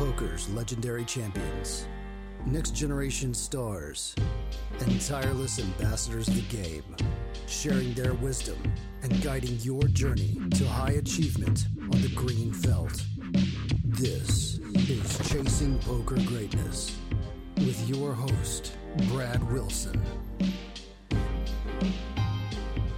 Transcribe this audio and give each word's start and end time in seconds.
poker's 0.00 0.48
legendary 0.54 1.04
champions, 1.04 1.86
next 2.46 2.74
generation 2.74 3.34
stars, 3.34 4.14
and 4.78 4.98
tireless 4.98 5.58
ambassadors 5.58 6.26
of 6.26 6.36
the 6.36 6.56
game, 6.56 6.96
sharing 7.46 7.92
their 7.92 8.14
wisdom 8.14 8.56
and 9.02 9.22
guiding 9.22 9.58
your 9.58 9.82
journey 9.88 10.38
to 10.52 10.66
high 10.66 10.92
achievement 10.92 11.66
on 11.82 12.00
the 12.00 12.10
green 12.14 12.50
felt. 12.50 13.04
This 13.84 14.58
is 14.88 15.28
Chasing 15.28 15.78
Poker 15.80 16.16
Greatness 16.24 16.96
with 17.58 17.86
your 17.86 18.14
host, 18.14 18.78
Brad 19.08 19.52
Wilson. 19.52 20.02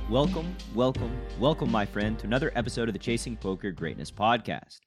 Welcome, 0.09 0.55
welcome, 0.73 1.11
welcome, 1.41 1.73
my 1.73 1.85
friend, 1.85 2.17
to 2.21 2.29
another 2.29 2.53
episode 2.55 2.89
of 2.89 2.93
the 2.93 3.01
Chasing 3.01 3.37
Poker 3.37 3.73
Greatness 3.73 4.13
podcast. 4.13 4.79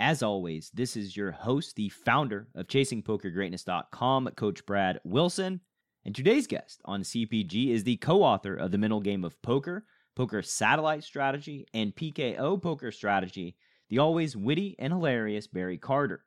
As 0.00 0.22
always, 0.22 0.70
this 0.72 0.96
is 0.96 1.14
your 1.14 1.30
host, 1.30 1.76
the 1.76 1.90
founder 1.90 2.48
of 2.54 2.68
ChasingPokerGreatness.com, 2.68 4.30
Coach 4.34 4.64
Brad 4.64 4.98
Wilson. 5.04 5.60
And 6.06 6.14
today's 6.14 6.46
guest 6.46 6.80
on 6.86 7.02
CPG 7.02 7.68
is 7.68 7.84
the 7.84 7.98
co 7.98 8.22
author 8.22 8.54
of 8.54 8.70
The 8.70 8.78
Mental 8.78 9.02
Game 9.02 9.24
of 9.24 9.40
Poker, 9.42 9.84
Poker 10.16 10.40
Satellite 10.40 11.04
Strategy, 11.04 11.66
and 11.74 11.94
PKO 11.94 12.62
Poker 12.62 12.90
Strategy, 12.90 13.58
the 13.90 13.98
always 13.98 14.34
witty 14.34 14.74
and 14.78 14.90
hilarious 14.90 15.46
Barry 15.46 15.76
Carter. 15.76 16.24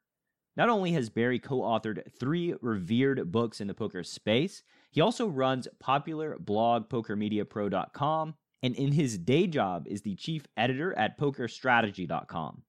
Not 0.56 0.70
only 0.70 0.92
has 0.92 1.10
Barry 1.10 1.40
co 1.40 1.62
authored 1.62 2.04
three 2.20 2.54
revered 2.62 3.32
books 3.32 3.60
in 3.60 3.66
the 3.66 3.74
poker 3.74 4.04
space, 4.04 4.62
he 4.92 5.02
also 5.02 5.28
runs 5.28 5.68
popular 5.80 6.38
blog 6.38 6.90
PokerMediaPro.com, 6.90 8.36
and 8.62 8.76
in 8.76 8.92
his 8.92 9.18
day 9.18 9.48
job 9.48 9.88
is 9.88 10.04
the 10.04 10.14
chief 10.14 10.46
editor 10.56 10.96
at 10.96 11.18
PokerStrategy.com. 11.18 12.62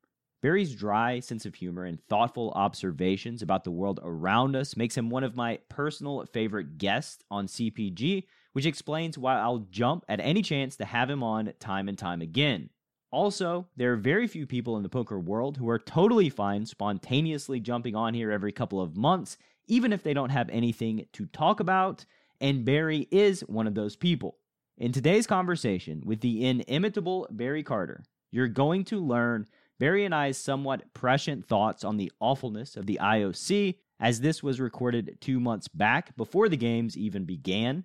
Barry's 0.45 0.75
dry 0.75 1.21
sense 1.21 1.47
of 1.47 1.55
humor 1.55 1.87
and 1.87 1.99
thoughtful 2.07 2.53
observations 2.55 3.41
about 3.41 3.65
the 3.65 3.71
world 3.71 3.99
around 4.03 4.55
us 4.55 4.77
makes 4.77 4.95
him 4.95 5.09
one 5.09 5.25
of 5.25 5.35
my 5.35 5.59
personal 5.71 6.27
favorite 6.35 6.77
guests 6.77 7.25
on 7.31 7.47
CPG, 7.47 8.25
which 8.53 8.67
explains 8.67 9.17
why 9.17 9.39
I'll 9.39 9.67
jump 9.71 10.05
at 10.07 10.21
any 10.21 10.43
chance 10.43 10.77
to 10.77 10.85
have 10.85 11.09
him 11.09 11.23
on 11.23 11.55
time 11.61 11.89
and 11.89 11.97
time 11.97 12.21
again. 12.21 12.69
Also, 13.11 13.69
there 13.75 13.95
are 13.95 13.97
very 13.97 14.27
few 14.27 14.47
people 14.47 14.77
in 14.77 14.83
the 14.83 14.91
poker 14.91 15.19
world 15.19 15.57
who 15.57 15.71
are 15.71 15.79
totally 15.79 16.29
fine 16.29 16.67
spontaneously 16.67 17.59
jumping 17.59 17.97
on 17.97 18.13
here 18.13 18.31
every 18.31 18.53
couple 18.53 18.83
of 18.83 18.99
months, 18.99 19.39
even 19.67 19.95
if 19.95 20.03
they 20.03 20.13
don't 20.13 20.29
have 20.29 20.51
anything 20.51 21.07
to 21.15 21.25
talk 21.25 21.59
about, 21.59 22.05
and 22.43 22.67
Barry 22.67 23.09
is 23.11 23.41
one 23.49 23.67
of 23.67 23.75
those 23.75 23.97
people. 23.97 24.37
In 24.77 24.93
today's 24.93 25.27
conversation 25.27 26.03
with 26.05 26.21
the 26.21 26.45
inimitable 26.45 27.29
Barry 27.31 27.63
Carter, 27.63 28.05
you're 28.31 28.49
going 28.49 28.85
to 28.85 28.99
learn 28.99 29.47
Barry 29.79 30.05
and 30.05 30.15
I's 30.15 30.39
somewhat 30.39 30.95
prescient 30.95 31.47
thoughts 31.47 31.85
on 31.85 31.97
the 31.97 32.13
awfulness 32.21 32.77
of 32.77 32.87
the 32.87 32.99
IOC, 33.03 33.77
as 33.99 34.21
this 34.21 34.43
was 34.43 34.61
recorded 34.61 35.19
two 35.21 35.41
months 35.41 35.69
back 35.69 36.17
before 36.17 36.49
the 36.49 36.57
games 36.57 36.97
even 36.97 37.25
began. 37.25 37.85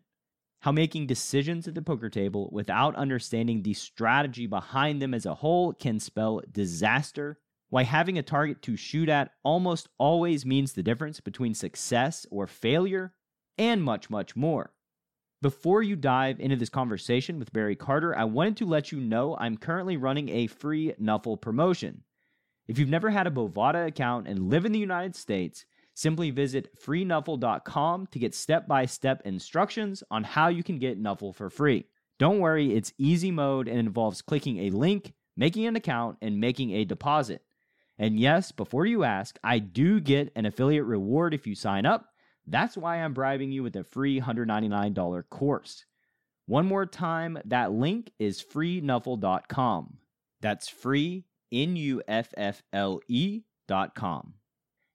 How 0.61 0.71
making 0.71 1.07
decisions 1.07 1.67
at 1.67 1.75
the 1.75 1.81
poker 1.81 2.09
table 2.09 2.49
without 2.51 2.95
understanding 2.95 3.63
the 3.63 3.73
strategy 3.73 4.45
behind 4.45 5.01
them 5.01 5.13
as 5.13 5.25
a 5.25 5.35
whole 5.35 5.73
can 5.73 5.99
spell 5.99 6.41
disaster. 6.51 7.39
Why 7.69 7.83
having 7.83 8.17
a 8.17 8.23
target 8.23 8.61
to 8.63 8.75
shoot 8.75 9.09
at 9.09 9.31
almost 9.43 9.87
always 9.97 10.45
means 10.45 10.73
the 10.73 10.83
difference 10.83 11.21
between 11.21 11.53
success 11.53 12.25
or 12.29 12.45
failure, 12.45 13.13
and 13.57 13.83
much, 13.83 14.09
much 14.09 14.35
more. 14.35 14.73
Before 15.41 15.81
you 15.81 15.95
dive 15.95 16.41
into 16.41 16.57
this 16.57 16.67
conversation 16.67 17.39
with 17.39 17.53
Barry 17.53 17.77
Carter, 17.77 18.13
I 18.13 18.25
wanted 18.25 18.57
to 18.57 18.65
let 18.65 18.91
you 18.91 18.99
know 18.99 19.37
I'm 19.37 19.55
currently 19.55 19.95
running 19.95 20.27
a 20.27 20.47
free 20.47 20.93
Nuffle 21.01 21.39
promotion. 21.39 22.03
If 22.67 22.77
you've 22.77 22.89
never 22.89 23.09
had 23.09 23.25
a 23.25 23.31
Bovada 23.31 23.87
account 23.87 24.27
and 24.27 24.49
live 24.49 24.65
in 24.65 24.73
the 24.73 24.79
United 24.79 25.15
States, 25.15 25.63
simply 25.93 26.29
visit 26.29 26.77
freenuffle.com 26.83 28.07
to 28.07 28.19
get 28.19 28.35
step 28.35 28.67
by 28.67 28.85
step 28.85 29.21
instructions 29.23 30.03
on 30.11 30.25
how 30.25 30.49
you 30.49 30.61
can 30.61 30.77
get 30.77 31.01
Nuffle 31.01 31.33
for 31.33 31.49
free. 31.49 31.85
Don't 32.17 32.39
worry, 32.39 32.75
it's 32.75 32.91
easy 32.97 33.31
mode 33.31 33.69
and 33.69 33.79
involves 33.79 34.21
clicking 34.21 34.59
a 34.59 34.71
link, 34.71 35.13
making 35.37 35.65
an 35.65 35.77
account, 35.77 36.17
and 36.21 36.41
making 36.41 36.71
a 36.71 36.83
deposit. 36.83 37.43
And 37.97 38.19
yes, 38.19 38.51
before 38.51 38.85
you 38.85 39.05
ask, 39.05 39.39
I 39.41 39.59
do 39.59 40.01
get 40.01 40.33
an 40.35 40.45
affiliate 40.45 40.83
reward 40.83 41.33
if 41.33 41.47
you 41.47 41.55
sign 41.55 41.85
up. 41.85 42.09
That's 42.49 42.75
why 42.75 42.97
I'm 42.97 43.13
bribing 43.13 43.51
you 43.51 43.61
with 43.63 43.75
a 43.75 43.83
free 43.83 44.19
$199 44.19 45.29
course. 45.29 45.85
One 46.47 46.65
more 46.65 46.87
time, 46.87 47.37
that 47.45 47.71
link 47.71 48.11
is 48.17 48.43
freenuffle.com. 48.43 49.97
That's 50.41 50.67
free, 50.67 51.25
N 51.51 51.75
U 51.75 52.01
F 52.07 52.33
F 52.35 52.63
L 52.73 53.01
E.com. 53.07 54.33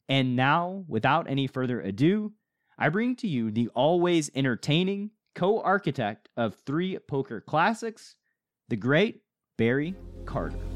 And 0.08 0.36
now, 0.36 0.84
without 0.88 1.30
any 1.30 1.46
further 1.46 1.80
ado, 1.80 2.32
I 2.76 2.88
bring 2.88 3.14
to 3.16 3.28
you 3.28 3.52
the 3.52 3.68
always 3.68 4.30
entertaining 4.34 5.12
co 5.36 5.60
architect 5.60 6.28
of 6.36 6.56
three 6.66 6.98
poker 6.98 7.40
classics, 7.40 8.16
the 8.68 8.76
great 8.76 9.22
Barry 9.56 9.94
Carter. 10.26 10.73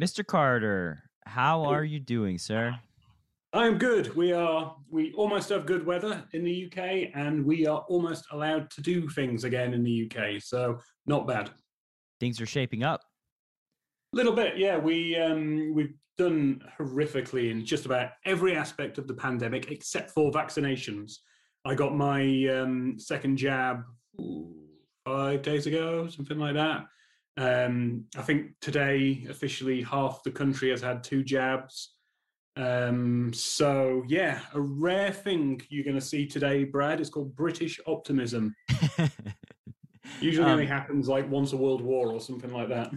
Mr. 0.00 0.26
Carter, 0.26 1.02
how 1.26 1.62
are 1.62 1.84
you 1.84 2.00
doing, 2.00 2.38
sir? 2.38 2.74
I'm 3.52 3.76
good. 3.76 4.16
We 4.16 4.32
are 4.32 4.74
we 4.88 5.12
almost 5.12 5.50
have 5.50 5.66
good 5.66 5.84
weather 5.84 6.24
in 6.32 6.42
the 6.42 6.66
UK 6.66 7.10
and 7.14 7.44
we 7.44 7.66
are 7.66 7.84
almost 7.86 8.24
allowed 8.32 8.70
to 8.70 8.80
do 8.80 9.10
things 9.10 9.44
again 9.44 9.74
in 9.74 9.84
the 9.84 10.10
UK. 10.10 10.40
So 10.40 10.78
not 11.04 11.26
bad. 11.26 11.50
Things 12.18 12.40
are 12.40 12.46
shaping 12.46 12.82
up. 12.82 13.02
A 14.14 14.16
little 14.16 14.32
bit, 14.32 14.56
yeah. 14.56 14.78
We 14.78 15.16
um 15.16 15.74
we've 15.74 15.92
done 16.16 16.62
horrifically 16.78 17.50
in 17.50 17.66
just 17.66 17.84
about 17.84 18.12
every 18.24 18.56
aspect 18.56 18.96
of 18.96 19.06
the 19.06 19.14
pandemic 19.14 19.70
except 19.70 20.12
for 20.12 20.32
vaccinations. 20.32 21.16
I 21.66 21.74
got 21.74 21.94
my 21.94 22.46
um, 22.46 22.98
second 22.98 23.36
jab 23.36 23.82
ooh, 24.18 24.50
five 25.04 25.42
days 25.42 25.66
ago, 25.66 26.08
something 26.08 26.38
like 26.38 26.54
that. 26.54 26.86
Um, 27.36 28.04
I 28.16 28.22
think 28.22 28.52
today 28.60 29.26
officially 29.28 29.82
half 29.82 30.22
the 30.22 30.30
country 30.30 30.70
has 30.70 30.82
had 30.82 31.04
two 31.04 31.22
jabs. 31.22 31.94
Um, 32.56 33.32
so 33.32 34.02
yeah, 34.08 34.40
a 34.54 34.60
rare 34.60 35.12
thing 35.12 35.62
you're 35.68 35.84
going 35.84 35.96
to 35.96 36.00
see 36.00 36.26
today, 36.26 36.64
Brad. 36.64 37.00
It's 37.00 37.10
called 37.10 37.36
British 37.36 37.80
optimism. 37.86 38.54
Usually 40.20 40.44
um, 40.44 40.52
only 40.52 40.66
happens 40.66 41.08
like 41.08 41.30
once 41.30 41.52
a 41.52 41.56
world 41.56 41.80
war 41.80 42.10
or 42.12 42.20
something 42.20 42.52
like 42.52 42.68
that. 42.68 42.90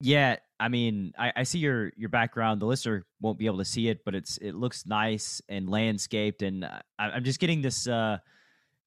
Yeah, 0.00 0.36
I 0.58 0.68
mean, 0.68 1.12
I, 1.16 1.32
I, 1.36 1.42
see 1.44 1.58
your 1.58 1.92
your 1.96 2.08
background. 2.08 2.60
The 2.60 2.66
listener 2.66 3.04
won't 3.20 3.38
be 3.38 3.46
able 3.46 3.58
to 3.58 3.64
see 3.64 3.88
it, 3.88 4.04
but 4.04 4.16
it's 4.16 4.36
it 4.38 4.54
looks 4.54 4.84
nice 4.84 5.40
and 5.48 5.68
landscaped, 5.68 6.42
and 6.42 6.64
I, 6.64 6.82
I'm 6.98 7.22
just 7.22 7.38
getting 7.38 7.62
this. 7.62 7.86
Uh, 7.86 8.18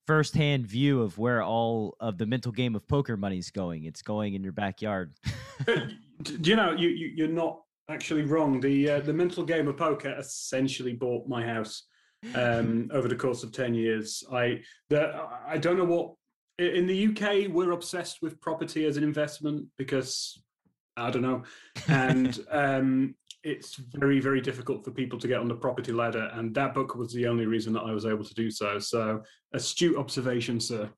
firsthand 0.06 0.68
view 0.68 1.02
of 1.02 1.18
where 1.18 1.44
all 1.44 1.96
of 2.00 2.18
the 2.18 2.26
mental 2.26 2.52
game 2.52 2.76
of 2.76 2.88
poker 2.88 3.18
money 3.18 3.38
is 3.38 3.52
going. 3.52 3.86
It's 3.86 4.02
going 4.02 4.34
in 4.34 4.44
your 4.44 4.54
backyard. 4.54 5.14
Do 5.66 6.50
you 6.50 6.56
know 6.56 6.72
you, 6.72 6.90
you 6.90 7.26
are 7.26 7.30
not 7.30 7.62
actually 7.90 8.24
wrong. 8.24 8.60
The 8.60 8.90
uh, 8.90 9.00
the 9.02 9.14
mental 9.14 9.44
game 9.44 9.68
of 9.68 9.78
poker 9.78 10.16
essentially 10.18 10.94
bought 10.94 11.28
my 11.28 11.46
house 11.46 11.84
um, 12.34 12.90
over 12.94 13.08
the 13.08 13.16
course 13.16 13.44
of 13.44 13.52
ten 13.52 13.74
years. 13.74 14.24
I 14.32 14.62
the 14.90 15.28
I 15.48 15.58
don't 15.58 15.78
know 15.78 15.86
what 15.86 16.14
in 16.58 16.88
the 16.88 17.08
UK 17.08 17.52
we're 17.52 17.72
obsessed 17.72 18.22
with 18.22 18.40
property 18.40 18.86
as 18.86 18.98
an 18.98 19.04
investment 19.04 19.68
because 19.78 20.42
I 20.98 21.10
don't 21.12 21.22
know, 21.22 21.44
and 21.88 22.40
um, 22.52 23.16
it's 23.46 23.76
very 23.76 24.20
very 24.20 24.42
difficult 24.42 24.84
for 24.84 24.90
people 24.90 25.20
to 25.20 25.28
get 25.28 25.40
on 25.40 25.48
the 25.48 25.54
property 25.54 25.92
ladder 25.92 26.32
and 26.34 26.54
that 26.56 26.74
book 26.74 26.96
was 26.96 27.14
the 27.14 27.28
only 27.28 27.46
reason 27.46 27.72
that 27.72 27.82
i 27.82 27.92
was 27.92 28.06
able 28.06 28.26
to 28.26 28.34
do 28.34 28.50
so. 28.50 28.80
So 28.80 29.22
astute 29.54 29.96
observation 29.96 30.60
sir. 30.60 30.90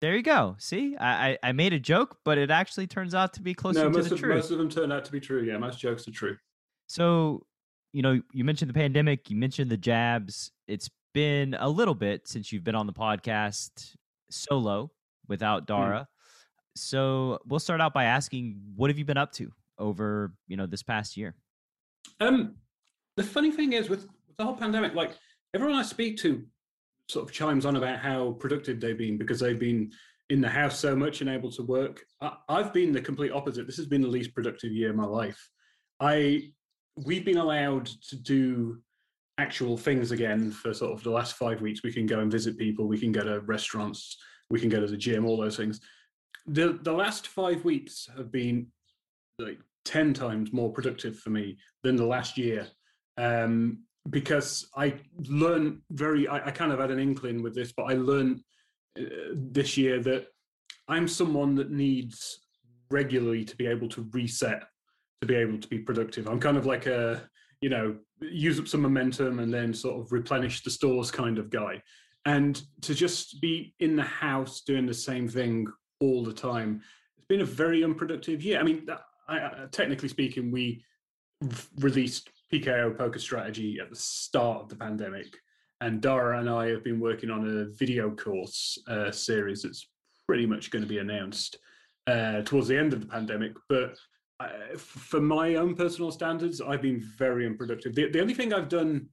There 0.00 0.16
you 0.16 0.22
go. 0.22 0.56
See? 0.58 0.96
I 0.98 1.38
i 1.42 1.52
made 1.52 1.72
a 1.72 1.78
joke 1.78 2.18
but 2.24 2.36
it 2.36 2.50
actually 2.50 2.88
turns 2.88 3.14
out 3.14 3.32
to 3.34 3.42
be 3.42 3.54
closer 3.54 3.84
no, 3.84 3.92
to 3.92 4.02
the 4.02 4.14
of, 4.14 4.20
truth. 4.20 4.34
most 4.34 4.50
of 4.50 4.58
them 4.58 4.68
turn 4.68 4.90
out 4.90 5.04
to 5.04 5.12
be 5.12 5.20
true. 5.20 5.42
Yeah 5.42 5.58
most 5.58 5.78
jokes 5.78 6.06
are 6.08 6.12
true. 6.12 6.36
So 6.88 7.46
you 7.92 8.02
know 8.02 8.20
you 8.32 8.44
mentioned 8.44 8.68
the 8.68 8.74
pandemic 8.74 9.30
you 9.30 9.36
mentioned 9.36 9.70
the 9.70 9.76
jabs. 9.76 10.50
It's 10.66 10.90
been 11.14 11.56
a 11.58 11.68
little 11.68 11.94
bit 11.94 12.26
since 12.26 12.52
you've 12.52 12.64
been 12.64 12.74
on 12.74 12.86
the 12.86 12.92
podcast 12.92 13.94
solo 14.30 14.90
without 15.28 15.62
hmm. 15.62 15.66
dara. 15.66 16.00
Mm. 16.00 16.06
so 16.76 17.38
we'll 17.46 17.60
start 17.60 17.80
out 17.80 17.94
by 17.94 18.04
asking 18.04 18.60
what 18.74 18.90
have 18.90 18.98
you 18.98 19.04
been 19.04 19.16
up 19.16 19.32
to 19.32 19.52
over 19.78 20.32
you 20.46 20.56
know 20.56 20.66
this 20.66 20.82
past 20.82 21.16
year 21.16 21.34
um, 22.20 22.56
the 23.16 23.22
funny 23.22 23.50
thing 23.50 23.72
is 23.72 23.88
with, 23.88 24.08
the 24.38 24.44
whole 24.44 24.56
pandemic, 24.56 24.94
like 24.94 25.12
everyone 25.54 25.76
I 25.76 25.82
speak 25.82 26.16
to 26.18 26.42
sort 27.08 27.26
of 27.26 27.32
chimes 27.32 27.66
on 27.66 27.76
about 27.76 27.98
how 27.98 28.32
productive 28.32 28.80
they've 28.80 28.96
been 28.96 29.18
because 29.18 29.40
they've 29.40 29.58
been 29.58 29.90
in 30.30 30.40
the 30.40 30.48
house 30.48 30.78
so 30.78 30.94
much 30.94 31.20
and 31.20 31.28
able 31.28 31.50
to 31.50 31.62
work. 31.62 32.02
I, 32.20 32.36
I've 32.48 32.72
been 32.72 32.92
the 32.92 33.00
complete 33.00 33.32
opposite. 33.32 33.66
This 33.66 33.76
has 33.76 33.86
been 33.86 34.00
the 34.00 34.08
least 34.08 34.34
productive 34.34 34.72
year 34.72 34.90
of 34.90 34.96
my 34.96 35.04
life. 35.04 35.50
I 35.98 36.52
we've 36.96 37.24
been 37.24 37.38
allowed 37.38 37.86
to 38.08 38.16
do 38.16 38.80
actual 39.38 39.76
things 39.76 40.10
again 40.10 40.50
for 40.50 40.72
sort 40.74 40.92
of 40.92 41.02
the 41.02 41.10
last 41.10 41.34
five 41.34 41.60
weeks. 41.60 41.82
We 41.82 41.92
can 41.92 42.06
go 42.06 42.20
and 42.20 42.30
visit 42.30 42.58
people. 42.58 42.86
We 42.86 42.98
can 42.98 43.12
go 43.12 43.24
to 43.24 43.40
restaurants. 43.40 44.16
We 44.50 44.60
can 44.60 44.68
go 44.68 44.80
to 44.80 44.86
the 44.86 44.96
gym. 44.96 45.26
All 45.26 45.36
those 45.36 45.56
things. 45.56 45.80
the 46.46 46.78
the 46.82 46.92
last 46.92 47.26
five 47.28 47.64
weeks 47.64 48.08
have 48.16 48.30
been 48.30 48.68
like 49.38 49.58
ten 49.84 50.14
times 50.14 50.52
more 50.52 50.72
productive 50.72 51.18
for 51.18 51.30
me 51.30 51.56
than 51.82 51.96
the 51.96 52.06
last 52.06 52.36
year. 52.36 52.66
Um, 53.16 53.84
because 54.08 54.68
I 54.76 54.94
learned 55.28 55.80
very, 55.90 56.26
I, 56.26 56.46
I, 56.46 56.50
kind 56.50 56.72
of 56.72 56.78
had 56.78 56.90
an 56.90 56.98
inkling 56.98 57.42
with 57.42 57.54
this, 57.54 57.72
but 57.72 57.84
I 57.84 57.94
learned 57.94 58.40
uh, 58.98 59.02
this 59.34 59.76
year 59.76 60.00
that 60.02 60.26
I'm 60.88 61.06
someone 61.06 61.54
that 61.56 61.70
needs 61.70 62.40
regularly 62.90 63.44
to 63.44 63.56
be 63.56 63.66
able 63.66 63.88
to 63.90 64.08
reset, 64.12 64.64
to 65.20 65.26
be 65.26 65.34
able 65.34 65.58
to 65.58 65.68
be 65.68 65.78
productive. 65.78 66.28
I'm 66.28 66.40
kind 66.40 66.56
of 66.56 66.66
like 66.66 66.86
a, 66.86 67.22
you 67.60 67.68
know, 67.68 67.96
use 68.20 68.58
up 68.58 68.68
some 68.68 68.82
momentum 68.82 69.38
and 69.38 69.52
then 69.52 69.74
sort 69.74 70.00
of 70.00 70.12
replenish 70.12 70.62
the 70.62 70.70
stores 70.70 71.10
kind 71.10 71.38
of 71.38 71.50
guy. 71.50 71.82
And 72.24 72.60
to 72.82 72.94
just 72.94 73.40
be 73.40 73.74
in 73.80 73.96
the 73.96 74.02
house 74.02 74.62
doing 74.62 74.86
the 74.86 74.94
same 74.94 75.28
thing 75.28 75.66
all 76.00 76.24
the 76.24 76.32
time, 76.32 76.82
it's 77.16 77.26
been 77.26 77.40
a 77.40 77.44
very 77.44 77.84
unproductive 77.84 78.42
year. 78.42 78.58
I 78.58 78.62
mean, 78.62 78.86
I, 79.30 79.66
technically 79.70 80.08
speaking, 80.08 80.50
we 80.50 80.84
released 81.78 82.30
PKO 82.52 82.96
Poker 82.96 83.18
Strategy 83.18 83.78
at 83.80 83.90
the 83.90 83.96
start 83.96 84.62
of 84.62 84.68
the 84.68 84.76
pandemic. 84.76 85.36
And 85.80 86.02
Dara 86.02 86.38
and 86.38 86.50
I 86.50 86.68
have 86.68 86.84
been 86.84 87.00
working 87.00 87.30
on 87.30 87.46
a 87.46 87.74
video 87.76 88.10
course 88.10 88.78
uh, 88.88 89.10
series 89.10 89.62
that's 89.62 89.88
pretty 90.26 90.46
much 90.46 90.70
going 90.70 90.82
to 90.82 90.88
be 90.88 90.98
announced 90.98 91.56
uh, 92.06 92.42
towards 92.42 92.68
the 92.68 92.76
end 92.76 92.92
of 92.92 93.00
the 93.00 93.06
pandemic. 93.06 93.52
But 93.68 93.96
uh, 94.40 94.76
for 94.76 95.20
my 95.20 95.54
own 95.54 95.74
personal 95.74 96.10
standards, 96.10 96.60
I've 96.60 96.82
been 96.82 97.00
very 97.00 97.46
unproductive. 97.46 97.94
The, 97.94 98.10
the 98.10 98.20
only 98.20 98.34
thing 98.34 98.52
I've 98.52 98.68
done 98.68 99.08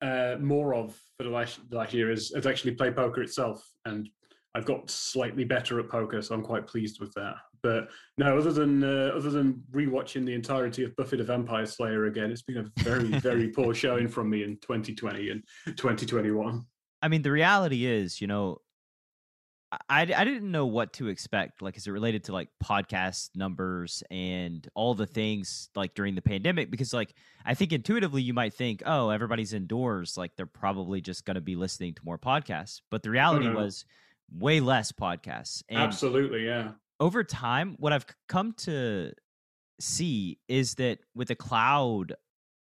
uh, 0.00 0.36
more 0.40 0.74
of 0.74 0.98
for 1.16 1.24
the 1.24 1.30
last, 1.30 1.60
the 1.68 1.76
last 1.76 1.92
year 1.92 2.10
is, 2.10 2.32
is 2.32 2.46
actually 2.46 2.72
play 2.72 2.90
poker 2.90 3.22
itself. 3.22 3.62
And 3.84 4.08
I've 4.54 4.64
got 4.64 4.90
slightly 4.90 5.44
better 5.44 5.78
at 5.78 5.90
poker, 5.90 6.22
so 6.22 6.34
I'm 6.34 6.42
quite 6.42 6.66
pleased 6.66 7.00
with 7.00 7.12
that. 7.14 7.34
But 7.62 7.88
no, 8.18 8.38
other 8.38 8.52
than 8.52 8.82
uh, 8.82 9.12
other 9.14 9.30
than 9.30 9.62
rewatching 9.72 10.26
the 10.26 10.34
entirety 10.34 10.84
of 10.84 10.96
Buffy 10.96 11.16
the 11.16 11.24
Vampire 11.24 11.66
Slayer 11.66 12.06
again, 12.06 12.30
it's 12.30 12.42
been 12.42 12.58
a 12.58 12.82
very 12.82 13.08
very 13.20 13.48
poor 13.48 13.74
showing 13.74 14.08
from 14.08 14.30
me 14.30 14.42
in 14.42 14.56
2020 14.58 15.30
and 15.30 15.42
2021. 15.66 16.64
I 17.02 17.08
mean, 17.08 17.22
the 17.22 17.32
reality 17.32 17.84
is, 17.84 18.20
you 18.20 18.26
know, 18.26 18.58
I, 19.88 20.02
I 20.02 20.24
didn't 20.24 20.50
know 20.50 20.66
what 20.66 20.92
to 20.94 21.08
expect 21.08 21.62
like 21.62 21.76
is 21.76 21.86
it 21.86 21.92
related 21.92 22.24
to 22.24 22.32
like 22.32 22.48
podcast 22.62 23.30
numbers 23.34 24.02
and 24.10 24.68
all 24.74 24.94
the 24.94 25.06
things 25.06 25.70
like 25.74 25.94
during 25.94 26.14
the 26.14 26.20
pandemic 26.20 26.70
because 26.70 26.92
like 26.92 27.14
i 27.46 27.54
think 27.54 27.72
intuitively 27.72 28.20
you 28.20 28.34
might 28.34 28.52
think 28.52 28.82
oh 28.84 29.08
everybody's 29.08 29.54
indoors 29.54 30.18
like 30.18 30.36
they're 30.36 30.44
probably 30.46 31.00
just 31.00 31.24
going 31.24 31.36
to 31.36 31.40
be 31.40 31.56
listening 31.56 31.94
to 31.94 32.02
more 32.04 32.18
podcasts 32.18 32.82
but 32.90 33.02
the 33.02 33.08
reality 33.08 33.46
mm-hmm. 33.46 33.56
was 33.56 33.86
way 34.30 34.60
less 34.60 34.92
podcasts 34.92 35.62
and 35.70 35.80
absolutely 35.80 36.44
yeah 36.44 36.72
over 37.02 37.24
time, 37.24 37.74
what 37.80 37.92
I've 37.92 38.06
come 38.28 38.52
to 38.58 39.12
see 39.80 40.38
is 40.46 40.76
that 40.76 41.00
with 41.16 41.26
the 41.28 41.34
cloud, 41.34 42.14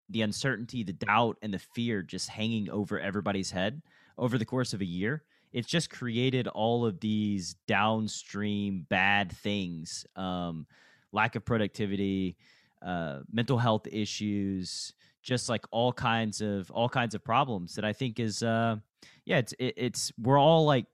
the 0.08 0.22
uncertainty, 0.22 0.82
the 0.82 0.94
doubt, 0.94 1.36
and 1.42 1.52
the 1.52 1.58
fear 1.58 2.02
just 2.02 2.30
hanging 2.30 2.70
over 2.70 2.98
everybody's 2.98 3.50
head 3.50 3.82
over 4.16 4.38
the 4.38 4.46
course 4.46 4.72
of 4.72 4.80
a 4.80 4.84
year, 4.86 5.24
it's 5.52 5.68
just 5.68 5.90
created 5.90 6.48
all 6.48 6.86
of 6.86 7.00
these 7.00 7.54
downstream 7.66 8.86
bad 8.88 9.30
things 9.30 10.06
um, 10.16 10.66
lack 11.12 11.36
of 11.36 11.44
productivity, 11.44 12.38
uh, 12.80 13.18
mental 13.30 13.58
health 13.58 13.86
issues, 13.92 14.94
just 15.22 15.50
like 15.50 15.66
all 15.70 15.92
kinds 15.92 16.40
of 16.40 16.70
all 16.70 16.88
kinds 16.88 17.14
of 17.14 17.22
problems 17.22 17.74
that 17.74 17.84
I 17.84 17.92
think 17.92 18.18
is 18.18 18.42
uh, 18.42 18.76
yeah, 19.26 19.36
it's 19.36 19.52
it, 19.58 19.74
it's 19.76 20.12
we're 20.16 20.40
all 20.40 20.64
like 20.64 20.86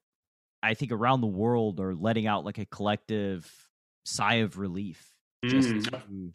I 0.67 0.75
think 0.75 0.93
around 0.93 1.21
the 1.21 1.29
world 1.29 1.81
are 1.81 1.95
letting 1.95 2.27
out 2.27 2.45
like 2.45 2.59
a 2.59 2.67
collective 2.67 3.51
sigh 4.05 4.37
of 4.37 4.59
relief 4.59 5.13
just 5.45 5.69
mm. 5.69 5.91
to 5.91 6.33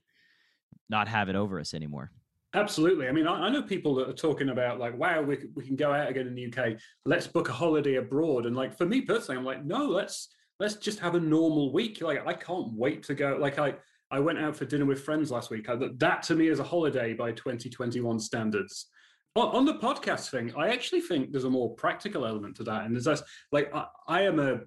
not 0.89 1.07
have 1.07 1.29
it 1.29 1.35
over 1.35 1.59
us 1.59 1.73
anymore. 1.73 2.11
Absolutely. 2.53 3.07
I 3.07 3.11
mean, 3.11 3.27
I, 3.27 3.47
I, 3.47 3.49
know 3.49 3.61
people 3.61 3.95
that 3.95 4.09
are 4.09 4.13
talking 4.13 4.49
about 4.49 4.79
like, 4.79 4.97
wow, 4.97 5.21
we, 5.21 5.37
we 5.55 5.65
can 5.65 5.75
go 5.75 5.93
out 5.93 6.09
again 6.09 6.27
in 6.27 6.35
the 6.35 6.47
UK. 6.47 6.77
Let's 7.05 7.27
book 7.27 7.49
a 7.49 7.53
holiday 7.53 7.95
abroad. 7.95 8.45
And 8.45 8.55
like 8.55 8.77
for 8.77 8.85
me 8.85 9.01
personally, 9.01 9.37
I'm 9.37 9.45
like, 9.45 9.63
no, 9.65 9.85
let's 9.85 10.29
let's 10.59 10.75
just 10.75 10.99
have 10.99 11.15
a 11.15 11.19
normal 11.19 11.73
week. 11.73 12.01
Like 12.01 12.25
I 12.25 12.33
can't 12.33 12.73
wait 12.73 13.03
to 13.03 13.13
go. 13.13 13.37
Like 13.39 13.59
I 13.59 13.75
I 14.11 14.19
went 14.19 14.39
out 14.39 14.55
for 14.55 14.65
dinner 14.65 14.85
with 14.85 15.03
friends 15.03 15.31
last 15.31 15.49
week. 15.49 15.69
I, 15.69 15.77
that 15.97 16.23
to 16.23 16.35
me 16.35 16.47
is 16.47 16.59
a 16.59 16.63
holiday 16.63 17.13
by 17.13 17.31
2021 17.31 18.19
standards 18.19 18.87
on 19.35 19.65
the 19.65 19.75
podcast 19.75 20.29
thing, 20.29 20.53
I 20.57 20.69
actually 20.69 21.01
think 21.01 21.31
there's 21.31 21.45
a 21.45 21.49
more 21.49 21.73
practical 21.75 22.25
element 22.25 22.55
to 22.57 22.63
that. 22.63 22.85
And 22.85 22.93
there's 22.95 23.05
this, 23.05 23.23
like, 23.51 23.73
I, 23.73 23.85
I 24.07 24.21
am 24.23 24.39
a 24.39 24.61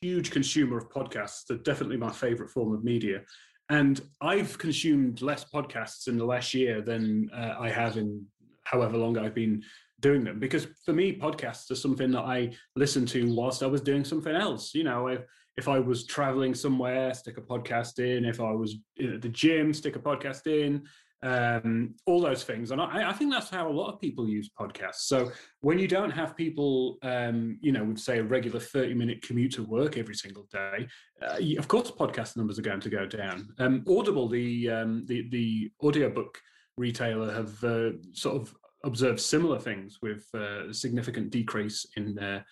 huge 0.00 0.30
consumer 0.30 0.78
of 0.78 0.88
podcasts. 0.90 1.46
They're 1.46 1.58
definitely 1.58 1.96
my 1.96 2.12
favorite 2.12 2.50
form 2.50 2.72
of 2.72 2.84
media. 2.84 3.22
And 3.68 4.00
I've 4.20 4.58
consumed 4.58 5.22
less 5.22 5.44
podcasts 5.44 6.06
in 6.06 6.18
the 6.18 6.24
last 6.24 6.54
year 6.54 6.80
than 6.80 7.28
uh, 7.34 7.56
I 7.58 7.68
have 7.68 7.96
in 7.96 8.24
however 8.62 8.96
long 8.96 9.18
I've 9.18 9.34
been 9.34 9.62
doing 9.98 10.22
them. 10.22 10.38
Because 10.38 10.68
for 10.84 10.92
me, 10.92 11.18
podcasts 11.18 11.70
are 11.72 11.76
something 11.76 12.12
that 12.12 12.20
I 12.20 12.52
listen 12.76 13.06
to 13.06 13.34
whilst 13.34 13.64
I 13.64 13.66
was 13.66 13.80
doing 13.80 14.04
something 14.04 14.34
else. 14.34 14.72
You 14.72 14.84
know, 14.84 15.08
if, 15.08 15.22
if 15.56 15.66
I 15.66 15.80
was 15.80 16.06
traveling 16.06 16.54
somewhere, 16.54 17.12
stick 17.12 17.38
a 17.38 17.40
podcast 17.40 17.98
in. 17.98 18.24
If 18.24 18.40
I 18.40 18.52
was 18.52 18.76
at 19.02 19.20
the 19.22 19.28
gym, 19.30 19.74
stick 19.74 19.96
a 19.96 20.00
podcast 20.00 20.46
in 20.46 20.86
um, 21.26 21.94
all 22.06 22.20
those 22.20 22.44
things. 22.44 22.70
And 22.70 22.80
I, 22.80 23.10
I, 23.10 23.12
think 23.12 23.32
that's 23.32 23.50
how 23.50 23.68
a 23.68 23.72
lot 23.72 23.92
of 23.92 24.00
people 24.00 24.28
use 24.28 24.48
podcasts. 24.48 25.06
So 25.06 25.32
when 25.60 25.76
you 25.76 25.88
don't 25.88 26.12
have 26.12 26.36
people, 26.36 26.98
um, 27.02 27.58
you 27.60 27.72
know, 27.72 27.82
would 27.82 27.98
say 27.98 28.18
a 28.18 28.22
regular 28.22 28.60
30 28.60 28.94
minute 28.94 29.22
commute 29.22 29.52
to 29.54 29.64
work 29.64 29.98
every 29.98 30.14
single 30.14 30.46
day, 30.52 30.86
uh, 31.20 31.38
of 31.58 31.66
course, 31.66 31.90
podcast 31.90 32.36
numbers 32.36 32.60
are 32.60 32.62
going 32.62 32.80
to 32.80 32.90
go 32.90 33.06
down. 33.06 33.48
Um, 33.58 33.84
Audible, 33.88 34.28
the, 34.28 34.70
um, 34.70 35.04
the, 35.06 35.28
the 35.30 35.72
audiobook 35.82 36.38
retailer, 36.76 37.32
have 37.32 37.64
uh, 37.64 37.90
sort 38.12 38.36
of 38.36 38.54
observed 38.84 39.18
similar 39.18 39.58
things 39.58 39.98
with 40.00 40.28
uh, 40.32 40.72
significant 40.72 41.30
decrease 41.30 41.86
in 41.96 42.14
their 42.14 42.46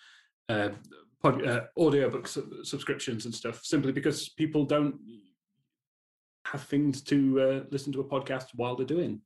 uh, 0.49 0.69
pod, 1.23 1.47
uh, 1.47 1.61
audiobook 1.77 2.27
su- 2.27 2.61
subscriptions 2.63 3.23
and 3.23 3.33
stuff, 3.33 3.61
simply 3.63 3.93
because 3.93 4.27
people 4.29 4.65
don't 4.65 4.95
have 6.55 6.63
things 6.63 7.01
to 7.01 7.41
uh, 7.41 7.63
listen 7.69 7.91
to 7.93 7.99
a 7.99 8.03
podcast 8.03 8.47
while 8.55 8.75
they're 8.75 8.85
doing. 8.85 9.21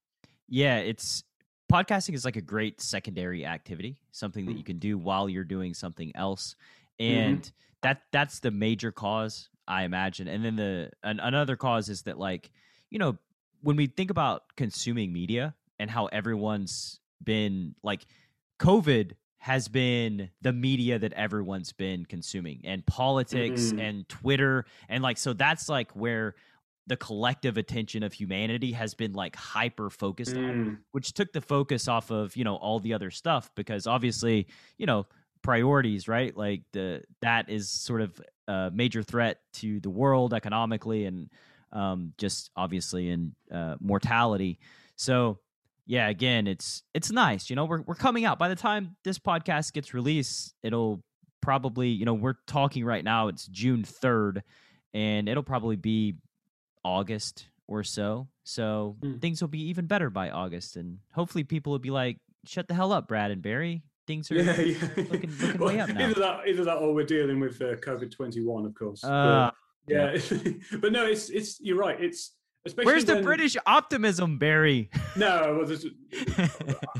Yeah, 0.47 0.77
it's 0.77 1.23
podcasting 1.71 2.15
is 2.15 2.25
like 2.25 2.35
a 2.35 2.41
great 2.41 2.81
secondary 2.81 3.45
activity, 3.45 4.01
something 4.11 4.45
that 4.47 4.53
mm. 4.53 4.57
you 4.57 4.63
can 4.63 4.79
do 4.79 4.97
while 4.97 5.29
you're 5.29 5.43
doing 5.43 5.73
something 5.73 6.11
else, 6.15 6.55
mm-hmm. 6.99 7.17
and 7.17 7.41
mm-hmm. 7.41 7.49
that 7.81 8.01
that's 8.11 8.39
the 8.39 8.51
major 8.51 8.91
cause 8.91 9.49
I 9.67 9.83
imagine. 9.83 10.27
And 10.27 10.43
then 10.43 10.55
the 10.55 10.91
an, 11.03 11.19
another 11.19 11.55
cause 11.55 11.89
is 11.89 12.01
that 12.03 12.17
like 12.17 12.49
you 12.89 12.97
know 12.97 13.17
when 13.61 13.75
we 13.75 13.85
think 13.85 14.09
about 14.09 14.43
consuming 14.55 15.13
media 15.13 15.53
and 15.77 15.91
how 15.91 16.07
everyone's 16.07 16.99
been 17.23 17.75
like 17.83 18.05
COVID 18.59 19.11
has 19.37 19.67
been 19.67 20.29
the 20.41 20.51
media 20.51 20.99
that 20.99 21.13
everyone's 21.13 21.71
been 21.71 22.05
consuming 22.05 22.61
and 22.65 22.85
politics 22.85 23.67
mm-hmm. 23.67 23.79
and 23.79 24.09
Twitter 24.09 24.65
and 24.89 25.03
like 25.03 25.17
so 25.17 25.31
that's 25.31 25.69
like 25.69 25.91
where 25.91 26.35
the 26.89 26.97
collective 26.97 27.57
attention 27.57 28.01
of 28.03 28.11
humanity 28.11 28.71
has 28.71 28.95
been 28.95 29.13
like 29.13 29.35
hyper 29.35 29.89
focused 29.89 30.35
mm. 30.35 30.49
on, 30.49 30.79
which 30.91 31.13
took 31.13 31.31
the 31.31 31.39
focus 31.39 31.87
off 31.87 32.11
of 32.11 32.35
you 32.35 32.43
know 32.43 32.55
all 32.55 32.79
the 32.79 32.93
other 32.93 33.11
stuff 33.11 33.49
because 33.55 33.87
obviously 33.87 34.47
you 34.77 34.85
know 34.85 35.05
priorities 35.41 36.07
right? 36.07 36.35
Like 36.35 36.63
the 36.73 37.03
that 37.21 37.49
is 37.49 37.69
sort 37.69 38.01
of 38.01 38.19
a 38.47 38.71
major 38.73 39.03
threat 39.03 39.39
to 39.53 39.79
the 39.79 39.89
world 39.89 40.33
economically 40.33 41.05
and 41.05 41.29
um, 41.71 42.13
just 42.17 42.49
obviously 42.55 43.09
in 43.09 43.35
uh, 43.53 43.75
mortality. 43.79 44.59
So 44.97 45.39
yeah 45.85 46.07
again 46.07 46.45
it's 46.45 46.83
it's 46.93 47.11
nice 47.11 47.49
you 47.49 47.55
know 47.55 47.65
we're, 47.65 47.81
we're 47.81 47.95
coming 47.95 48.25
out. 48.25 48.39
By 48.39 48.49
the 48.49 48.55
time 48.55 48.95
this 49.03 49.19
podcast 49.19 49.73
gets 49.73 49.93
released 49.93 50.55
it'll 50.63 51.03
probably 51.41 51.89
you 51.89 52.05
know 52.05 52.15
we're 52.15 52.35
talking 52.47 52.83
right 52.83 53.03
now 53.03 53.29
it's 53.29 53.47
june 53.47 53.83
3rd 53.83 54.41
and 54.93 55.29
it'll 55.29 55.41
probably 55.41 55.77
be 55.77 56.15
August 56.83 57.47
or 57.67 57.83
so. 57.83 58.27
So 58.43 58.97
mm. 59.01 59.21
things 59.21 59.41
will 59.41 59.47
be 59.47 59.61
even 59.69 59.85
better 59.85 60.09
by 60.09 60.31
August, 60.31 60.75
and 60.75 60.97
hopefully 61.13 61.43
people 61.43 61.71
will 61.71 61.79
be 61.79 61.91
like, 61.91 62.17
"Shut 62.45 62.67
the 62.67 62.73
hell 62.73 62.91
up, 62.91 63.07
Brad 63.07 63.31
and 63.31 63.41
Barry." 63.41 63.83
Things 64.07 64.31
are 64.31 64.35
yeah, 64.35 64.59
yeah. 64.59 64.87
looking, 64.97 65.37
looking 65.39 65.59
well, 65.59 65.69
way 65.69 65.79
up 65.79 65.89
now. 65.89 66.07
Either 66.07 66.19
that, 66.19 66.41
either 66.47 66.63
that, 66.65 66.77
or 66.77 66.93
we're 66.93 67.05
dealing 67.05 67.39
with 67.39 67.61
uh, 67.61 67.75
COVID 67.75 68.11
twenty 68.11 68.43
one, 68.43 68.65
of 68.65 68.73
course. 68.73 69.03
Uh, 69.03 69.51
but, 69.85 69.93
yeah, 69.93 70.17
yeah. 70.43 70.51
but 70.81 70.91
no, 70.91 71.05
it's 71.05 71.29
it's 71.29 71.59
you're 71.61 71.77
right. 71.77 72.01
It's 72.01 72.33
Where's 72.75 73.05
the 73.05 73.15
when, 73.15 73.23
British 73.23 73.55
optimism, 73.65 74.37
Barry? 74.37 74.89
No, 75.15 75.63
well, 75.63 75.79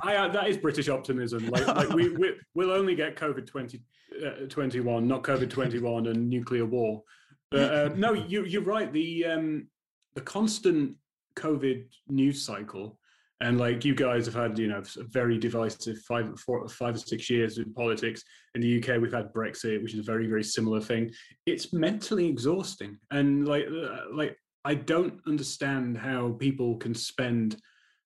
I, 0.04 0.16
uh, 0.16 0.28
that 0.30 0.48
is 0.48 0.58
British 0.58 0.88
optimism. 0.88 1.48
Like, 1.48 1.68
like 1.68 1.90
we, 1.90 2.10
we 2.16 2.32
will 2.56 2.72
only 2.72 2.96
get 2.96 3.18
COVID 3.18 3.46
20, 3.46 3.82
uh, 4.26 4.30
21, 4.48 5.06
not 5.06 5.22
COVID 5.22 5.50
twenty 5.50 5.80
one 5.80 6.08
and 6.08 6.30
nuclear 6.30 6.66
war. 6.66 7.04
But 7.52 7.74
uh, 7.74 7.90
no, 7.96 8.14
you, 8.14 8.46
you're 8.46 8.62
right. 8.62 8.92
The 8.92 9.26
um, 9.26 9.68
the 10.16 10.22
constant 10.22 10.96
COVID 11.36 11.86
news 12.10 12.42
cycle 12.42 13.00
And 13.42 13.58
like 13.58 13.86
you 13.86 13.96
guys 13.96 14.26
have 14.26 14.36
had, 14.36 14.60
you 14.60 14.68
know, 14.68 14.84
a 14.98 15.04
very 15.04 15.38
divisive 15.38 15.98
five, 16.00 16.38
four, 16.40 16.68
five 16.68 16.96
or 16.96 17.00
six 17.00 17.30
years 17.30 17.58
in 17.58 17.74
politics. 17.74 18.22
In 18.56 18.62
the 18.62 18.78
UK, 18.78 19.02
we've 19.02 19.14
had 19.14 19.34
Brexit, 19.34 19.82
which 19.82 19.94
is 19.94 20.00
a 20.00 20.12
very, 20.12 20.28
very 20.28 20.44
similar 20.44 20.82
thing. 20.82 21.12
It's 21.46 21.72
mentally 21.72 22.28
exhausting, 22.28 22.98
and 23.12 23.48
like, 23.48 23.66
uh, 23.68 24.14
like 24.14 24.36
I 24.66 24.76
don't 24.76 25.20
understand 25.26 25.98
how 25.98 26.32
people 26.40 26.76
can 26.78 26.94
spend 26.94 27.56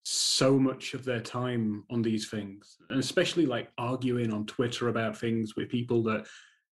so 0.04 0.60
much 0.60 0.94
of 0.94 1.04
their 1.04 1.22
time 1.22 1.84
on 1.90 2.02
these 2.04 2.30
things, 2.30 2.78
and 2.90 3.00
especially 3.00 3.48
like 3.48 3.70
arguing 3.78 4.32
on 4.32 4.46
Twitter 4.46 4.90
about 4.90 5.18
things 5.18 5.56
with 5.56 5.70
people 5.70 6.04
that 6.04 6.28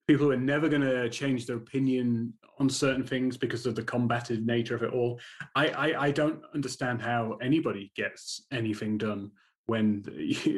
people 0.09 0.27
who 0.27 0.33
are 0.33 0.37
never 0.37 0.69
going 0.69 0.83
to 0.83 1.09
change 1.11 1.47
their 1.47 1.59
opinion 1.59 2.33
on 2.59 2.69
certain 2.69 3.05
things 3.05 3.37
because 3.37 3.67
of 3.67 3.75
the 3.75 3.83
combative 3.83 4.45
nature 4.45 4.75
of 4.75 4.83
it 4.83 4.93
all. 4.93 5.21
I, 5.55 5.69
I, 5.69 6.03
I 6.07 6.11
don't 6.11 6.43
understand 6.55 7.01
how 7.01 7.39
anybody 7.43 7.93
gets 7.95 8.47
anything 8.51 8.99
done 8.99 9.31
when 9.67 10.03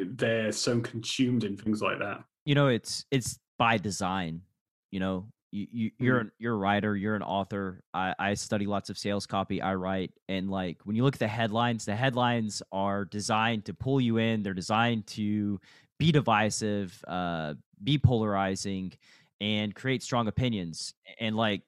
they're 0.15 0.53
so 0.53 0.79
consumed 0.79 1.43
in 1.43 1.57
things 1.57 1.81
like 1.81 1.99
that. 1.99 2.23
You 2.45 2.55
know, 2.55 2.67
it's 2.67 3.05
it's 3.11 3.37
by 3.59 3.77
design. 3.77 4.41
You 4.89 4.99
know, 5.01 5.27
you, 5.51 5.67
you 5.71 5.91
you're 5.99 6.19
mm-hmm. 6.21 6.27
you're 6.39 6.53
a 6.55 6.57
writer, 6.57 6.95
you're 6.95 7.15
an 7.15 7.21
author. 7.21 7.83
I, 7.93 8.15
I 8.17 8.33
study 8.33 8.65
lots 8.65 8.89
of 8.89 8.97
sales 8.97 9.27
copy. 9.27 9.61
I 9.61 9.75
write, 9.75 10.11
and 10.27 10.49
like 10.49 10.77
when 10.85 10.95
you 10.95 11.03
look 11.03 11.15
at 11.15 11.19
the 11.19 11.27
headlines, 11.27 11.85
the 11.85 11.95
headlines 11.95 12.63
are 12.71 13.05
designed 13.05 13.65
to 13.65 13.73
pull 13.73 14.01
you 14.01 14.17
in. 14.17 14.41
They're 14.41 14.53
designed 14.53 15.05
to 15.07 15.59
be 15.99 16.11
divisive, 16.11 16.99
uh, 17.07 17.53
be 17.83 17.99
polarizing 17.99 18.93
and 19.41 19.75
create 19.75 20.03
strong 20.03 20.27
opinions. 20.27 20.93
And 21.19 21.35
like, 21.35 21.63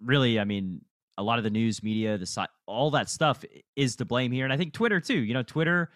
really, 0.00 0.38
I 0.38 0.44
mean, 0.44 0.82
a 1.16 1.22
lot 1.22 1.38
of 1.38 1.44
the 1.44 1.50
news 1.50 1.82
media, 1.82 2.18
the 2.18 2.48
all 2.66 2.90
that 2.92 3.08
stuff 3.08 3.42
is 3.74 3.96
to 3.96 4.04
blame 4.04 4.30
here. 4.30 4.44
And 4.44 4.52
I 4.52 4.56
think 4.56 4.74
Twitter 4.74 5.00
too. 5.00 5.18
You 5.18 5.34
know, 5.34 5.42
Twitter 5.42 5.90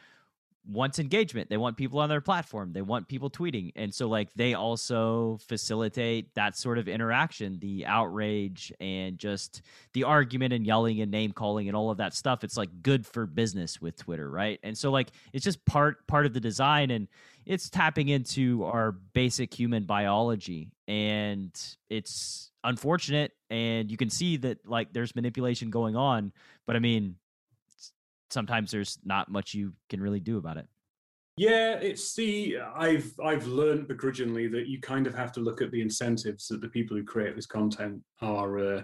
wants 0.67 0.99
engagement. 0.99 1.49
They 1.49 1.57
want 1.57 1.77
people 1.77 1.99
on 1.99 2.09
their 2.09 2.21
platform. 2.21 2.73
They 2.73 2.83
want 2.83 3.09
people 3.09 3.31
tweeting. 3.31 3.73
And 3.75 3.95
so 3.95 4.09
like 4.09 4.33
they 4.35 4.55
also 4.55 5.39
facilitate 5.49 6.35
that 6.35 6.57
sort 6.57 6.79
of 6.79 6.89
interaction, 6.89 7.59
the 7.59 7.87
outrage 7.87 8.73
and 8.81 9.19
just 9.19 9.63
the 9.95 10.05
argument 10.05 10.53
and 10.53 10.67
yelling 10.67 11.01
and 11.01 11.11
name 11.11 11.33
calling 11.33 11.69
and 11.69 11.77
all 11.77 11.91
of 11.91 11.99
that 11.99 12.15
stuff. 12.15 12.45
It's 12.45 12.57
like 12.57 12.83
good 12.83 13.07
for 13.07 13.27
business 13.27 13.81
with 13.81 13.97
Twitter, 13.97 14.31
right? 14.31 14.61
And 14.63 14.77
so 14.77 14.91
like 14.91 15.09
it's 15.33 15.45
just 15.45 15.65
part 15.65 16.07
part 16.07 16.27
of 16.27 16.35
the 16.35 16.41
design 16.41 16.91
and 16.91 17.09
it's 17.47 17.71
tapping 17.71 18.09
into 18.09 18.65
our 18.65 18.93
basic 18.93 19.55
human 19.55 19.85
biology 19.85 20.71
and 20.87 21.51
it's 21.89 22.53
unfortunate 22.63 23.33
and 23.49 23.91
you 23.91 23.97
can 23.97 24.11
see 24.11 24.37
that 24.37 24.67
like 24.69 24.93
there's 24.93 25.17
manipulation 25.17 25.71
going 25.71 25.97
on, 25.97 26.33
but 26.67 26.77
I 26.77 26.79
mean 26.79 27.17
sometimes 28.31 28.71
there's 28.71 28.99
not 29.05 29.31
much 29.31 29.55
you 29.55 29.73
can 29.89 30.01
really 30.01 30.21
do 30.21 30.39
about 30.39 30.57
it. 30.57 30.67
Yeah, 31.37 31.75
it's 31.75 32.15
the 32.17 32.59
I've 32.75 33.13
I've 33.25 33.47
learned 33.47 33.87
begrudgingly 33.87 34.49
that 34.49 34.67
you 34.67 34.81
kind 34.81 35.07
of 35.07 35.15
have 35.15 35.31
to 35.33 35.41
look 35.41 35.63
at 35.63 35.71
the 35.71 35.81
incentives 35.81 36.49
that 36.49 36.61
the 36.61 36.69
people 36.69 36.97
who 36.97 37.05
create 37.05 37.37
this 37.37 37.47
content 37.47 38.03
are 38.21 38.59
uh, 38.59 38.83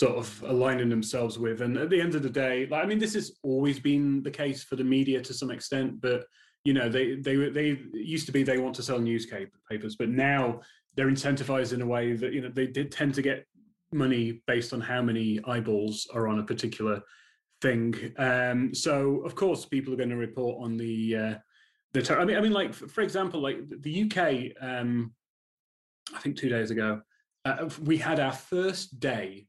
sort 0.00 0.16
of 0.16 0.42
aligning 0.46 0.88
themselves 0.88 1.38
with. 1.38 1.60
And 1.60 1.76
at 1.76 1.90
the 1.90 2.00
end 2.00 2.14
of 2.14 2.22
the 2.22 2.30
day, 2.30 2.66
like 2.66 2.82
I 2.82 2.86
mean, 2.86 2.98
this 2.98 3.12
has 3.14 3.32
always 3.42 3.78
been 3.78 4.22
the 4.22 4.30
case 4.30 4.64
for 4.64 4.76
the 4.76 4.84
media 4.84 5.20
to 5.20 5.34
some 5.34 5.50
extent, 5.50 6.00
but 6.00 6.24
you 6.64 6.72
know, 6.72 6.88
they 6.88 7.16
they 7.16 7.36
they 7.50 7.78
used 7.92 8.26
to 8.26 8.32
be 8.32 8.42
they 8.42 8.58
want 8.58 8.74
to 8.76 8.82
sell 8.82 8.98
newspapers, 8.98 9.96
but 9.98 10.08
now 10.08 10.60
they're 10.96 11.10
incentivized 11.10 11.72
in 11.72 11.82
a 11.82 11.86
way 11.86 12.14
that 12.14 12.32
you 12.32 12.40
know 12.40 12.50
they 12.54 12.66
did 12.66 12.90
tend 12.90 13.14
to 13.14 13.22
get 13.22 13.46
money 13.92 14.42
based 14.46 14.72
on 14.72 14.80
how 14.80 15.02
many 15.02 15.40
eyeballs 15.46 16.06
are 16.14 16.26
on 16.26 16.38
a 16.38 16.44
particular 16.44 17.02
thing. 17.62 18.12
Um, 18.18 18.74
so 18.74 19.20
of 19.24 19.34
course, 19.34 19.64
people 19.64 19.94
are 19.94 19.96
going 19.96 20.10
to 20.10 20.16
report 20.16 20.62
on 20.62 20.76
the 20.76 21.16
uh, 21.16 21.34
the. 21.92 22.02
Ter- 22.02 22.20
I 22.20 22.24
mean, 22.24 22.36
I 22.36 22.40
mean, 22.40 22.52
like 22.52 22.74
for 22.74 23.00
example, 23.00 23.40
like 23.40 23.58
the 23.68 24.04
UK. 24.04 24.52
Um, 24.60 25.14
I 26.14 26.18
think 26.18 26.36
two 26.36 26.48
days 26.48 26.70
ago, 26.70 27.00
uh, 27.44 27.68
we 27.84 27.96
had 27.96 28.20
our 28.20 28.32
first 28.32 29.00
day 29.00 29.46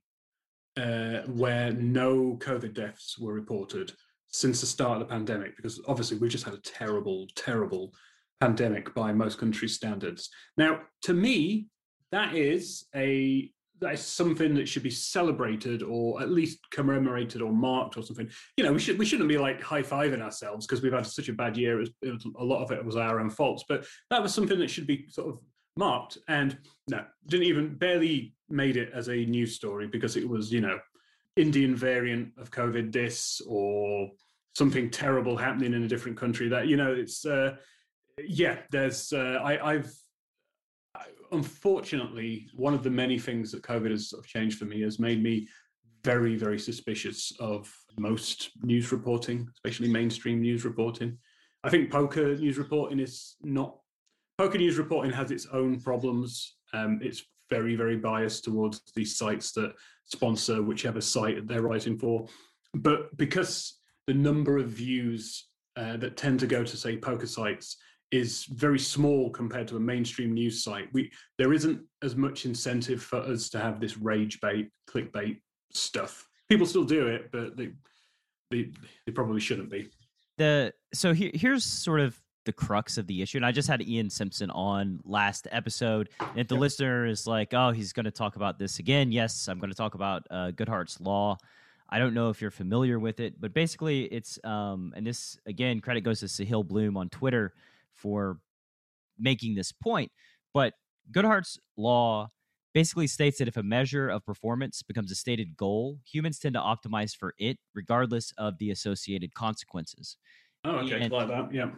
uh, 0.78 1.22
where 1.28 1.74
no 1.74 2.38
COVID 2.40 2.74
deaths 2.74 3.18
were 3.18 3.34
reported 3.34 3.92
since 4.30 4.62
the 4.62 4.68
start 4.68 4.94
of 4.94 5.08
the 5.08 5.14
pandemic, 5.14 5.56
because 5.56 5.82
obviously 5.88 6.18
we've 6.18 6.32
just 6.32 6.46
had 6.46 6.54
a 6.54 6.62
terrible, 6.62 7.28
terrible 7.36 7.94
pandemic 8.40 8.94
by 8.94 9.12
most 9.12 9.38
countries' 9.38 9.76
standards. 9.76 10.30
Now, 10.58 10.82
to 11.04 11.14
me, 11.14 11.68
that 12.12 12.36
is 12.36 12.86
a 12.96 13.52
that 13.84 13.94
is 13.94 14.02
something 14.02 14.54
that 14.56 14.68
should 14.68 14.84
be 14.84 14.90
celebrated 14.90 15.84
or 15.84 16.22
at 16.22 16.30
least 16.30 16.60
commemorated 16.72 17.42
or 17.42 17.52
marked 17.52 17.98
or 17.98 18.04
something. 18.04 18.30
You 18.58 18.64
know, 18.64 18.74
we 18.74 18.80
should 18.80 18.98
we 18.98 19.06
shouldn't 19.06 19.30
be 19.30 19.38
like 19.38 19.62
high 19.62 19.84
fiving 19.84 20.22
ourselves 20.22 20.66
because 20.66 20.82
we've 20.82 20.94
had 20.94 21.06
such 21.06 21.30
a 21.30 21.34
bad 21.34 21.58
year. 21.58 21.78
It 21.78 21.80
was, 21.80 21.90
it 22.02 22.12
was, 22.12 22.28
a 22.38 22.44
lot 22.44 22.64
of 22.64 22.72
it 22.72 22.84
was 22.84 22.96
our 22.96 23.20
own 23.20 23.30
faults, 23.30 23.64
but 23.68 23.86
that 24.10 24.22
was 24.22 24.34
something 24.34 24.60
that 24.60 24.70
should 24.70 24.88
be 24.88 25.06
sort 25.10 25.30
of 25.30 25.40
marked. 25.78 26.18
And 26.28 26.58
no, 26.90 27.04
didn't 27.28 27.48
even 27.48 27.76
barely 27.76 28.34
made 28.50 28.78
it 28.78 28.92
as 28.94 29.10
a 29.10 29.26
news 29.26 29.56
story 29.56 29.88
because 29.88 30.16
it 30.16 30.28
was 30.28 30.52
you 30.52 30.62
know 30.62 30.80
Indian 31.36 31.76
variant 31.76 32.32
of 32.38 32.52
COVID 32.52 32.92
this 32.92 33.42
or 33.48 34.10
something 34.56 34.90
terrible 34.90 35.36
happening 35.36 35.74
in 35.74 35.84
a 35.84 35.88
different 35.88 36.18
country. 36.18 36.50
That 36.50 36.68
you 36.68 36.78
know 36.78 36.94
it's. 36.94 37.26
Uh, 37.26 37.56
yeah, 38.24 38.58
there's. 38.72 39.12
Uh, 39.12 39.40
I, 39.44 39.74
I've 39.74 39.94
unfortunately, 41.34 42.48
one 42.54 42.74
of 42.74 42.84
the 42.84 42.90
many 42.90 43.20
things 43.20 43.52
that 43.52 43.64
COVID 43.64 43.92
has 43.92 44.10
sort 44.10 44.24
of 44.24 44.28
changed 44.28 44.58
for 44.58 44.66
me 44.66 44.82
has 44.82 45.00
made 45.00 45.22
me 45.22 45.48
very, 46.04 46.36
very 46.36 46.60
suspicious 46.60 47.32
of 47.40 47.74
most 47.98 48.52
news 48.62 48.92
reporting, 48.92 49.48
especially 49.56 49.90
mainstream 49.90 50.42
news 50.42 50.66
reporting. 50.66 51.18
I 51.64 51.70
think 51.70 51.92
poker 51.92 52.36
news 52.36 52.58
reporting 52.58 53.00
is 53.00 53.36
not 53.42 53.78
poker 54.38 54.58
news 54.58 54.78
reporting 54.78 55.12
has 55.12 55.32
its 55.32 55.48
own 55.52 55.80
problems. 55.80 56.56
Um, 56.74 57.00
it's 57.02 57.24
very, 57.50 57.76
very 57.76 57.98
biased 57.98 58.44
towards 58.44 58.82
these 58.96 59.16
sites 59.16 59.52
that 59.54 59.74
sponsor 60.06 60.62
whichever 60.62 61.02
site 61.02 61.48
they're 61.48 61.62
writing 61.62 61.98
for. 61.98 62.28
But 62.74 63.16
because 63.18 63.80
the 64.08 64.14
number 64.14 64.58
of 64.58 64.68
views 64.68 65.48
uh, 65.76 65.98
that 65.98 66.18
tend 66.18 66.40
to 66.42 66.48
go 66.48 66.64
to 66.64 66.78
say 66.78 66.98
poker 66.98 67.28
sites 67.28 67.78
is 68.14 68.46
very 68.46 68.78
small 68.78 69.32
compared 69.32 69.68
to 69.68 69.76
a 69.76 69.80
mainstream 69.80 70.34
news 70.34 70.64
site. 70.64 70.88
We 70.94 71.12
there 71.40 71.52
isn't 71.52 71.82
as 72.04 72.16
much 72.16 72.46
incentive 72.46 73.02
for 73.02 73.18
us 73.18 73.50
to 73.50 73.60
have 73.60 73.80
this 73.80 73.98
rage 73.98 74.40
bait, 74.40 74.70
clickbait 74.88 75.40
stuff. 75.74 76.28
People 76.48 76.68
still 76.68 76.84
do 76.84 77.08
it, 77.08 77.32
but 77.32 77.58
they 77.58 77.72
they, 78.52 78.72
they 79.08 79.12
probably 79.12 79.40
shouldn't 79.40 79.72
be. 79.72 79.90
The 80.38 80.74
so 80.94 81.12
here, 81.14 81.32
here's 81.34 81.66
sort 81.66 82.02
of 82.02 82.22
the 82.46 82.54
crux 82.54 83.00
of 83.00 83.08
the 83.08 83.22
issue. 83.24 83.40
And 83.40 83.46
I 83.46 83.52
just 83.52 83.68
had 83.68 83.82
Ian 83.82 84.12
Simpson 84.12 84.52
on 84.52 85.00
last 85.06 85.48
episode. 85.52 86.10
And 86.20 86.38
if 86.38 86.48
the 86.48 86.56
yep. 86.56 86.62
listener 86.62 87.06
is 87.08 87.26
like, 87.26 87.54
oh, 87.54 87.72
he's 87.72 87.94
going 87.94 88.04
to 88.04 88.12
talk 88.12 88.36
about 88.36 88.60
this 88.60 88.78
again, 88.80 89.12
yes, 89.12 89.48
I'm 89.48 89.60
going 89.60 89.72
to 89.72 89.76
talk 89.76 89.96
about 89.96 90.28
uh, 90.30 90.52
Goodhart's 90.52 91.00
Law. 91.00 91.38
I 91.90 92.00
don't 92.00 92.14
know 92.14 92.30
if 92.30 92.42
you're 92.42 92.52
familiar 92.52 93.00
with 93.00 93.20
it, 93.22 93.40
but 93.40 93.54
basically 93.54 94.04
it's, 94.06 94.38
um, 94.44 94.94
and 94.96 95.08
this 95.08 95.38
again, 95.46 95.80
credit 95.80 96.02
goes 96.02 96.20
to 96.20 96.26
Sahil 96.26 96.68
Bloom 96.68 96.98
on 96.98 97.10
Twitter 97.10 97.54
for 97.96 98.40
making 99.18 99.56
this 99.56 99.72
point. 99.72 100.12
But 100.54 100.74
Goodhart's 101.12 101.58
law 101.78 102.30
basically 102.74 103.08
states 103.08 103.38
that 103.38 103.48
if 103.48 103.58
a 103.58 103.64
measure 103.64 104.10
of 104.10 104.26
performance 104.26 104.82
becomes 104.82 105.12
a 105.12 105.16
stated 105.16 105.56
goal, 105.56 106.00
humans 106.06 106.40
tend 106.40 106.56
to 106.56 106.60
optimize 106.60 107.16
for 107.16 107.34
it 107.38 107.58
regardless 107.76 108.34
of 108.38 108.58
the 108.58 108.72
associated 108.72 109.34
consequences. 109.34 110.18
Oh, 110.66 110.78
okay. 110.78 111.02
And, 111.02 111.12
like 111.12 111.28
that. 111.28 111.54
Yeah. 111.54 111.72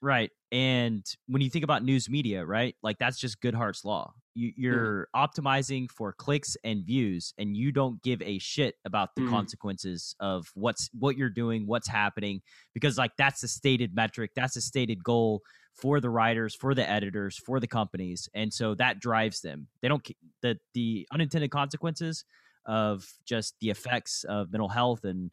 Right. 0.00 0.30
And 0.50 1.06
when 1.28 1.42
you 1.42 1.48
think 1.48 1.64
about 1.64 1.84
news 1.84 2.10
media, 2.10 2.44
right? 2.44 2.74
Like 2.82 2.98
that's 2.98 3.18
just 3.18 3.40
Goodhart's 3.40 3.84
law. 3.84 4.12
You, 4.34 4.72
are 4.72 5.08
mm. 5.14 5.28
optimizing 5.28 5.90
for 5.90 6.12
clicks 6.12 6.56
and 6.64 6.84
views, 6.84 7.34
and 7.38 7.54
you 7.54 7.70
don't 7.70 8.02
give 8.02 8.20
a 8.22 8.38
shit 8.38 8.74
about 8.86 9.10
the 9.14 9.22
mm. 9.22 9.30
consequences 9.30 10.16
of 10.20 10.50
what's 10.54 10.88
what 10.98 11.18
you're 11.18 11.30
doing, 11.30 11.66
what's 11.66 11.86
happening, 11.86 12.40
because 12.72 12.96
like 12.96 13.12
that's 13.18 13.42
a 13.42 13.48
stated 13.48 13.94
metric, 13.94 14.30
that's 14.34 14.56
a 14.56 14.62
stated 14.62 15.04
goal 15.04 15.42
for 15.74 16.00
the 16.00 16.10
writers, 16.10 16.54
for 16.54 16.74
the 16.74 16.88
editors, 16.88 17.36
for 17.36 17.60
the 17.60 17.66
companies, 17.66 18.28
and 18.34 18.52
so 18.52 18.74
that 18.74 19.00
drives 19.00 19.40
them. 19.40 19.68
They 19.80 19.88
don't 19.88 20.06
the 20.42 20.58
the 20.74 21.06
unintended 21.12 21.50
consequences 21.50 22.24
of 22.66 23.06
just 23.24 23.54
the 23.60 23.70
effects 23.70 24.24
of 24.28 24.52
mental 24.52 24.68
health 24.68 25.04
and 25.04 25.30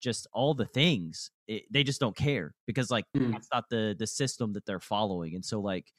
just 0.00 0.26
all 0.32 0.54
the 0.54 0.66
things. 0.66 1.30
It, 1.46 1.64
they 1.70 1.84
just 1.84 2.00
don't 2.00 2.16
care 2.16 2.54
because 2.66 2.90
like 2.90 3.04
mm. 3.16 3.32
that's 3.32 3.48
not 3.52 3.64
the 3.70 3.94
the 3.98 4.06
system 4.06 4.52
that 4.54 4.66
they're 4.66 4.80
following, 4.80 5.34
and 5.34 5.44
so 5.44 5.60
like 5.60 5.92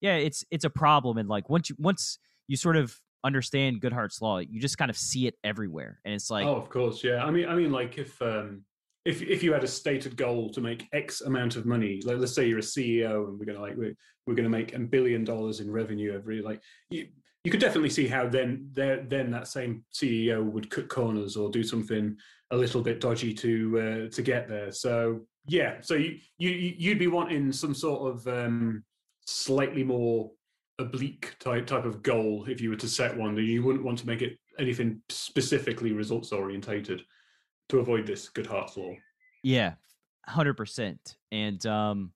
yeah, 0.00 0.16
it's 0.16 0.44
it's 0.50 0.64
a 0.64 0.70
problem, 0.70 1.18
and 1.18 1.28
like 1.28 1.48
once 1.48 1.70
you 1.70 1.76
once 1.78 2.18
you 2.48 2.56
sort 2.56 2.76
of 2.76 2.94
understand 3.24 3.80
Goodhart's 3.80 4.20
law, 4.20 4.38
you 4.38 4.60
just 4.60 4.78
kind 4.78 4.90
of 4.90 4.96
see 4.96 5.26
it 5.26 5.34
everywhere, 5.42 6.00
and 6.04 6.14
it's 6.14 6.30
like 6.30 6.46
oh, 6.46 6.56
of 6.56 6.68
course, 6.68 7.02
yeah. 7.02 7.24
I 7.24 7.30
mean, 7.30 7.48
I 7.48 7.54
mean, 7.54 7.72
like 7.72 7.98
if 7.98 8.20
um 8.20 8.64
if 9.06 9.22
if 9.22 9.42
you 9.42 9.52
had 9.52 9.64
a 9.64 9.68
stated 9.68 10.16
goal 10.16 10.50
to 10.50 10.60
make 10.60 10.88
X 10.92 11.20
amount 11.20 11.56
of 11.56 11.64
money, 11.64 12.02
like 12.04 12.18
let's 12.18 12.34
say 12.34 12.46
you're 12.46 12.58
a 12.58 12.62
CEO 12.62 13.28
and 13.28 13.38
we're 13.38 13.46
gonna 13.46 13.60
like 13.60 13.76
we're, 13.76 13.94
we're 14.26 14.34
gonna 14.34 14.48
make 14.48 14.74
a 14.74 14.78
billion 14.80 15.24
dollars 15.24 15.60
in 15.60 15.70
revenue 15.70 16.12
every 16.12 16.42
like 16.42 16.60
you 16.90 17.06
you 17.44 17.50
could 17.52 17.60
definitely 17.60 17.90
see 17.90 18.08
how 18.08 18.28
then 18.28 18.68
there 18.72 19.04
then 19.08 19.30
that 19.30 19.46
same 19.46 19.84
CEO 19.94 20.44
would 20.44 20.68
cut 20.68 20.88
corners 20.88 21.36
or 21.36 21.48
do 21.48 21.62
something 21.62 22.16
a 22.50 22.56
little 22.56 22.82
bit 22.82 23.00
dodgy 23.00 23.32
to 23.32 23.78
uh, 23.78 24.14
to 24.14 24.22
get 24.22 24.48
there. 24.48 24.72
So 24.72 25.20
Yeah, 25.46 25.76
so 25.80 25.94
you, 25.94 26.18
you 26.38 26.50
you'd 26.50 26.98
be 26.98 27.06
wanting 27.06 27.52
some 27.52 27.74
sort 27.74 28.12
of 28.12 28.26
um, 28.26 28.82
slightly 29.24 29.84
more 29.84 30.32
oblique 30.80 31.36
type 31.38 31.68
type 31.68 31.84
of 31.84 32.02
goal 32.02 32.44
if 32.48 32.60
you 32.60 32.70
were 32.70 32.76
to 32.76 32.88
set 32.88 33.16
one. 33.16 33.36
You 33.36 33.62
wouldn't 33.62 33.84
want 33.84 33.98
to 34.00 34.06
make 34.08 34.22
it 34.22 34.36
anything 34.58 35.00
specifically 35.08 35.92
results 35.92 36.32
orientated 36.32 37.02
to 37.68 37.78
avoid 37.78 38.06
this 38.06 38.28
Goodhart's 38.28 38.76
law. 38.76 38.92
Yeah, 39.42 39.74
hundred 40.26 40.54
percent. 40.54 41.16
And 41.32 41.64
um, 41.66 42.12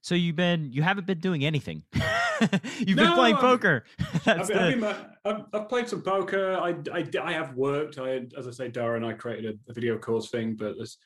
so 0.00 0.14
you've 0.14 0.36
been 0.36 0.72
you 0.72 0.82
haven't 0.82 1.06
been 1.06 1.20
doing 1.20 1.44
anything. 1.44 1.82
You've 2.78 2.96
no, 2.96 3.04
been 3.04 3.12
playing 3.14 3.34
I've, 3.34 3.40
poker. 3.40 3.84
I've, 4.26 4.46
the... 4.46 4.62
I've, 4.62 4.80
been, 4.80 4.84
I've, 4.84 5.44
I've, 5.52 5.68
played 5.68 5.88
some 5.88 6.00
poker. 6.00 6.56
I, 6.56 6.74
I, 6.90 7.06
I 7.22 7.32
have 7.32 7.54
worked. 7.54 7.98
I, 7.98 8.22
as 8.36 8.48
I 8.48 8.50
say, 8.50 8.68
Dara 8.68 8.96
and 8.96 9.04
I 9.04 9.12
created 9.12 9.58
a, 9.68 9.70
a 9.70 9.74
video 9.74 9.98
course 9.98 10.30
thing, 10.30 10.54
but 10.54 10.76
it's, 10.78 10.96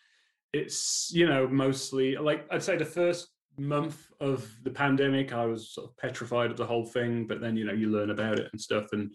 it's, 0.53 1.11
you 1.13 1.27
know, 1.27 1.49
mostly 1.49 2.17
like 2.17 2.47
I'd 2.53 2.63
say 2.63 2.77
the 2.77 2.85
first 2.85 3.31
month 3.59 4.13
of 4.21 4.49
the 4.63 4.71
pandemic, 4.71 5.33
I 5.33 5.47
was 5.47 5.71
sort 5.71 5.91
of 5.91 5.97
petrified 5.97 6.51
of 6.51 6.57
the 6.57 6.67
whole 6.67 6.85
thing, 6.87 7.27
but 7.27 7.41
then, 7.41 7.57
you 7.57 7.65
know, 7.65 7.73
you 7.73 7.89
learn 7.89 8.11
about 8.11 8.39
it 8.39 8.49
and 8.53 8.61
stuff. 8.61 8.87
And 8.93 9.15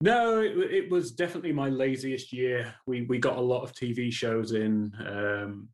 no, 0.00 0.40
it, 0.40 0.56
it 0.56 0.90
was 0.90 1.12
definitely 1.12 1.52
my 1.52 1.68
laziest 1.68 2.32
year. 2.32 2.74
We, 2.86 3.02
we 3.02 3.18
got 3.18 3.36
a 3.36 3.40
lot 3.40 3.62
of 3.62 3.72
TV 3.72 4.12
shows 4.12 4.52
in. 4.52 4.92
Um, 5.06 5.68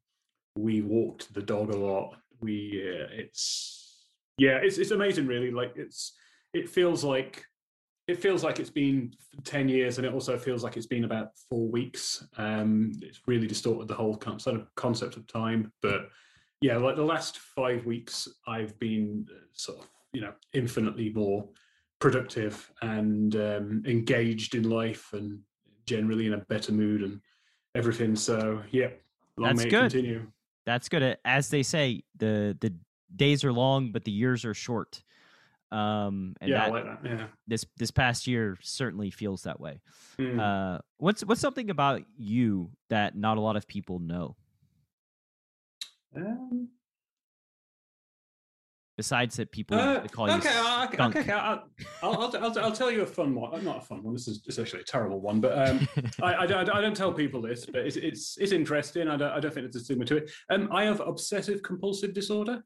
we 0.57 0.83
walked 0.83 1.33
the 1.35 1.43
dog 1.43 1.73
a 1.73 1.76
lot. 1.76 2.16
We, 2.40 2.83
uh, 2.83 3.09
it's, 3.11 4.07
yeah, 4.38 4.59
it's 4.62 4.78
it's 4.78 4.90
amazing, 4.90 5.26
really. 5.26 5.50
Like 5.50 5.73
it's 5.76 6.14
it 6.52 6.69
feels 6.69 7.04
like 7.04 7.45
it 8.07 8.21
feels 8.21 8.45
like 8.45 8.61
it's 8.61 8.71
been 8.71 9.12
10 9.45 9.69
years 9.69 9.99
and 9.99 10.07
it 10.07 10.12
also 10.12 10.38
feels 10.38 10.62
like 10.62 10.76
it's 10.76 10.87
been 10.87 11.04
about 11.04 11.28
four 11.49 11.69
weeks 11.69 12.26
um 12.37 12.93
it's 13.00 13.21
really 13.26 13.47
distorted 13.47 13.88
the 13.88 13.95
whole 13.95 14.16
concept 14.16 15.16
of 15.16 15.26
time 15.26 15.73
but 15.83 16.09
yeah 16.61 16.76
like 16.76 16.97
the 16.97 17.02
last 17.02 17.38
five 17.38 17.85
weeks 17.87 18.28
i've 18.47 18.78
been 18.78 19.26
uh, 19.31 19.47
sort 19.52 19.78
of 19.78 19.88
you 20.12 20.21
know 20.21 20.33
infinitely 20.52 21.11
more 21.14 21.49
productive 22.01 22.71
and 22.83 23.37
um, 23.37 23.83
engaged 23.87 24.55
in 24.55 24.69
life 24.69 25.13
and 25.13 25.41
generally 25.87 26.27
in 26.27 26.35
a 26.35 26.39
better 26.39 26.73
mood 26.73 27.03
and 27.03 27.21
everything 27.75 28.15
so 28.15 28.63
yeah 28.71 28.89
long 29.37 29.57
that's 29.57 29.65
good 29.65 29.91
continue 29.91 30.27
that's 30.67 30.89
good 30.89 31.19
as 31.25 31.49
they 31.49 31.63
say 31.63 32.03
the 32.17 32.57
the 32.61 32.73
days 33.15 33.45
are 33.45 33.53
long, 33.53 33.93
but 33.93 34.05
the 34.05 34.11
years 34.11 34.45
are 34.45 34.55
short. 34.55 35.03
Um, 35.73 36.37
and 36.41 36.51
yeah, 36.51 36.67
that, 36.67 36.73
like 36.73 36.85
that. 36.85 36.99
Yeah. 37.05 37.27
This 37.47 37.65
this 37.77 37.91
past 37.91 38.27
year 38.27 38.57
certainly 38.63 39.11
feels 39.11 39.43
that 39.43 39.61
way. 39.61 39.81
Mm. 40.19 40.41
Uh, 40.41 40.81
what's 40.99 41.25
what's 41.25 41.41
something 41.41 41.71
about 41.71 42.03
you 42.17 42.71
that 42.91 43.17
not 43.17 43.39
a 43.39 43.41
lot 43.41 43.57
of 43.57 43.67
people 43.67 43.99
know? 43.99 44.37
Um, 46.17 46.69
Besides 48.97 49.37
that, 49.37 49.51
people 49.51 49.77
uh, 49.77 50.07
call 50.07 50.29
you 50.29 50.37
okay, 50.37 50.51
skunk. 50.93 51.17
okay, 51.17 51.33
I'll, 51.33 51.65
I'll, 52.01 52.37
I'll, 52.37 52.59
I'll, 52.61 52.73
tell 52.73 52.93
you 52.93 53.03
a 53.03 53.07
fun 53.07 53.35
one. 53.35 53.65
Not 53.65 53.79
a 53.79 53.81
fun 53.81 54.05
one. 54.05 54.15
This 54.15 54.29
is 54.29 54.45
essentially 54.47 54.83
a 54.83 54.85
terrible 54.85 55.21
one, 55.21 55.41
but 55.41 55.69
um, 55.69 55.89
I, 56.23 56.35
I, 56.35 56.43
I, 56.45 56.81
don't 56.81 56.97
tell 56.97 57.13
people 57.13 57.43
this, 57.43 57.67
but 57.67 57.87
it's 57.87 57.97
it's, 57.97 58.39
it's 58.39 58.53
interesting. 58.53 59.09
I 59.09 59.17
don't, 59.17 59.33
I 59.33 59.41
don't 59.41 59.53
think 59.53 59.65
there's 59.65 59.83
a 59.83 59.85
stigma 59.85 60.05
to 60.05 60.19
it. 60.19 60.31
Um, 60.49 60.69
I 60.71 60.85
have 60.85 61.01
obsessive 61.01 61.61
compulsive 61.65 62.15
disorder. 62.15 62.63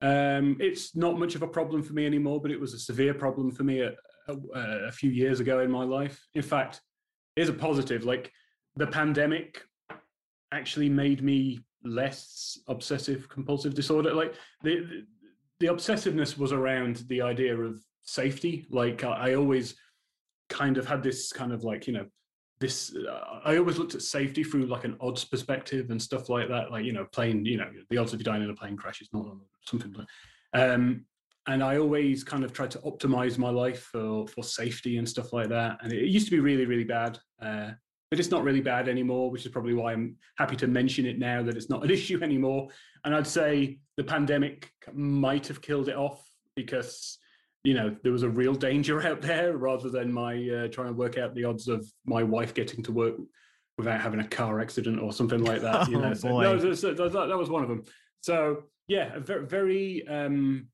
Um, 0.00 0.56
it's 0.60 0.96
not 0.96 1.18
much 1.18 1.34
of 1.34 1.42
a 1.42 1.48
problem 1.48 1.82
for 1.82 1.92
me 1.92 2.06
anymore, 2.06 2.40
but 2.40 2.50
it 2.50 2.58
was 2.58 2.72
a 2.72 2.78
severe 2.78 3.12
problem 3.12 3.50
for 3.50 3.64
me 3.64 3.80
a, 3.80 3.92
a, 4.28 4.36
a 4.86 4.92
few 4.92 5.10
years 5.10 5.40
ago 5.40 5.60
in 5.60 5.70
my 5.70 5.84
life. 5.84 6.26
In 6.34 6.42
fact, 6.42 6.80
here's 7.36 7.50
a 7.50 7.52
positive. 7.52 8.04
Like 8.04 8.32
the 8.76 8.86
pandemic 8.86 9.62
actually 10.52 10.88
made 10.88 11.22
me 11.22 11.60
less 11.84 12.58
obsessive 12.68 13.28
compulsive 13.28 13.74
disorder. 13.74 14.14
Like 14.14 14.34
the, 14.62 14.76
the, 14.80 15.06
the 15.60 15.66
obsessiveness 15.66 16.36
was 16.36 16.52
around 16.52 17.04
the 17.08 17.22
idea 17.22 17.56
of 17.56 17.80
safety. 18.02 18.66
Like 18.70 19.04
I, 19.04 19.30
I 19.30 19.34
always 19.34 19.76
kind 20.48 20.76
of 20.76 20.86
had 20.86 21.02
this 21.02 21.32
kind 21.32 21.52
of 21.52 21.62
like 21.62 21.86
you 21.86 21.92
know 21.92 22.04
this 22.58 22.94
uh, 22.94 23.40
i 23.44 23.56
always 23.56 23.78
looked 23.78 23.94
at 23.94 24.02
safety 24.02 24.44
through 24.44 24.66
like 24.66 24.84
an 24.84 24.96
odds 25.00 25.24
perspective 25.24 25.90
and 25.90 26.02
stuff 26.02 26.28
like 26.28 26.48
that 26.48 26.70
like 26.70 26.84
you 26.84 26.92
know 26.92 27.06
plane 27.12 27.44
you 27.46 27.56
know 27.56 27.70
the 27.88 27.96
odds 27.96 28.12
of 28.12 28.20
you 28.20 28.24
dying 28.24 28.42
in 28.42 28.50
a 28.50 28.54
plane 28.54 28.76
crash 28.76 29.00
is 29.00 29.08
not 29.12 29.26
something 29.64 29.92
like 29.92 30.06
um 30.54 31.04
and 31.46 31.62
i 31.62 31.78
always 31.78 32.22
kind 32.22 32.44
of 32.44 32.52
tried 32.52 32.70
to 32.70 32.78
optimize 32.80 33.38
my 33.38 33.48
life 33.48 33.84
for 33.92 34.26
for 34.26 34.42
safety 34.42 34.98
and 34.98 35.08
stuff 35.08 35.32
like 35.32 35.48
that 35.48 35.78
and 35.82 35.92
it 35.92 36.04
used 36.06 36.26
to 36.26 36.32
be 36.32 36.40
really 36.40 36.66
really 36.66 36.84
bad 36.84 37.18
uh 37.40 37.70
but 38.10 38.18
it's 38.18 38.30
not 38.30 38.42
really 38.42 38.60
bad 38.60 38.88
anymore 38.88 39.30
which 39.30 39.46
is 39.46 39.52
probably 39.52 39.74
why 39.74 39.92
i'm 39.92 40.16
happy 40.36 40.56
to 40.56 40.66
mention 40.66 41.06
it 41.06 41.18
now 41.18 41.42
that 41.42 41.56
it's 41.56 41.70
not 41.70 41.84
an 41.84 41.90
issue 41.98 42.22
anymore. 42.22 42.68
And 43.04 43.14
i'd 43.14 43.26
say 43.26 43.78
the 43.96 44.04
pandemic 44.04 44.70
might 44.92 45.46
have 45.46 45.62
killed 45.62 45.88
it 45.88 45.96
off 45.96 46.22
because 46.56 47.18
you 47.64 47.74
know 47.74 47.94
there 48.02 48.12
was 48.12 48.22
a 48.22 48.28
real 48.28 48.54
danger 48.54 49.02
out 49.06 49.22
there 49.22 49.56
rather 49.56 49.90
than 49.90 50.12
my 50.12 50.34
uh, 50.34 50.68
trying 50.68 50.88
to 50.88 50.92
work 50.92 51.18
out 51.18 51.34
the 51.34 51.44
odds 51.44 51.68
of 51.68 51.86
my 52.04 52.22
wife 52.22 52.54
getting 52.54 52.82
to 52.84 52.92
work 52.92 53.14
without 53.78 54.00
having 54.00 54.20
a 54.20 54.28
car 54.28 54.60
accident 54.60 55.00
or 55.00 55.12
something 55.12 55.42
like 55.42 55.62
that 55.62 55.88
you 55.88 55.98
know. 56.00 56.10
Oh, 56.10 56.14
so, 56.14 56.40
no, 56.40 56.58
that, 56.58 57.10
that, 57.28 57.38
was 57.38 57.48
one 57.48 57.62
of 57.62 57.68
them. 57.68 57.84
So 58.20 58.64
yeah 58.88 59.18
very, 59.18 59.46
very 59.46 60.08
um 60.08 60.66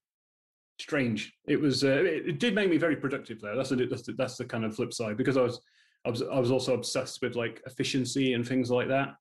strange. 0.81 1.33
It 1.47 1.61
was 1.61 1.85
uh, 1.85 1.89
it, 1.89 2.29
it, 2.29 2.39
did 2.39 2.55
make 2.55 2.69
me 2.69 2.77
very 2.77 2.97
productive 2.97 3.41
though. 3.41 3.57
That's, 3.57 3.71
a, 3.71 3.77
that's 3.77 4.03
the, 4.03 4.13
that's 4.13 4.37
the 4.37 4.45
kind 4.45 4.65
of 4.65 4.75
flip 4.75 4.93
side 4.93 5.17
because 5.17 5.37
i 5.37 5.43
was 5.43 5.61
I 6.07 6.11
was 6.11 6.23
I 6.23 6.39
was 6.39 6.51
also 6.51 6.75
obsessed 6.75 7.21
with 7.21 7.37
like 7.37 7.63
efficiency 7.67 8.33
and 8.33 8.47
things 8.47 8.71
like 8.71 8.89
that 8.89 9.17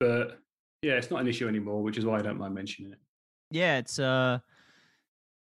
but 0.00 0.38
yeah 0.82 0.94
it's 0.94 1.10
not 1.10 1.20
an 1.20 1.28
issue 1.28 1.46
anymore 1.46 1.82
which 1.82 1.96
is 1.96 2.04
why 2.04 2.18
i 2.18 2.22
don't 2.22 2.38
mind 2.38 2.54
mentioning 2.54 2.92
it 2.92 2.98
yeah 3.50 3.78
it's 3.78 3.98
uh 3.98 4.38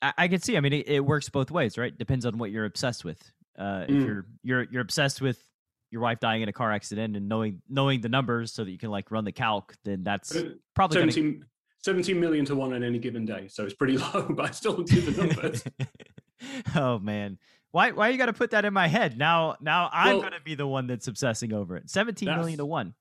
I, 0.00 0.12
I 0.18 0.28
can 0.28 0.40
see. 0.40 0.56
I 0.56 0.60
mean, 0.60 0.72
it, 0.72 0.88
it, 0.88 1.00
works 1.04 1.28
both 1.28 1.50
ways, 1.50 1.78
right? 1.78 1.96
Depends 1.96 2.26
on 2.26 2.38
what 2.38 2.50
you're 2.50 2.64
obsessed 2.64 3.04
with. 3.04 3.20
Uh, 3.58 3.84
if 3.88 3.94
mm. 3.94 4.06
you're 4.06 4.26
you're 4.42 4.66
you're 4.70 4.82
obsessed 4.82 5.20
with 5.20 5.42
your 5.90 6.02
wife 6.02 6.20
dying 6.20 6.42
in 6.42 6.48
a 6.48 6.52
car 6.52 6.70
accident 6.70 7.16
and 7.16 7.28
knowing 7.28 7.60
knowing 7.68 8.00
the 8.00 8.08
numbers 8.08 8.52
so 8.52 8.64
that 8.64 8.70
you 8.70 8.78
can 8.78 8.90
like 8.90 9.10
run 9.10 9.24
the 9.24 9.32
calc, 9.32 9.74
then 9.84 10.04
that's 10.04 10.36
probably 10.74 10.98
17, 10.98 11.32
gonna... 11.32 11.44
17 11.82 12.20
million 12.20 12.44
to 12.44 12.54
one 12.54 12.72
on 12.72 12.84
any 12.84 12.98
given 12.98 13.24
day. 13.24 13.48
So 13.48 13.64
it's 13.64 13.74
pretty 13.74 13.98
low, 14.14 14.26
but 14.30 14.46
I 14.46 14.50
still 14.50 14.76
do 14.82 15.00
the 15.00 15.26
numbers. 15.26 15.64
oh 16.76 16.98
man. 16.98 17.38
Why 17.72 17.90
why 17.90 18.08
you 18.08 18.18
gotta 18.18 18.32
put 18.32 18.50
that 18.52 18.64
in 18.64 18.72
my 18.72 18.86
head? 18.86 19.18
Now 19.18 19.56
now 19.60 19.90
I'm 19.92 20.14
well, 20.14 20.22
gonna 20.22 20.40
be 20.44 20.54
the 20.54 20.66
one 20.66 20.86
that's 20.86 21.06
obsessing 21.06 21.52
over 21.52 21.76
it. 21.76 21.90
Seventeen 21.90 22.28
million 22.28 22.58
to 22.58 22.66
one. 22.66 22.94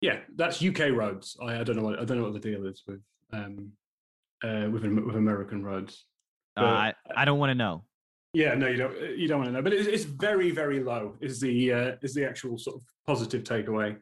Yeah, 0.00 0.20
that's 0.36 0.62
UK 0.62 0.90
roads. 0.92 1.36
I, 1.42 1.60
I 1.60 1.64
don't 1.64 1.76
know 1.76 1.82
what 1.82 1.98
I 1.98 2.04
don't 2.04 2.18
know 2.18 2.24
what 2.24 2.32
the 2.32 2.40
deal 2.40 2.66
is 2.66 2.82
with 2.86 3.00
um 3.32 3.72
uh 4.42 4.68
with 4.70 4.84
with 4.84 5.16
American 5.16 5.62
roads. 5.62 6.04
Uh, 6.56 6.64
I, 6.64 6.94
I 7.14 7.24
don't 7.26 7.38
want 7.38 7.50
to 7.50 7.54
know. 7.54 7.84
Yeah, 8.32 8.54
no, 8.54 8.66
you 8.66 8.76
don't. 8.76 9.18
You 9.18 9.28
don't 9.28 9.38
want 9.38 9.48
to 9.48 9.52
know. 9.54 9.62
But 9.62 9.72
it's, 9.72 9.88
it's 9.88 10.04
very, 10.04 10.50
very 10.50 10.82
low. 10.82 11.16
Is 11.20 11.40
the 11.40 11.72
uh, 11.72 11.92
is 12.02 12.14
the 12.14 12.26
actual 12.26 12.58
sort 12.58 12.76
of 12.76 12.82
positive 13.06 13.44
takeaway. 13.44 13.96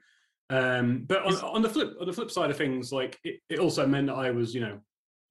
Um, 0.50 1.04
but 1.06 1.24
on, 1.24 1.34
on, 1.36 1.62
the 1.62 1.68
flip 1.68 1.94
on 2.00 2.06
the 2.06 2.12
flip 2.12 2.30
side 2.30 2.50
of 2.50 2.56
things, 2.56 2.92
like 2.92 3.18
it, 3.24 3.40
it, 3.48 3.58
also 3.58 3.86
meant 3.86 4.08
that 4.08 4.14
I 4.14 4.30
was, 4.30 4.54
you 4.54 4.60
know, 4.60 4.80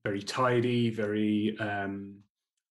very 0.06 0.22
tidy, 0.22 0.89
very. 0.89 1.58
Um, 1.60 2.15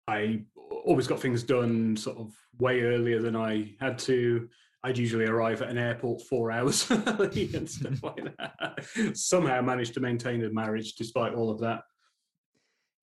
I 0.09 0.43
always 0.85 1.07
got 1.07 1.21
things 1.21 1.43
done 1.43 1.97
sort 1.97 2.19
of 2.19 2.33
way 2.59 2.83
earlier 2.83 3.21
than 3.21 3.37
I 3.37 3.75
had 3.81 3.99
to. 4.01 4.49
I'd 4.85 4.99
usually 4.99 5.27
arrive 5.27 5.63
at 5.63 5.69
an 5.69 5.79
airport 5.79 6.23
four 6.23 6.51
hours 6.51 6.91
early 6.91 7.51
and 7.55 7.71
stuff 7.71 8.03
like 8.03 8.37
that. 8.37 9.17
Somehow 9.17 9.61
managed 9.63 9.95
to 9.95 10.01
maintain 10.01 10.45
a 10.45 10.51
marriage 10.51 10.95
despite 10.95 11.35
all 11.35 11.51
of 11.51 11.61
that. 11.61 11.83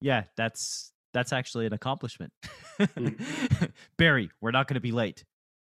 Yeah, 0.00 0.24
that's 0.36 0.92
that's 1.12 1.32
actually 1.32 1.66
an 1.66 1.72
accomplishment. 1.72 2.32
mm. 2.78 3.70
Barry, 3.96 4.30
we're 4.40 4.50
not 4.50 4.68
going 4.68 4.74
to 4.74 4.80
be 4.80 4.92
late. 4.92 5.24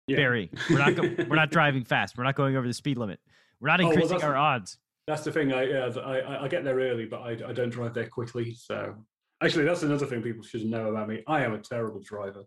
Yeah. 0.07 0.17
Barry, 0.17 0.49
we're 0.69 0.79
not 0.79 0.95
go- 0.95 1.25
we're 1.29 1.35
not 1.35 1.51
driving 1.51 1.83
fast. 1.83 2.17
We're 2.17 2.23
not 2.23 2.35
going 2.35 2.55
over 2.57 2.67
the 2.67 2.73
speed 2.73 2.97
limit. 2.97 3.19
We're 3.59 3.69
not 3.69 3.79
increasing 3.79 4.17
oh, 4.17 4.19
well, 4.19 4.31
our 4.31 4.37
odds. 4.37 4.77
That's 5.05 5.23
the 5.23 5.31
thing. 5.31 5.53
I, 5.53 5.63
yeah, 5.63 5.89
I 6.03 6.45
I 6.45 6.47
get 6.47 6.63
there 6.63 6.75
early, 6.75 7.05
but 7.05 7.21
I, 7.21 7.31
I 7.49 7.53
don't 7.53 7.69
drive 7.69 7.93
there 7.93 8.07
quickly. 8.07 8.55
So 8.55 8.95
actually, 9.41 9.65
that's 9.65 9.84
another 9.84 10.06
thing 10.06 10.21
people 10.21 10.43
should 10.43 10.65
know 10.65 10.89
about 10.89 11.10
me. 11.10 11.23
I 11.28 11.43
am 11.43 11.54
a 11.54 11.60
terrible 11.60 12.02
driver. 12.02 12.43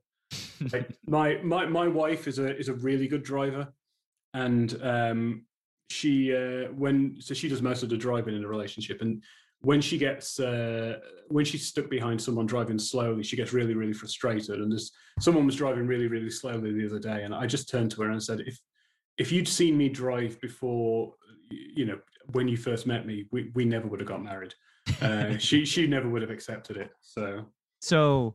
like, 0.72 0.90
my 1.06 1.36
my 1.42 1.66
my 1.66 1.88
wife 1.88 2.26
is 2.28 2.38
a 2.38 2.56
is 2.56 2.68
a 2.68 2.74
really 2.74 3.08
good 3.08 3.22
driver, 3.22 3.72
and 4.34 4.80
um, 4.82 5.46
she 5.90 6.34
uh, 6.34 6.72
when 6.72 7.16
so 7.20 7.34
she 7.34 7.48
does 7.48 7.62
most 7.62 7.82
of 7.82 7.88
the 7.88 7.96
driving 7.96 8.36
in 8.36 8.44
a 8.44 8.48
relationship, 8.48 9.00
and 9.02 9.22
when 9.60 9.80
she 9.80 9.96
gets 9.96 10.40
uh, 10.40 10.98
when 11.28 11.44
she's 11.44 11.66
stuck 11.66 11.88
behind 11.88 12.20
someone 12.20 12.46
driving 12.46 12.78
slowly, 12.78 13.22
she 13.22 13.36
gets 13.36 13.52
really 13.52 13.74
really 13.74 13.92
frustrated. 13.92 14.60
And 14.60 14.72
this 14.72 14.90
someone 15.20 15.46
was 15.46 15.56
driving 15.56 15.86
really 15.86 16.08
really 16.08 16.30
slowly 16.30 16.72
the 16.72 16.86
other 16.86 16.98
day, 16.98 17.22
and 17.24 17.34
I 17.34 17.46
just 17.46 17.68
turned 17.68 17.90
to 17.92 18.02
her 18.02 18.10
and 18.10 18.22
said, 18.22 18.40
"If 18.40 18.58
if 19.18 19.30
you'd 19.30 19.48
seen 19.48 19.76
me 19.76 19.88
drive 19.88 20.40
before, 20.40 21.14
you 21.50 21.84
know, 21.84 21.98
when 22.32 22.48
you 22.48 22.56
first 22.56 22.86
met 22.86 23.06
me, 23.06 23.26
we 23.30 23.50
we 23.54 23.64
never 23.64 23.86
would 23.86 24.00
have 24.00 24.08
got 24.08 24.22
married. 24.22 24.54
Uh, 25.00 25.38
she 25.38 25.64
she 25.64 25.86
never 25.86 26.08
would 26.08 26.22
have 26.22 26.30
accepted 26.30 26.76
it. 26.76 26.90
So 27.00 27.46
so." 27.80 28.34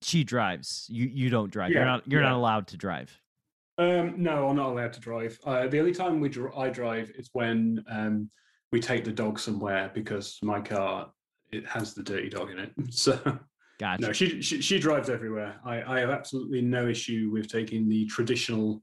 She 0.00 0.22
drives. 0.22 0.86
You 0.88 1.06
you 1.06 1.28
don't 1.28 1.50
drive. 1.50 1.72
Yeah, 1.72 1.78
you're 1.78 1.86
not 1.86 2.08
you're 2.08 2.22
yeah. 2.22 2.28
not 2.28 2.36
allowed 2.36 2.68
to 2.68 2.76
drive. 2.76 3.20
Um, 3.78 4.14
no, 4.16 4.48
I'm 4.48 4.56
not 4.56 4.70
allowed 4.70 4.92
to 4.94 5.00
drive. 5.00 5.38
Uh, 5.44 5.68
the 5.68 5.78
only 5.78 5.92
time 5.92 6.20
we 6.20 6.28
dr- 6.28 6.56
I 6.56 6.68
drive 6.68 7.12
is 7.16 7.30
when 7.32 7.84
um, 7.90 8.30
we 8.72 8.80
take 8.80 9.04
the 9.04 9.12
dog 9.12 9.38
somewhere 9.38 9.90
because 9.94 10.38
my 10.42 10.60
car 10.60 11.10
it 11.50 11.66
has 11.66 11.94
the 11.94 12.02
dirty 12.02 12.28
dog 12.28 12.50
in 12.50 12.58
it. 12.58 12.72
So 12.90 13.18
Gotcha. 13.78 14.02
no, 14.02 14.12
she, 14.12 14.42
she 14.42 14.60
she 14.60 14.78
drives 14.80 15.08
everywhere. 15.08 15.60
I, 15.64 15.82
I 15.82 16.00
have 16.00 16.10
absolutely 16.10 16.60
no 16.60 16.88
issue 16.88 17.30
with 17.32 17.48
taking 17.48 17.88
the 17.88 18.06
traditional, 18.06 18.82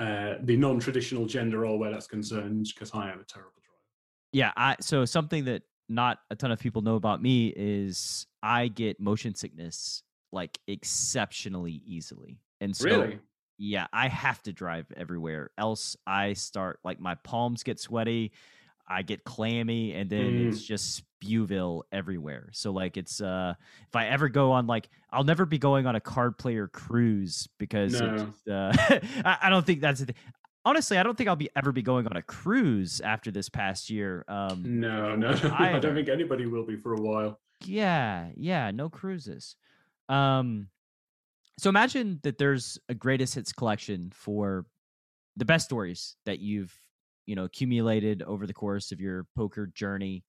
uh, 0.00 0.36
the 0.44 0.56
non-traditional 0.56 1.26
gender 1.26 1.60
role 1.60 1.78
where 1.78 1.90
that's 1.90 2.06
concerned 2.06 2.66
because 2.74 2.90
I 2.94 3.10
am 3.10 3.20
a 3.20 3.24
terrible. 3.24 3.59
Yeah, 4.32 4.52
I 4.56 4.76
so 4.80 5.04
something 5.04 5.44
that 5.46 5.62
not 5.88 6.18
a 6.30 6.36
ton 6.36 6.52
of 6.52 6.60
people 6.60 6.82
know 6.82 6.94
about 6.94 7.20
me 7.20 7.52
is 7.56 8.26
I 8.42 8.68
get 8.68 9.00
motion 9.00 9.34
sickness 9.34 10.02
like 10.32 10.58
exceptionally 10.68 11.82
easily. 11.84 12.38
And 12.60 12.76
so 12.76 12.84
Really? 12.86 13.18
yeah, 13.58 13.88
I 13.92 14.08
have 14.08 14.42
to 14.44 14.52
drive 14.52 14.86
everywhere. 14.96 15.50
Else 15.58 15.96
I 16.06 16.34
start 16.34 16.78
like 16.84 17.00
my 17.00 17.16
palms 17.16 17.62
get 17.64 17.80
sweaty, 17.80 18.32
I 18.88 19.02
get 19.02 19.24
clammy, 19.24 19.92
and 19.94 20.08
then 20.08 20.36
Mm. 20.36 20.48
it's 20.48 20.62
just 20.62 21.02
spewville 21.20 21.82
everywhere. 21.92 22.50
So 22.52 22.70
like 22.70 22.96
it's 22.96 23.20
uh 23.20 23.54
if 23.88 23.96
I 23.96 24.06
ever 24.06 24.28
go 24.28 24.52
on 24.52 24.66
like 24.68 24.88
I'll 25.10 25.24
never 25.24 25.44
be 25.44 25.58
going 25.58 25.86
on 25.86 25.96
a 25.96 26.00
card 26.00 26.38
player 26.38 26.68
cruise 26.68 27.48
because 27.58 28.00
No. 28.00 28.26
just, 28.26 28.48
uh, 28.48 28.72
I, 29.24 29.38
I 29.42 29.50
don't 29.50 29.66
think 29.66 29.80
that's 29.80 30.00
the 30.00 30.06
thing. 30.06 30.14
Honestly, 30.64 30.98
I 30.98 31.02
don't 31.02 31.16
think 31.16 31.28
I'll 31.28 31.36
be 31.36 31.48
ever 31.56 31.72
be 31.72 31.82
going 31.82 32.06
on 32.06 32.16
a 32.16 32.22
cruise 32.22 33.00
after 33.00 33.30
this 33.30 33.48
past 33.48 33.88
year. 33.90 34.24
Um 34.28 34.80
No, 34.80 35.16
no, 35.16 35.28
I 35.30 35.70
Either. 35.70 35.80
don't 35.80 35.94
think 35.94 36.08
anybody 36.08 36.46
will 36.46 36.64
be 36.66 36.76
for 36.76 36.94
a 36.94 37.00
while. 37.00 37.40
yeah, 37.64 38.30
yeah, 38.36 38.70
no 38.70 38.88
cruises. 38.90 39.56
Um 40.08 40.68
so 41.58 41.68
imagine 41.68 42.20
that 42.22 42.38
there's 42.38 42.78
a 42.88 42.94
greatest 42.94 43.34
hits 43.34 43.52
collection 43.52 44.10
for 44.14 44.64
the 45.36 45.44
best 45.44 45.66
stories 45.66 46.16
that 46.24 46.38
you've, 46.40 46.74
you 47.26 47.34
know, 47.36 47.44
accumulated 47.44 48.22
over 48.22 48.46
the 48.46 48.54
course 48.54 48.92
of 48.92 49.00
your 49.00 49.26
poker 49.36 49.66
journey 49.66 50.24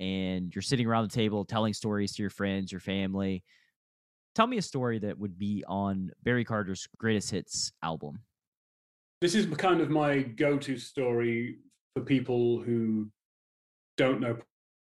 and 0.00 0.52
you're 0.54 0.62
sitting 0.62 0.86
around 0.86 1.08
the 1.08 1.14
table 1.14 1.44
telling 1.44 1.72
stories 1.74 2.14
to 2.14 2.22
your 2.22 2.30
friends, 2.30 2.72
your 2.72 2.80
family. 2.80 3.44
Tell 4.34 4.48
me 4.48 4.58
a 4.58 4.62
story 4.62 4.98
that 4.98 5.16
would 5.16 5.38
be 5.38 5.64
on 5.68 6.10
Barry 6.24 6.44
Carter's 6.44 6.88
greatest 6.98 7.30
hits 7.30 7.72
album. 7.82 8.18
This 9.24 9.34
is 9.34 9.46
kind 9.56 9.80
of 9.80 9.88
my 9.88 10.20
go-to 10.20 10.76
story 10.76 11.56
for 11.94 12.02
people 12.02 12.60
who 12.60 13.08
don't 13.96 14.20
know 14.20 14.36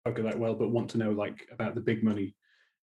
poker 0.03 0.23
that 0.23 0.39
well, 0.39 0.55
but 0.55 0.71
want 0.71 0.89
to 0.89 0.97
know 0.97 1.11
like 1.11 1.47
about 1.51 1.75
the 1.75 1.79
big 1.81 2.03
money 2.03 2.33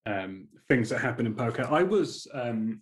um, 0.07 0.47
things 0.69 0.89
that 0.89 1.01
happen 1.01 1.27
in 1.27 1.35
poker. 1.35 1.67
I 1.69 1.83
was 1.83 2.29
um, 2.33 2.81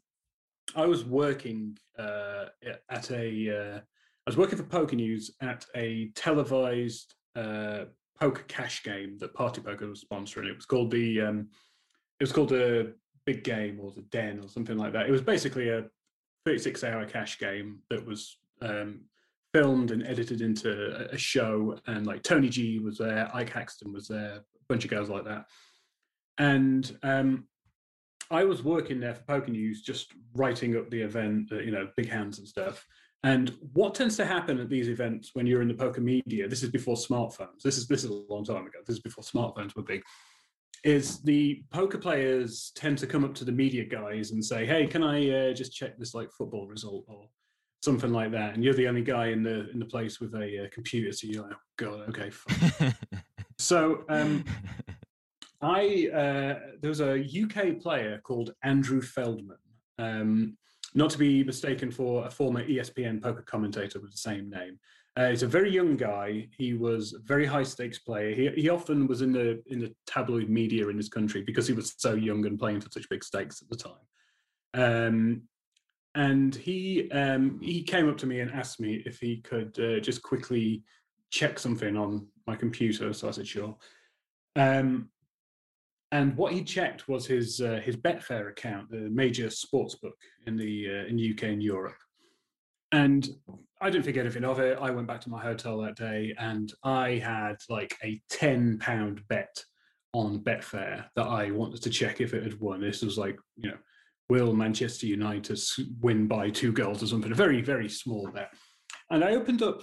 I 0.74 0.84
was 0.84 1.06
working 1.06 1.78
uh, 1.98 2.48
at 2.90 3.10
a 3.12 3.48
uh, 3.48 3.78
I 3.78 4.26
was 4.26 4.36
working 4.36 4.58
for 4.58 4.64
Poker 4.64 4.96
News 4.96 5.30
at 5.40 5.64
a 5.74 6.10
televised 6.14 7.14
uh, 7.34 7.84
poker 8.20 8.42
cash 8.46 8.82
game 8.82 9.16
that 9.20 9.32
Party 9.32 9.62
Poker 9.62 9.88
was 9.88 10.04
sponsoring. 10.04 10.50
It 10.50 10.56
was 10.56 10.66
called 10.66 10.90
the 10.90 11.22
um, 11.22 11.48
it 12.20 12.24
was 12.24 12.32
called 12.32 12.50
the 12.50 12.92
Big 13.24 13.42
Game 13.42 13.80
or 13.80 13.92
the 13.92 14.02
Den 14.02 14.38
or 14.38 14.48
something 14.48 14.76
like 14.76 14.92
that. 14.92 15.08
It 15.08 15.12
was 15.12 15.22
basically 15.22 15.70
a 15.70 15.86
36 16.44 16.84
hour 16.84 17.06
cash 17.06 17.38
game 17.38 17.78
that 17.88 18.04
was 18.04 18.36
um, 18.62 19.00
filmed 19.52 19.90
and 19.90 20.06
edited 20.06 20.40
into 20.40 21.08
a, 21.10 21.16
show. 21.16 21.78
And 21.86 22.06
like 22.06 22.22
Tony 22.22 22.48
G 22.48 22.78
was 22.78 22.98
there, 22.98 23.30
Ike 23.34 23.50
Haxton 23.50 23.92
was 23.92 24.08
there, 24.08 24.36
a 24.36 24.64
bunch 24.68 24.84
of 24.84 24.90
guys 24.90 25.08
like 25.08 25.24
that. 25.24 25.46
And 26.38 26.96
um, 27.02 27.46
I 28.30 28.44
was 28.44 28.62
working 28.62 29.00
there 29.00 29.14
for 29.14 29.22
Poker 29.22 29.50
News, 29.50 29.82
just 29.82 30.12
writing 30.34 30.76
up 30.76 30.90
the 30.90 31.00
event, 31.00 31.52
uh, 31.52 31.60
you 31.60 31.70
know, 31.70 31.88
big 31.96 32.08
hands 32.08 32.38
and 32.38 32.46
stuff. 32.46 32.86
And 33.22 33.56
what 33.72 33.94
tends 33.94 34.16
to 34.18 34.26
happen 34.26 34.60
at 34.60 34.68
these 34.68 34.88
events 34.88 35.30
when 35.32 35.46
you're 35.46 35.62
in 35.62 35.68
the 35.68 35.74
poker 35.74 36.00
media, 36.00 36.46
this 36.46 36.62
is 36.62 36.70
before 36.70 36.96
smartphones. 36.96 37.62
This 37.64 37.76
is 37.76 37.88
this 37.88 38.04
is 38.04 38.10
a 38.10 38.32
long 38.32 38.44
time 38.44 38.66
ago. 38.66 38.78
This 38.86 38.96
is 38.96 39.02
before 39.02 39.24
smartphones 39.24 39.74
were 39.74 39.82
big. 39.82 40.02
Is 40.84 41.22
the 41.22 41.64
poker 41.72 41.98
players 41.98 42.70
tend 42.76 42.98
to 42.98 43.06
come 43.06 43.24
up 43.24 43.34
to 43.36 43.44
the 43.44 43.50
media 43.50 43.84
guys 43.84 44.30
and 44.30 44.44
say, 44.44 44.64
"Hey, 44.64 44.86
can 44.86 45.02
I 45.02 45.30
uh, 45.30 45.54
just 45.54 45.72
check 45.72 45.98
this 45.98 46.14
like 46.14 46.30
football 46.30 46.68
result 46.68 47.04
or 47.08 47.28
something 47.86 48.12
like 48.12 48.30
that?" 48.32 48.54
And 48.54 48.62
you're 48.62 48.74
the 48.74 48.88
only 48.88 49.02
guy 49.02 49.28
in 49.28 49.42
the 49.42 49.70
in 49.70 49.78
the 49.78 49.90
place 49.94 50.20
with 50.20 50.34
a 50.34 50.64
uh, 50.64 50.68
computer, 50.70 51.12
so 51.12 51.26
you're 51.26 51.44
like, 51.44 51.52
oh, 51.54 51.64
"God, 51.84 52.00
okay, 52.10 52.30
fine." 52.30 52.94
so 53.58 54.04
um, 54.08 54.44
I 55.62 56.08
uh, 56.12 56.52
there 56.80 56.90
was 56.90 57.00
a 57.00 57.24
UK 57.42 57.80
player 57.80 58.20
called 58.22 58.52
Andrew 58.62 59.00
Feldman, 59.00 59.64
um, 59.98 60.56
not 60.94 61.10
to 61.10 61.18
be 61.18 61.44
mistaken 61.44 61.90
for 61.90 62.26
a 62.26 62.30
former 62.30 62.64
ESPN 62.64 63.22
poker 63.22 63.42
commentator 63.42 64.00
with 64.00 64.12
the 64.12 64.18
same 64.18 64.50
name. 64.50 64.78
Uh, 65.16 65.30
he's 65.30 65.42
a 65.42 65.46
very 65.46 65.70
young 65.70 65.96
guy. 65.96 66.46
He 66.58 66.74
was 66.74 67.14
a 67.14 67.18
very 67.20 67.46
high 67.46 67.62
stakes 67.62 67.98
player. 67.98 68.34
He, 68.34 68.62
he 68.62 68.68
often 68.68 69.06
was 69.06 69.22
in 69.22 69.32
the 69.32 69.62
in 69.68 69.80
the 69.80 69.94
tabloid 70.06 70.50
media 70.50 70.88
in 70.88 70.96
this 70.96 71.08
country 71.08 71.42
because 71.42 71.66
he 71.66 71.72
was 71.72 71.94
so 71.96 72.14
young 72.14 72.44
and 72.44 72.58
playing 72.58 72.82
for 72.82 72.90
such 72.90 73.08
big 73.08 73.24
stakes 73.24 73.62
at 73.62 73.70
the 73.70 73.76
time. 73.76 74.04
Um, 74.74 75.42
and 76.16 76.54
he 76.54 77.10
um, 77.12 77.60
he 77.62 77.82
came 77.82 78.08
up 78.08 78.16
to 78.18 78.26
me 78.26 78.40
and 78.40 78.50
asked 78.50 78.80
me 78.80 79.02
if 79.04 79.20
he 79.20 79.36
could 79.42 79.78
uh, 79.78 80.00
just 80.00 80.22
quickly 80.22 80.82
check 81.30 81.58
something 81.58 81.96
on 81.96 82.26
my 82.46 82.56
computer. 82.56 83.12
So 83.12 83.28
I 83.28 83.32
said 83.32 83.46
sure. 83.46 83.76
Um, 84.56 85.10
and 86.12 86.34
what 86.36 86.52
he 86.52 86.64
checked 86.64 87.06
was 87.06 87.26
his 87.26 87.60
uh, 87.60 87.80
his 87.84 87.96
Betfair 87.96 88.48
account, 88.48 88.90
the 88.90 89.10
major 89.10 89.50
sports 89.50 89.96
book 89.96 90.16
in 90.46 90.56
the 90.56 90.88
uh, 90.88 91.06
in 91.06 91.32
UK 91.32 91.44
and 91.44 91.62
Europe. 91.62 91.98
And 92.92 93.28
I 93.82 93.90
didn't 93.90 94.06
think 94.06 94.16
anything 94.16 94.44
of 94.44 94.58
it. 94.58 94.78
I 94.80 94.90
went 94.90 95.06
back 95.06 95.20
to 95.22 95.30
my 95.30 95.42
hotel 95.42 95.78
that 95.82 95.96
day, 95.96 96.34
and 96.38 96.72
I 96.82 97.16
had 97.22 97.56
like 97.68 97.94
a 98.02 98.22
ten 98.30 98.78
pound 98.78 99.20
bet 99.28 99.62
on 100.14 100.38
Betfair 100.38 101.04
that 101.14 101.26
I 101.26 101.50
wanted 101.50 101.82
to 101.82 101.90
check 101.90 102.22
if 102.22 102.32
it 102.32 102.42
had 102.42 102.58
won. 102.58 102.80
This 102.80 103.02
was 103.02 103.18
like 103.18 103.36
you 103.56 103.68
know, 103.68 103.76
will 104.28 104.52
Manchester 104.52 105.06
United 105.06 105.58
win 106.00 106.26
by 106.26 106.50
two 106.50 106.72
goals 106.72 107.02
or 107.02 107.06
something? 107.06 107.32
A 107.32 107.34
very 107.34 107.60
very 107.62 107.88
small 107.88 108.28
bet. 108.32 108.52
And 109.10 109.22
I 109.22 109.34
opened 109.34 109.62
up, 109.62 109.82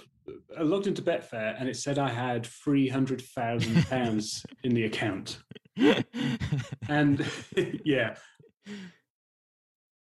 I 0.58 0.62
logged 0.62 0.86
into 0.86 1.00
Betfair, 1.00 1.56
and 1.58 1.68
it 1.68 1.76
said 1.76 1.98
I 1.98 2.10
had 2.10 2.46
three 2.46 2.88
hundred 2.88 3.22
thousand 3.22 3.86
pounds 3.90 4.44
in 4.62 4.74
the 4.74 4.84
account 4.84 5.38
and 6.88 7.26
yeah 7.84 8.14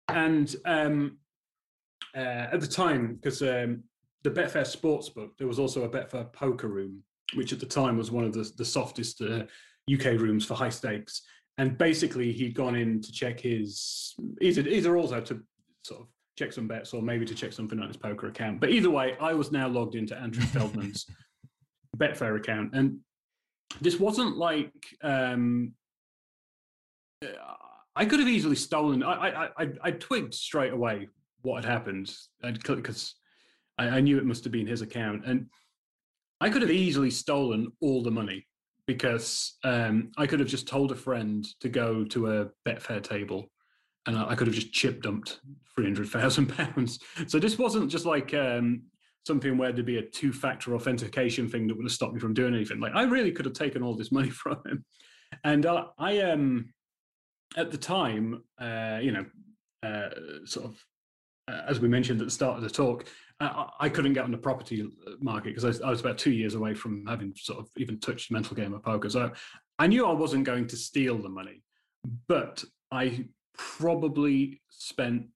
and 0.09 0.55
um 0.65 1.17
uh, 2.15 2.47
at 2.51 2.59
the 2.59 2.67
time 2.67 3.15
because 3.15 3.41
um 3.41 3.83
the 4.23 4.31
betfair 4.31 4.65
sportsbook 4.65 5.29
there 5.37 5.47
was 5.47 5.59
also 5.59 5.83
a 5.83 5.89
betfair 5.89 6.31
poker 6.33 6.67
room 6.67 7.01
which 7.35 7.53
at 7.53 7.59
the 7.59 7.65
time 7.65 7.97
was 7.97 8.11
one 8.11 8.23
of 8.23 8.33
the, 8.33 8.49
the 8.57 8.65
softest 8.65 9.21
uh, 9.21 9.43
uk 9.93 10.05
rooms 10.19 10.45
for 10.45 10.55
high 10.55 10.69
stakes 10.69 11.21
and 11.57 11.77
basically 11.77 12.31
he'd 12.31 12.53
gone 12.53 12.75
in 12.75 13.01
to 13.01 13.11
check 13.11 13.39
his 13.39 14.15
either 14.41 14.61
either 14.61 14.97
also 14.97 15.21
to 15.21 15.41
sort 15.83 16.01
of 16.01 16.07
check 16.37 16.51
some 16.51 16.67
bets 16.67 16.93
or 16.93 17.01
maybe 17.01 17.25
to 17.25 17.35
check 17.35 17.53
something 17.53 17.79
on 17.79 17.87
his 17.87 17.97
poker 17.97 18.27
account. 18.27 18.59
But 18.59 18.71
either 18.71 18.89
way 18.89 19.15
i 19.19 19.33
was 19.33 19.51
now 19.51 19.67
logged 19.67 19.95
into 19.95 20.17
andrew 20.17 20.43
feldman's 20.45 21.05
betfair 21.97 22.35
account. 22.37 22.73
And 22.73 22.99
this 23.81 23.99
wasn't 23.99 24.37
like 24.37 24.73
um 25.01 25.73
uh, 27.23 27.27
I 27.95 28.05
could 28.05 28.19
have 28.19 28.27
easily 28.27 28.57
stolen. 28.57 29.03
I 29.03 29.13
I 29.13 29.49
I, 29.57 29.67
I 29.83 29.91
twigged 29.91 30.33
straight 30.33 30.73
away 30.73 31.07
what 31.43 31.63
had 31.63 31.71
happened. 31.71 32.11
Because 32.41 33.15
I, 33.77 33.87
I 33.87 34.01
knew 34.01 34.17
it 34.17 34.25
must 34.25 34.43
have 34.43 34.51
been 34.51 34.67
his 34.67 34.81
account, 34.81 35.25
and 35.25 35.47
I 36.41 36.49
could 36.49 36.61
have 36.61 36.71
easily 36.71 37.09
stolen 37.09 37.71
all 37.79 38.03
the 38.03 38.11
money 38.11 38.45
because 38.87 39.57
um, 39.63 40.11
I 40.17 40.27
could 40.27 40.39
have 40.39 40.49
just 40.49 40.67
told 40.67 40.91
a 40.91 40.95
friend 40.95 41.45
to 41.61 41.69
go 41.69 42.03
to 42.05 42.27
a 42.31 42.47
Betfair 42.67 43.01
table, 43.01 43.51
and 44.05 44.17
I, 44.17 44.35
could 44.35 44.47
have 44.47 44.55
just 44.55 44.71
chip 44.71 45.01
dumped 45.01 45.39
three 45.73 45.85
hundred 45.85 46.09
thousand 46.09 46.47
pounds. 46.57 46.99
So 47.27 47.39
this 47.39 47.57
wasn't 47.57 47.89
just 47.89 48.05
like 48.05 48.33
um, 48.33 48.83
something 49.25 49.57
where 49.57 49.71
there'd 49.71 49.85
be 49.85 49.97
a 49.97 50.05
two-factor 50.05 50.75
authentication 50.75 51.49
thing 51.49 51.67
that 51.67 51.75
would 51.75 51.85
have 51.85 51.91
stopped 51.91 52.13
me 52.13 52.19
from 52.19 52.33
doing 52.33 52.53
anything. 52.53 52.79
Like 52.79 52.93
I 52.95 53.03
really 53.03 53.31
could 53.31 53.45
have 53.45 53.55
taken 53.55 53.81
all 53.81 53.95
this 53.95 54.11
money 54.11 54.29
from 54.41 54.57
him, 54.65 54.85
and 55.43 55.65
uh, 55.65 55.85
I 55.97 56.19
um 56.21 56.73
at 57.57 57.71
the 57.71 57.77
time, 57.77 58.43
uh, 58.59 58.99
you 59.01 59.11
know, 59.11 59.25
uh, 59.83 60.09
sort 60.45 60.65
of 60.65 60.85
uh, 61.47 61.61
as 61.67 61.79
we 61.79 61.87
mentioned 61.87 62.21
at 62.21 62.27
the 62.27 62.31
start 62.31 62.57
of 62.57 62.63
the 62.63 62.69
talk, 62.69 63.05
uh, 63.39 63.65
I 63.79 63.89
couldn't 63.89 64.13
get 64.13 64.23
on 64.23 64.31
the 64.31 64.37
property 64.37 64.87
market 65.19 65.49
because 65.49 65.65
I, 65.65 65.67
was- 65.67 65.81
I 65.81 65.89
was 65.89 65.99
about 66.01 66.17
two 66.17 66.31
years 66.31 66.55
away 66.55 66.73
from 66.73 67.05
having 67.05 67.33
sort 67.35 67.59
of 67.59 67.69
even 67.77 67.99
touched 67.99 68.31
mental 68.31 68.55
game 68.55 68.73
of 68.73 68.83
poker. 68.83 69.09
So 69.09 69.31
I 69.79 69.87
knew 69.87 70.05
I 70.05 70.13
wasn't 70.13 70.45
going 70.45 70.67
to 70.67 70.77
steal 70.77 71.17
the 71.21 71.29
money, 71.29 71.61
but 72.27 72.63
I 72.91 73.25
probably 73.57 74.61
spent 74.69 75.27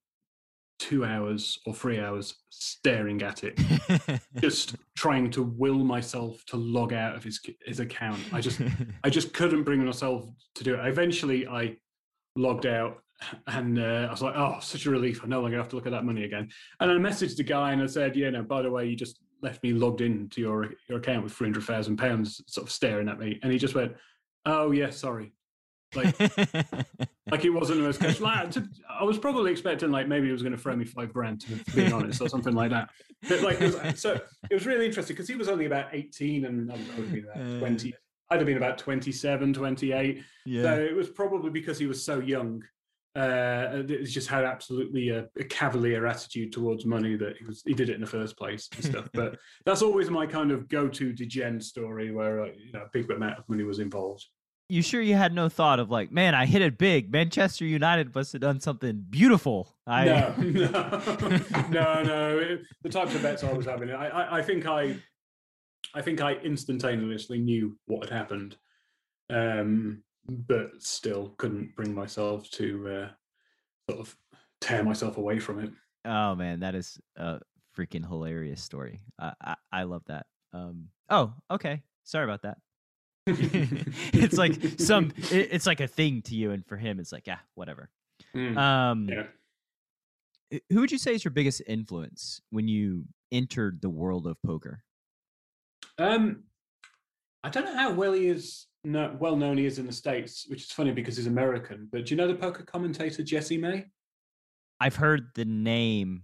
two 0.78 1.04
hours 1.04 1.58
or 1.66 1.74
three 1.74 2.00
hours 2.00 2.36
staring 2.48 3.20
at 3.22 3.44
it 3.44 3.58
just 4.40 4.76
trying 4.96 5.30
to 5.30 5.42
will 5.42 5.84
myself 5.84 6.42
to 6.46 6.56
log 6.56 6.94
out 6.94 7.14
of 7.14 7.22
his 7.22 7.38
his 7.66 7.80
account. 7.80 8.18
I 8.32 8.40
just 8.40 8.60
I 9.04 9.10
just 9.10 9.34
couldn't 9.34 9.64
bring 9.64 9.84
myself 9.84 10.24
to 10.54 10.64
do 10.64 10.74
it. 10.74 10.86
Eventually, 10.86 11.46
I 11.46 11.76
logged 12.34 12.64
out 12.64 13.02
and 13.46 13.78
uh, 13.78 14.06
I 14.08 14.10
was 14.10 14.22
like, 14.22 14.34
oh, 14.36 14.58
such 14.60 14.86
a 14.86 14.90
relief. 14.90 15.20
I 15.22 15.26
no 15.26 15.42
longer 15.42 15.56
have 15.58 15.68
to 15.70 15.76
look 15.76 15.86
at 15.86 15.92
that 15.92 16.04
money 16.04 16.24
again. 16.24 16.48
And 16.80 16.90
I 16.90 16.94
messaged 16.94 17.36
the 17.36 17.42
guy 17.42 17.72
and 17.72 17.82
I 17.82 17.86
said, 17.86 18.16
yeah, 18.16 18.30
no, 18.30 18.42
by 18.42 18.62
the 18.62 18.70
way, 18.70 18.86
you 18.86 18.96
just 18.96 19.20
left 19.42 19.62
me 19.62 19.72
logged 19.72 20.00
in 20.02 20.28
to 20.28 20.40
your 20.40 20.70
your 20.88 20.98
account 20.98 21.24
with 21.24 21.32
three 21.32 21.46
hundred 21.46 21.64
thousand 21.64 21.96
pounds, 21.96 22.42
sort 22.46 22.66
of 22.66 22.72
staring 22.72 23.08
at 23.08 23.18
me. 23.18 23.38
And 23.42 23.52
he 23.52 23.58
just 23.58 23.74
went, 23.74 23.94
oh 24.46 24.70
yeah, 24.70 24.90
sorry. 24.90 25.32
Like, 25.94 26.18
like 27.30 27.44
it 27.44 27.50
wasn't 27.50 27.78
the 27.78 27.84
most 27.84 28.00
cash. 28.00 28.20
Like, 28.20 28.54
I 28.88 29.02
was 29.02 29.18
probably 29.18 29.50
expecting 29.50 29.90
like 29.90 30.06
maybe 30.06 30.26
he 30.26 30.32
was 30.32 30.42
going 30.42 30.54
to 30.54 30.58
throw 30.58 30.76
me 30.76 30.84
five 30.84 31.12
grand 31.12 31.40
to, 31.42 31.56
to 31.56 31.76
be 31.76 31.90
honest, 31.92 32.20
or 32.20 32.28
something 32.28 32.54
like 32.54 32.70
that. 32.70 32.90
But 33.28 33.42
like, 33.42 33.60
it 33.60 33.74
was, 33.74 34.00
so 34.00 34.12
it 34.50 34.54
was 34.54 34.66
really 34.66 34.86
interesting 34.86 35.14
because 35.14 35.28
he 35.28 35.34
was 35.34 35.48
only 35.48 35.66
about 35.66 35.86
eighteen, 35.92 36.44
and 36.44 36.70
I 36.70 36.76
would 36.76 36.86
have 36.86 37.12
been 37.12 37.24
about 37.24 37.58
twenty. 37.58 37.94
I'd 38.32 38.38
have 38.38 38.46
been 38.46 38.58
about 38.58 38.78
27, 38.78 39.54
28. 39.54 40.22
Yeah. 40.46 40.62
So 40.62 40.74
it 40.80 40.94
was 40.94 41.08
probably 41.08 41.50
because 41.50 41.80
he 41.80 41.88
was 41.88 42.00
so 42.00 42.20
young 42.20 42.62
uh, 43.16 43.82
it 43.88 44.04
just 44.04 44.28
had 44.28 44.44
absolutely 44.44 45.08
a, 45.08 45.26
a, 45.36 45.42
cavalier 45.44 46.06
attitude 46.06 46.52
towards 46.52 46.86
money 46.86 47.16
that 47.16 47.36
he 47.36 47.44
was 47.44 47.62
he 47.66 47.74
did 47.74 47.88
it 47.88 47.96
in 47.96 48.00
the 48.00 48.06
first 48.06 48.36
place 48.36 48.68
and 48.76 48.84
stuff. 48.84 49.08
but 49.14 49.36
that's 49.66 49.82
always 49.82 50.10
my 50.10 50.26
kind 50.26 50.52
of 50.52 50.68
go-to 50.68 51.12
degen 51.12 51.60
story 51.60 52.12
where 52.12 52.42
uh, 52.42 52.48
you 52.56 52.70
know 52.72 52.82
a 52.82 52.88
big 52.92 53.10
amount 53.10 53.36
of 53.36 53.48
money 53.48 53.64
was 53.64 53.80
involved. 53.80 54.24
You 54.68 54.82
sure 54.82 55.02
you 55.02 55.16
had 55.16 55.34
no 55.34 55.48
thought 55.48 55.80
of 55.80 55.90
like, 55.90 56.12
man, 56.12 56.36
I 56.36 56.46
hit 56.46 56.62
it 56.62 56.78
big. 56.78 57.10
Manchester 57.10 57.64
United 57.64 58.14
must 58.14 58.32
have 58.32 58.40
done 58.40 58.60
something 58.60 59.04
beautiful. 59.10 59.74
I... 59.84 60.04
No, 60.04 60.34
no, 60.38 61.40
no, 61.68 62.02
no. 62.04 62.38
It, 62.38 62.60
the 62.84 62.88
types 62.88 63.12
of 63.16 63.22
bets 63.22 63.42
I 63.42 63.52
was 63.52 63.66
having, 63.66 63.90
I, 63.90 64.06
I, 64.06 64.38
I 64.38 64.42
think 64.42 64.66
I, 64.66 64.96
I 65.92 66.02
think 66.02 66.20
I 66.20 66.34
instantaneously 66.34 67.40
knew 67.40 67.76
what 67.86 68.08
had 68.08 68.16
happened. 68.16 68.56
Um, 69.28 70.04
but 70.28 70.70
still 70.78 71.34
couldn't 71.38 71.74
bring 71.76 71.94
myself 71.94 72.48
to 72.50 72.88
uh, 72.88 73.08
sort 73.90 74.00
of 74.00 74.16
tear 74.60 74.84
myself 74.84 75.16
away 75.16 75.38
from 75.38 75.60
it. 75.60 75.70
Oh 76.04 76.34
man, 76.34 76.60
that 76.60 76.74
is 76.74 76.98
a 77.16 77.40
freaking 77.76 78.06
hilarious 78.06 78.62
story. 78.62 79.00
I 79.18 79.32
I, 79.42 79.54
I 79.72 79.82
love 79.84 80.02
that. 80.06 80.26
Um, 80.52 80.88
oh, 81.08 81.32
okay. 81.50 81.82
Sorry 82.04 82.24
about 82.24 82.42
that. 82.42 82.58
it's 83.26 84.36
like 84.36 84.54
some. 84.78 85.12
It, 85.30 85.48
it's 85.52 85.66
like 85.66 85.80
a 85.80 85.86
thing 85.86 86.22
to 86.22 86.34
you, 86.34 86.50
and 86.52 86.66
for 86.66 86.76
him, 86.76 86.98
it's 86.98 87.12
like 87.12 87.26
yeah, 87.26 87.38
whatever. 87.54 87.90
Mm, 88.34 88.56
um, 88.56 89.08
yeah. 89.08 90.58
Who 90.70 90.80
would 90.80 90.90
you 90.90 90.98
say 90.98 91.14
is 91.14 91.24
your 91.24 91.30
biggest 91.30 91.62
influence 91.66 92.40
when 92.50 92.66
you 92.66 93.04
entered 93.30 93.80
the 93.80 93.90
world 93.90 94.26
of 94.26 94.36
poker? 94.42 94.82
Um, 95.98 96.44
I 97.44 97.50
don't 97.50 97.64
know 97.64 97.76
how 97.76 97.92
well 97.92 98.12
he 98.12 98.26
is 98.26 98.66
no, 98.84 99.16
well 99.18 99.36
known 99.36 99.58
he 99.58 99.66
is 99.66 99.78
in 99.78 99.86
the 99.86 99.92
States, 99.92 100.46
which 100.48 100.62
is 100.62 100.72
funny 100.72 100.92
because 100.92 101.16
he's 101.16 101.26
American. 101.26 101.88
But 101.90 102.06
do 102.06 102.10
you 102.10 102.16
know 102.16 102.28
the 102.28 102.34
poker 102.34 102.62
commentator 102.62 103.22
Jesse 103.22 103.58
May? 103.58 103.86
I've 104.80 104.96
heard 104.96 105.28
the 105.34 105.44
name. 105.44 106.22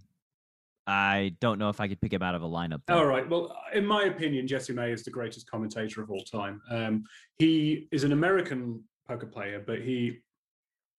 I 0.87 1.35
don't 1.41 1.59
know 1.59 1.69
if 1.69 1.79
I 1.79 1.87
could 1.87 2.01
pick 2.01 2.13
him 2.13 2.23
out 2.23 2.33
of 2.33 2.41
a 2.41 2.47
lineup. 2.47 2.81
Though. 2.87 2.97
All 2.97 3.05
right. 3.05 3.29
Well, 3.29 3.55
in 3.73 3.85
my 3.85 4.03
opinion, 4.03 4.47
Jesse 4.47 4.73
May 4.73 4.91
is 4.91 5.03
the 5.03 5.11
greatest 5.11 5.49
commentator 5.49 6.01
of 6.01 6.09
all 6.09 6.23
time. 6.23 6.61
Um, 6.71 7.03
he 7.37 7.87
is 7.91 8.03
an 8.03 8.13
American 8.13 8.83
poker 9.07 9.27
player, 9.27 9.63
but 9.65 9.81
he 9.81 10.19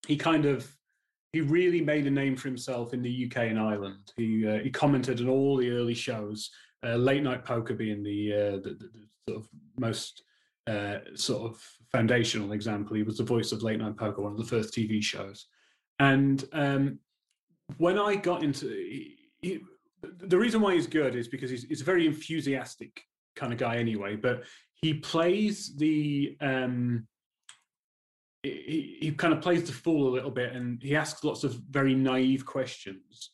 he 0.07 0.17
kind 0.17 0.45
of 0.45 0.71
he 1.33 1.41
really 1.41 1.81
made 1.81 2.07
a 2.07 2.11
name 2.11 2.37
for 2.37 2.49
himself 2.49 2.95
in 2.95 3.03
the 3.03 3.27
UK 3.27 3.45
and 3.45 3.59
Ireland. 3.59 4.13
He 4.17 4.47
uh, 4.47 4.59
he 4.59 4.71
commented 4.71 5.21
on 5.21 5.29
all 5.29 5.57
the 5.57 5.71
early 5.71 5.95
shows, 5.95 6.51
uh, 6.85 6.95
late 6.95 7.23
night 7.23 7.45
poker 7.45 7.75
being 7.75 8.03
the, 8.03 8.33
uh, 8.33 8.57
the, 8.57 8.77
the, 8.79 8.91
the 8.93 9.07
sort 9.29 9.43
of 9.43 9.49
most 9.79 10.23
uh, 10.69 10.99
sort 11.15 11.51
of 11.51 11.63
foundational 11.91 12.53
example. 12.53 12.97
He 12.97 13.03
was 13.03 13.19
the 13.19 13.25
voice 13.25 13.53
of 13.53 13.63
Late 13.63 13.79
Night 13.79 13.97
Poker, 13.97 14.23
one 14.23 14.33
of 14.33 14.39
the 14.39 14.45
first 14.45 14.75
TV 14.75 15.03
shows. 15.03 15.47
And 15.99 16.45
um, 16.53 16.99
when 17.79 17.99
I 17.99 18.15
got 18.15 18.43
into 18.43 18.69
he, 18.69 19.61
the 20.03 20.39
reason 20.39 20.61
why 20.61 20.75
he's 20.75 20.87
good 20.87 21.17
is 21.17 21.29
because 21.29 21.51
he's, 21.51 21.65
he's, 21.65 21.81
a 21.81 21.85
very 21.85 22.07
enthusiastic 22.07 23.03
kind 23.35 23.53
of 23.53 23.59
guy 23.59 23.77
anyway, 23.77 24.17
but 24.17 24.45
he 24.75 24.95
plays 24.95 25.75
the 25.77 26.37
um, 26.41 27.07
he, 28.43 28.99
he 29.01 29.13
kind 29.13 29.35
of 29.35 29.41
plays 29.41 29.65
the 29.65 29.73
fool 29.73 30.09
a 30.09 30.15
little 30.15 30.31
bit 30.31 30.53
and 30.53 30.83
he 30.83 30.95
asks 30.95 31.25
lots 31.25 31.45
of 31.45 31.55
very 31.71 31.95
naive 31.95 32.47
questions 32.47 33.31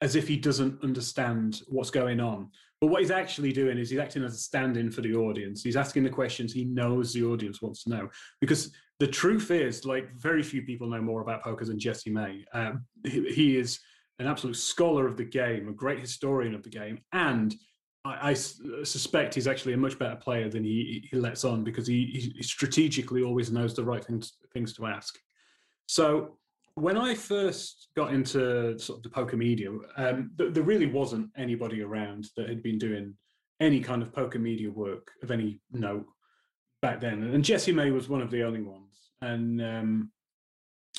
as 0.00 0.14
if 0.16 0.28
he 0.28 0.36
doesn't 0.36 0.82
understand 0.84 1.62
what's 1.68 1.90
going 1.90 2.20
on. 2.20 2.50
But 2.84 2.90
what 2.90 3.00
he's 3.00 3.10
actually 3.10 3.50
doing 3.50 3.78
is 3.78 3.88
he's 3.88 3.98
acting 3.98 4.22
as 4.24 4.34
a 4.34 4.36
stand-in 4.36 4.90
for 4.90 5.00
the 5.00 5.14
audience. 5.14 5.62
He's 5.62 5.74
asking 5.74 6.02
the 6.02 6.10
questions 6.10 6.52
he 6.52 6.66
knows 6.66 7.14
the 7.14 7.24
audience 7.24 7.62
wants 7.62 7.82
to 7.84 7.88
know. 7.88 8.10
Because 8.42 8.72
the 9.00 9.06
truth 9.06 9.50
is, 9.50 9.86
like 9.86 10.14
very 10.16 10.42
few 10.42 10.60
people 10.60 10.90
know 10.90 11.00
more 11.00 11.22
about 11.22 11.42
poker 11.42 11.64
than 11.64 11.78
Jesse 11.78 12.10
May. 12.10 12.44
Um, 12.52 12.84
he, 13.02 13.32
he, 13.32 13.56
is 13.56 13.80
an 14.18 14.26
absolute 14.26 14.56
scholar 14.56 15.06
of 15.06 15.16
the 15.16 15.24
game, 15.24 15.66
a 15.66 15.72
great 15.72 15.98
historian 15.98 16.54
of 16.54 16.62
the 16.62 16.68
game, 16.68 16.98
and 17.14 17.54
I, 18.04 18.32
I 18.32 18.34
suspect 18.34 19.34
he's 19.34 19.48
actually 19.48 19.72
a 19.72 19.78
much 19.78 19.98
better 19.98 20.16
player 20.16 20.50
than 20.50 20.62
he, 20.62 21.08
he 21.10 21.16
lets 21.16 21.42
on 21.42 21.64
because 21.64 21.86
he, 21.86 22.30
he 22.36 22.42
strategically 22.42 23.22
always 23.22 23.50
knows 23.50 23.72
the 23.72 23.82
right 23.82 24.04
things 24.04 24.34
things 24.52 24.74
to 24.74 24.84
ask. 24.84 25.18
So 25.86 26.36
when 26.76 26.96
I 26.96 27.14
first 27.14 27.88
got 27.96 28.12
into 28.12 28.78
sort 28.78 28.98
of 28.98 29.02
the 29.02 29.10
poker 29.10 29.36
media, 29.36 29.70
um, 29.96 30.30
th- 30.36 30.52
there 30.52 30.62
really 30.62 30.86
wasn't 30.86 31.30
anybody 31.36 31.82
around 31.82 32.26
that 32.36 32.48
had 32.48 32.62
been 32.62 32.78
doing 32.78 33.14
any 33.60 33.80
kind 33.80 34.02
of 34.02 34.12
poker 34.12 34.38
media 34.38 34.70
work 34.70 35.12
of 35.22 35.30
any 35.30 35.60
note 35.72 36.06
back 36.82 37.00
then. 37.00 37.22
And 37.22 37.44
Jesse 37.44 37.72
May 37.72 37.90
was 37.92 38.08
one 38.08 38.20
of 38.20 38.30
the 38.30 38.42
only 38.42 38.62
ones. 38.62 39.10
And 39.20 39.62
um, 39.62 40.10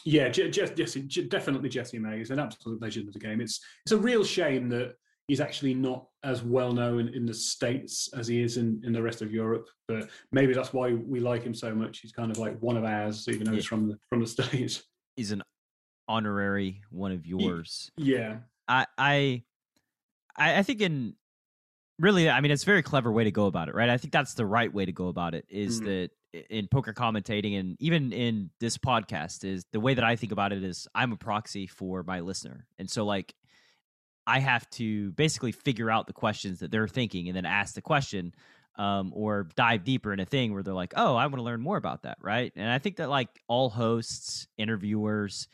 yeah, 0.05 0.29
Je- 0.29 0.49
Je- 0.49 0.73
Jesse, 0.73 1.03
Je- 1.03 1.27
definitely 1.27 1.67
Jesse 1.69 1.99
May 1.99 2.21
is 2.21 2.31
an 2.31 2.39
absolute 2.39 2.81
legend 2.81 3.07
of 3.07 3.13
the 3.13 3.19
game. 3.19 3.41
It's 3.41 3.59
it's 3.85 3.91
a 3.91 3.97
real 3.97 4.23
shame 4.23 4.69
that 4.69 4.93
he's 5.27 5.41
actually 5.41 5.73
not 5.73 6.07
as 6.23 6.41
well 6.41 6.71
known 6.71 7.09
in 7.09 7.25
the 7.25 7.33
states 7.33 8.09
as 8.15 8.27
he 8.27 8.41
is 8.41 8.57
in, 8.57 8.81
in 8.85 8.93
the 8.93 9.01
rest 9.01 9.21
of 9.21 9.33
Europe. 9.33 9.67
But 9.89 10.09
maybe 10.31 10.53
that's 10.53 10.71
why 10.71 10.93
we 10.93 11.19
like 11.19 11.43
him 11.43 11.53
so 11.53 11.75
much. 11.75 11.99
He's 11.99 12.13
kind 12.13 12.31
of 12.31 12.37
like 12.37 12.57
one 12.59 12.77
of 12.77 12.85
ours, 12.85 13.27
even 13.27 13.43
though 13.45 13.51
he's 13.53 13.65
from 13.65 13.89
the 13.89 13.97
from 14.07 14.21
the 14.21 14.27
states. 14.43 14.83
He's 15.17 15.31
an 15.31 15.43
honorary 16.07 16.81
one 16.89 17.11
of 17.11 17.25
yours. 17.25 17.91
Yeah. 17.97 18.37
I 18.67 18.85
I 18.97 19.43
I 20.37 20.63
think 20.63 20.81
in 20.81 21.15
really 21.99 22.29
I 22.29 22.41
mean 22.41 22.51
it's 22.51 22.63
a 22.63 22.65
very 22.65 22.83
clever 22.83 23.11
way 23.11 23.23
to 23.23 23.31
go 23.31 23.45
about 23.45 23.69
it, 23.69 23.75
right? 23.75 23.89
I 23.89 23.97
think 23.97 24.11
that's 24.11 24.33
the 24.33 24.45
right 24.45 24.73
way 24.73 24.85
to 24.85 24.91
go 24.91 25.07
about 25.07 25.33
it 25.33 25.45
is 25.49 25.81
mm. 25.81 25.85
that 25.85 26.09
in 26.49 26.67
poker 26.67 26.93
commentating 26.93 27.57
and 27.59 27.77
even 27.79 28.11
in 28.11 28.49
this 28.59 28.77
podcast 28.77 29.45
is 29.45 29.65
the 29.71 29.79
way 29.79 29.93
that 29.93 30.03
I 30.03 30.15
think 30.15 30.31
about 30.31 30.51
it 30.51 30.63
is 30.63 30.87
I'm 30.93 31.13
a 31.13 31.17
proxy 31.17 31.67
for 31.67 32.03
my 32.03 32.19
listener. 32.19 32.67
And 32.77 32.89
so 32.89 33.05
like 33.05 33.33
I 34.27 34.39
have 34.39 34.69
to 34.71 35.11
basically 35.11 35.51
figure 35.51 35.91
out 35.91 36.07
the 36.07 36.13
questions 36.13 36.59
that 36.59 36.71
they're 36.71 36.87
thinking 36.87 37.27
and 37.27 37.37
then 37.37 37.45
ask 37.45 37.75
the 37.75 37.81
question 37.81 38.33
um, 38.77 39.11
or 39.15 39.49
dive 39.55 39.83
deeper 39.83 40.11
in 40.11 40.19
a 40.19 40.25
thing 40.25 40.53
where 40.53 40.63
they're 40.63 40.73
like, 40.73 40.93
oh, 40.97 41.15
I 41.15 41.27
want 41.27 41.37
to 41.37 41.43
learn 41.43 41.61
more 41.61 41.77
about 41.77 42.03
that, 42.03 42.17
right? 42.21 42.51
And 42.55 42.69
I 42.69 42.79
think 42.79 42.97
that 42.97 43.09
like 43.09 43.29
all 43.47 43.69
hosts, 43.69 44.47
interviewers, 44.57 45.47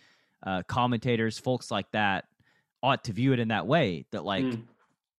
uh, 0.45 0.63
commentators, 0.67 1.38
folks 1.38 1.71
like 1.71 1.89
that 1.91 2.25
ought 2.84 3.04
to 3.06 3.13
view 3.13 3.34
it 3.34 3.39
in 3.39 3.49
that 3.49 3.67
way 3.67 4.06
that 4.12 4.25
like 4.25 4.43
mm. 4.43 4.63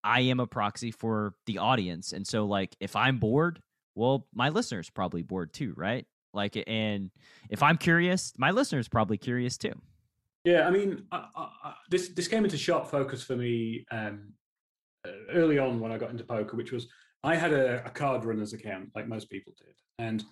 I 0.02 0.20
am 0.22 0.40
a 0.40 0.46
proxy 0.46 0.90
for 0.90 1.34
the 1.46 1.58
audience. 1.58 2.12
And 2.12 2.26
so 2.26 2.44
like 2.44 2.74
if 2.80 2.96
I'm 2.96 3.18
bored, 3.18 3.60
well, 3.94 4.26
my 4.34 4.48
listeners 4.48 4.90
probably 4.90 5.22
bored 5.22 5.52
too, 5.52 5.74
right? 5.76 6.06
Like 6.34 6.62
and 6.66 7.10
if 7.50 7.62
I'm 7.62 7.76
curious, 7.76 8.32
my 8.36 8.50
listeners 8.50 8.88
probably 8.88 9.18
curious 9.18 9.56
too. 9.56 9.74
Yeah, 10.44 10.66
I 10.66 10.70
mean, 10.70 11.04
I, 11.12 11.26
I, 11.36 11.74
this 11.88 12.08
this 12.08 12.26
came 12.26 12.44
into 12.44 12.58
sharp 12.58 12.88
focus 12.88 13.22
for 13.22 13.36
me 13.36 13.84
um, 13.92 14.32
early 15.32 15.58
on 15.58 15.78
when 15.78 15.92
I 15.92 15.98
got 15.98 16.10
into 16.10 16.24
poker, 16.24 16.56
which 16.56 16.72
was 16.72 16.88
I 17.22 17.36
had 17.36 17.52
a, 17.52 17.84
a 17.86 17.90
card 17.90 18.24
runners 18.24 18.52
account 18.52 18.90
like 18.94 19.06
most 19.06 19.30
people 19.30 19.52
did, 19.56 19.74
and 19.98 20.24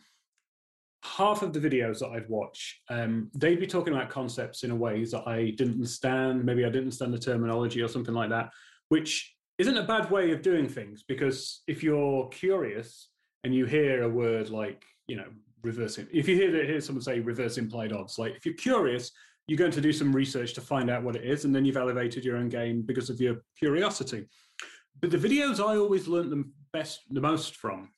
half 1.02 1.42
of 1.42 1.52
the 1.52 1.60
videos 1.60 2.00
that 2.00 2.10
I'd 2.10 2.28
watch, 2.28 2.82
um, 2.88 3.30
they'd 3.34 3.60
be 3.60 3.66
talking 3.66 3.94
about 3.94 4.10
concepts 4.10 4.64
in 4.64 4.70
a 4.70 4.76
ways 4.76 5.10
that 5.12 5.26
I 5.26 5.50
didn't 5.50 5.74
understand. 5.74 6.44
Maybe 6.44 6.64
I 6.64 6.68
didn't 6.68 6.84
understand 6.84 7.14
the 7.14 7.18
terminology 7.18 7.80
or 7.82 7.88
something 7.88 8.14
like 8.14 8.30
that, 8.30 8.50
which 8.88 9.34
isn't 9.58 9.76
a 9.76 9.82
bad 9.82 10.10
way 10.10 10.30
of 10.32 10.42
doing 10.42 10.68
things 10.68 11.02
because 11.06 11.62
if 11.66 11.82
you're 11.82 12.28
curious 12.28 13.08
and 13.44 13.54
you 13.54 13.66
hear 13.66 14.02
a 14.02 14.08
word 14.08 14.50
like, 14.50 14.84
you 15.06 15.16
know, 15.16 15.26
reversing, 15.62 16.06
if 16.12 16.28
you 16.28 16.36
hear, 16.36 16.64
hear 16.64 16.80
someone 16.80 17.02
say 17.02 17.20
reverse 17.20 17.58
implied 17.58 17.92
odds, 17.92 18.18
like 18.18 18.34
if 18.36 18.44
you're 18.44 18.54
curious, 18.54 19.10
you're 19.46 19.58
going 19.58 19.72
to 19.72 19.80
do 19.80 19.92
some 19.92 20.14
research 20.14 20.54
to 20.54 20.60
find 20.60 20.90
out 20.90 21.02
what 21.02 21.16
it 21.16 21.24
is, 21.24 21.44
and 21.44 21.54
then 21.54 21.64
you've 21.64 21.76
elevated 21.76 22.24
your 22.24 22.36
own 22.36 22.48
game 22.48 22.82
because 22.82 23.10
of 23.10 23.20
your 23.20 23.36
curiosity. 23.58 24.28
But 25.00 25.10
the 25.10 25.18
videos 25.18 25.58
I 25.58 25.76
always 25.76 26.06
learned 26.06 26.30
the 26.30 26.44
best, 26.72 27.00
the 27.10 27.20
most 27.20 27.56
from 27.56 27.88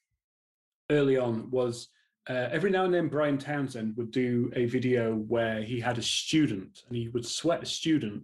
early 0.91 1.19
on 1.19 1.51
was 1.51 1.89
uh, 2.29 2.49
every 2.53 2.71
now 2.71 2.85
and 2.85 2.95
then 2.95 3.09
Brian 3.09 3.39
Townsend 3.39 3.97
would 3.97 4.11
do 4.11 4.53
a 4.55 4.67
video 4.67 5.15
where 5.15 5.63
he 5.63 5.81
had 5.81 5.99
a 5.99 6.03
student 6.03 6.83
and 6.87 6.97
he 6.97 7.09
would 7.09 7.27
sweat 7.27 7.63
a 7.63 7.67
student 7.67 8.23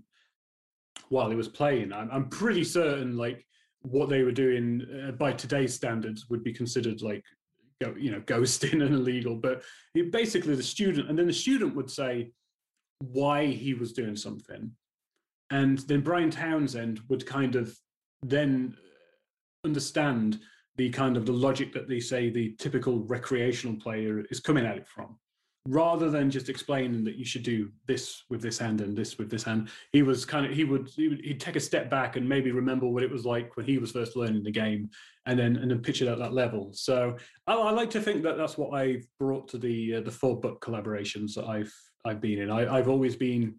while 1.09 1.31
he 1.31 1.37
was 1.37 1.49
playing. 1.49 1.93
I'm, 1.93 2.09
I'm 2.11 2.29
pretty 2.29 2.65
certain 2.65 3.17
like 3.17 3.45
what 3.83 4.09
they 4.09 4.23
were 4.23 4.33
doing 4.33 4.87
uh, 5.07 5.13
by 5.13 5.33
today's 5.33 5.75
standards 5.75 6.29
would 6.29 6.45
be 6.45 6.53
considered 6.53 7.03
like 7.03 7.25
go, 7.81 7.95
you 7.99 8.11
know 8.11 8.21
ghosting 8.27 8.85
and 8.85 8.95
illegal. 8.95 9.35
But 9.35 9.63
it, 9.95 10.13
basically 10.13 10.55
the 10.55 10.63
student 10.63 11.09
and 11.09 11.19
then 11.19 11.27
the 11.27 11.33
student 11.33 11.75
would 11.75 11.91
say, 11.91 12.31
why 13.01 13.47
he 13.47 13.75
was 13.75 13.93
doing 13.93 14.17
something. 14.17 14.73
And 15.51 15.79
then 15.81 16.03
Brian 16.03 16.31
Townsend 16.31 17.01
would 17.09 17.25
kind 17.27 17.57
of 17.57 17.77
then 18.23 18.77
understand 19.65 20.41
the 20.79 20.89
kind 20.91 21.17
of 21.17 21.27
the 21.27 21.33
logic 21.33 21.73
that 21.73 21.89
they 21.89 22.01
say 22.01 22.31
the 22.31 22.55
typical 22.59 23.01
recreational 23.01 23.77
player 23.77 24.25
is 24.31 24.41
coming 24.41 24.65
at 24.65 24.79
it 24.79 24.87
from. 24.87 25.19
Rather 25.67 26.09
than 26.09 26.31
just 26.31 26.49
explaining 26.49 27.05
that 27.05 27.17
you 27.17 27.27
should 27.27 27.43
do 27.43 27.71
this 27.87 28.23
with 28.31 28.41
this 28.41 28.57
hand 28.57 28.81
and 28.81 28.97
this 28.97 29.19
with 29.19 29.29
this 29.29 29.43
hand 29.43 29.69
he 29.93 30.03
was 30.03 30.25
kind 30.25 30.47
of 30.47 30.53
he 30.53 30.65
would, 30.65 30.89
he 30.89 31.09
would 31.09 31.21
he'd 31.23 31.41
take 31.41 31.57
a 31.57 31.61
step 31.61 31.91
back 31.91 32.17
and 32.17 32.27
maybe 32.27 32.53
remember 32.53 32.87
what 32.87 33.03
it 33.03 33.11
was 33.11 33.27
like 33.27 33.55
when 33.57 33.67
he 33.67 33.77
was 33.77 33.91
first 33.91 34.17
learning 34.17 34.43
the 34.43 34.51
game 34.51 34.89
and 35.27 35.39
then 35.39 35.57
and 35.57 35.71
then 35.71 35.81
pitch 35.81 36.01
it 36.01 36.09
at 36.09 36.19
that 36.19 36.33
level. 36.33 36.71
So 36.73 37.17
i, 37.47 37.53
I 37.53 37.71
like 37.73 37.91
to 37.91 38.01
think 38.01 38.23
that 38.23 38.39
that's 38.39 38.57
what 38.57 38.73
i've 38.73 39.07
brought 39.19 39.49
to 39.49 39.59
the 39.59 39.97
uh, 39.97 40.01
the 40.01 40.11
four 40.11 40.41
book 40.41 40.65
collaborations 40.65 41.35
that 41.35 41.47
i've 41.47 41.75
i've 42.07 42.21
been 42.21 42.39
in. 42.39 42.51
I, 42.51 42.77
i've 42.77 42.89
always 42.89 43.17
been 43.17 43.55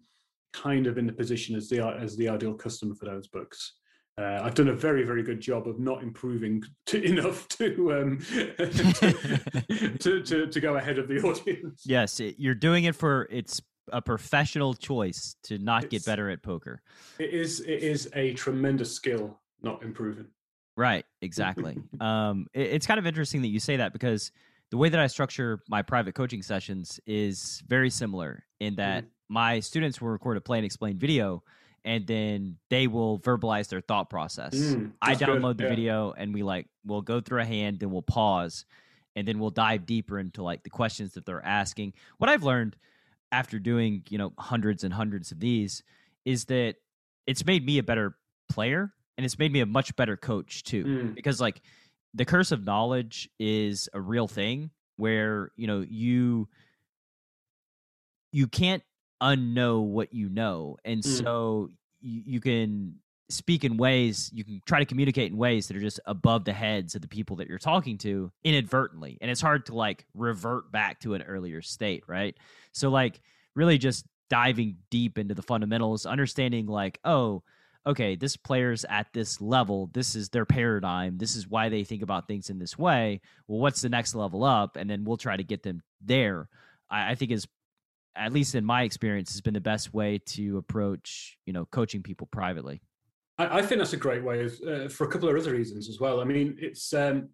kind 0.52 0.88
of 0.88 0.98
in 0.98 1.06
the 1.06 1.12
position 1.12 1.54
as 1.54 1.68
the 1.68 1.80
as 1.80 2.16
the 2.16 2.28
ideal 2.28 2.54
customer 2.54 2.94
for 2.96 3.04
those 3.04 3.28
books 3.28 3.74
uh, 4.18 4.40
I've 4.42 4.54
done 4.54 4.68
a 4.68 4.74
very, 4.74 5.02
very 5.04 5.22
good 5.22 5.40
job 5.40 5.66
of 5.66 5.78
not 5.78 6.02
improving 6.02 6.62
to, 6.86 7.02
enough 7.02 7.48
to, 7.48 7.92
um, 7.92 8.18
to, 8.58 9.96
to, 9.98 10.22
to, 10.22 10.46
to 10.46 10.60
go 10.60 10.76
ahead 10.76 10.98
of 10.98 11.08
the 11.08 11.20
audience. 11.24 11.82
Yes, 11.84 12.20
it, 12.20 12.36
you're 12.38 12.54
doing 12.54 12.84
it 12.84 12.94
for 12.94 13.28
it's 13.30 13.60
a 13.92 14.02
professional 14.02 14.74
choice 14.74 15.36
to 15.44 15.58
not 15.58 15.84
it's, 15.84 15.90
get 15.90 16.04
better 16.04 16.30
at 16.30 16.42
poker. 16.42 16.82
It 17.18 17.30
is 17.30 17.60
it 17.60 17.82
is 17.82 18.08
a 18.14 18.34
tremendous 18.34 18.94
skill 18.94 19.38
not 19.62 19.82
improving. 19.82 20.26
Right, 20.76 21.04
exactly. 21.20 21.76
um, 22.00 22.46
it, 22.54 22.68
it's 22.68 22.86
kind 22.86 22.98
of 22.98 23.06
interesting 23.06 23.42
that 23.42 23.48
you 23.48 23.60
say 23.60 23.76
that 23.76 23.92
because 23.92 24.32
the 24.70 24.76
way 24.76 24.88
that 24.88 25.00
I 25.00 25.08
structure 25.08 25.60
my 25.68 25.82
private 25.82 26.14
coaching 26.14 26.42
sessions 26.42 27.00
is 27.06 27.62
very 27.66 27.90
similar 27.90 28.44
in 28.60 28.76
that 28.76 29.04
mm. 29.04 29.08
my 29.28 29.60
students 29.60 30.00
will 30.00 30.10
record 30.10 30.36
a 30.36 30.40
play 30.40 30.58
and 30.58 30.64
explain 30.64 30.96
video 30.96 31.42
and 31.84 32.06
then 32.06 32.56
they 32.68 32.86
will 32.86 33.18
verbalize 33.20 33.68
their 33.68 33.80
thought 33.80 34.10
process. 34.10 34.54
Mm, 34.54 34.92
I 35.00 35.14
download 35.14 35.56
good. 35.56 35.58
the 35.58 35.64
yeah. 35.64 35.70
video 35.70 36.14
and 36.16 36.34
we 36.34 36.42
like 36.42 36.66
we'll 36.84 37.02
go 37.02 37.20
through 37.20 37.40
a 37.40 37.44
hand, 37.44 37.80
then 37.80 37.90
we'll 37.90 38.02
pause, 38.02 38.64
and 39.16 39.26
then 39.26 39.38
we'll 39.38 39.50
dive 39.50 39.86
deeper 39.86 40.18
into 40.18 40.42
like 40.42 40.62
the 40.62 40.70
questions 40.70 41.14
that 41.14 41.24
they're 41.26 41.44
asking. 41.44 41.94
What 42.18 42.30
I've 42.30 42.42
learned 42.42 42.76
after 43.32 43.58
doing, 43.58 44.02
you 44.08 44.18
know, 44.18 44.32
hundreds 44.38 44.84
and 44.84 44.92
hundreds 44.92 45.32
of 45.32 45.40
these 45.40 45.82
is 46.24 46.46
that 46.46 46.76
it's 47.26 47.44
made 47.44 47.64
me 47.64 47.78
a 47.78 47.82
better 47.82 48.16
player 48.50 48.92
and 49.16 49.24
it's 49.24 49.38
made 49.38 49.52
me 49.52 49.60
a 49.60 49.66
much 49.66 49.94
better 49.96 50.16
coach 50.16 50.64
too. 50.64 50.84
Mm. 50.84 51.14
Because 51.14 51.40
like 51.40 51.60
the 52.14 52.24
curse 52.24 52.52
of 52.52 52.64
knowledge 52.64 53.28
is 53.38 53.88
a 53.94 54.00
real 54.00 54.26
thing 54.26 54.70
where, 54.96 55.52
you 55.56 55.66
know, 55.66 55.84
you 55.88 56.48
you 58.32 58.46
can't 58.46 58.82
unknow 59.22 59.82
what 59.84 60.12
you 60.12 60.28
know 60.28 60.76
and 60.84 61.02
mm. 61.02 61.22
so 61.22 61.68
you, 62.00 62.22
you 62.24 62.40
can 62.40 62.94
speak 63.28 63.64
in 63.64 63.76
ways 63.76 64.30
you 64.34 64.44
can 64.44 64.60
try 64.66 64.78
to 64.78 64.84
communicate 64.84 65.30
in 65.30 65.38
ways 65.38 65.68
that 65.68 65.76
are 65.76 65.80
just 65.80 66.00
above 66.06 66.44
the 66.44 66.52
heads 66.52 66.94
of 66.94 67.02
the 67.02 67.08
people 67.08 67.36
that 67.36 67.48
you're 67.48 67.58
talking 67.58 67.96
to 67.96 68.30
inadvertently 68.44 69.16
and 69.20 69.30
it's 69.30 69.40
hard 69.40 69.64
to 69.66 69.74
like 69.74 70.04
revert 70.14 70.70
back 70.72 70.98
to 71.00 71.14
an 71.14 71.22
earlier 71.22 71.62
state 71.62 72.02
right 72.06 72.36
so 72.72 72.90
like 72.90 73.20
really 73.54 73.78
just 73.78 74.04
diving 74.28 74.76
deep 74.90 75.18
into 75.18 75.34
the 75.34 75.42
fundamentals 75.42 76.06
understanding 76.06 76.66
like 76.66 76.98
oh 77.04 77.42
okay 77.86 78.16
this 78.16 78.36
player's 78.36 78.84
at 78.86 79.06
this 79.12 79.40
level 79.40 79.88
this 79.92 80.14
is 80.14 80.28
their 80.28 80.44
paradigm 80.44 81.16
this 81.18 81.36
is 81.36 81.48
why 81.48 81.68
they 81.68 81.84
think 81.84 82.02
about 82.02 82.26
things 82.26 82.50
in 82.50 82.58
this 82.58 82.76
way 82.76 83.20
well 83.46 83.60
what's 83.60 83.80
the 83.80 83.88
next 83.88 84.14
level 84.14 84.44
up 84.44 84.76
and 84.76 84.90
then 84.90 85.04
we'll 85.04 85.16
try 85.16 85.36
to 85.36 85.44
get 85.44 85.62
them 85.62 85.82
there 86.04 86.48
I, 86.90 87.12
I 87.12 87.14
think 87.14 87.30
is 87.30 87.46
at 88.16 88.32
least 88.32 88.54
in 88.54 88.64
my 88.64 88.82
experience, 88.82 89.32
has 89.32 89.40
been 89.40 89.54
the 89.54 89.60
best 89.60 89.94
way 89.94 90.18
to 90.26 90.58
approach, 90.58 91.36
you 91.46 91.52
know, 91.52 91.66
coaching 91.66 92.02
people 92.02 92.28
privately. 92.30 92.82
I, 93.38 93.58
I 93.58 93.62
think 93.62 93.78
that's 93.78 93.92
a 93.92 93.98
great 93.98 94.22
way 94.22 94.44
of, 94.44 94.60
uh, 94.66 94.88
for 94.88 95.04
a 95.04 95.08
couple 95.08 95.28
of 95.28 95.36
other 95.36 95.52
reasons 95.52 95.88
as 95.88 96.00
well. 96.00 96.20
I 96.20 96.24
mean, 96.24 96.56
it's 96.60 96.92
um, 96.92 97.28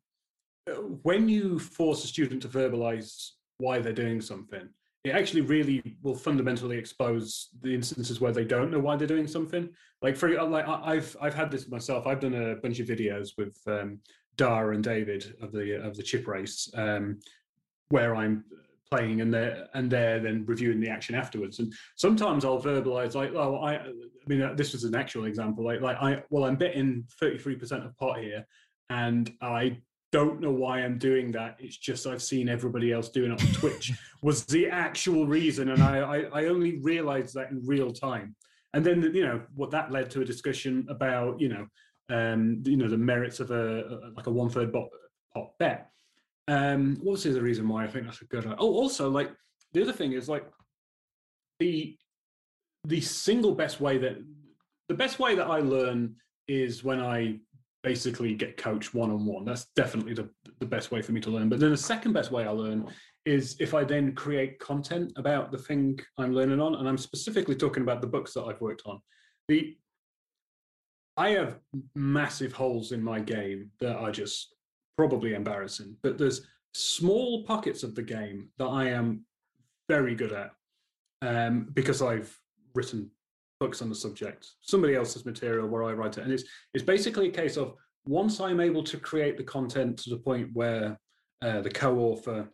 when 1.03 1.29
you 1.29 1.59
force 1.59 2.05
a 2.05 2.07
student 2.07 2.43
to 2.43 2.49
verbalize 2.49 3.31
why 3.59 3.81
they're 3.81 3.93
doing 3.93 4.21
something, 4.21 4.69
it 5.05 5.15
actually 5.15 5.43
really 5.43 5.97
will 6.03 6.17
fundamentally 6.17 6.77
expose 6.77 7.51
the 7.62 7.73
instances 7.73 8.21
where 8.21 8.33
they 8.33 8.45
don't 8.45 8.71
know 8.71 8.81
why 8.81 8.97
they're 8.97 9.07
doing 9.07 9.29
something. 9.29 9.69
Like 10.03 10.17
for 10.17 10.29
like 10.45 10.67
I've 10.67 11.17
I've 11.21 11.35
had 11.35 11.51
this 11.51 11.69
myself. 11.69 12.07
I've 12.07 12.21
done 12.21 12.35
a 12.35 12.57
bunch 12.57 12.81
of 12.81 12.89
videos 12.89 13.31
with 13.39 13.57
um, 13.67 14.01
Dara 14.37 14.75
and 14.75 14.83
David 14.83 15.37
of 15.41 15.53
the 15.53 15.81
of 15.81 15.97
the 15.97 16.03
chip 16.03 16.27
race, 16.27 16.69
um, 16.75 17.21
where 17.89 18.17
I'm 18.17 18.45
playing 18.90 19.20
and 19.20 19.33
they're 19.33 19.68
and 19.75 19.90
they're 19.90 20.20
then 20.20 20.44
reviewing 20.46 20.81
the 20.81 20.88
action 20.88 21.14
afterwards. 21.14 21.59
And 21.59 21.72
sometimes 21.96 22.44
i'll 22.44 22.61
verbalize 22.61 23.14
like 23.14 23.33
oh 23.35 23.57
i 23.57 23.75
i 23.75 23.92
mean 24.27 24.42
uh, 24.42 24.55
this 24.55 24.72
was 24.72 24.85
an 24.85 24.94
actual 24.94 25.25
example. 25.25 25.64
Like 25.64 25.81
like 25.81 25.96
i 26.01 26.22
well 26.31 26.44
i'm 26.44 26.57
betting 26.57 27.05
33% 27.20 27.85
of 27.85 27.96
pot 27.96 28.18
here 28.18 28.46
and 28.90 29.33
i 29.40 29.79
don't 30.12 30.40
know 30.40 30.53
why 30.53 30.81
i'm 30.81 30.99
doing 30.99 31.33
that. 31.33 31.57
It's 31.59 31.77
just 31.77 32.07
i've 32.07 32.22
seen 32.22 32.49
everybody 32.49 32.92
else 32.92 33.09
doing 33.09 33.33
it 33.33 33.42
on 33.42 33.53
twitch 33.53 33.92
was 34.22 34.44
the 34.46 34.68
actual 34.68 35.27
reason. 35.27 35.70
And 35.70 35.83
I, 35.83 35.99
I 35.99 36.18
i 36.33 36.44
only 36.46 36.79
realized 36.79 37.35
that 37.35 37.51
in 37.51 37.62
real 37.64 37.90
time. 37.90 38.37
And 38.75 38.85
then 38.85 39.03
you 39.14 39.25
know 39.27 39.42
what 39.55 39.70
that 39.70 39.90
led 39.90 40.11
to 40.11 40.20
a 40.20 40.25
discussion 40.25 40.87
about 40.88 41.40
you 41.40 41.49
know 41.49 41.66
um 42.09 42.62
you 42.64 42.77
know 42.77 42.88
the 42.88 42.96
merits 42.96 43.40
of 43.40 43.51
a, 43.51 43.81
a 43.81 44.11
like 44.16 44.27
a 44.27 44.31
one 44.31 44.49
third 44.49 44.72
pot 44.72 45.51
bet 45.59 45.90
um, 46.49 46.99
what's 47.03 47.25
the 47.25 47.31
other 47.31 47.43
reason 47.43 47.69
why 47.69 47.85
I 47.85 47.89
think 47.89 48.05
that's 48.07 48.23
a 48.23 48.27
good? 48.27 48.47
Oh, 48.47 48.75
also 48.75 49.11
like 49.11 49.33
the 49.73 49.83
other 49.83 49.93
thing 49.93 50.13
is 50.13 50.29
like 50.29 50.47
the 51.59 51.97
the 52.85 53.01
single 53.01 53.55
best 53.55 53.81
way 53.81 53.99
that 53.99 54.17
the 54.89 54.95
best 54.95 55.19
way 55.19 55.35
that 55.35 55.49
I 55.49 55.59
learn 55.59 56.15
is 56.47 56.85
when 56.85 57.01
I 57.01 57.41
basically 57.83 58.35
get 58.35 58.57
coached 58.57 58.95
one 58.95 59.11
on 59.11 59.27
one. 59.27 59.45
That's 59.45 59.67
definitely 59.77 60.15
the 60.15 60.29
the 60.61 60.67
best 60.67 60.91
way 60.91 61.03
for 61.03 61.13
me 61.13 61.21
to 61.23 61.31
learn. 61.31 61.49
But 61.49 61.61
then 61.61 61.71
the 61.71 61.77
second 61.77 62.13
best 62.13 62.31
way 62.31 62.45
I 62.45 62.51
learn 62.51 62.89
is 63.25 63.57
if 63.59 63.75
I 63.75 63.83
then 63.85 64.15
create 64.15 64.59
content 64.61 65.13
about 65.17 65.51
the 65.51 65.59
thing 65.59 65.99
I'm 66.17 66.33
learning 66.33 66.61
on, 66.61 66.77
and 66.77 66.89
I'm 66.89 66.99
specifically 66.99 67.57
talking 67.57 67.83
about 67.83 68.01
the 68.01 68.07
books 68.07 68.33
that 68.35 68.45
I've 68.45 68.61
worked 68.61 68.83
on. 68.87 69.01
The 69.49 69.77
I 71.17 71.31
have 71.31 71.59
massive 71.95 72.53
holes 72.53 72.93
in 72.93 73.03
my 73.03 73.21
game 73.21 73.71
that 73.81 73.97
are 73.97 74.13
just 74.13 74.56
probably 74.97 75.35
embarrassing. 75.35 75.97
But 76.03 76.19
there's 76.19 76.43
small 76.75 77.45
pockets 77.45 77.83
of 77.83 77.95
the 77.95 78.03
game 78.03 78.49
that 78.59 78.67
I 78.67 78.89
am 78.89 79.25
very 79.89 80.15
good 80.15 80.33
at 80.33 80.51
um, 81.23 81.69
because 81.73 82.03
I've 82.03 82.37
written 82.75 83.11
books 83.61 83.81
on 83.81 83.89
the 83.89 83.95
subject, 83.95 84.47
somebody 84.61 84.95
else's 84.95 85.25
material 85.25 85.69
where 85.69 85.85
I 85.85 85.93
write 85.93 86.19
it, 86.19 86.25
and 86.25 86.33
it's 86.33 86.45
it's 86.75 86.85
basically 86.85 87.29
a 87.29 87.33
case 87.33 87.57
of 87.57 87.75
once 88.07 88.41
I'm 88.41 88.61
able 88.61 88.85
to 88.85 88.99
create 88.99 89.37
the 89.37 89.45
content 89.45 89.99
to 90.01 90.11
the 90.11 90.19
point 90.19 90.51
where 90.53 90.99
uh, 91.43 91.61
the 91.61 91.71
co-author 91.71 92.49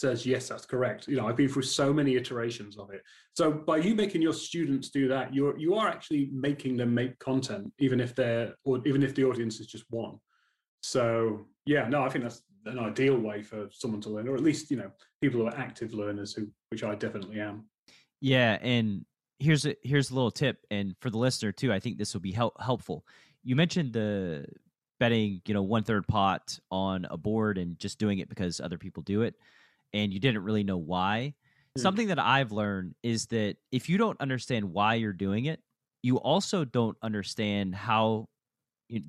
says 0.00 0.24
yes 0.24 0.48
that's 0.48 0.66
correct. 0.66 1.08
You 1.08 1.16
know 1.16 1.26
i've 1.26 1.36
been 1.36 1.48
through 1.48 1.62
so 1.62 1.92
many 1.92 2.16
iterations 2.16 2.78
of 2.78 2.90
it. 2.90 3.02
So 3.36 3.50
by 3.52 3.78
you 3.78 3.94
making 3.94 4.22
your 4.22 4.32
students 4.32 4.90
do 4.90 5.08
that 5.08 5.34
you're 5.34 5.58
you 5.58 5.74
are 5.74 5.88
actually 5.88 6.30
making 6.32 6.76
them 6.76 6.94
make 6.94 7.18
content 7.18 7.72
even 7.78 8.00
if 8.00 8.14
they're 8.14 8.54
or 8.64 8.80
even 8.86 9.02
if 9.02 9.14
the 9.14 9.24
audience 9.24 9.60
is 9.60 9.66
just 9.66 9.84
one 9.90 10.18
so 10.80 11.46
yeah, 11.66 11.88
no, 11.88 12.02
I 12.02 12.08
think 12.08 12.24
that's 12.24 12.42
an 12.66 12.78
ideal 12.78 13.16
way 13.16 13.42
for 13.42 13.68
someone 13.70 14.00
to 14.02 14.10
learn, 14.10 14.28
or 14.28 14.34
at 14.34 14.42
least 14.42 14.70
you 14.70 14.76
know 14.76 14.90
people 15.20 15.40
who 15.40 15.46
are 15.46 15.56
active 15.56 15.94
learners, 15.94 16.32
who 16.32 16.48
which 16.70 16.84
I 16.84 16.94
definitely 16.94 17.40
am. 17.40 17.64
Yeah, 18.20 18.58
and 18.62 19.04
here's 19.38 19.66
a 19.66 19.76
here's 19.82 20.10
a 20.10 20.14
little 20.14 20.30
tip, 20.30 20.58
and 20.70 20.94
for 21.00 21.10
the 21.10 21.18
listener 21.18 21.52
too, 21.52 21.72
I 21.72 21.80
think 21.80 21.98
this 21.98 22.14
will 22.14 22.20
be 22.20 22.32
help, 22.32 22.60
helpful. 22.60 23.04
You 23.42 23.56
mentioned 23.56 23.92
the 23.92 24.46
betting, 24.98 25.40
you 25.46 25.54
know, 25.54 25.62
one 25.62 25.84
third 25.84 26.06
pot 26.08 26.58
on 26.70 27.06
a 27.10 27.16
board 27.16 27.56
and 27.56 27.78
just 27.78 27.98
doing 27.98 28.18
it 28.18 28.28
because 28.28 28.60
other 28.60 28.78
people 28.78 29.02
do 29.02 29.22
it, 29.22 29.34
and 29.92 30.12
you 30.12 30.20
didn't 30.20 30.42
really 30.42 30.64
know 30.64 30.78
why. 30.78 31.34
Mm. 31.76 31.82
Something 31.82 32.08
that 32.08 32.18
I've 32.18 32.52
learned 32.52 32.94
is 33.02 33.26
that 33.26 33.56
if 33.70 33.88
you 33.88 33.98
don't 33.98 34.20
understand 34.20 34.72
why 34.72 34.94
you're 34.94 35.12
doing 35.12 35.46
it, 35.46 35.60
you 36.02 36.16
also 36.18 36.64
don't 36.64 36.96
understand 37.02 37.74
how 37.74 38.28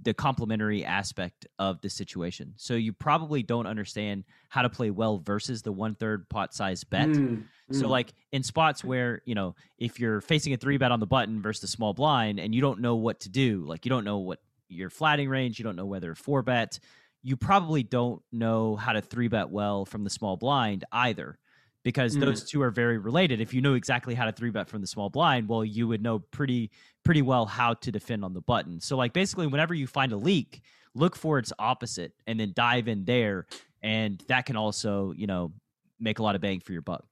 the 0.01 0.13
complementary 0.13 0.83
aspect 0.83 1.47
of 1.57 1.79
the 1.81 1.89
situation. 1.89 2.53
So 2.57 2.73
you 2.73 2.91
probably 2.91 3.43
don't 3.43 3.65
understand 3.65 4.25
how 4.49 4.61
to 4.61 4.69
play 4.69 4.91
well 4.91 5.19
versus 5.19 5.61
the 5.61 5.71
one 5.71 5.95
third 5.95 6.27
pot 6.29 6.53
size 6.53 6.83
bet. 6.83 7.07
Mm, 7.07 7.45
so 7.71 7.85
mm. 7.85 7.89
like 7.89 8.13
in 8.31 8.43
spots 8.43 8.83
where 8.83 9.21
you 9.25 9.35
know 9.35 9.55
if 9.77 9.99
you're 9.99 10.21
facing 10.21 10.53
a 10.53 10.57
three 10.57 10.77
bet 10.77 10.91
on 10.91 10.99
the 10.99 11.07
button 11.07 11.41
versus 11.41 11.63
a 11.63 11.67
small 11.67 11.93
blind 11.93 12.39
and 12.39 12.53
you 12.53 12.61
don't 12.61 12.81
know 12.81 12.95
what 12.95 13.21
to 13.21 13.29
do, 13.29 13.63
like 13.65 13.85
you 13.85 13.89
don't 13.89 14.03
know 14.03 14.17
what 14.17 14.39
your 14.67 14.89
flatting 14.89 15.29
range, 15.29 15.59
you 15.59 15.63
don't 15.63 15.75
know 15.75 15.85
whether 15.85 16.13
four 16.13 16.41
bet, 16.41 16.79
you 17.23 17.37
probably 17.37 17.83
don't 17.83 18.21
know 18.31 18.75
how 18.75 18.93
to 18.93 19.01
three 19.01 19.27
bet 19.27 19.49
well 19.49 19.85
from 19.85 20.03
the 20.03 20.09
small 20.09 20.35
blind 20.35 20.83
either 20.91 21.37
because 21.83 22.15
mm. 22.15 22.21
those 22.21 22.43
two 22.43 22.61
are 22.61 22.71
very 22.71 22.97
related. 22.97 23.41
If 23.41 23.53
you 23.53 23.61
know 23.61 23.73
exactly 23.73 24.15
how 24.15 24.25
to 24.25 24.31
three 24.31 24.49
bet 24.49 24.67
from 24.67 24.81
the 24.81 24.87
small 24.87 25.09
blind, 25.09 25.47
well, 25.47 25.63
you 25.63 25.87
would 25.87 26.01
know 26.01 26.19
pretty 26.19 26.71
pretty 27.09 27.23
well 27.23 27.47
how 27.47 27.73
to 27.73 27.91
defend 27.91 28.23
on 28.23 28.35
the 28.35 28.41
button. 28.41 28.79
So 28.79 28.95
like 28.95 29.13
basically, 29.13 29.47
whenever 29.47 29.73
you 29.73 29.87
find 29.87 30.11
a 30.11 30.15
leak, 30.15 30.61
look 30.93 31.15
for 31.15 31.39
its 31.39 31.51
opposite 31.57 32.13
and 32.27 32.39
then 32.39 32.53
dive 32.55 32.87
in 32.87 33.03
there, 33.03 33.47
and 33.81 34.23
that 34.27 34.45
can 34.45 34.55
also 34.55 35.11
you 35.13 35.25
know 35.25 35.51
make 35.99 36.19
a 36.19 36.23
lot 36.23 36.35
of 36.35 36.41
bang 36.41 36.59
for 36.59 36.71
your 36.71 36.83
buck. 36.83 37.03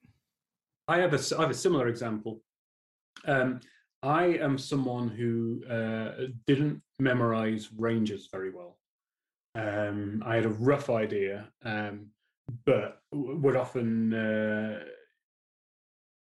I 0.87 0.99
have 0.99 1.15
a 1.15 1.35
I 1.35 1.41
have 1.41 1.49
a 1.49 1.55
similar 1.55 1.87
example. 1.87 2.43
Um, 3.25 3.59
I 4.03 4.25
am 4.25 4.59
someone 4.59 5.09
who 5.09 5.63
uh, 5.67 6.27
didn't 6.45 6.79
memorize 6.99 7.69
ranges 7.75 8.29
very 8.31 8.51
well. 8.51 8.77
Um, 9.55 10.21
I 10.23 10.35
had 10.35 10.45
a 10.45 10.49
rough 10.49 10.91
idea, 10.91 11.47
um, 11.65 12.11
but 12.67 13.01
would 13.11 13.55
often. 13.55 14.13
Uh, 14.13 14.79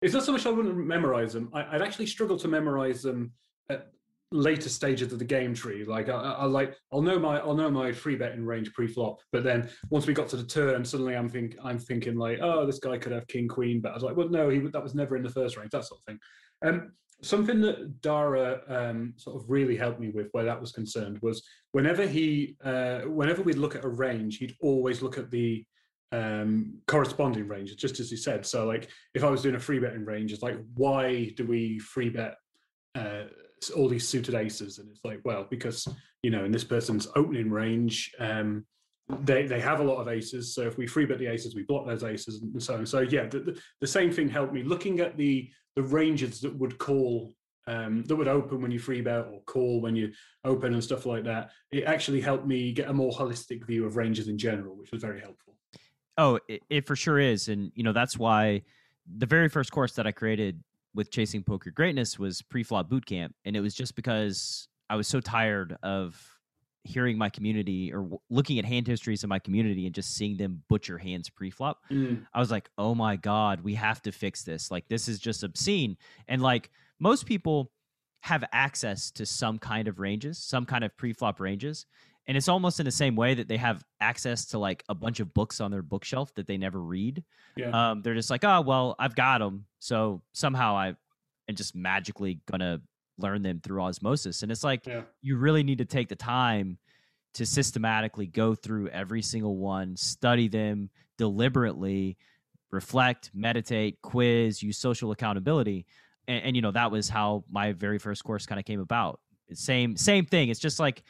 it's 0.02 0.14
not 0.14 0.24
so 0.24 0.32
much 0.32 0.44
I 0.44 0.50
wouldn't 0.50 0.76
memorize 0.76 1.34
them. 1.34 1.50
I, 1.52 1.74
would 1.74 1.82
actually 1.82 2.06
struggle 2.06 2.36
to 2.38 2.48
memorize 2.48 3.02
them 3.02 3.32
at 3.70 3.86
later 4.32 4.68
stages 4.68 5.12
of 5.12 5.18
the 5.18 5.24
game 5.24 5.54
tree. 5.54 5.84
Like 5.84 6.08
I, 6.08 6.12
I 6.12 6.44
like 6.44 6.76
I'll 6.92 7.02
know 7.02 7.18
my 7.18 7.38
I'll 7.40 7.54
know 7.54 7.70
my 7.70 7.92
free 7.92 8.16
betting 8.16 8.44
range 8.44 8.72
pre-flop, 8.72 9.18
but 9.32 9.42
then 9.42 9.68
once 9.90 10.06
we 10.06 10.14
got 10.14 10.28
to 10.28 10.36
the 10.36 10.44
turn, 10.44 10.84
suddenly 10.84 11.16
I'm 11.16 11.28
think 11.28 11.56
I'm 11.62 11.78
thinking 11.78 12.16
like, 12.16 12.38
oh, 12.40 12.66
this 12.66 12.78
guy 12.78 12.98
could 12.98 13.12
have 13.12 13.26
king 13.26 13.48
queen, 13.48 13.80
but 13.80 13.90
I 13.90 13.94
was 13.94 14.02
like, 14.02 14.16
well, 14.16 14.28
no, 14.28 14.48
he 14.48 14.58
that 14.58 14.82
was 14.82 14.94
never 14.94 15.16
in 15.16 15.22
the 15.22 15.30
first 15.30 15.56
range, 15.56 15.70
that 15.70 15.84
sort 15.84 16.00
of 16.00 16.04
thing. 16.04 16.18
Um, 16.62 16.92
something 17.22 17.60
that 17.60 18.00
Dara 18.00 18.60
um, 18.68 19.14
sort 19.16 19.36
of 19.36 19.50
really 19.50 19.76
helped 19.76 20.00
me 20.00 20.10
with 20.10 20.28
where 20.32 20.44
that 20.44 20.60
was 20.60 20.72
concerned 20.72 21.18
was 21.20 21.42
whenever 21.72 22.06
he 22.06 22.56
uh, 22.64 23.00
whenever 23.00 23.42
we'd 23.42 23.58
look 23.58 23.74
at 23.74 23.84
a 23.84 23.88
range, 23.88 24.38
he'd 24.38 24.56
always 24.60 25.02
look 25.02 25.18
at 25.18 25.30
the 25.30 25.64
um, 26.12 26.74
corresponding 26.86 27.48
range, 27.48 27.74
just 27.76 28.00
as 28.00 28.10
he 28.10 28.16
said. 28.16 28.46
So 28.46 28.66
like 28.66 28.88
if 29.14 29.24
I 29.24 29.30
was 29.30 29.42
doing 29.42 29.56
a 29.56 29.60
free 29.60 29.80
betting 29.80 30.04
range, 30.04 30.32
it's 30.32 30.42
like 30.42 30.56
why 30.74 31.32
do 31.36 31.44
we 31.46 31.78
free 31.80 32.10
bet 32.10 32.36
uh, 32.94 33.24
all 33.68 33.88
these 33.88 34.08
suited 34.08 34.34
aces, 34.34 34.78
and 34.78 34.88
it's 34.88 35.04
like, 35.04 35.20
well, 35.24 35.46
because 35.50 35.86
you 36.22 36.30
know, 36.30 36.44
in 36.44 36.52
this 36.52 36.64
person's 36.64 37.08
opening 37.14 37.50
range, 37.50 38.14
um, 38.18 38.64
they 39.20 39.46
they 39.46 39.60
have 39.60 39.80
a 39.80 39.84
lot 39.84 40.00
of 40.00 40.08
aces. 40.08 40.54
So 40.54 40.62
if 40.62 40.78
we 40.78 40.86
free 40.86 41.04
bet 41.04 41.18
the 41.18 41.26
aces, 41.26 41.54
we 41.54 41.64
block 41.64 41.86
those 41.86 42.04
aces, 42.04 42.40
and 42.40 42.62
so 42.62 42.76
on. 42.76 42.86
So 42.86 43.00
yeah, 43.00 43.26
the, 43.26 43.40
the, 43.40 43.60
the 43.80 43.86
same 43.86 44.10
thing 44.10 44.28
helped 44.28 44.54
me 44.54 44.62
looking 44.62 45.00
at 45.00 45.16
the 45.16 45.50
the 45.76 45.82
ranges 45.82 46.40
that 46.40 46.56
would 46.56 46.78
call 46.78 47.34
um, 47.66 48.02
that 48.04 48.16
would 48.16 48.28
open 48.28 48.62
when 48.62 48.70
you 48.70 48.78
free 48.78 49.00
bet 49.00 49.26
or 49.30 49.42
call 49.42 49.80
when 49.80 49.94
you 49.94 50.12
open 50.44 50.72
and 50.72 50.82
stuff 50.82 51.06
like 51.06 51.24
that. 51.24 51.50
It 51.70 51.84
actually 51.84 52.20
helped 52.20 52.46
me 52.46 52.72
get 52.72 52.88
a 52.88 52.92
more 52.92 53.12
holistic 53.12 53.66
view 53.66 53.86
of 53.86 53.96
ranges 53.96 54.28
in 54.28 54.38
general, 54.38 54.76
which 54.76 54.90
was 54.90 55.02
very 55.02 55.20
helpful. 55.20 55.54
Oh, 56.18 56.38
it, 56.48 56.62
it 56.68 56.86
for 56.86 56.96
sure 56.96 57.18
is, 57.18 57.48
and 57.48 57.72
you 57.74 57.82
know 57.82 57.92
that's 57.92 58.18
why 58.18 58.62
the 59.06 59.26
very 59.26 59.48
first 59.48 59.72
course 59.72 59.92
that 59.94 60.06
I 60.06 60.12
created 60.12 60.62
with 60.94 61.10
chasing 61.10 61.42
poker 61.42 61.70
greatness 61.70 62.18
was 62.18 62.42
pre-flop 62.42 62.88
boot 62.88 63.06
camp 63.06 63.34
and 63.44 63.56
it 63.56 63.60
was 63.60 63.74
just 63.74 63.94
because 63.94 64.68
i 64.88 64.96
was 64.96 65.06
so 65.06 65.20
tired 65.20 65.76
of 65.82 66.20
hearing 66.84 67.18
my 67.18 67.28
community 67.28 67.92
or 67.92 67.98
w- 67.98 68.18
looking 68.30 68.58
at 68.58 68.64
hand 68.64 68.86
histories 68.86 69.22
of 69.22 69.28
my 69.28 69.38
community 69.38 69.84
and 69.84 69.94
just 69.94 70.14
seeing 70.14 70.36
them 70.36 70.62
butcher 70.68 70.96
hands 70.96 71.28
pre-flop. 71.28 71.78
Mm. 71.90 72.26
i 72.32 72.40
was 72.40 72.50
like 72.50 72.70
oh 72.78 72.94
my 72.94 73.16
god 73.16 73.60
we 73.62 73.74
have 73.74 74.00
to 74.02 74.12
fix 74.12 74.42
this. 74.44 74.70
Like 74.70 74.88
this 74.88 75.06
is 75.08 75.18
just 75.18 75.42
obscene. 75.42 75.96
And 76.26 76.40
like 76.40 76.70
most 76.98 77.26
people 77.26 77.70
have 78.22 78.44
access 78.52 79.10
to 79.10 79.24
some 79.26 79.58
kind 79.58 79.88
of 79.88 79.98
ranges 79.98 80.38
some 80.38 80.64
kind 80.64 80.84
of 80.84 80.96
pre-flop 80.96 81.40
ranges 81.40 81.86
and 82.30 82.36
it's 82.36 82.46
almost 82.46 82.78
in 82.78 82.84
the 82.84 82.92
same 82.92 83.16
way 83.16 83.34
that 83.34 83.48
they 83.48 83.56
have 83.56 83.84
access 84.00 84.44
to 84.44 84.58
like 84.58 84.84
a 84.88 84.94
bunch 84.94 85.18
of 85.18 85.34
books 85.34 85.60
on 85.60 85.72
their 85.72 85.82
bookshelf 85.82 86.32
that 86.36 86.46
they 86.46 86.56
never 86.56 86.78
read. 86.78 87.24
Yeah. 87.56 87.70
Um, 87.90 88.02
they're 88.02 88.14
just 88.14 88.30
like, 88.30 88.44
oh 88.44 88.60
well, 88.60 88.94
I've 89.00 89.16
got 89.16 89.38
them, 89.38 89.64
so 89.80 90.22
somehow 90.32 90.76
I 90.76 90.94
am 91.48 91.56
just 91.56 91.74
magically 91.74 92.38
gonna 92.46 92.82
learn 93.18 93.42
them 93.42 93.58
through 93.60 93.82
osmosis. 93.82 94.44
And 94.44 94.52
it's 94.52 94.62
like 94.62 94.86
yeah. 94.86 95.02
you 95.20 95.38
really 95.38 95.64
need 95.64 95.78
to 95.78 95.84
take 95.84 96.08
the 96.08 96.14
time 96.14 96.78
to 97.34 97.44
systematically 97.44 98.28
go 98.28 98.54
through 98.54 98.86
every 98.90 99.22
single 99.22 99.56
one, 99.56 99.96
study 99.96 100.46
them 100.46 100.88
deliberately, 101.18 102.16
reflect, 102.70 103.32
meditate, 103.34 104.02
quiz, 104.02 104.62
use 104.62 104.78
social 104.78 105.10
accountability. 105.10 105.84
And, 106.28 106.44
and 106.44 106.54
you 106.54 106.62
know 106.62 106.70
that 106.70 106.92
was 106.92 107.08
how 107.08 107.42
my 107.50 107.72
very 107.72 107.98
first 107.98 108.22
course 108.22 108.46
kind 108.46 108.60
of 108.60 108.64
came 108.64 108.78
about. 108.78 109.18
Same 109.52 109.96
same 109.96 110.26
thing. 110.26 110.48
It's 110.48 110.60
just 110.60 110.78
like 110.78 111.02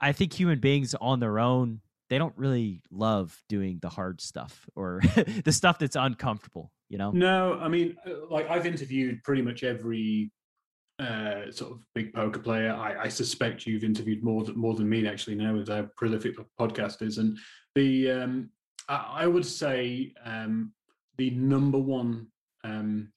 I 0.00 0.12
think 0.12 0.32
human 0.32 0.58
beings 0.58 0.94
on 1.00 1.20
their 1.20 1.38
own, 1.38 1.80
they 2.08 2.18
don't 2.18 2.36
really 2.36 2.82
love 2.90 3.42
doing 3.48 3.78
the 3.80 3.88
hard 3.88 4.20
stuff 4.20 4.66
or 4.74 5.00
the 5.44 5.52
stuff 5.52 5.78
that's 5.78 5.96
uncomfortable, 5.96 6.72
you 6.88 6.98
know? 6.98 7.10
No, 7.10 7.58
I 7.60 7.68
mean, 7.68 7.96
uh, 8.06 8.26
like 8.28 8.48
I've 8.50 8.66
interviewed 8.66 9.22
pretty 9.22 9.42
much 9.42 9.62
every 9.62 10.32
uh, 10.98 11.50
sort 11.50 11.72
of 11.72 11.80
big 11.94 12.12
poker 12.12 12.40
player. 12.40 12.72
I, 12.72 13.04
I, 13.04 13.08
suspect 13.08 13.66
you've 13.66 13.84
interviewed 13.84 14.22
more 14.22 14.44
than 14.44 14.58
more 14.58 14.74
than 14.74 14.86
me 14.86 15.06
actually 15.06 15.34
now 15.34 15.54
with 15.54 15.70
our 15.70 15.84
prolific 15.96 16.36
podcasters. 16.58 17.16
And 17.16 17.38
the 17.74 18.10
um, 18.10 18.50
I, 18.86 19.20
I 19.20 19.26
would 19.26 19.46
say 19.46 20.12
um, 20.22 20.74
the 21.16 21.30
number 21.30 21.78
one 21.78 22.26
um, 22.64 23.12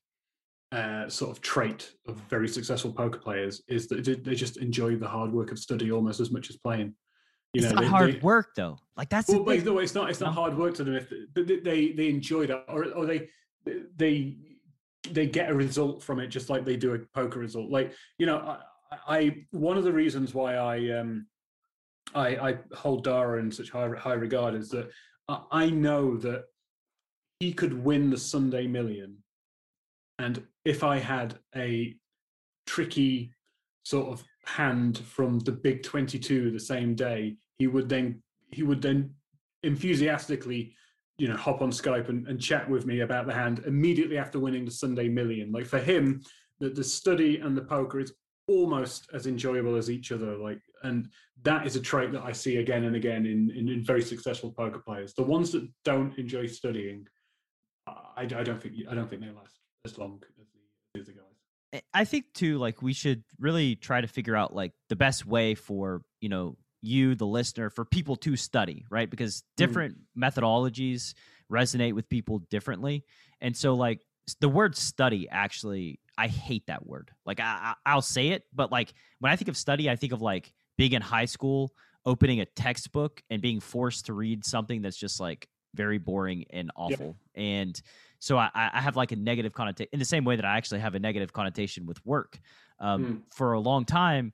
uh, 0.74 1.07
sort 1.07 1.30
of 1.30 1.39
trait 1.41 1.93
of 2.07 2.15
very 2.30 2.47
successful 2.47 2.91
poker 2.91 3.19
players 3.19 3.61
is 3.67 3.88
that 3.88 4.03
they 4.24 4.34
just 4.34 4.57
enjoy 4.57 4.95
the 4.95 5.07
hard 5.07 5.32
work 5.32 5.51
of 5.51 5.59
study 5.59 5.91
almost 5.91 6.19
as 6.19 6.32
much 6.32 6.49
as 6.49 6.57
playing. 6.57 6.95
You 7.53 7.61
it's 7.61 7.69
know, 7.69 7.76
not 7.76 7.82
they, 7.82 7.88
hard 7.88 8.13
they, 8.13 8.19
work 8.19 8.47
though. 8.55 8.80
Like 8.97 9.09
that's 9.09 9.30
well, 9.30 9.43
no, 9.43 9.78
it's 9.78 9.93
not. 9.93 10.09
It's 10.09 10.19
not 10.19 10.34
hard 10.34 10.57
work 10.57 10.74
to 10.76 10.84
them 10.84 10.95
if 10.95 11.13
they 11.36 11.57
they, 11.57 11.91
they 11.91 12.09
enjoy 12.09 12.47
that, 12.47 12.65
or 12.67 12.86
or 12.91 13.05
they 13.05 13.30
they 13.95 14.38
they 15.11 15.28
get 15.28 15.51
a 15.51 15.53
result 15.53 16.01
from 16.01 16.19
it, 16.19 16.28
just 16.28 16.49
like 16.49 16.65
they 16.65 16.76
do 16.76 16.95
a 16.95 16.99
poker 17.13 17.38
result. 17.39 17.69
Like 17.69 17.93
you 18.17 18.26
know, 18.26 18.57
I, 18.91 18.97
I 19.07 19.45
one 19.51 19.78
of 19.78 19.84
the 19.84 19.93
reasons 19.93 20.34
why 20.34 20.55
I 20.55 20.89
um 20.97 21.28
I 22.15 22.28
I 22.49 22.57
hold 22.74 23.03
Dara 23.03 23.39
in 23.39 23.51
such 23.51 23.69
high 23.69 23.89
high 23.89 24.13
regard 24.13 24.55
is 24.55 24.69
that 24.69 24.89
I 25.30 25.69
know 25.69 26.17
that 26.17 26.45
he 27.39 27.53
could 27.53 27.74
win 27.74 28.09
the 28.09 28.17
Sunday 28.17 28.65
Million 28.65 29.22
and 30.20 30.43
if 30.66 30.84
I 30.84 30.99
had 30.99 31.38
a 31.55 31.95
tricky 32.66 33.34
sort 33.84 34.07
of 34.07 34.24
hand 34.45 34.99
from 34.99 35.39
the 35.39 35.51
big 35.51 35.84
22 35.84 36.51
the 36.51 36.59
same 36.59 36.95
day, 36.95 37.36
he 37.57 37.68
would 37.68 37.89
then 37.89 38.22
he 38.51 38.64
would 38.64 38.82
then 38.82 39.14
enthusiastically 39.64 40.76
you 41.18 41.28
know 41.28 41.38
hop 41.38 41.61
on 41.61 41.72
skype 41.72 42.09
and, 42.09 42.28
and 42.28 42.41
chat 42.41 42.70
with 42.70 42.86
me 42.86 43.01
about 43.01 43.28
the 43.28 43.34
hand 43.34 43.64
immediately 43.66 44.18
after 44.18 44.39
winning 44.39 44.66
the 44.66 44.72
sunday 44.72 45.07
million. 45.07 45.51
Like 45.51 45.66
for 45.66 45.80
him 45.80 46.22
the, 46.59 46.70
the 46.70 46.84
study 46.84 47.38
and 47.38 47.57
the 47.57 47.61
poker 47.61 47.99
is 47.99 48.14
almost 48.47 49.09
as 49.14 49.26
enjoyable 49.26 49.76
as 49.76 49.89
each 49.89 50.11
other 50.11 50.38
like 50.38 50.59
and 50.84 51.07
that 51.43 51.66
is 51.66 51.78
a 51.78 51.80
trait 51.80 52.11
that 52.11 52.24
i 52.24 52.32
see 52.34 52.57
again 52.57 52.84
and 52.84 52.95
again 52.95 53.26
in, 53.26 53.49
in, 53.55 53.70
in 53.70 53.82
very 53.82 54.01
successful 54.01 54.51
poker 54.51 54.80
players. 54.80 55.14
The 55.14 55.24
ones 55.24 55.51
that 55.53 55.66
don't 55.86 56.18
enjoy 56.18 56.47
studying 56.47 57.07
I, 57.88 58.24
I 58.24 58.26
don't 58.26 58.61
think 58.61 58.76
i 58.89 58.93
don't 58.93 59.09
think 59.09 59.22
they 59.22 59.30
last 59.30 59.62
as 59.86 59.98
long 59.98 60.22
as 60.24 60.46
the, 60.94 61.00
as 61.00 61.08
the 61.08 61.14
guys. 61.14 61.82
I 61.94 62.06
think 62.06 62.26
too, 62.34 62.58
like 62.58 62.82
we 62.82 62.94
should 62.94 63.24
really 63.40 63.76
try 63.76 64.02
to 64.02 64.08
figure 64.08 64.36
out 64.36 64.54
like 64.54 64.74
the 64.90 64.96
best 64.96 65.26
way 65.26 65.56
for 65.56 66.04
you 66.22 66.30
know 66.30 66.58
you, 66.82 67.16
the 67.16 67.26
listener, 67.26 67.70
for 67.70 67.86
people 67.86 68.16
to 68.18 68.36
study, 68.36 68.86
right? 68.90 69.10
Because 69.10 69.38
mm. 69.38 69.44
different 69.58 69.98
mm. 69.98 70.22
methodologies 70.22 71.14
resonate 71.52 71.94
with 71.94 72.10
people 72.10 72.40
differently, 72.50 73.04
and 73.42 73.58
so 73.58 73.74
like 73.74 74.02
the 74.40 74.50
word 74.50 74.78
study 74.78 75.28
actually, 75.30 76.00
I 76.18 76.28
hate 76.28 76.68
that 76.68 76.86
word. 76.86 77.12
Like 77.26 77.40
I, 77.40 77.74
I'll 77.86 78.02
say 78.02 78.30
it, 78.30 78.44
but 78.54 78.72
like 78.72 78.94
when 79.20 79.32
I 79.32 79.36
think 79.36 79.50
of 79.50 79.58
study, 79.58 79.90
I 79.90 79.96
think 79.96 80.14
of 80.14 80.22
like 80.22 80.54
being 80.78 80.94
in 80.94 81.02
high 81.02 81.26
school, 81.26 81.74
opening 82.06 82.40
a 82.40 82.46
textbook, 82.46 83.22
and 83.30 83.42
being 83.42 83.60
forced 83.60 84.06
to 84.06 84.14
read 84.14 84.46
something 84.46 84.82
that's 84.82 84.98
just 84.98 85.20
like 85.20 85.48
very 85.74 85.98
boring 85.98 86.46
and 86.52 86.72
awful. 86.76 87.18
Yep. 87.36 87.44
And 87.44 87.82
so 88.24 88.38
I, 88.38 88.49
I 88.55 88.80
have 88.80 88.95
like 88.95 89.11
a 89.11 89.17
negative 89.17 89.51
connotation 89.51 89.89
in 89.91 89.99
the 89.99 90.05
same 90.05 90.24
way 90.24 90.38
that 90.38 90.45
I 90.45 90.55
actually 90.55 90.80
have 90.80 90.95
a 90.95 90.99
negative 90.99 91.34
connotation 91.34 91.86
with 91.86 92.03
work. 92.05 92.39
Um, 92.80 93.05
mm. 93.05 93.21
For 93.36 93.51
a 93.51 93.59
long 93.59 93.84
time, 93.84 94.32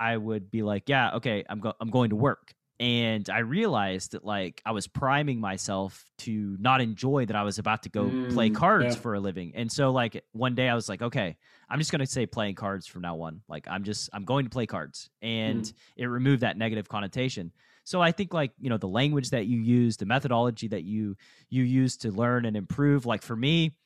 I 0.00 0.16
would 0.16 0.50
be 0.50 0.62
like, 0.62 0.88
yeah, 0.88 1.14
okay, 1.14 1.44
I'm 1.48 1.60
go- 1.60 1.74
I'm 1.80 1.90
going 1.90 2.10
to 2.10 2.16
work, 2.16 2.52
and 2.80 3.30
I 3.30 3.38
realized 3.38 4.10
that 4.12 4.24
like 4.24 4.60
I 4.66 4.72
was 4.72 4.88
priming 4.88 5.40
myself 5.40 6.04
to 6.18 6.56
not 6.58 6.80
enjoy 6.80 7.26
that 7.26 7.36
I 7.36 7.44
was 7.44 7.60
about 7.60 7.84
to 7.84 7.88
go 7.90 8.06
mm, 8.06 8.32
play 8.34 8.50
cards 8.50 8.96
yeah. 8.96 9.00
for 9.00 9.14
a 9.14 9.20
living. 9.20 9.52
And 9.54 9.70
so 9.70 9.90
like 9.90 10.24
one 10.32 10.56
day 10.56 10.68
I 10.68 10.74
was 10.74 10.88
like, 10.88 11.02
okay, 11.02 11.36
I'm 11.70 11.78
just 11.78 11.92
going 11.92 12.00
to 12.00 12.06
say 12.06 12.26
playing 12.26 12.56
cards 12.56 12.88
from 12.88 13.02
now 13.02 13.20
on. 13.20 13.42
Like 13.48 13.68
I'm 13.70 13.84
just 13.84 14.10
I'm 14.12 14.24
going 14.24 14.46
to 14.46 14.50
play 14.50 14.66
cards, 14.66 15.10
and 15.22 15.62
mm. 15.62 15.72
it 15.96 16.06
removed 16.06 16.42
that 16.42 16.58
negative 16.58 16.88
connotation. 16.88 17.52
So 17.88 18.02
I 18.02 18.12
think 18.12 18.34
like, 18.34 18.52
you 18.60 18.68
know, 18.68 18.76
the 18.76 18.86
language 18.86 19.30
that 19.30 19.46
you 19.46 19.58
use, 19.58 19.96
the 19.96 20.04
methodology 20.04 20.68
that 20.68 20.84
you 20.84 21.16
you 21.48 21.64
use 21.64 21.96
to 21.98 22.10
learn 22.10 22.44
and 22.44 22.54
improve, 22.54 23.06
like 23.06 23.22
for 23.22 23.34
me, 23.34 23.76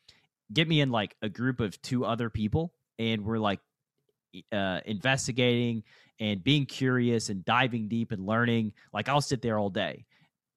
get 0.52 0.66
me 0.66 0.80
in 0.80 0.90
like 0.90 1.14
a 1.22 1.28
group 1.28 1.60
of 1.60 1.80
two 1.82 2.04
other 2.04 2.28
people 2.28 2.72
and 2.98 3.24
we're 3.24 3.38
like 3.38 3.60
uh, 4.50 4.80
investigating 4.86 5.84
and 6.18 6.42
being 6.42 6.66
curious 6.66 7.28
and 7.28 7.44
diving 7.44 7.86
deep 7.86 8.10
and 8.10 8.26
learning. 8.26 8.72
Like 8.92 9.08
I'll 9.08 9.20
sit 9.20 9.40
there 9.40 9.56
all 9.56 9.70
day. 9.70 10.04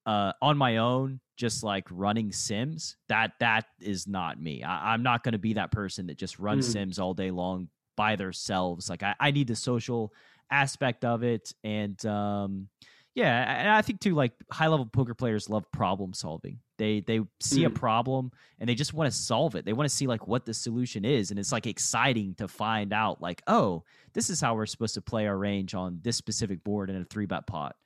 Uh, 0.07 0.33
on 0.41 0.57
my 0.57 0.77
own, 0.77 1.19
just 1.37 1.63
like 1.63 1.85
running 1.91 2.31
Sims, 2.31 2.97
that 3.09 3.33
that 3.41 3.65
is 3.79 4.07
not 4.07 4.41
me. 4.41 4.63
I, 4.63 4.95
am 4.95 5.03
not 5.03 5.23
going 5.23 5.33
to 5.33 5.39
be 5.39 5.53
that 5.53 5.71
person 5.71 6.07
that 6.07 6.17
just 6.17 6.39
runs 6.39 6.67
mm. 6.67 6.71
Sims 6.71 6.97
all 6.97 7.13
day 7.13 7.29
long 7.29 7.69
by 7.95 8.15
themselves. 8.15 8.89
Like 8.89 9.03
I, 9.03 9.13
I 9.19 9.29
need 9.29 9.47
the 9.47 9.55
social 9.55 10.11
aspect 10.49 11.05
of 11.05 11.23
it, 11.23 11.53
and 11.63 12.03
um, 12.07 12.69
Yeah, 13.15 13.59
and 13.59 13.69
I 13.69 13.81
think 13.81 14.01
too, 14.01 14.13
like 14.13 14.33
high 14.51 14.67
level 14.67 14.85
poker 14.85 15.13
players 15.13 15.49
love 15.49 15.71
problem 15.71 16.13
solving. 16.13 16.59
They 16.77 16.99
they 16.99 17.21
see 17.39 17.61
mm. 17.61 17.67
a 17.67 17.69
problem 17.69 18.31
and 18.59 18.69
they 18.69 18.75
just 18.75 18.93
want 18.93 19.09
to 19.09 19.17
solve 19.17 19.55
it. 19.55 19.63
They 19.63 19.71
want 19.71 19.89
to 19.89 19.95
see 19.95 20.05
like 20.05 20.27
what 20.27 20.45
the 20.45 20.53
solution 20.53 21.05
is, 21.05 21.31
and 21.31 21.39
it's 21.39 21.53
like 21.53 21.65
exciting 21.65 22.35
to 22.35 22.49
find 22.49 22.91
out 22.91 23.21
like, 23.21 23.41
oh, 23.47 23.83
this 24.13 24.29
is 24.29 24.41
how 24.41 24.53
we're 24.55 24.65
supposed 24.65 24.95
to 24.95 25.01
play 25.01 25.27
our 25.27 25.37
range 25.37 25.73
on 25.73 25.99
this 26.03 26.17
specific 26.17 26.61
board 26.65 26.89
in 26.89 26.97
a 26.97 27.05
three 27.05 27.25
bet 27.25 27.47
pot. 27.47 27.77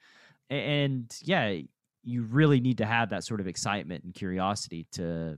And 0.50 1.16
yeah, 1.22 1.60
you 2.04 2.24
really 2.24 2.60
need 2.60 2.80
to 2.80 2.86
have 2.86 3.12
that 3.12 3.24
sort 3.24 3.40
of 3.40 3.48
excitement 3.48 4.04
and 4.04 4.16
curiosity 4.16 4.88
to 4.94 5.38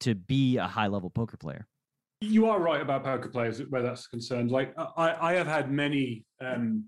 to 0.00 0.14
be 0.14 0.56
a 0.58 0.68
high 0.68 0.86
level 0.86 1.10
poker 1.10 1.36
player. 1.36 1.66
You 2.20 2.46
are 2.46 2.60
right 2.60 2.80
about 2.80 3.02
poker 3.02 3.28
players 3.28 3.60
where 3.70 3.82
that's 3.82 4.06
concerned. 4.06 4.52
Like 4.52 4.72
I, 4.78 5.16
I 5.20 5.32
have 5.34 5.48
had 5.48 5.72
many 5.72 6.24
um, 6.40 6.84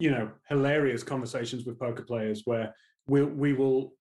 you 0.00 0.10
know 0.10 0.30
hilarious 0.48 1.02
conversations 1.02 1.64
with 1.64 1.78
poker 1.78 2.02
players 2.02 2.42
where 2.44 2.74
we 3.06 3.22
we 3.22 3.52
will 3.52 3.92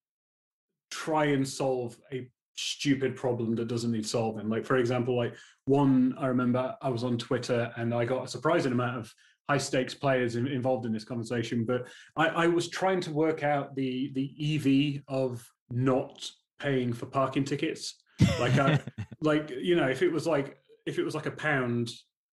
try 0.89 1.25
and 1.25 1.47
solve 1.47 1.97
a 2.11 2.27
stupid 2.55 3.15
problem 3.15 3.55
that 3.55 3.67
doesn't 3.67 3.91
need 3.91 4.05
solving. 4.05 4.49
Like 4.49 4.65
for 4.65 4.77
example, 4.77 5.15
like 5.15 5.35
one 5.65 6.15
I 6.17 6.27
remember 6.27 6.75
I 6.81 6.89
was 6.89 7.03
on 7.03 7.17
Twitter 7.17 7.71
and 7.77 7.93
I 7.93 8.05
got 8.05 8.25
a 8.25 8.27
surprising 8.27 8.71
amount 8.71 8.97
of 8.97 9.13
high 9.49 9.57
stakes 9.57 9.93
players 9.93 10.35
in, 10.35 10.47
involved 10.47 10.85
in 10.85 10.91
this 10.91 11.03
conversation, 11.03 11.65
but 11.65 11.87
I, 12.15 12.27
I 12.27 12.47
was 12.47 12.69
trying 12.69 13.01
to 13.01 13.11
work 13.11 13.43
out 13.43 13.75
the 13.75 14.11
the 14.13 14.97
EV 14.97 15.03
of 15.07 15.47
not 15.71 16.29
paying 16.59 16.93
for 16.93 17.05
parking 17.05 17.43
tickets. 17.43 17.95
Like 18.39 18.57
I, 18.57 18.79
like 19.21 19.51
you 19.51 19.75
know, 19.75 19.87
if 19.87 20.01
it 20.01 20.11
was 20.11 20.27
like 20.27 20.57
if 20.85 20.99
it 20.99 21.03
was 21.03 21.15
like 21.15 21.25
a 21.27 21.31
pound 21.31 21.91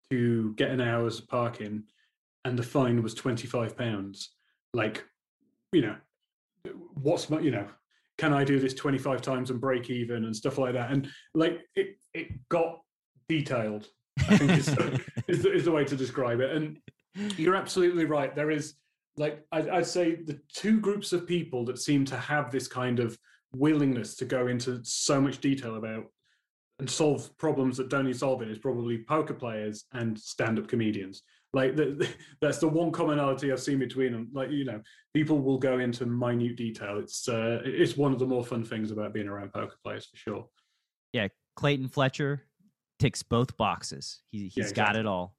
to 0.09 0.53
get 0.55 0.71
an 0.71 0.81
hour's 0.81 1.21
parking, 1.21 1.83
and 2.45 2.57
the 2.57 2.63
fine 2.63 3.01
was 3.03 3.13
25 3.13 3.77
pounds. 3.77 4.29
Like 4.73 5.03
you 5.71 5.81
know 5.81 5.95
what's 6.93 7.29
my 7.29 7.39
you 7.39 7.49
know 7.49 7.67
can 8.17 8.33
i 8.33 8.43
do 8.43 8.59
this 8.59 8.75
25 8.75 9.21
times 9.21 9.49
and 9.49 9.59
break 9.59 9.89
even 9.89 10.25
and 10.25 10.35
stuff 10.35 10.57
like 10.57 10.73
that? 10.73 10.91
And 10.91 11.09
like 11.33 11.61
it 11.75 11.97
it 12.13 12.27
got 12.49 12.79
detailed 13.29 13.87
i 14.27 14.37
think 14.37 14.51
is, 14.51 14.65
the, 14.65 15.01
is, 15.27 15.43
the, 15.43 15.53
is 15.53 15.65
the 15.65 15.71
way 15.71 15.85
to 15.85 15.95
describe 15.95 16.39
it. 16.41 16.51
And 16.55 16.77
you're 17.37 17.55
absolutely 17.55 18.05
right. 18.05 18.35
There 18.35 18.51
is 18.51 18.75
like 19.17 19.45
I'd, 19.51 19.69
I'd 19.69 19.85
say 19.85 20.15
the 20.15 20.39
two 20.53 20.79
groups 20.79 21.13
of 21.13 21.27
people 21.27 21.65
that 21.65 21.79
seem 21.79 22.05
to 22.05 22.17
have 22.17 22.51
this 22.51 22.67
kind 22.67 22.99
of 22.99 23.17
willingness 23.53 24.15
to 24.15 24.25
go 24.25 24.47
into 24.47 24.79
so 24.83 25.19
much 25.19 25.39
detail 25.39 25.75
about 25.75 26.05
and 26.79 26.89
solve 26.89 27.35
problems 27.37 27.77
that 27.77 27.89
don't 27.89 28.05
need 28.05 28.17
solving 28.17 28.49
is 28.49 28.57
probably 28.57 29.03
poker 29.03 29.33
players 29.33 29.85
and 29.93 30.17
stand-up 30.17 30.67
comedians 30.67 31.23
like 31.53 31.75
the, 31.75 31.85
the, 31.85 32.09
that's 32.41 32.59
the 32.59 32.67
one 32.67 32.91
commonality 32.91 33.51
I've 33.51 33.61
seen 33.61 33.79
between 33.79 34.13
them. 34.13 34.29
Like 34.33 34.51
you 34.51 34.65
know, 34.65 34.81
people 35.13 35.39
will 35.39 35.57
go 35.57 35.79
into 35.79 36.05
minute 36.05 36.55
detail. 36.55 36.97
It's 36.99 37.27
uh, 37.27 37.61
it's 37.65 37.97
one 37.97 38.13
of 38.13 38.19
the 38.19 38.25
more 38.25 38.43
fun 38.43 38.63
things 38.63 38.91
about 38.91 39.13
being 39.13 39.27
around 39.27 39.53
poker 39.53 39.75
players 39.83 40.05
for 40.05 40.17
sure. 40.17 40.47
Yeah, 41.13 41.27
Clayton 41.55 41.89
Fletcher 41.89 42.45
ticks 42.99 43.23
both 43.23 43.57
boxes. 43.57 44.21
He 44.31 44.43
he's 44.43 44.57
yeah, 44.57 44.63
exactly. 44.63 44.83
got 44.83 44.95
it 44.95 45.05
all. 45.05 45.35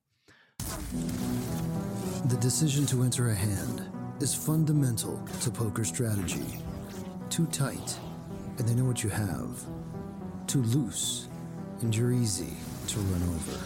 The 2.26 2.36
decision 2.40 2.86
to 2.86 3.02
enter 3.02 3.30
a 3.30 3.34
hand 3.34 3.82
is 4.20 4.34
fundamental 4.34 5.22
to 5.40 5.50
poker 5.50 5.84
strategy. 5.84 6.58
Too 7.30 7.46
tight, 7.46 7.98
and 8.58 8.68
they 8.68 8.74
know 8.74 8.84
what 8.84 9.02
you 9.02 9.10
have. 9.10 9.64
Too 10.46 10.62
loose, 10.62 11.28
and 11.80 11.96
you're 11.96 12.12
easy 12.12 12.54
to 12.88 12.98
run 12.98 13.22
over. 13.22 13.58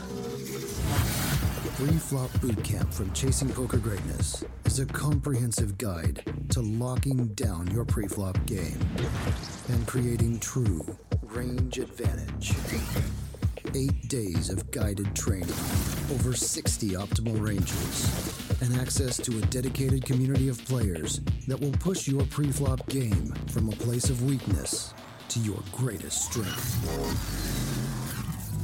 Pre-Flop 1.76 2.30
Bootcamp 2.40 2.92
from 2.92 3.12
Chasing 3.12 3.48
Poker 3.50 3.78
Greatness 3.78 4.44
is 4.64 4.78
a 4.78 4.86
comprehensive 4.86 5.76
guide 5.78 6.22
to 6.50 6.60
locking 6.60 7.28
down 7.34 7.66
your 7.70 7.84
pre-flop 7.84 8.38
game 8.46 8.78
and 9.68 9.86
creating 9.86 10.40
true 10.40 10.96
range 11.22 11.78
advantage. 11.78 12.52
Eight 13.74 14.08
days 14.08 14.48
of 14.48 14.70
guided 14.70 15.14
training, 15.14 15.50
over 16.12 16.34
60 16.34 16.90
optimal 16.90 17.40
ranges, 17.40 18.60
and 18.62 18.74
access 18.80 19.18
to 19.18 19.36
a 19.36 19.40
dedicated 19.42 20.04
community 20.04 20.48
of 20.48 20.64
players 20.64 21.20
that 21.46 21.60
will 21.60 21.72
push 21.72 22.08
your 22.08 22.24
pre-flop 22.26 22.86
game 22.88 23.34
from 23.50 23.68
a 23.68 23.72
place 23.72 24.08
of 24.08 24.22
weakness 24.22 24.94
to 25.28 25.40
your 25.40 25.58
greatest 25.72 26.22
strength. 26.24 27.65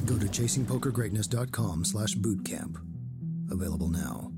Go 0.07 0.19
to 0.19 0.27
chasingpokergreatness.com 0.27 1.85
slash 1.85 2.15
bootcamp 2.15 2.77
Available 3.53 3.89
now. 3.89 4.33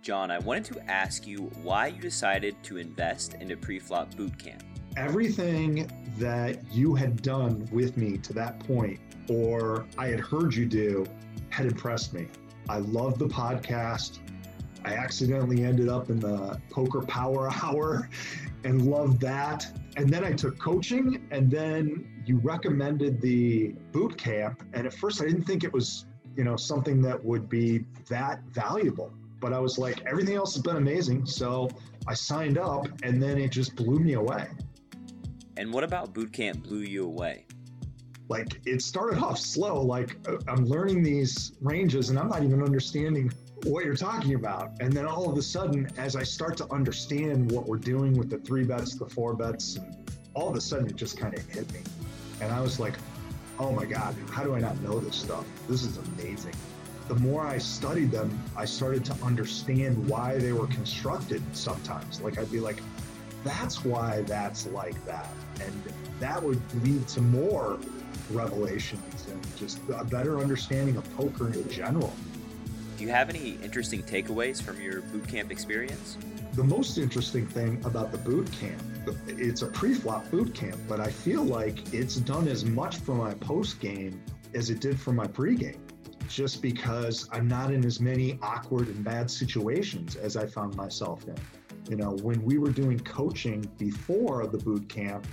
John, 0.00 0.30
I 0.30 0.38
wanted 0.38 0.64
to 0.72 0.90
ask 0.90 1.26
you 1.26 1.50
why 1.62 1.88
you 1.88 2.00
decided 2.00 2.56
to 2.62 2.78
invest 2.78 3.34
in 3.34 3.50
a 3.50 3.56
pre-flop 3.56 4.16
boot 4.16 4.38
camp. 4.38 4.62
Everything 4.96 5.90
that 6.18 6.58
you 6.72 6.94
had 6.94 7.20
done 7.20 7.68
with 7.70 7.98
me 7.98 8.16
to 8.18 8.32
that 8.32 8.58
point, 8.60 8.98
or 9.28 9.86
I 9.98 10.06
had 10.06 10.20
heard 10.20 10.54
you 10.54 10.64
do, 10.64 11.06
had 11.50 11.66
impressed 11.66 12.14
me. 12.14 12.28
I 12.70 12.78
loved 12.78 13.18
the 13.18 13.28
podcast. 13.28 14.20
I 14.82 14.94
accidentally 14.94 15.62
ended 15.62 15.90
up 15.90 16.08
in 16.08 16.18
the 16.18 16.58
poker 16.70 17.02
power 17.02 17.50
hour 17.62 18.08
and 18.64 18.90
loved 18.90 19.20
that. 19.20 19.70
And 19.96 20.08
then 20.08 20.24
I 20.24 20.32
took 20.32 20.58
coaching, 20.58 21.26
and 21.30 21.50
then 21.50 22.22
you 22.24 22.38
recommended 22.38 23.20
the 23.20 23.74
boot 23.92 24.16
camp. 24.16 24.62
And 24.72 24.86
at 24.86 24.94
first, 24.94 25.20
I 25.20 25.26
didn't 25.26 25.44
think 25.44 25.64
it 25.64 25.72
was, 25.72 26.06
you 26.36 26.44
know, 26.44 26.56
something 26.56 27.02
that 27.02 27.22
would 27.24 27.48
be 27.48 27.84
that 28.08 28.42
valuable. 28.50 29.12
But 29.40 29.52
I 29.52 29.58
was 29.58 29.78
like, 29.78 30.04
everything 30.06 30.36
else 30.36 30.54
has 30.54 30.62
been 30.62 30.76
amazing. 30.76 31.26
So 31.26 31.68
I 32.06 32.14
signed 32.14 32.58
up, 32.58 32.86
and 33.02 33.22
then 33.22 33.38
it 33.38 33.50
just 33.50 33.74
blew 33.74 33.98
me 33.98 34.14
away. 34.14 34.48
And 35.56 35.72
what 35.72 35.84
about 35.84 36.14
boot 36.14 36.32
camp 36.32 36.62
blew 36.62 36.80
you 36.80 37.04
away? 37.04 37.46
Like 38.28 38.60
it 38.64 38.80
started 38.80 39.18
off 39.20 39.38
slow. 39.38 39.82
Like 39.82 40.16
uh, 40.28 40.36
I'm 40.46 40.64
learning 40.64 41.02
these 41.02 41.52
ranges, 41.60 42.10
and 42.10 42.18
I'm 42.18 42.28
not 42.28 42.44
even 42.44 42.62
understanding 42.62 43.32
what 43.64 43.84
you're 43.84 43.96
talking 43.96 44.34
about. 44.34 44.72
And 44.80 44.92
then 44.92 45.06
all 45.06 45.30
of 45.30 45.36
a 45.36 45.42
sudden, 45.42 45.90
as 45.96 46.16
I 46.16 46.22
start 46.22 46.56
to 46.58 46.72
understand 46.72 47.50
what 47.50 47.66
we're 47.66 47.76
doing 47.76 48.16
with 48.16 48.30
the 48.30 48.38
three 48.38 48.64
bets, 48.64 48.94
the 48.94 49.06
four 49.06 49.34
bets, 49.34 49.78
all 50.34 50.48
of 50.48 50.56
a 50.56 50.60
sudden 50.60 50.86
it 50.86 50.96
just 50.96 51.18
kind 51.18 51.34
of 51.34 51.46
hit 51.48 51.70
me. 51.72 51.80
And 52.40 52.52
I 52.52 52.60
was 52.60 52.80
like, 52.80 52.94
oh 53.58 53.72
my 53.72 53.84
God, 53.84 54.14
how 54.30 54.42
do 54.42 54.54
I 54.54 54.60
not 54.60 54.80
know 54.80 54.98
this 54.98 55.16
stuff? 55.16 55.44
This 55.68 55.82
is 55.82 55.98
amazing. 55.98 56.54
The 57.08 57.16
more 57.16 57.46
I 57.46 57.58
studied 57.58 58.10
them, 58.10 58.38
I 58.56 58.64
started 58.64 59.04
to 59.06 59.14
understand 59.24 60.08
why 60.08 60.38
they 60.38 60.52
were 60.52 60.68
constructed 60.68 61.42
sometimes. 61.54 62.20
Like 62.20 62.38
I'd 62.38 62.50
be 62.50 62.60
like, 62.60 62.80
that's 63.44 63.84
why 63.84 64.22
that's 64.22 64.66
like 64.68 65.04
that. 65.06 65.28
And 65.60 65.82
that 66.20 66.42
would 66.42 66.60
lead 66.84 67.06
to 67.08 67.20
more 67.20 67.78
revelations 68.30 69.26
and 69.30 69.56
just 69.56 69.80
a 69.94 70.04
better 70.04 70.38
understanding 70.38 70.96
of 70.96 71.16
poker 71.16 71.52
in 71.52 71.68
general. 71.68 72.12
Do 73.00 73.06
you 73.06 73.12
have 73.12 73.30
any 73.30 73.52
interesting 73.64 74.02
takeaways 74.02 74.60
from 74.60 74.78
your 74.78 75.00
boot 75.00 75.26
camp 75.26 75.50
experience? 75.50 76.18
The 76.52 76.62
most 76.62 76.98
interesting 76.98 77.46
thing 77.46 77.80
about 77.86 78.12
the 78.12 78.18
boot 78.18 78.52
camp, 78.52 78.82
it's 79.26 79.62
a 79.62 79.68
pre-flop 79.68 80.30
boot 80.30 80.54
camp, 80.54 80.76
but 80.86 81.00
I 81.00 81.08
feel 81.10 81.42
like 81.42 81.94
it's 81.94 82.16
done 82.16 82.46
as 82.46 82.66
much 82.66 82.96
for 82.98 83.14
my 83.14 83.32
post 83.32 83.80
game 83.80 84.22
as 84.54 84.68
it 84.68 84.80
did 84.80 85.00
for 85.00 85.14
my 85.14 85.26
pre-game. 85.26 85.82
Just 86.28 86.60
because 86.60 87.26
I'm 87.32 87.48
not 87.48 87.72
in 87.72 87.86
as 87.86 88.00
many 88.00 88.38
awkward 88.42 88.88
and 88.88 89.02
bad 89.02 89.30
situations 89.30 90.16
as 90.16 90.36
I 90.36 90.44
found 90.44 90.76
myself 90.76 91.26
in. 91.26 91.36
You 91.88 91.96
know, 91.96 92.10
when 92.20 92.42
we 92.44 92.58
were 92.58 92.70
doing 92.70 93.00
coaching 93.00 93.62
before 93.78 94.46
the 94.46 94.58
boot 94.58 94.90
camp, 94.90 95.26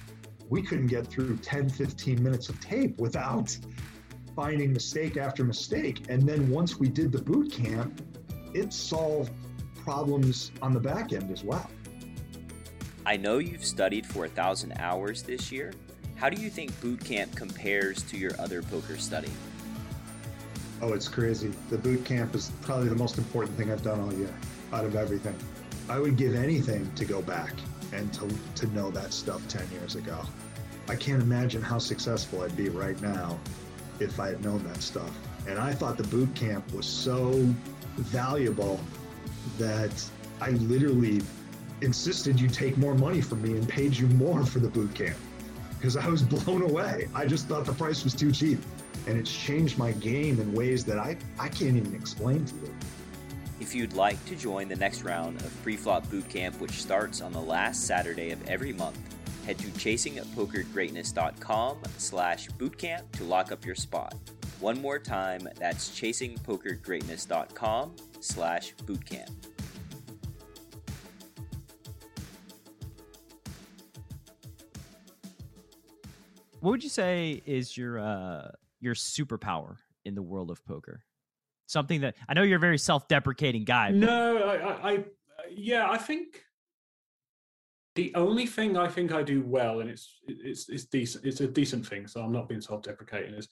we 0.47 0.61
couldn't 0.61 0.88
get 0.88 1.05
through 1.07 1.36
10, 1.39 1.68
15 1.68 2.24
minutes 2.24 2.47
of 2.47 2.61
tape 2.61 2.97
without 2.97 3.57
finding 4.38 4.72
mistake 4.72 5.18
after 5.18 5.44
mistake. 5.44 6.04
And 6.10 6.22
then 6.22 6.48
once 6.52 6.78
we 6.78 6.88
did 6.88 7.12
the 7.12 7.20
boot 7.20 7.52
camp, 7.52 8.04
it 8.54 8.72
solved 8.72 9.32
problems 9.76 10.52
on 10.62 10.74
the 10.74 10.80
back 10.80 11.12
end 11.12 11.32
as 11.32 11.44
well. 11.44 11.68
I 13.04 13.18
know 13.18 13.40
you've 13.40 13.66
studied 13.66 14.06
for 14.06 14.26
a 14.26 14.30
thousand 14.30 14.74
hours 14.74 15.24
this 15.24 15.52
year. 15.52 15.74
How 16.18 16.30
do 16.30 16.40
you 16.40 16.52
think 16.52 16.80
boot 16.82 17.04
camp 17.04 17.36
compares 17.36 18.04
to 18.04 18.18
your 18.18 18.40
other 18.40 18.62
poker 18.62 18.98
study? 18.98 19.32
Oh, 20.84 20.94
it's 20.94 21.08
crazy. 21.08 21.52
The 21.72 21.80
boot 21.80 22.06
camp 22.06 22.36
is 22.36 22.52
probably 22.62 22.90
the 22.90 22.96
most 22.96 23.18
important 23.18 23.58
thing 23.58 23.72
I've 23.72 23.82
done 23.82 24.00
all 24.00 24.14
year 24.14 24.34
out 24.72 24.86
of 24.86 24.96
everything. 24.96 25.36
I 25.90 25.98
would 25.98 26.16
give 26.16 26.36
anything 26.36 26.92
to 26.94 27.06
go 27.06 27.24
back 27.24 27.54
and 27.92 28.14
to, 28.14 28.30
to 28.56 28.68
know 28.68 28.92
that 28.92 29.14
stuff 29.14 29.48
10 29.48 29.68
years 29.72 29.96
ago. 29.96 30.22
I 30.88 30.96
can't 30.96 31.24
imagine 31.24 31.64
how 31.64 31.80
successful 31.80 32.44
I'd 32.44 32.56
be 32.56 32.70
right 32.70 33.02
now 33.02 33.40
if 34.00 34.20
I 34.20 34.30
had 34.30 34.43
known 34.43 34.64
that 34.66 34.82
stuff. 34.82 35.12
And 35.48 35.58
I 35.60 35.74
thought 35.74 35.98
the 35.98 36.04
boot 36.04 36.34
camp 36.36 36.72
was 36.74 36.86
so 36.86 37.32
valuable 37.95 38.80
that 39.58 40.04
I 40.41 40.52
literally 40.52 41.22
insisted 41.82 42.39
you 42.39 42.48
take 42.48 42.78
more 42.78 42.95
money 42.95 43.22
from 43.22 43.41
me 43.41 43.52
and 43.52 43.68
paid 43.68 43.95
you 43.95 44.08
more 44.08 44.45
for 44.45 44.60
the 44.60 44.68
boot 44.68 44.93
camp 44.93 45.18
because 45.78 45.95
I 45.95 46.08
was 46.08 46.22
blown 46.43 46.64
away. 46.64 47.08
I 47.14 47.26
just 47.26 47.48
thought 47.48 47.66
the 47.66 47.74
price 47.74 48.04
was 48.04 48.14
too 48.14 48.32
cheap. 48.32 48.60
And 49.06 49.18
it's 49.18 49.32
changed 49.32 49.78
my 49.78 49.93
game 49.93 50.39
in 50.41 50.54
ways 50.54 50.84
that 50.86 50.98
I, 50.98 51.18
I 51.39 51.48
can't 51.48 51.78
even 51.78 51.95
explain 51.95 52.43
to 52.45 52.56
you. 52.56 52.74
If 53.60 53.74
you'd 53.74 53.93
like 53.93 54.24
to 54.26 54.36
join 54.36 54.68
the 54.68 54.76
next 54.76 55.04
round 55.04 55.38
of 55.38 55.64
Preflop 55.64 56.06
Bootcamp, 56.08 56.60
which 56.60 56.74
starts 56.74 57.22
on 57.22 57.32
the 57.32 57.41
last 57.41 57.88
Saturday 57.88 58.32
of 58.32 58.48
every 58.48 58.74
month, 58.74 59.00
head 59.48 59.58
to 59.60 59.68
chasingpokergreatness.com 59.68 61.78
slash 61.98 62.50
bootcamp 62.50 63.10
to 63.14 63.24
lock 63.24 63.52
up 63.54 63.66
your 63.66 63.76
spot. 63.76 64.14
One 64.60 64.82
more 64.82 65.00
time, 65.00 65.48
that's 65.58 65.89
chasingpokergreatness.com 66.00 67.95
slash 68.20 68.74
bootcamp. 68.86 69.30
What 76.60 76.72
would 76.72 76.84
you 76.84 76.89
say 76.89 77.41
is 77.45 77.78
your 77.78 78.00
uh, 78.00 78.50
your 78.80 78.95
superpower 78.95 79.78
in 80.06 80.16
the 80.16 80.22
world 80.22 80.52
of 80.52 80.64
poker? 80.66 81.04
Something 81.68 82.02
that 82.02 82.16
I 82.28 82.34
know 82.34 82.43
you're 82.43 82.58
a 82.58 82.60
very 82.60 82.78
self-deprecating 82.78 83.66
guy. 83.66 83.91
but- 83.91 83.98
No, 83.98 84.38
I, 84.38 84.56
I, 84.56 84.91
I, 84.91 85.04
yeah, 85.52 85.89
I 85.89 85.98
think 85.98 86.43
the 87.98 88.14
only 88.16 88.45
thing 88.45 88.78
I 88.78 88.88
think 88.88 89.12
I 89.12 89.24
do 89.24 89.41
well, 89.41 89.80
and 89.82 89.89
it's 89.89 90.20
it's 90.28 90.70
it's 90.70 90.86
decent, 90.86 91.26
it's 91.26 91.41
a 91.41 91.48
decent 91.48 91.86
thing, 91.86 92.06
so 92.08 92.22
I'm 92.22 92.32
not 92.32 92.48
being 92.48 92.62
self-deprecating. 92.62 93.34
Is 93.34 93.50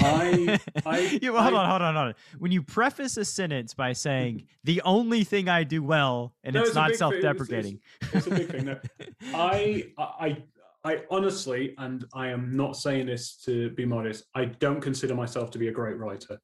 I, 0.00 0.60
I, 0.86 1.18
well, 1.22 1.42
hold 1.42 1.54
I- 1.54 1.62
on, 1.64 1.70
hold 1.70 1.82
on, 1.82 1.94
hold 1.94 2.06
on. 2.08 2.14
When 2.38 2.52
you 2.52 2.62
preface 2.62 3.16
a 3.16 3.24
sentence 3.24 3.72
by 3.72 3.94
saying 3.94 4.46
the 4.64 4.82
only 4.82 5.24
thing 5.24 5.48
I 5.48 5.64
do 5.64 5.82
well, 5.82 6.34
and 6.44 6.52
No, 6.54 6.60
it's, 6.60 6.68
it's 6.70 6.76
not 6.76 6.84
thing, 6.84 6.94
it's- 6.94 6.98
self-deprecating, 6.98 7.80
it's 8.12 8.26
a 8.26 8.30
big 8.30 8.50
thing, 8.50 8.64
no. 8.66 8.78
I, 9.34 9.84
I, 9.98 10.42
I 10.84 11.02
honestly, 11.10 11.74
and 11.78 12.04
I 12.12 12.28
am 12.28 12.54
not 12.54 12.76
saying 12.76 13.06
this 13.06 13.36
to 13.46 13.70
be 13.70 13.86
modest, 13.86 14.24
I 14.34 14.44
don't 14.44 14.82
consider 14.82 15.14
myself 15.14 15.50
to 15.52 15.58
be 15.58 15.68
a 15.68 15.72
great 15.72 15.96
writer. 15.96 16.38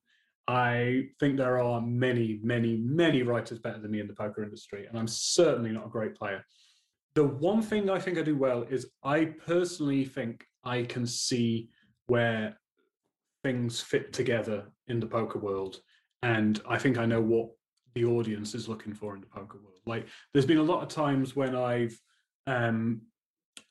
I 0.49 1.09
think 1.21 1.37
there 1.37 1.61
are 1.61 1.81
many, 1.83 2.41
many, 2.43 2.77
many 2.79 3.23
writers 3.23 3.59
better 3.61 3.79
than 3.79 3.91
me 3.91 4.01
in 4.01 4.09
the 4.09 4.15
poker 4.15 4.43
industry, 4.43 4.87
and 4.89 4.99
I'm 4.99 5.07
certainly 5.07 5.71
not 5.71 5.87
a 5.87 5.91
great 5.91 6.15
player. 6.17 6.43
The 7.15 7.25
one 7.25 7.63
thing 7.63 7.91
I 7.91 7.99
think 7.99 8.19
I 8.19 8.23
do 8.23 8.37
well 8.37 8.63
is 8.63 8.87
I 9.05 9.27
personally 9.47 10.05
think 10.05 10.45
I 10.65 10.85
can 10.85 11.07
see 11.07 11.69
where 12.07 12.59
things 13.43 13.81
fit 13.81 14.13
together 14.13 14.67
in 14.89 15.01
the 15.01 15.07
poker 15.07 15.39
world, 15.39 15.81
and 16.23 16.61
I 16.69 16.79
think 16.79 16.99
I 16.99 17.07
know 17.07 17.21
what 17.21 17.51
the 17.95 18.05
audience 18.05 18.55
is 18.55 18.69
looking 18.69 18.95
for 18.95 19.15
in 19.15 19.21
the 19.21 19.27
poker 19.27 19.59
world. 19.59 19.81
Like, 19.85 20.07
there's 20.33 20.47
been 20.47 20.59
a 20.59 20.63
lot 20.63 20.83
of 20.83 20.89
times 20.89 21.37
when 21.37 21.55
I've 21.55 21.99
um, 22.47 23.03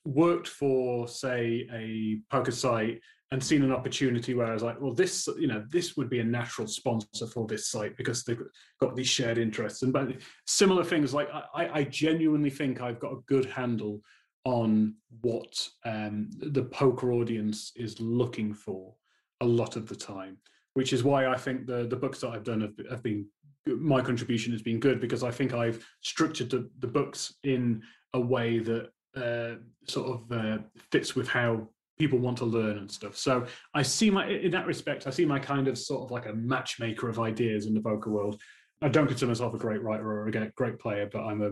worked 0.06 0.48
for, 0.48 1.08
say, 1.08 1.68
a 1.74 2.20
poker 2.30 2.52
site 2.52 3.02
and 3.32 3.42
seen 3.42 3.64
an 3.64 3.72
opportunity 3.72 4.34
where 4.34 4.48
I 4.48 4.54
was 4.54 4.64
like, 4.64 4.80
well, 4.82 4.94
this, 4.94 5.28
you 5.40 5.48
know, 5.48 5.64
this 5.70 5.96
would 5.96 6.10
be 6.10 6.20
a 6.20 6.24
natural 6.24 6.68
sponsor 6.68 7.28
for 7.28 7.48
this 7.48 7.70
site 7.70 7.96
because 7.96 8.24
they've 8.24 8.42
got 8.82 8.96
these 8.96 9.08
shared 9.08 9.38
interests. 9.38 9.84
And 9.84 9.94
but 9.94 10.18
similar 10.48 10.84
things, 10.84 11.14
like 11.14 11.30
I, 11.56 11.70
I 11.80 11.84
genuinely 11.86 12.50
think 12.50 12.82
I've 12.82 13.00
got 13.00 13.14
a 13.14 13.22
good 13.28 13.46
handle 13.46 14.02
on 14.44 14.96
what 15.22 15.68
um, 15.86 16.30
the 16.40 16.64
poker 16.64 17.14
audience 17.14 17.72
is 17.76 18.02
looking 18.02 18.54
for 18.54 18.94
a 19.40 19.46
lot 19.46 19.78
of 19.78 19.88
the 19.88 19.96
time, 19.96 20.38
which 20.74 20.92
is 20.92 21.04
why 21.04 21.28
I 21.28 21.38
think 21.38 21.68
the 21.68 21.88
the 21.88 21.96
books 21.96 22.20
that 22.22 22.30
I've 22.30 22.44
done 22.44 22.62
have, 22.62 22.74
have 22.90 23.04
been 23.04 23.28
my 23.66 24.02
contribution 24.02 24.52
has 24.52 24.62
been 24.62 24.80
good 24.80 25.00
because 25.00 25.24
I 25.24 25.32
think 25.32 25.54
I've 25.54 25.86
structured 26.02 26.50
the, 26.50 26.70
the 26.80 26.88
books 26.88 27.36
in 27.44 27.82
a 28.14 28.20
way 28.20 28.60
that 28.60 28.90
uh, 29.16 29.56
sort 29.88 30.10
of 30.10 30.32
uh, 30.32 30.58
fits 30.92 31.16
with 31.16 31.28
how 31.28 31.68
people 32.02 32.18
want 32.18 32.36
to 32.36 32.46
learn 32.46 32.80
and 32.80 32.90
stuff. 32.90 33.16
So 33.16 33.46
I 33.76 33.84
see 33.84 34.10
my 34.10 34.28
in 34.28 34.50
that 34.52 34.66
respect, 34.66 35.06
I 35.06 35.12
see 35.12 35.24
my 35.24 35.38
kind 35.38 35.68
of 35.68 35.78
sort 35.78 36.04
of 36.04 36.10
like 36.10 36.26
a 36.26 36.34
matchmaker 36.34 37.08
of 37.10 37.20
ideas 37.20 37.68
in 37.68 37.76
the 37.76 37.80
poker 37.80 38.10
world. 38.10 38.42
I 38.82 38.90
don't 38.90 39.06
consider 39.06 39.28
myself 39.30 39.54
a 39.54 39.60
great 39.60 39.84
writer 39.84 40.08
or 40.12 40.28
a 40.28 40.52
great- 40.56 40.80
player, 40.80 41.08
but 41.14 41.24
I'm 41.24 41.44
a 41.44 41.52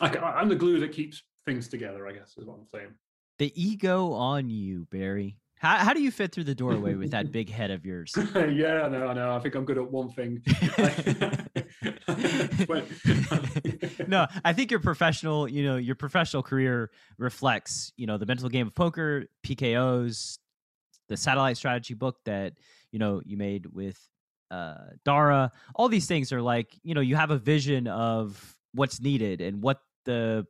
I, 0.00 0.16
I'm 0.16 0.48
the 0.48 0.54
glue 0.54 0.78
that 0.78 0.92
keeps 0.92 1.24
things 1.44 1.66
together. 1.66 2.06
I 2.06 2.12
guess 2.12 2.36
is 2.38 2.46
what 2.46 2.58
I'm 2.60 2.68
saying. 2.68 2.94
the 3.40 3.52
ego 3.60 4.12
on 4.12 4.48
you, 4.48 4.86
Barry. 4.92 5.38
How 5.60 5.76
how 5.78 5.92
do 5.92 6.00
you 6.00 6.10
fit 6.10 6.32
through 6.32 6.44
the 6.44 6.54
doorway 6.54 6.94
with 6.94 7.10
that 7.10 7.32
big 7.38 7.50
head 7.50 7.70
of 7.70 7.84
yours? 7.84 8.14
yeah, 8.34 8.82
I 8.84 8.88
know, 8.88 9.08
I 9.08 9.14
know. 9.14 9.36
I 9.36 9.40
think 9.40 9.54
I'm 9.54 9.64
good 9.64 9.78
at 9.78 9.90
one 9.90 10.10
thing. 10.10 10.42
No, 14.08 14.26
I 14.42 14.54
think 14.54 14.70
your 14.70 14.80
professional, 14.80 15.48
you 15.48 15.62
know, 15.62 15.76
your 15.76 15.94
professional 15.94 16.42
career 16.42 16.90
reflects, 17.18 17.92
you 17.96 18.06
know, 18.06 18.16
the 18.16 18.24
mental 18.24 18.48
game 18.48 18.66
of 18.66 18.74
poker, 18.74 19.26
PKOs, 19.46 20.38
the 21.08 21.16
satellite 21.16 21.58
strategy 21.58 21.92
book 21.92 22.16
that, 22.24 22.54
you 22.90 22.98
know, 22.98 23.20
you 23.24 23.36
made 23.36 23.66
with 23.66 23.98
uh 24.50 24.76
Dara. 25.04 25.52
All 25.74 25.88
these 25.88 26.06
things 26.06 26.32
are 26.32 26.40
like, 26.40 26.74
you 26.82 26.94
know, 26.94 27.02
you 27.02 27.16
have 27.16 27.30
a 27.30 27.38
vision 27.38 27.86
of 27.86 28.56
what's 28.72 29.00
needed 29.00 29.40
and 29.40 29.62
what 29.62 29.80
the 30.06 30.46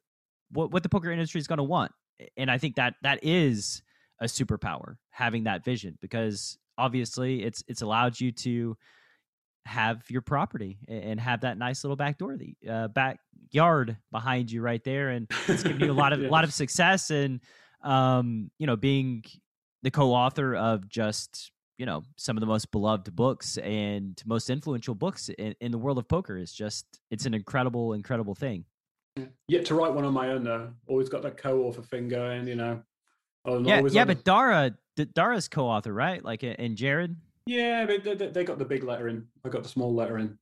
what 0.52 0.70
what 0.70 0.82
the 0.82 0.88
poker 0.88 1.10
industry 1.10 1.40
is 1.40 1.46
going 1.46 1.58
to 1.58 1.64
want. 1.64 1.92
And 2.36 2.50
I 2.50 2.58
think 2.58 2.76
that 2.76 2.94
that 3.02 3.20
is 3.22 3.82
a 4.20 4.26
superpower 4.26 4.96
having 5.10 5.44
that 5.44 5.64
vision 5.64 5.96
because 6.00 6.58
obviously 6.76 7.42
it's 7.42 7.62
it's 7.68 7.82
allowed 7.82 8.18
you 8.18 8.32
to 8.32 8.76
have 9.64 10.02
your 10.08 10.22
property 10.22 10.78
and 10.88 11.20
have 11.20 11.42
that 11.42 11.58
nice 11.58 11.84
little 11.84 11.96
back 11.96 12.16
door, 12.16 12.36
the 12.36 12.54
uh, 12.68 12.88
backyard 12.88 13.96
behind 14.10 14.50
you 14.50 14.62
right 14.62 14.82
there, 14.82 15.10
and 15.10 15.30
it's 15.46 15.62
given 15.62 15.84
you 15.84 15.92
a 15.92 15.94
lot 15.94 16.12
of 16.14 16.20
Yeah. 16.20 16.30
lot 16.30 16.44
of 16.44 16.52
success 16.52 17.10
and 17.10 17.40
um, 17.82 18.50
you 18.58 18.66
know 18.66 18.76
being 18.76 19.24
the 19.82 19.90
co-author 19.90 20.56
of 20.56 20.88
just 20.88 21.52
you 21.76 21.86
know 21.86 22.02
some 22.16 22.36
of 22.36 22.40
the 22.40 22.46
most 22.46 22.70
beloved 22.72 23.14
books 23.14 23.58
and 23.58 24.20
most 24.26 24.50
influential 24.50 24.94
books 24.94 25.28
in, 25.38 25.54
in 25.60 25.70
the 25.70 25.78
world 25.78 25.98
of 25.98 26.08
poker 26.08 26.36
is 26.36 26.52
just 26.52 26.86
it's 27.10 27.26
an 27.26 27.34
incredible 27.34 27.92
incredible 27.92 28.34
thing. 28.34 28.64
Yet 29.48 29.64
to 29.66 29.74
write 29.74 29.92
one 29.92 30.04
on 30.04 30.14
my 30.14 30.28
own 30.30 30.44
though. 30.44 30.72
Always 30.86 31.08
got 31.08 31.22
that 31.22 31.36
co-author 31.36 31.82
thing 31.82 32.08
going, 32.08 32.46
you 32.48 32.54
know. 32.56 32.82
Oh, 33.48 33.60
yeah, 33.60 33.82
yeah, 33.90 34.04
but 34.04 34.24
Dara, 34.24 34.74
Dara's 35.14 35.48
co-author, 35.48 35.92
right? 35.92 36.22
Like, 36.24 36.42
and 36.42 36.76
Jared. 36.76 37.16
yeah, 37.46 37.86
but 37.86 38.04
they, 38.18 38.28
they- 38.28 38.44
got 38.44 38.58
the 38.58 38.64
big 38.64 38.84
letter 38.84 39.08
in. 39.08 39.26
I 39.44 39.48
got 39.48 39.62
the 39.62 39.68
small 39.68 39.94
letter 39.94 40.18
in. 40.18 40.38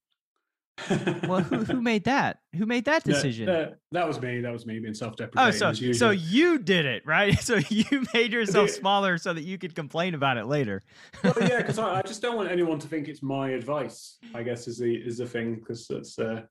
Well, 1.26 1.40
who, 1.40 1.64
who 1.64 1.80
made 1.80 2.04
that? 2.04 2.40
Who 2.54 2.66
made 2.66 2.84
that 2.84 3.02
decision? 3.02 3.48
uh, 3.48 3.70
that 3.92 4.06
was 4.06 4.20
me. 4.20 4.40
That 4.42 4.52
was 4.52 4.66
me 4.66 4.78
being 4.78 4.92
self-deprecating. 4.92 5.62
Oh, 5.62 5.72
so 5.72 5.92
so 5.92 6.10
you 6.10 6.58
did 6.58 6.84
it, 6.84 7.02
right? 7.06 7.34
So 7.42 7.56
you 7.70 8.04
made 8.12 8.30
yourself 8.32 8.68
smaller 8.70 9.16
so 9.16 9.32
that 9.32 9.42
you 9.42 9.56
could 9.56 9.74
complain 9.74 10.14
about 10.14 10.36
it 10.36 10.44
later. 10.46 10.82
well, 11.24 11.32
yeah, 11.40 11.58
because 11.58 11.78
I, 11.86 11.98
I 11.98 12.02
just 12.02 12.20
don't 12.20 12.36
want 12.36 12.50
anyone 12.50 12.78
to 12.80 12.88
think 12.88 13.08
it's 13.08 13.22
my 13.22 13.50
advice. 13.50 14.18
I 14.34 14.42
guess 14.42 14.68
is 14.68 14.78
the 14.78 14.94
is 14.94 15.16
the 15.18 15.26
thing 15.26 15.54
because 15.54 15.86
that's. 15.88 16.18
Uh, 16.18 16.42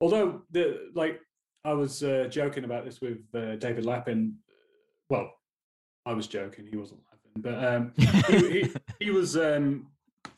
although 0.00 0.42
the 0.50 0.90
like 0.94 1.20
I 1.64 1.72
was 1.72 2.02
uh, 2.02 2.26
joking 2.30 2.64
about 2.64 2.84
this 2.84 3.00
with 3.00 3.20
uh, 3.34 3.56
David 3.56 3.86
Lappin. 3.86 4.36
Well, 5.08 5.30
I 6.06 6.12
was 6.12 6.26
joking. 6.26 6.66
He 6.70 6.76
wasn't 6.76 7.00
laughing, 7.10 7.32
but 7.36 7.64
um, 7.64 7.92
he, 8.28 8.60
he, 8.62 8.72
he 9.06 9.10
was 9.10 9.36
um, 9.36 9.88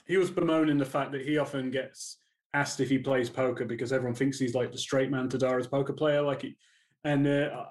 he 0.06 0.16
was 0.16 0.30
bemoaning 0.30 0.78
the 0.78 0.84
fact 0.84 1.12
that 1.12 1.22
he 1.22 1.38
often 1.38 1.70
gets 1.70 2.18
asked 2.54 2.80
if 2.80 2.88
he 2.88 2.98
plays 2.98 3.28
poker 3.28 3.64
because 3.64 3.92
everyone 3.92 4.14
thinks 4.14 4.38
he's 4.38 4.54
like 4.54 4.72
the 4.72 4.78
straight 4.78 5.10
man 5.10 5.28
to 5.28 5.38
Dara's 5.38 5.66
poker 5.66 5.92
player, 5.92 6.22
like 6.22 6.42
he, 6.42 6.56
and 7.04 7.26
uh, 7.26 7.64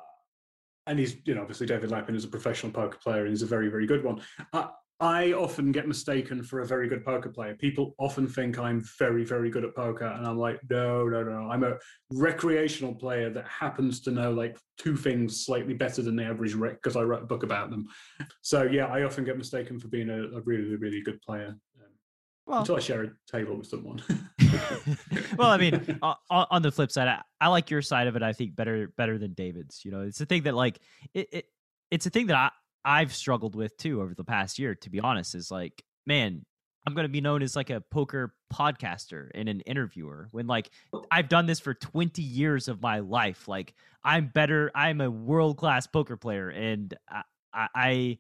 and 0.88 1.00
he's 1.00 1.16
you 1.26 1.36
know 1.36 1.42
obviously 1.42 1.68
David 1.68 1.92
Lappin 1.92 2.16
is 2.16 2.26
a 2.26 2.30
professional 2.30 2.72
poker 2.72 2.98
player 2.98 3.22
and 3.22 3.30
he's 3.30 3.42
a 3.42 3.48
very 3.48 3.70
very 3.70 3.88
good 3.88 4.04
one. 4.04 4.22
I, 4.54 4.70
I 5.02 5.34
often 5.34 5.74
get 5.74 5.88
mistaken 5.90 6.42
for 6.42 6.62
a 6.62 6.66
very 6.66 6.88
good 6.88 7.04
poker 7.04 7.30
player. 7.30 7.54
People 7.56 7.96
often 8.00 8.28
think 8.28 8.58
I'm 8.58 8.82
very 8.98 9.26
very 9.26 9.50
good 9.50 9.66
at 9.66 9.76
poker, 9.76 10.06
and 10.06 10.26
I'm 10.26 10.38
like, 10.38 10.60
no 10.70 11.06
no 11.08 11.22
no, 11.24 11.50
I'm 11.52 11.64
a 11.66 11.78
recreational 12.12 12.96
player 12.96 13.30
that 13.30 13.46
happens 13.48 14.00
to 14.02 14.12
know 14.12 14.32
like 14.32 14.58
two 14.78 14.96
things 14.96 15.46
slightly 15.46 15.74
better 15.74 16.02
than 16.02 16.16
the 16.16 16.24
average 16.24 16.54
rec 16.54 16.76
because 16.82 16.96
I 16.96 17.02
wrote 17.02 17.24
a 17.24 17.26
book 17.26 17.44
about 17.44 17.70
them. 17.72 17.88
So 18.42 18.64
yeah, 18.64 18.86
I 18.86 19.04
often 19.04 19.26
get 19.26 19.38
mistaken 19.38 19.80
for 19.80 19.90
being 19.90 20.10
a, 20.10 20.38
a 20.38 20.42
really 20.42 20.76
really 20.78 21.02
good 21.02 21.22
player. 21.22 21.48
Um, 21.78 21.92
Well, 22.46 22.60
until 22.60 22.78
I 22.78 22.80
share 22.80 23.04
a 23.04 23.12
table 23.30 23.58
with 23.58 23.68
someone. 23.68 24.02
well, 25.38 25.50
I 25.50 25.58
mean, 25.58 26.00
o- 26.02 26.16
o- 26.32 26.46
on 26.50 26.62
the 26.62 26.72
flip 26.72 26.90
side, 26.92 27.08
I, 27.10 27.22
I 27.42 27.50
like 27.50 27.70
your 27.70 27.82
side 27.82 28.08
of 28.08 28.16
it. 28.16 28.24
I 28.24 28.32
think 28.32 28.56
better 28.56 28.88
better 28.96 29.18
than 29.18 29.34
David's. 29.34 29.84
You 29.84 29.92
know, 29.92 30.02
it's 30.02 30.22
a 30.22 30.26
thing 30.26 30.44
that 30.44 30.56
like 30.56 30.80
it, 31.14 31.28
it 31.34 31.46
it's 31.92 32.06
a 32.06 32.10
thing 32.10 32.28
that 32.28 32.38
I 32.38 32.52
I've 32.86 33.14
struggled 33.14 33.56
with 33.56 33.76
too 33.78 34.02
over 34.02 34.14
the 34.14 34.24
past 34.24 34.60
year. 34.60 34.76
To 34.76 34.90
be 34.90 35.00
honest, 35.00 35.36
is 35.36 35.50
like, 35.52 35.84
man, 36.06 36.46
I'm 36.88 36.94
going 36.94 37.06
to 37.06 37.12
be 37.12 37.22
known 37.22 37.42
as 37.42 37.56
like 37.56 37.72
a 37.72 37.82
poker 37.82 38.36
podcaster 38.54 39.30
and 39.34 39.50
an 39.50 39.62
interviewer 39.62 40.30
when 40.32 40.46
like 40.48 40.70
oh. 40.94 41.04
I've 41.12 41.28
done 41.28 41.48
this 41.48 41.60
for 41.60 41.74
20 41.74 42.22
years 42.22 42.68
of 42.68 42.82
my 42.82 43.00
life. 43.00 43.48
Like 43.48 43.74
I'm 44.04 44.28
better. 44.28 44.72
I'm 44.76 45.02
a 45.02 45.10
world 45.10 45.58
class 45.58 45.88
poker 45.88 46.16
player, 46.16 46.50
and 46.50 46.94
I, 47.10 47.24
I, 47.54 47.68
I 47.76 48.18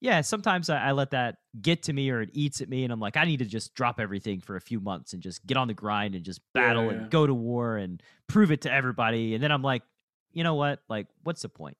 yeah, 0.00 0.22
sometimes 0.22 0.70
I, 0.70 0.88
I 0.88 0.92
let 0.92 1.10
that 1.10 1.36
get 1.60 1.84
to 1.84 1.92
me 1.92 2.10
or 2.10 2.22
it 2.22 2.30
eats 2.32 2.60
at 2.60 2.68
me, 2.68 2.84
and 2.84 2.92
I'm 2.92 3.00
like, 3.00 3.16
I 3.16 3.24
need 3.24 3.40
to 3.40 3.44
just 3.44 3.74
drop 3.74 4.00
everything 4.00 4.40
for 4.40 4.56
a 4.56 4.60
few 4.60 4.80
months 4.80 5.12
and 5.12 5.22
just 5.22 5.46
get 5.46 5.56
on 5.56 5.68
the 5.68 5.74
grind 5.74 6.14
and 6.14 6.24
just 6.24 6.40
Yeah, 6.54 6.62
battle 6.62 6.86
yeah. 6.86 6.92
and 6.92 7.10
go 7.10 7.26
to 7.26 7.34
war 7.34 7.76
and 7.76 8.02
prove 8.26 8.50
it 8.50 8.62
to 8.62 8.72
everybody. 8.72 9.34
And 9.34 9.42
then 9.44 9.52
I'm 9.52 9.62
like, 9.62 9.82
you 10.32 10.42
know 10.42 10.54
what? 10.54 10.80
Like, 10.88 11.06
what's 11.22 11.42
the 11.42 11.48
point? 11.48 11.76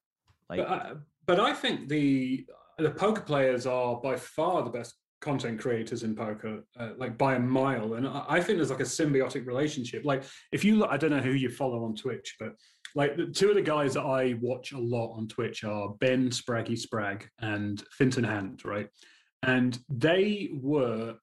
Like, 0.51 0.61
but, 0.61 0.68
I, 0.68 0.93
but 1.31 1.39
I 1.39 1.53
think 1.53 1.89
the 1.89 2.45
the 2.78 2.91
poker 2.91 3.20
players 3.20 3.64
are 3.64 4.01
by 4.01 4.16
far 4.16 4.64
the 4.64 4.70
best 4.70 4.97
content 5.20 5.61
creators 5.61 6.03
in 6.03 6.16
poker, 6.16 6.64
uh, 6.76 6.89
like 6.97 7.16
by 7.16 7.37
a 7.37 7.39
mile. 7.39 7.95
And 7.95 8.09
I, 8.09 8.24
I 8.28 8.41
think 8.41 8.59
there's 8.59 8.70
like 8.70 8.81
a 8.81 8.95
symbiotic 8.99 9.47
relationship. 9.47 10.05
Like 10.05 10.24
if 10.51 10.64
you 10.64 10.74
look, 10.74 10.91
I 10.91 10.97
don't 10.97 11.11
know 11.11 11.20
who 11.20 11.31
you 11.31 11.49
follow 11.49 11.85
on 11.85 11.95
Twitch, 11.95 12.35
but 12.41 12.57
like 12.97 13.16
the, 13.16 13.26
two 13.26 13.49
of 13.49 13.55
the 13.55 13.62
guys 13.62 13.95
that 13.95 14.03
I 14.03 14.35
watch 14.41 14.72
a 14.72 14.78
lot 14.78 15.14
on 15.14 15.28
Twitch 15.28 15.62
are 15.62 15.91
Ben 16.01 16.31
Spraggy 16.31 16.76
Spragg 16.76 17.28
and 17.39 17.81
Fintan 17.93 18.24
Hand, 18.24 18.64
right? 18.64 18.89
And 19.45 19.78
they 19.89 20.51
were 20.53 21.14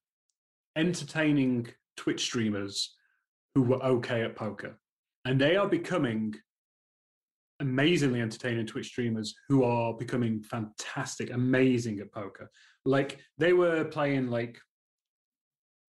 entertaining 0.77 1.67
Twitch 1.97 2.21
streamers 2.21 2.95
who 3.55 3.63
were 3.63 3.83
okay 3.83 4.21
at 4.21 4.37
poker. 4.37 4.79
And 5.25 5.41
they 5.41 5.57
are 5.57 5.67
becoming 5.67 6.33
amazingly 7.59 8.21
entertaining 8.21 8.65
Twitch 8.65 8.87
streamers 8.87 9.33
who 9.49 9.63
are 9.63 9.93
becoming 9.93 10.41
fantastic, 10.43 11.31
amazing 11.31 11.99
at 11.99 12.11
poker. 12.11 12.49
Like 12.85 13.19
they 13.37 13.53
were 13.53 13.83
playing 13.85 14.29
like, 14.29 14.59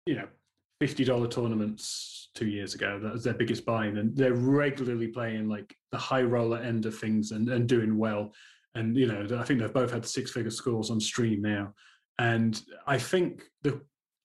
you 0.05 0.15
know, 0.15 0.27
fifty 0.79 1.03
dollar 1.03 1.27
tournaments 1.27 2.29
two 2.35 2.47
years 2.47 2.75
ago. 2.75 2.99
That 3.01 3.13
was 3.13 3.23
their 3.23 3.33
biggest 3.33 3.65
buy-in, 3.65 3.97
and 3.97 4.15
they're 4.15 4.33
regularly 4.33 5.07
playing 5.07 5.49
like 5.49 5.75
the 5.91 5.97
high 5.97 6.23
roller 6.23 6.57
end 6.57 6.85
of 6.85 6.97
things 6.97 7.31
and, 7.31 7.49
and 7.49 7.67
doing 7.67 7.97
well. 7.97 8.31
And 8.75 8.95
you 8.95 9.07
know, 9.07 9.39
I 9.39 9.43
think 9.43 9.59
they've 9.59 9.73
both 9.73 9.91
had 9.91 10.05
six 10.05 10.31
figure 10.31 10.51
scores 10.51 10.91
on 10.91 10.99
stream 10.99 11.41
now. 11.41 11.73
And 12.19 12.61
I 12.87 12.97
think 12.97 13.43
the 13.63 13.81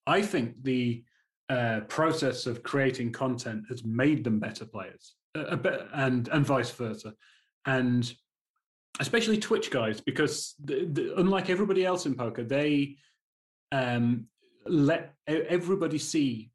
I 0.06 0.22
think 0.22 0.62
the 0.62 1.04
uh, 1.48 1.80
process 1.88 2.46
of 2.46 2.62
creating 2.62 3.12
content 3.12 3.64
has 3.68 3.84
made 3.84 4.22
them 4.22 4.38
better 4.38 4.64
players, 4.64 5.14
and 5.34 6.28
and 6.28 6.46
vice 6.46 6.70
versa, 6.70 7.14
and 7.66 8.12
especially 8.98 9.38
Twitch 9.38 9.70
guys 9.70 10.00
because 10.00 10.54
the, 10.62 10.86
the, 10.86 11.14
unlike 11.18 11.48
everybody 11.48 11.84
else 11.84 12.06
in 12.06 12.14
poker, 12.14 12.42
they 12.42 12.96
um, 13.72 14.26
let 14.66 15.14
everybody 15.26 15.98
see 15.98 16.50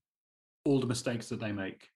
all 0.66 0.80
the 0.80 0.88
mistakes 0.88 1.30
that 1.30 1.40
they 1.40 1.52
make 1.52 1.88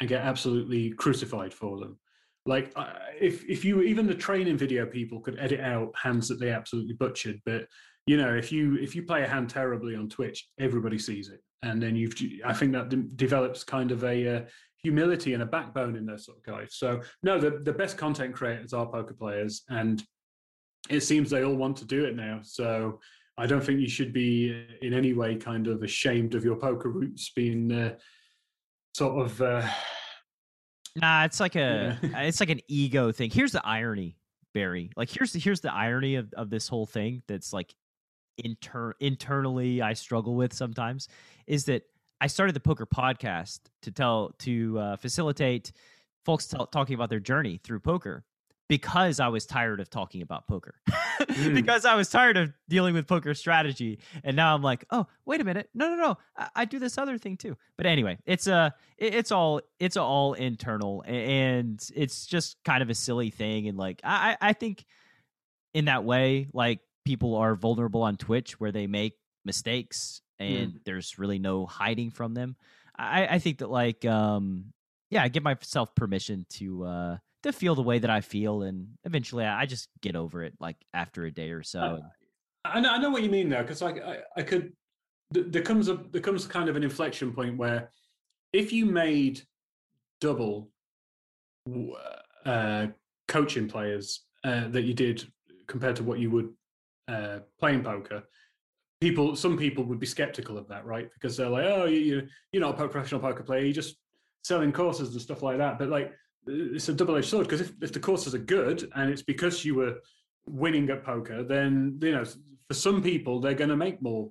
and 0.00 0.08
get 0.08 0.22
absolutely 0.22 0.90
crucified 0.90 1.52
for 1.52 1.78
them. 1.78 1.98
Like 2.46 2.72
if 3.20 3.44
if 3.48 3.64
you 3.64 3.82
even 3.82 4.06
the 4.06 4.14
training 4.14 4.56
video 4.56 4.86
people 4.86 5.20
could 5.20 5.38
edit 5.38 5.60
out 5.60 5.92
hands 5.94 6.28
that 6.28 6.40
they 6.40 6.50
absolutely 6.50 6.94
butchered, 6.94 7.40
but 7.44 7.66
you 8.06 8.16
know 8.16 8.34
if 8.34 8.50
you 8.50 8.76
if 8.76 8.94
you 8.94 9.02
play 9.02 9.24
a 9.24 9.28
hand 9.28 9.50
terribly 9.50 9.94
on 9.94 10.08
Twitch, 10.08 10.48
everybody 10.58 10.98
sees 10.98 11.28
it 11.28 11.40
and 11.62 11.82
then 11.82 11.96
you've 11.96 12.14
i 12.44 12.52
think 12.52 12.72
that 12.72 12.88
de- 12.88 12.96
develops 13.16 13.64
kind 13.64 13.90
of 13.90 14.04
a 14.04 14.36
uh, 14.36 14.40
humility 14.82 15.34
and 15.34 15.42
a 15.42 15.46
backbone 15.46 15.96
in 15.96 16.06
those 16.06 16.24
sort 16.24 16.38
of 16.38 16.44
guys. 16.44 16.74
So 16.74 17.02
no 17.22 17.38
the, 17.38 17.60
the 17.62 17.72
best 17.72 17.96
content 17.98 18.34
creators 18.34 18.72
are 18.72 18.86
poker 18.86 19.14
players 19.14 19.62
and 19.68 20.02
it 20.88 21.00
seems 21.00 21.30
they 21.30 21.44
all 21.44 21.54
want 21.54 21.76
to 21.78 21.84
do 21.84 22.04
it 22.04 22.16
now. 22.16 22.40
So 22.42 23.00
i 23.38 23.46
don't 23.46 23.64
think 23.64 23.80
you 23.80 23.88
should 23.88 24.12
be 24.12 24.66
in 24.82 24.92
any 24.92 25.14
way 25.14 25.34
kind 25.34 25.66
of 25.66 25.82
ashamed 25.82 26.34
of 26.34 26.44
your 26.44 26.56
poker 26.56 26.90
roots 26.90 27.30
being 27.34 27.72
uh, 27.72 27.94
sort 28.94 29.24
of 29.24 29.40
uh, 29.40 29.66
nah 30.96 31.24
it's 31.24 31.40
like 31.40 31.56
a 31.56 31.98
it's 32.02 32.40
like 32.40 32.50
an 32.50 32.60
ego 32.68 33.12
thing. 33.12 33.30
Here's 33.30 33.52
the 33.52 33.64
irony 33.66 34.16
barry. 34.52 34.90
Like 34.96 35.10
here's 35.10 35.32
the 35.32 35.38
here's 35.38 35.60
the 35.60 35.72
irony 35.72 36.16
of, 36.16 36.32
of 36.34 36.50
this 36.50 36.68
whole 36.68 36.86
thing 36.86 37.22
that's 37.28 37.52
like 37.52 37.74
inter- 38.38 38.94
internally 39.00 39.82
I 39.82 39.94
struggle 39.94 40.34
with 40.34 40.52
sometimes 40.52 41.08
is 41.46 41.64
that 41.66 41.82
I 42.20 42.26
started 42.26 42.54
the 42.54 42.60
poker 42.60 42.86
podcast 42.86 43.60
to 43.82 43.90
tell 43.90 44.34
to 44.40 44.78
uh, 44.78 44.96
facilitate 44.96 45.72
folks 46.24 46.46
t- 46.46 46.58
talking 46.70 46.94
about 46.94 47.08
their 47.10 47.20
journey 47.20 47.60
through 47.62 47.80
poker 47.80 48.24
because 48.70 49.18
I 49.18 49.28
was 49.28 49.46
tired 49.46 49.80
of 49.80 49.90
talking 49.90 50.22
about 50.22 50.46
poker. 50.46 50.76
mm. 51.20 51.54
Because 51.54 51.84
I 51.84 51.96
was 51.96 52.08
tired 52.08 52.36
of 52.36 52.52
dealing 52.68 52.94
with 52.94 53.08
poker 53.08 53.34
strategy. 53.34 53.98
And 54.22 54.36
now 54.36 54.54
I'm 54.54 54.62
like, 54.62 54.84
oh, 54.90 55.08
wait 55.24 55.40
a 55.40 55.44
minute. 55.44 55.68
No, 55.74 55.88
no, 55.88 55.96
no. 55.96 56.18
I, 56.36 56.48
I 56.54 56.64
do 56.66 56.78
this 56.78 56.96
other 56.96 57.18
thing 57.18 57.36
too. 57.36 57.56
But 57.76 57.86
anyway, 57.86 58.18
it's 58.26 58.46
uh 58.46 58.70
it, 58.96 59.14
it's 59.14 59.32
all 59.32 59.60
it's 59.80 59.96
all 59.96 60.34
internal 60.34 61.02
and 61.04 61.82
it's 61.96 62.26
just 62.26 62.58
kind 62.64 62.80
of 62.80 62.90
a 62.90 62.94
silly 62.94 63.30
thing. 63.30 63.66
And 63.66 63.76
like 63.76 64.00
I 64.04 64.36
I 64.40 64.52
think 64.52 64.84
in 65.74 65.86
that 65.86 66.04
way, 66.04 66.46
like 66.52 66.78
people 67.04 67.34
are 67.34 67.56
vulnerable 67.56 68.02
on 68.02 68.18
Twitch 68.18 68.60
where 68.60 68.70
they 68.70 68.86
make 68.86 69.14
mistakes 69.44 70.22
and 70.40 70.72
mm. 70.72 70.84
there's 70.84 71.18
really 71.18 71.38
no 71.38 71.66
hiding 71.66 72.10
from 72.10 72.34
them. 72.34 72.56
I, 72.98 73.26
I 73.26 73.38
think 73.38 73.58
that 73.58 73.70
like 73.70 74.04
um 74.04 74.72
yeah, 75.10 75.22
I 75.22 75.28
give 75.28 75.42
myself 75.42 75.94
permission 75.94 76.46
to 76.50 76.84
uh 76.84 77.16
to 77.42 77.52
feel 77.52 77.74
the 77.74 77.82
way 77.82 77.98
that 77.98 78.10
I 78.10 78.20
feel 78.20 78.62
and 78.62 78.88
eventually 79.04 79.44
I, 79.44 79.62
I 79.62 79.66
just 79.66 79.88
get 80.00 80.16
over 80.16 80.42
it 80.42 80.54
like 80.60 80.76
after 80.92 81.24
a 81.24 81.30
day 81.30 81.50
or 81.50 81.62
so. 81.62 81.80
Uh, 81.80 82.00
I, 82.64 82.80
know, 82.80 82.90
I 82.90 82.98
know 82.98 83.10
what 83.10 83.22
you 83.22 83.30
mean 83.30 83.48
though, 83.48 83.62
because 83.62 83.80
like 83.80 84.02
I, 84.02 84.18
I 84.36 84.42
could 84.42 84.72
there 85.30 85.62
comes 85.62 85.88
a 85.88 86.00
there 86.10 86.20
comes 86.20 86.46
kind 86.46 86.68
of 86.68 86.76
an 86.76 86.82
inflection 86.82 87.32
point 87.32 87.56
where 87.56 87.90
if 88.52 88.72
you 88.72 88.84
made 88.84 89.42
double 90.20 90.70
uh, 92.44 92.86
coaching 93.28 93.68
players 93.68 94.24
uh, 94.44 94.68
that 94.68 94.82
you 94.82 94.94
did 94.94 95.24
compared 95.66 95.96
to 95.96 96.02
what 96.02 96.18
you 96.18 96.30
would 96.30 96.50
uh, 97.08 97.38
playing 97.58 97.82
poker, 97.82 98.24
people, 99.00 99.34
some 99.34 99.56
people 99.56 99.84
would 99.84 100.00
be 100.00 100.06
skeptical 100.06 100.58
of 100.58 100.68
that, 100.68 100.84
right? 100.84 101.08
Because 101.14 101.36
they're 101.36 101.48
like, 101.48 101.64
oh, 101.64 101.86
you, 101.86 102.26
you're 102.52 102.60
not 102.60 102.74
a 102.78 102.88
professional 102.88 103.20
poker 103.20 103.42
player, 103.42 103.62
you're 103.62 103.72
just 103.72 103.96
selling 104.42 104.72
courses 104.72 105.12
and 105.12 105.20
stuff 105.20 105.42
like 105.42 105.58
that. 105.58 105.78
But 105.78 105.88
like, 105.88 106.12
it's 106.46 106.88
a 106.88 106.94
double-edged 106.94 107.28
sword 107.28 107.46
because 107.46 107.60
if, 107.60 107.72
if 107.82 107.92
the 107.92 108.00
courses 108.00 108.34
are 108.34 108.38
good 108.38 108.90
and 108.94 109.10
it's 109.10 109.22
because 109.22 109.64
you 109.64 109.74
were 109.74 109.96
winning 110.46 110.88
at 110.90 111.04
poker, 111.04 111.42
then 111.42 111.98
you 112.02 112.12
know, 112.12 112.24
for 112.68 112.74
some 112.74 113.02
people, 113.02 113.40
they're 113.40 113.54
going 113.54 113.70
to 113.70 113.76
make 113.76 114.00
more 114.00 114.30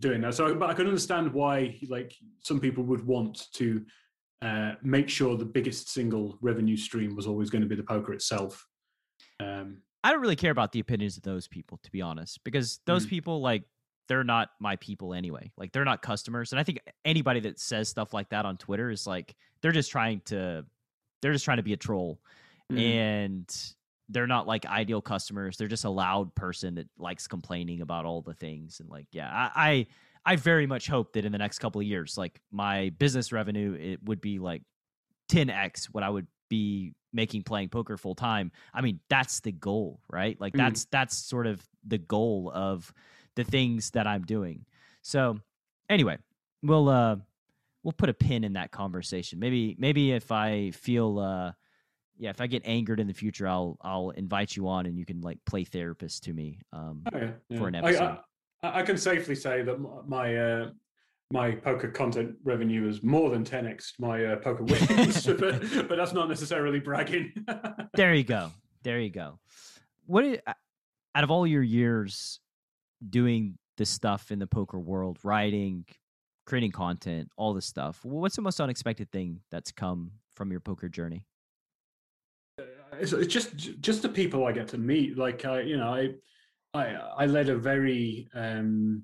doing 0.00 0.20
that. 0.22 0.34
So, 0.34 0.54
but 0.54 0.68
I 0.68 0.74
can 0.74 0.86
understand 0.86 1.32
why, 1.32 1.78
like, 1.88 2.14
some 2.40 2.60
people 2.60 2.84
would 2.84 3.06
want 3.06 3.46
to 3.54 3.84
uh, 4.42 4.72
make 4.82 5.08
sure 5.08 5.36
the 5.36 5.44
biggest 5.44 5.90
single 5.90 6.36
revenue 6.40 6.76
stream 6.76 7.16
was 7.16 7.26
always 7.26 7.48
going 7.48 7.62
to 7.62 7.68
be 7.68 7.76
the 7.76 7.82
poker 7.82 8.12
itself. 8.12 8.66
Um, 9.40 9.78
I 10.04 10.12
don't 10.12 10.20
really 10.20 10.36
care 10.36 10.50
about 10.50 10.72
the 10.72 10.80
opinions 10.80 11.16
of 11.16 11.22
those 11.22 11.48
people, 11.48 11.78
to 11.82 11.90
be 11.90 12.02
honest, 12.02 12.44
because 12.44 12.80
those 12.86 13.06
mm. 13.06 13.10
people 13.10 13.40
like 13.40 13.64
they're 14.08 14.24
not 14.24 14.50
my 14.60 14.76
people 14.76 15.14
anyway. 15.14 15.50
Like 15.56 15.72
they're 15.72 15.84
not 15.84 16.02
customers, 16.02 16.52
and 16.52 16.60
I 16.60 16.62
think 16.62 16.80
anybody 17.04 17.40
that 17.40 17.58
says 17.58 17.88
stuff 17.88 18.12
like 18.12 18.28
that 18.30 18.44
on 18.44 18.56
Twitter 18.56 18.90
is 18.90 19.06
like 19.06 19.34
they're 19.60 19.72
just 19.72 19.90
trying 19.90 20.20
to 20.26 20.64
they're 21.22 21.32
just 21.32 21.44
trying 21.44 21.58
to 21.58 21.62
be 21.62 21.72
a 21.72 21.76
troll, 21.76 22.20
mm. 22.72 22.80
and 22.80 23.74
they're 24.08 24.26
not 24.26 24.46
like 24.46 24.66
ideal 24.66 25.02
customers. 25.02 25.56
They're 25.56 25.68
just 25.68 25.84
a 25.84 25.90
loud 25.90 26.34
person 26.34 26.76
that 26.76 26.88
likes 26.98 27.26
complaining 27.26 27.80
about 27.80 28.04
all 28.04 28.22
the 28.22 28.34
things, 28.34 28.80
and 28.80 28.88
like 28.88 29.06
yeah, 29.12 29.30
I. 29.32 29.50
I 29.54 29.86
I 30.28 30.34
very 30.34 30.66
much 30.66 30.88
hope 30.88 31.12
that 31.12 31.24
in 31.24 31.30
the 31.30 31.38
next 31.38 31.60
couple 31.60 31.80
of 31.80 31.86
years, 31.86 32.18
like 32.18 32.40
my 32.50 32.90
business 32.98 33.30
revenue, 33.30 33.78
it 33.80 34.02
would 34.02 34.20
be 34.20 34.40
like 34.40 34.62
10x 35.30 35.84
what 35.84 36.02
I 36.02 36.10
would 36.10 36.26
be 36.48 36.94
making 37.12 37.42
playing 37.42 37.68
poker 37.68 37.96
full 37.96 38.14
time 38.14 38.52
i 38.74 38.80
mean 38.80 39.00
that's 39.08 39.40
the 39.40 39.50
goal 39.50 40.00
right 40.10 40.38
like 40.40 40.52
mm. 40.52 40.58
that's 40.58 40.84
that's 40.86 41.16
sort 41.16 41.46
of 41.46 41.66
the 41.86 41.98
goal 41.98 42.52
of 42.54 42.92
the 43.36 43.44
things 43.44 43.90
that 43.90 44.06
i'm 44.06 44.22
doing 44.22 44.64
so 45.02 45.38
anyway 45.88 46.16
we'll 46.62 46.88
uh 46.88 47.16
we'll 47.82 47.92
put 47.92 48.08
a 48.08 48.14
pin 48.14 48.44
in 48.44 48.54
that 48.54 48.70
conversation 48.70 49.38
maybe 49.38 49.76
maybe 49.78 50.12
if 50.12 50.32
i 50.32 50.70
feel 50.72 51.18
uh 51.18 51.52
yeah 52.18 52.30
if 52.30 52.40
i 52.40 52.46
get 52.46 52.62
angered 52.64 52.98
in 52.98 53.06
the 53.06 53.14
future 53.14 53.46
i'll 53.46 53.76
i'll 53.82 54.10
invite 54.10 54.56
you 54.56 54.68
on 54.68 54.86
and 54.86 54.98
you 54.98 55.06
can 55.06 55.20
like 55.20 55.38
play 55.46 55.64
therapist 55.64 56.24
to 56.24 56.32
me 56.32 56.58
um 56.72 57.02
oh, 57.12 57.18
yeah, 57.18 57.30
yeah. 57.48 57.58
for 57.58 57.68
an 57.68 57.74
episode 57.76 58.18
I, 58.62 58.68
I, 58.68 58.80
I, 58.80 58.82
can 58.82 58.96
safely 58.96 59.34
say 59.34 59.62
that 59.62 59.78
my 60.06 60.36
uh 60.36 60.70
my 61.32 61.52
poker 61.52 61.88
content 61.88 62.36
revenue 62.44 62.88
is 62.88 63.02
more 63.02 63.30
than 63.30 63.44
10x 63.44 63.92
my 63.98 64.24
uh, 64.24 64.36
poker 64.36 64.62
wins, 64.64 65.26
but, 65.26 65.88
but, 65.88 65.96
that's 65.96 66.12
not 66.12 66.28
necessarily 66.28 66.78
bragging. 66.78 67.32
there 67.94 68.14
you 68.14 68.24
go. 68.24 68.50
There 68.82 69.00
you 69.00 69.10
go. 69.10 69.38
What 70.06 70.24
is, 70.24 70.38
out 70.46 71.24
of 71.24 71.30
all 71.30 71.46
your 71.46 71.62
years 71.62 72.40
doing 73.10 73.58
the 73.76 73.86
stuff 73.86 74.30
in 74.30 74.38
the 74.38 74.46
poker 74.46 74.78
world, 74.78 75.18
writing, 75.22 75.84
creating 76.46 76.72
content, 76.72 77.28
all 77.36 77.52
this 77.52 77.66
stuff, 77.66 78.00
what's 78.04 78.36
the 78.36 78.42
most 78.42 78.60
unexpected 78.60 79.10
thing 79.10 79.40
that's 79.50 79.72
come 79.72 80.12
from 80.34 80.50
your 80.50 80.60
poker 80.60 80.88
journey? 80.88 81.24
Uh, 82.58 82.64
it's, 83.00 83.12
it's 83.12 83.32
just 83.32 83.56
just 83.80 84.02
the 84.02 84.08
people 84.08 84.46
I 84.46 84.52
get 84.52 84.68
to 84.68 84.78
meet. 84.78 85.18
Like 85.18 85.44
I, 85.44 85.60
you 85.60 85.76
know, 85.76 85.92
I 85.92 86.10
I 86.72 86.94
I 86.94 87.26
led 87.26 87.48
a 87.48 87.56
very 87.56 88.28
um 88.34 89.02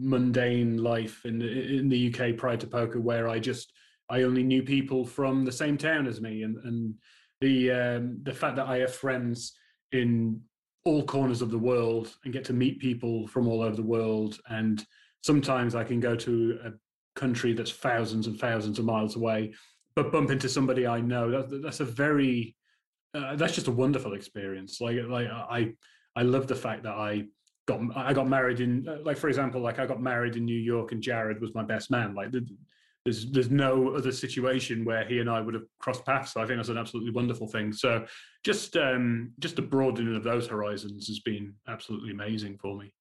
mundane 0.00 0.78
life 0.78 1.24
in 1.24 1.38
the, 1.38 1.78
in 1.78 1.88
the 1.88 2.14
UK 2.14 2.36
prior 2.36 2.56
to 2.56 2.66
poker, 2.66 3.00
where 3.00 3.28
I 3.28 3.38
just 3.38 3.72
I 4.10 4.22
only 4.22 4.42
knew 4.42 4.62
people 4.62 5.04
from 5.04 5.44
the 5.44 5.52
same 5.52 5.76
town 5.76 6.06
as 6.06 6.20
me, 6.20 6.42
and 6.42 6.56
and 6.58 6.94
the 7.40 7.70
um, 7.72 8.20
the 8.22 8.34
fact 8.34 8.56
that 8.56 8.66
I 8.66 8.78
have 8.78 8.94
friends 8.94 9.54
in 9.90 10.40
all 10.84 11.04
corners 11.04 11.42
of 11.42 11.50
the 11.50 11.58
world 11.58 12.16
and 12.24 12.32
get 12.32 12.44
to 12.46 12.52
meet 12.52 12.80
people 12.80 13.26
from 13.28 13.48
all 13.48 13.62
over 13.62 13.76
the 13.76 13.82
world, 13.82 14.40
and 14.48 14.84
sometimes 15.22 15.74
I 15.74 15.84
can 15.84 16.00
go 16.00 16.16
to 16.16 16.58
a 16.64 16.70
country 17.18 17.52
that's 17.52 17.70
thousands 17.70 18.26
and 18.26 18.38
thousands 18.38 18.78
of 18.78 18.84
miles 18.84 19.16
away, 19.16 19.54
but 19.94 20.12
bump 20.12 20.30
into 20.30 20.48
somebody 20.48 20.86
I 20.86 21.00
know. 21.00 21.30
That, 21.30 21.62
that's 21.62 21.80
a 21.80 21.84
very 21.84 22.56
uh, 23.14 23.36
that's 23.36 23.54
just 23.54 23.68
a 23.68 23.72
wonderful 23.72 24.14
experience. 24.14 24.80
Like 24.80 24.96
like 25.08 25.28
I 25.28 25.74
I 26.16 26.22
love 26.22 26.46
the 26.46 26.54
fact 26.54 26.82
that 26.84 26.94
I 26.94 27.26
got 27.66 27.80
I 27.94 28.12
got 28.12 28.28
married 28.28 28.60
in 28.60 28.86
like 29.04 29.16
for 29.16 29.28
example 29.28 29.60
like 29.60 29.78
I 29.78 29.86
got 29.86 30.00
married 30.00 30.36
in 30.36 30.44
New 30.44 30.58
York 30.58 30.92
and 30.92 31.02
Jared 31.02 31.40
was 31.40 31.54
my 31.54 31.62
best 31.62 31.90
man 31.90 32.14
like 32.14 32.32
there's 33.04 33.30
there's 33.30 33.50
no 33.50 33.94
other 33.94 34.12
situation 34.12 34.84
where 34.84 35.04
he 35.04 35.18
and 35.18 35.28
I 35.28 35.40
would 35.40 35.54
have 35.54 35.64
crossed 35.80 36.04
paths. 36.06 36.32
So 36.32 36.40
I 36.40 36.46
think 36.46 36.58
that's 36.58 36.68
an 36.68 36.78
absolutely 36.78 37.10
wonderful 37.10 37.48
thing. 37.48 37.72
So 37.72 38.06
just 38.44 38.76
um 38.76 39.32
just 39.40 39.56
the 39.56 39.62
broadening 39.62 40.14
of 40.14 40.22
those 40.22 40.46
horizons 40.46 41.08
has 41.08 41.20
been 41.20 41.54
absolutely 41.68 42.12
amazing 42.12 42.58
for 42.58 42.76
me. 42.76 42.92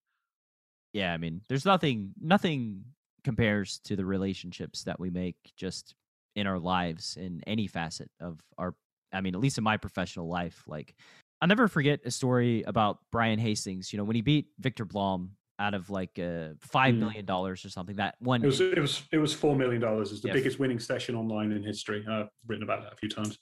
Yeah 0.93 1.13
I 1.13 1.17
mean 1.17 1.41
there's 1.49 1.65
nothing 1.65 2.13
nothing 2.19 2.83
compares 3.23 3.79
to 3.85 3.95
the 3.95 4.05
relationships 4.05 4.83
that 4.83 4.99
we 4.99 5.11
make 5.11 5.35
just 5.55 5.93
in 6.35 6.47
our 6.47 6.57
lives 6.57 7.17
in 7.17 7.41
any 7.45 7.67
facet 7.67 8.09
of 8.19 8.39
our 8.57 8.73
I 9.13 9.21
mean 9.21 9.35
at 9.35 9.41
least 9.41 9.59
in 9.59 9.63
my 9.63 9.77
professional 9.77 10.27
life. 10.27 10.63
Like 10.65 10.95
I'll 11.41 11.47
never 11.47 11.67
forget 11.67 12.01
a 12.05 12.11
story 12.11 12.63
about 12.63 12.99
Brian 13.11 13.39
Hastings. 13.39 13.91
You 13.91 13.97
know, 13.97 14.03
when 14.03 14.15
he 14.15 14.21
beat 14.21 14.47
Viktor 14.59 14.85
Blom 14.85 15.31
out 15.61 15.73
of 15.75 15.89
like 15.89 16.17
uh, 16.19 16.49
five 16.59 16.95
hmm. 16.95 17.21
dollars 17.25 17.63
or 17.63 17.69
something. 17.69 17.97
That 17.97 18.15
one. 18.19 18.43
It 18.43 18.47
was 18.47 18.59
it 18.59 18.79
was 18.79 19.03
it 19.11 19.19
was 19.19 19.33
four 19.33 19.55
million 19.55 19.79
dollars. 19.79 20.11
It's 20.11 20.21
the 20.21 20.31
biggest 20.31 20.59
winning 20.59 20.79
session 20.79 21.15
online 21.15 21.51
in 21.51 21.63
history. 21.63 22.03
I've 22.09 22.29
written 22.47 22.63
about 22.63 22.81
that 22.83 22.93
a 22.93 22.95
few 22.95 23.09
times. 23.09 23.37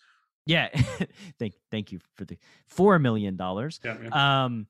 Yeah, 0.45 0.67
thank 1.39 1.53
thank 1.71 1.91
you 1.91 1.99
for 2.15 2.25
the 2.25 2.37
four 2.67 2.99
million 2.99 3.37
dollars. 3.37 3.79
Yeah, 3.83 3.97
yeah. 4.03 4.43
Um, 4.43 4.67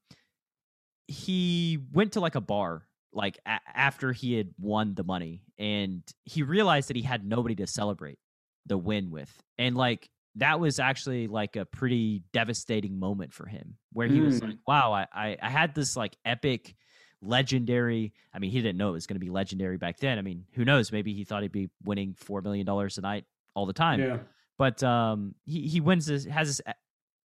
he 1.07 1.79
went 1.91 2.13
to 2.13 2.19
like 2.19 2.35
a 2.35 2.41
bar 2.41 2.83
like 3.11 3.39
a- 3.45 3.59
after 3.73 4.13
he 4.13 4.35
had 4.35 4.49
won 4.59 4.93
the 4.93 5.03
money, 5.03 5.41
and 5.57 6.03
he 6.25 6.43
realized 6.43 6.89
that 6.89 6.95
he 6.95 7.01
had 7.01 7.25
nobody 7.25 7.55
to 7.55 7.67
celebrate 7.67 8.19
the 8.67 8.77
win 8.77 9.09
with, 9.09 9.33
and 9.57 9.75
like 9.75 10.09
that 10.35 10.59
was 10.59 10.79
actually 10.79 11.27
like 11.27 11.55
a 11.55 11.65
pretty 11.65 12.21
devastating 12.31 12.99
moment 12.99 13.33
for 13.33 13.47
him 13.47 13.77
where 13.93 14.07
he 14.07 14.19
mm. 14.19 14.25
was 14.25 14.43
like 14.43 14.57
wow 14.67 14.93
I, 14.93 15.07
I, 15.11 15.37
I 15.41 15.49
had 15.49 15.73
this 15.73 15.97
like 15.97 16.15
epic 16.23 16.75
legendary. 17.21 18.13
I 18.33 18.39
mean 18.39 18.51
he 18.51 18.61
didn't 18.61 18.77
know 18.77 18.89
it 18.89 18.93
was 18.93 19.07
going 19.07 19.15
to 19.15 19.25
be 19.25 19.29
legendary 19.29 19.77
back 19.77 19.97
then. 19.99 20.17
I 20.17 20.21
mean 20.21 20.45
who 20.53 20.65
knows? 20.65 20.91
Maybe 20.91 21.13
he 21.13 21.23
thought 21.23 21.41
he'd 21.41 21.51
be 21.51 21.69
winning 21.83 22.15
four 22.17 22.41
million 22.41 22.65
dollars 22.65 22.97
a 22.97 23.01
night 23.01 23.25
all 23.55 23.65
the 23.65 23.73
time. 23.73 23.99
Yeah. 23.99 24.17
but 24.57 24.81
um 24.83 25.35
he, 25.45 25.67
he 25.67 25.81
wins 25.81 26.05
this 26.05 26.25
has 26.25 26.47
this 26.47 26.61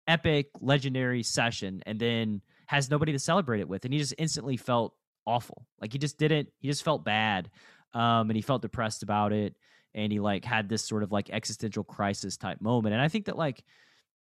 epic 0.07 0.49
legendary 0.61 1.23
session 1.23 1.81
and 1.85 1.99
then 1.99 2.41
has 2.67 2.89
nobody 2.89 3.11
to 3.11 3.19
celebrate 3.19 3.59
it 3.59 3.67
with 3.67 3.85
and 3.85 3.93
he 3.93 3.99
just 3.99 4.13
instantly 4.17 4.57
felt 4.57 4.93
awful. 5.25 5.65
Like 5.81 5.91
he 5.93 5.99
just 5.99 6.17
didn't 6.17 6.49
he 6.59 6.67
just 6.67 6.83
felt 6.83 7.03
bad 7.03 7.49
um 7.93 8.29
and 8.29 8.35
he 8.35 8.41
felt 8.41 8.61
depressed 8.61 9.03
about 9.03 9.33
it 9.33 9.55
and 9.93 10.11
he 10.11 10.19
like 10.19 10.43
had 10.45 10.67
this 10.67 10.83
sort 10.83 11.03
of 11.03 11.11
like 11.11 11.29
existential 11.29 11.83
crisis 11.83 12.37
type 12.37 12.59
moment. 12.61 12.93
And 12.93 13.01
i 13.01 13.07
think 13.07 13.25
that 13.25 13.37
like 13.37 13.63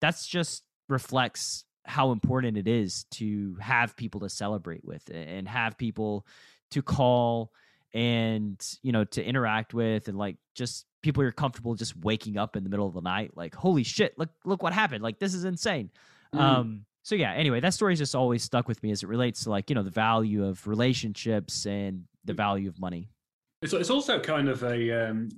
that's 0.01 0.27
just 0.27 0.63
reflects 0.89 1.65
how 1.85 2.13
important 2.13 2.57
it 2.57 2.67
is 2.67 3.05
to 3.11 3.57
have 3.61 3.97
people 3.97 4.21
to 4.21 4.29
celebrate 4.29 4.85
with 4.85 5.09
and 5.13 5.47
have 5.49 5.77
people 5.77 6.27
to 6.71 6.83
call 6.83 7.53
and 7.93 8.61
you 8.83 8.91
know 8.91 9.05
to 9.05 9.25
interact 9.25 9.73
with 9.73 10.09
and 10.09 10.19
like 10.19 10.37
just 10.55 10.87
people 11.03 11.23
you're 11.23 11.31
comfortable 11.31 11.75
just 11.75 11.97
waking 11.99 12.37
up 12.37 12.57
in 12.57 12.65
the 12.65 12.71
middle 12.71 12.87
of 12.87 12.95
the 12.95 13.01
night 13.01 13.31
like 13.37 13.55
holy 13.55 13.85
shit 13.85 14.19
look 14.19 14.31
look 14.45 14.63
what 14.63 14.73
happened 14.73 15.03
like 15.03 15.19
this 15.19 15.35
is 15.35 15.45
insane 15.45 15.91
mm. 16.35 16.41
um 16.41 16.85
so 17.03 17.15
yeah 17.15 17.33
anyway 17.33 17.61
that 17.61 17.73
story's 17.73 17.99
just 17.99 18.15
always 18.15 18.43
stuck 18.43 18.67
with 18.67 18.83
me 18.83 18.91
as 18.91 19.03
it 19.03 19.09
relates 19.09 19.45
to 19.45 19.51
like 19.51 19.71
you 19.71 19.77
know 19.77 19.83
the 19.83 19.91
value 19.91 20.45
of 20.45 20.67
relationships 20.67 21.67
and 21.67 22.05
the 22.25 22.33
value 22.33 22.69
of 22.69 22.81
money 22.81 23.09
it's, 23.63 23.73
it's 23.73 23.91
also 23.91 24.19
kind 24.19 24.49
of 24.49 24.63
a 24.65 25.09
um 25.09 25.29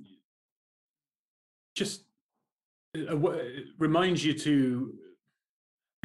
just 1.74 2.04
uh, 2.96 3.16
reminds 3.78 4.24
you 4.24 4.32
to 4.32 4.94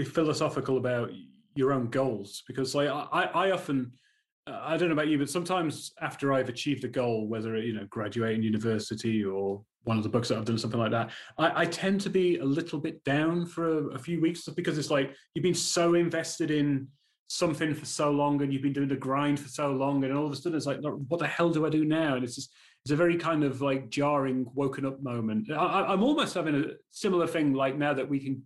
be 0.03 0.09
philosophical 0.09 0.77
about 0.77 1.11
your 1.55 1.73
own 1.73 1.87
goals 1.87 2.43
because 2.47 2.73
like 2.73 2.89
I, 2.89 3.29
I 3.33 3.51
often 3.51 3.91
uh, 4.47 4.59
I 4.63 4.77
don't 4.77 4.89
know 4.89 4.93
about 4.93 5.07
you, 5.07 5.19
but 5.19 5.29
sometimes 5.29 5.93
after 6.01 6.33
I've 6.33 6.49
achieved 6.49 6.83
a 6.83 6.87
goal, 6.87 7.27
whether 7.27 7.57
you 7.57 7.73
know 7.73 7.85
graduating 7.89 8.43
university 8.43 9.23
or 9.23 9.61
one 9.83 9.97
of 9.97 10.03
the 10.03 10.09
books 10.09 10.29
that 10.29 10.37
I've 10.37 10.45
done, 10.45 10.57
something 10.57 10.79
like 10.79 10.91
that, 10.91 11.11
I, 11.37 11.61
I 11.61 11.65
tend 11.65 12.01
to 12.01 12.09
be 12.09 12.37
a 12.37 12.45
little 12.45 12.79
bit 12.79 13.03
down 13.03 13.45
for 13.45 13.67
a, 13.67 13.95
a, 13.95 13.99
few 13.99 14.21
weeks 14.21 14.47
because 14.49 14.77
it's 14.77 14.91
like 14.91 15.15
you've 15.33 15.43
been 15.43 15.55
so 15.55 15.95
invested 15.95 16.51
in 16.51 16.87
something 17.27 17.73
for 17.73 17.85
so 17.85 18.11
long 18.11 18.41
and 18.41 18.53
you've 18.53 18.61
been 18.61 18.73
doing 18.73 18.87
the 18.87 18.95
grind 18.95 19.39
for 19.39 19.49
so 19.49 19.71
long, 19.71 20.03
and 20.03 20.13
all 20.13 20.25
of 20.25 20.31
a 20.31 20.35
sudden 20.35 20.57
it's 20.57 20.65
like, 20.65 20.79
what 20.81 21.19
the 21.19 21.27
hell 21.27 21.51
do 21.51 21.65
I 21.65 21.69
do 21.69 21.85
now? 21.85 22.15
And 22.15 22.23
it's 22.23 22.35
just 22.35 22.51
it's 22.83 22.91
a 22.91 22.95
very 22.95 23.17
kind 23.17 23.43
of 23.43 23.61
like 23.61 23.89
jarring 23.89 24.47
woken 24.55 24.87
up 24.87 25.01
moment. 25.03 25.51
I, 25.51 25.93
am 25.93 26.01
almost 26.01 26.33
having 26.33 26.55
a 26.55 26.63
similar 26.89 27.27
thing 27.27 27.53
like 27.53 27.77
now 27.77 27.93
that 27.93 28.09
we 28.09 28.19
can 28.19 28.41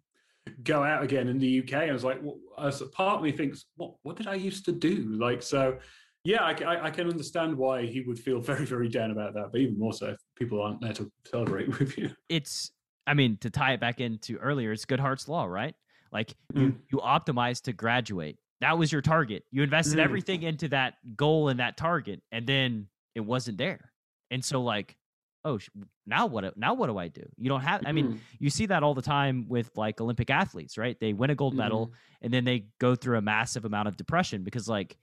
go 0.64 0.84
out 0.84 1.04
again 1.04 1.28
in 1.28 1.40
the 1.40 1.62
UK. 1.62 1.74
I 1.74 1.92
was 1.92 2.04
like, 2.04 2.20
well, 2.22 2.38
as 2.60 2.82
part 2.94 3.18
of 3.18 3.24
me 3.24 3.32
thinks, 3.32 3.66
what 3.76 3.96
what 4.04 4.16
did 4.16 4.28
I 4.28 4.36
used 4.36 4.66
to 4.66 4.72
do? 4.72 5.16
Like 5.18 5.42
so. 5.42 5.78
Yeah, 6.24 6.42
I, 6.42 6.88
I, 6.88 6.90
can 6.90 7.08
understand 7.08 7.56
why 7.56 7.86
he 7.86 8.02
would 8.02 8.18
feel 8.18 8.40
very, 8.42 8.66
very 8.66 8.90
down 8.90 9.12
about 9.12 9.36
that. 9.36 9.52
But 9.52 9.62
even 9.62 9.78
more 9.78 9.94
so 9.94 10.08
if 10.08 10.18
people 10.36 10.60
aren't 10.60 10.82
there 10.82 10.94
to 10.94 11.12
celebrate 11.28 11.80
with 11.80 11.96
you. 12.00 12.10
It's, 12.30 12.72
I 13.06 13.14
mean, 13.14 13.38
to 13.42 13.52
tie 13.52 13.74
it 13.74 13.80
back 13.80 14.02
into 14.02 14.38
earlier, 14.38 14.72
it's 14.72 14.86
Goodhart's 14.86 15.28
law, 15.28 15.46
right? 15.46 15.76
Like 16.12 16.34
mm. 16.52 16.62
you, 16.62 16.76
you 16.92 16.98
optimize 16.98 17.62
to 17.64 17.74
graduate. 17.74 18.40
That 18.62 18.76
was 18.76 18.92
your 18.92 19.04
target. 19.04 19.44
You 19.52 19.62
invested 19.62 20.00
mm. 20.00 20.04
everything 20.04 20.42
into 20.42 20.68
that 20.70 20.96
goal 21.16 21.50
and 21.50 21.60
that 21.60 21.78
target, 21.78 22.24
and 22.32 22.48
then 22.48 22.88
it 23.14 23.22
wasn't 23.22 23.60
there. 23.60 23.92
And 24.32 24.44
so 24.44 24.64
like, 24.64 24.98
oh, 25.46 25.60
now 26.06 26.26
what? 26.26 26.58
Now 26.58 26.74
what 26.74 26.88
do 26.88 26.98
I 26.98 27.08
do? 27.08 27.24
You 27.38 27.48
don't 27.48 27.62
have. 27.62 27.84
I 27.86 27.94
mean, 27.94 28.08
mm-hmm. 28.08 28.18
you 28.40 28.50
see 28.50 28.66
that 28.66 28.84
all 28.84 28.94
the 28.94 29.02
time 29.02 29.46
with 29.48 29.72
like 29.78 30.02
Olympic 30.02 30.30
athletes, 30.30 30.78
right? 30.78 31.00
They 31.00 31.14
win 31.14 31.30
a 31.30 31.36
gold 31.36 31.54
medal 31.54 31.88
mm-hmm. 31.88 32.26
and 32.26 32.34
then 32.34 32.44
they 32.44 32.66
go 32.80 32.96
through 32.96 33.18
a 33.18 33.22
massive 33.22 33.64
amount 33.64 33.88
of 33.88 33.96
depression 33.96 34.44
because 34.44 34.68
like 34.68 34.98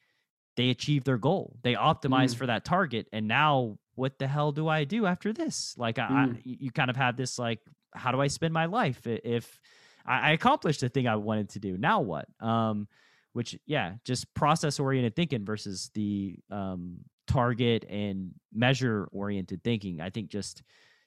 they 0.57 0.69
achieve 0.69 1.05
their 1.05 1.17
goal, 1.17 1.57
they 1.63 1.75
optimize 1.75 2.33
mm. 2.33 2.37
for 2.37 2.47
that 2.47 2.65
target, 2.65 3.09
and 3.13 3.27
now 3.27 3.79
what 3.95 4.19
the 4.19 4.27
hell 4.27 4.53
do 4.53 4.69
I 4.69 4.85
do 4.85 5.07
after 5.07 5.33
this? 5.33 5.75
Like, 5.79 5.97
mm. 5.97 6.35
I, 6.35 6.39
you 6.45 6.71
kind 6.71 6.91
of 6.91 6.97
have 6.97 7.17
this 7.17 7.39
like, 7.39 7.61
how 7.95 8.13
do 8.13 8.21
I 8.21 8.27
spend 8.27 8.53
my 8.53 8.67
life 8.67 9.07
if 9.07 9.61
I, 10.05 10.31
I 10.31 10.33
accomplished 10.33 10.81
the 10.81 10.89
thing 10.89 11.07
I 11.07 11.17
wanted 11.17 11.51
to 11.51 11.61
do? 11.61 11.77
Now 11.77 12.01
what? 12.01 12.27
Um, 12.41 12.89
which 13.33 13.59
yeah, 13.67 13.95
just 14.05 14.33
process 14.35 14.79
oriented 14.79 15.17
thinking 15.17 15.45
versus 15.45 15.91
the 15.95 16.39
um 16.51 16.99
target 17.27 17.85
and 17.89 18.33
measure 18.53 19.09
oriented 19.13 19.63
thinking 19.63 20.01
i 20.01 20.11
think 20.11 20.29
just 20.29 20.63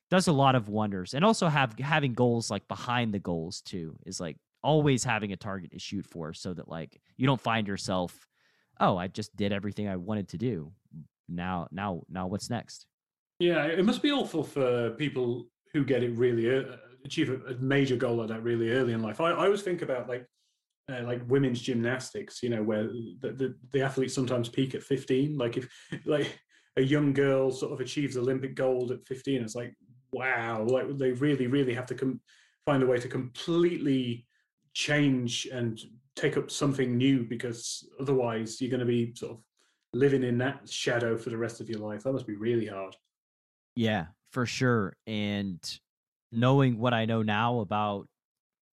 does 0.09 0.27
a 0.27 0.31
lot 0.31 0.55
of 0.55 0.69
wonders 0.69 1.13
and 1.13 1.25
also 1.25 1.47
have 1.47 1.77
having 1.79 2.13
goals 2.13 2.49
like 2.49 2.67
behind 2.67 3.13
the 3.13 3.19
goals 3.19 3.61
too 3.61 3.95
is 4.05 4.19
like 4.19 4.37
always 4.63 5.03
having 5.03 5.31
a 5.31 5.37
target 5.37 5.71
to 5.71 5.79
shoot 5.79 6.05
for 6.05 6.33
so 6.33 6.53
that 6.53 6.67
like 6.67 6.99
you 7.17 7.27
don't 7.27 7.41
find 7.41 7.67
yourself 7.67 8.27
oh 8.79 8.97
i 8.97 9.07
just 9.07 9.35
did 9.35 9.51
everything 9.51 9.87
i 9.87 9.95
wanted 9.95 10.27
to 10.29 10.37
do. 10.37 10.71
Now 11.27 11.67
now 11.71 12.03
now 12.09 12.27
what's 12.27 12.49
next? 12.49 12.85
Yeah 13.39 13.65
it 13.65 13.85
must 13.85 14.01
be 14.01 14.11
awful 14.11 14.43
for 14.43 14.91
people 14.91 15.47
who 15.73 15.83
get 15.83 16.03
it 16.03 16.15
really 16.15 16.55
uh, 16.55 16.77
achieve 17.03 17.29
a, 17.29 17.53
a 17.53 17.55
major 17.57 17.95
goal 17.95 18.15
like 18.15 18.29
that 18.29 18.43
really 18.43 18.71
early 18.71 18.93
in 18.93 19.01
life. 19.01 19.19
I, 19.19 19.31
I 19.31 19.45
always 19.45 19.61
think 19.61 19.81
about 19.81 20.07
like 20.07 20.27
uh, 20.91 21.03
like 21.03 21.21
women's 21.27 21.61
gymnastics, 21.61 22.43
you 22.43 22.49
know, 22.49 22.61
where 22.61 22.83
the, 22.83 23.33
the, 23.37 23.55
the 23.71 23.81
athletes 23.81 24.13
sometimes 24.13 24.49
peak 24.49 24.75
at 24.75 24.83
15. 24.83 25.37
Like 25.37 25.57
if 25.57 25.67
like 26.05 26.39
a 26.77 26.81
young 26.81 27.13
girl 27.13 27.51
sort 27.51 27.73
of 27.73 27.79
achieves 27.79 28.17
Olympic 28.17 28.55
gold 28.55 28.91
at 28.91 29.05
15, 29.05 29.41
it's 29.41 29.55
like, 29.55 29.73
wow, 30.11 30.63
like 30.63 30.97
they 30.97 31.11
really, 31.11 31.47
really 31.47 31.73
have 31.73 31.87
to 31.87 31.95
com- 31.95 32.21
find 32.65 32.83
a 32.83 32.85
way 32.85 32.97
to 32.97 33.07
completely 33.07 34.25
change 34.73 35.47
and 35.51 35.81
take 36.15 36.37
up 36.37 36.49
something 36.49 36.97
new 36.97 37.23
because 37.23 37.87
otherwise 37.99 38.61
you're 38.61 38.69
going 38.69 38.79
to 38.79 38.85
be 38.85 39.13
sort 39.15 39.33
of 39.33 39.39
living 39.93 40.23
in 40.23 40.37
that 40.37 40.69
shadow 40.69 41.17
for 41.17 41.29
the 41.29 41.37
rest 41.37 41.61
of 41.61 41.69
your 41.69 41.79
life. 41.79 42.03
That 42.03 42.13
must 42.13 42.27
be 42.27 42.35
really 42.35 42.67
hard. 42.67 42.95
Yeah, 43.75 44.07
for 44.31 44.45
sure. 44.45 44.95
And 45.07 45.59
knowing 46.31 46.77
what 46.77 46.93
I 46.93 47.05
know 47.05 47.21
now 47.21 47.59
about 47.59 48.07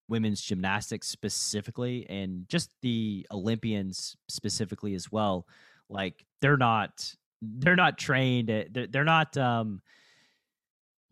women's 0.09 0.41
gymnastics 0.41 1.09
specifically 1.09 2.07
and 2.09 2.49
just 2.49 2.71
the 2.83 3.27
Olympians 3.31 4.17
specifically 4.29 4.95
as 4.95 5.13
well. 5.13 5.47
Like 5.89 6.25
they're 6.41 6.57
not 6.57 7.15
they're 7.41 7.77
not 7.77 7.99
trained 7.99 8.49
they're, 8.49 8.87
they're 8.89 9.05
not 9.05 9.37
um 9.37 9.81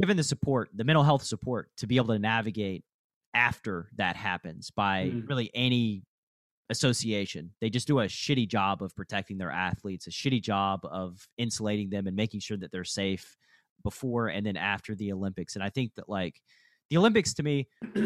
given 0.01 0.17
the 0.17 0.23
support, 0.23 0.71
the 0.75 0.85
mental 0.85 1.05
health 1.05 1.23
support 1.23 1.71
to 1.79 1.87
be 1.87 1.97
able 1.97 2.15
to 2.15 2.19
navigate 2.19 2.85
after 3.35 3.89
that 3.97 4.17
happens 4.17 4.71
by 4.71 5.07
mm-hmm. 5.07 5.27
really 5.27 5.51
any 5.55 6.03
association. 6.71 7.51
They 7.61 7.71
just 7.71 7.87
do 7.87 8.01
a 8.01 8.07
shitty 8.07 8.49
job 8.49 8.83
of 8.83 8.95
protecting 8.97 9.39
their 9.39 9.51
athletes, 9.51 10.07
a 10.07 10.11
shitty 10.11 10.43
job 10.43 10.81
of 10.85 11.27
insulating 11.39 11.91
them 11.91 12.07
and 12.07 12.17
making 12.17 12.41
sure 12.41 12.57
that 12.59 12.73
they're 12.73 12.85
safe 12.85 13.37
before 13.83 14.29
and 14.29 14.45
then 14.45 14.57
after 14.57 14.95
the 14.95 15.13
Olympics. 15.13 15.55
And 15.55 15.63
I 15.63 15.71
think 15.71 15.95
that 15.97 16.09
like 16.09 16.41
the 16.91 16.97
Olympics 16.97 17.35
to 17.35 17.43
me 17.43 17.69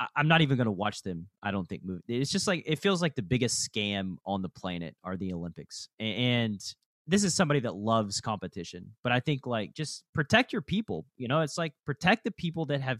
I, 0.00 0.06
am 0.16 0.28
not 0.28 0.40
even 0.40 0.56
going 0.56 0.66
to 0.66 0.72
watch 0.72 1.02
them. 1.02 1.28
I 1.42 1.50
don't 1.50 1.68
think 1.68 1.84
move. 1.84 2.00
It's 2.08 2.30
just 2.30 2.46
like 2.46 2.64
it 2.66 2.80
feels 2.80 3.02
like 3.02 3.14
the 3.14 3.22
biggest 3.22 3.70
scam 3.70 4.16
on 4.24 4.42
the 4.42 4.48
planet 4.48 4.96
are 5.04 5.16
the 5.16 5.32
Olympics, 5.32 5.88
and 6.00 6.60
this 7.06 7.22
is 7.22 7.34
somebody 7.34 7.60
that 7.60 7.74
loves 7.74 8.20
competition. 8.20 8.94
But 9.02 9.12
I 9.12 9.20
think 9.20 9.46
like 9.46 9.74
just 9.74 10.04
protect 10.14 10.52
your 10.52 10.62
people. 10.62 11.04
You 11.16 11.28
know, 11.28 11.40
it's 11.40 11.58
like 11.58 11.74
protect 11.84 12.24
the 12.24 12.30
people 12.30 12.66
that 12.66 12.80
have 12.80 12.98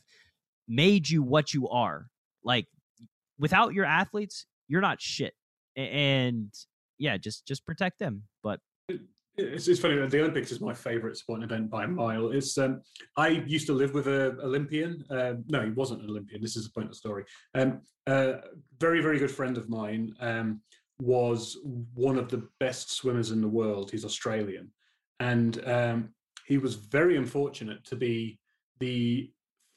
made 0.68 1.08
you 1.08 1.22
what 1.22 1.54
you 1.54 1.68
are. 1.68 2.06
Like 2.44 2.66
without 3.38 3.72
your 3.72 3.86
athletes, 3.86 4.46
you're 4.68 4.80
not 4.82 5.00
shit. 5.00 5.32
And 5.76 6.52
yeah, 6.98 7.16
just 7.16 7.46
just 7.46 7.64
protect 7.64 7.98
them. 7.98 8.24
But 8.42 8.60
it's, 9.40 9.68
it's 9.68 9.80
funny 9.80 9.94
the 9.94 10.20
Olympics 10.20 10.52
is 10.52 10.60
my 10.60 10.74
favorite 10.74 11.16
sporting 11.16 11.44
event 11.44 11.70
by 11.70 11.84
a 11.84 11.88
mile. 11.88 12.30
It's 12.30 12.56
um, 12.58 12.82
I 13.16 13.28
used 13.28 13.66
to 13.66 13.72
live 13.72 13.94
with 13.94 14.06
a 14.06 14.36
Olympian. 14.42 15.04
Um, 15.10 15.44
no, 15.48 15.62
he 15.62 15.70
wasn't 15.70 16.02
an 16.02 16.10
Olympian. 16.10 16.42
This 16.42 16.56
is 16.56 16.66
a 16.66 16.70
point 16.70 16.88
of 16.88 16.96
story. 16.96 17.24
Um, 17.54 17.80
uh, 18.06 18.34
very 18.78 19.00
very 19.00 19.18
good 19.18 19.30
friend 19.30 19.56
of 19.56 19.68
mine 19.68 20.14
um, 20.20 20.60
was 21.00 21.58
one 21.94 22.18
of 22.18 22.28
the 22.28 22.48
best 22.58 22.92
swimmers 22.92 23.30
in 23.30 23.40
the 23.40 23.48
world. 23.48 23.90
He's 23.90 24.04
Australian, 24.04 24.70
and 25.18 25.66
um, 25.66 26.08
he 26.46 26.58
was 26.58 26.74
very 26.74 27.16
unfortunate 27.16 27.84
to 27.86 27.96
be 27.96 28.38
the 28.78 29.30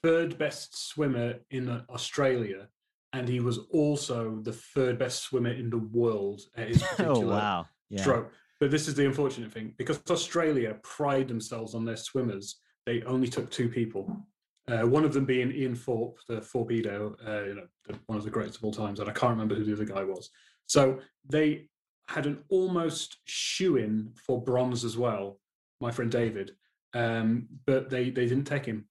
third 0.04 0.38
best 0.38 0.90
swimmer 0.90 1.36
in 1.52 1.82
Australia, 1.90 2.68
and 3.14 3.28
he 3.28 3.40
was 3.40 3.60
also 3.72 4.40
the 4.44 4.54
third 4.54 4.98
best 4.98 5.24
swimmer 5.24 5.52
in 5.52 5.70
the 5.70 5.78
world 5.78 6.42
at 6.56 6.70
his 6.70 6.84
oh, 6.84 6.88
particular 6.88 7.34
oh, 7.34 7.38
wow. 7.38 7.66
yeah. 7.90 8.02
stroke. 8.02 8.32
But 8.64 8.72
this 8.72 8.88
is 8.88 8.96
the 8.96 9.06
unfortunate 9.06 9.52
thing 9.52 9.74
because 9.78 10.00
Australia 10.10 10.78
pride 10.84 11.28
themselves 11.28 11.76
on 11.76 11.84
their 11.84 11.98
swimmers. 11.98 12.62
They 12.86 13.02
only 13.02 13.28
took 13.28 13.52
two 13.52 13.68
people. 13.68 14.26
Uh, 14.70 14.88
one 14.88 15.04
of 15.04 15.12
them 15.12 15.26
being 15.26 15.52
Ian 15.52 15.76
Thorpe, 15.76 16.18
the 16.30 16.36
Thorpedo, 16.36 17.14
uh, 17.28 17.44
you 17.44 17.56
know, 17.56 17.98
one 18.06 18.18
of 18.18 18.24
the 18.24 18.30
greatest 18.30 18.60
of 18.60 18.64
all 18.64 18.72
times, 18.72 19.02
and 19.02 19.10
I 19.10 19.12
can't 19.12 19.32
remember 19.32 19.56
who 19.56 19.66
the 19.66 19.74
other 19.74 19.84
guy 19.84 20.06
was. 20.06 20.30
So 20.68 21.00
they 21.30 21.68
had 22.08 22.26
an 22.26 22.42
almost 22.48 23.18
shoe 23.26 23.76
in 23.76 24.14
for 24.16 24.42
bronze 24.42 24.86
as 24.86 24.98
well. 24.98 25.42
My 25.82 25.92
friend 25.92 26.10
David, 26.10 26.52
um, 26.94 27.50
but 27.66 27.90
they 27.90 28.12
they 28.12 28.28
didn't 28.28 28.46
take 28.46 28.66
him 28.66 28.86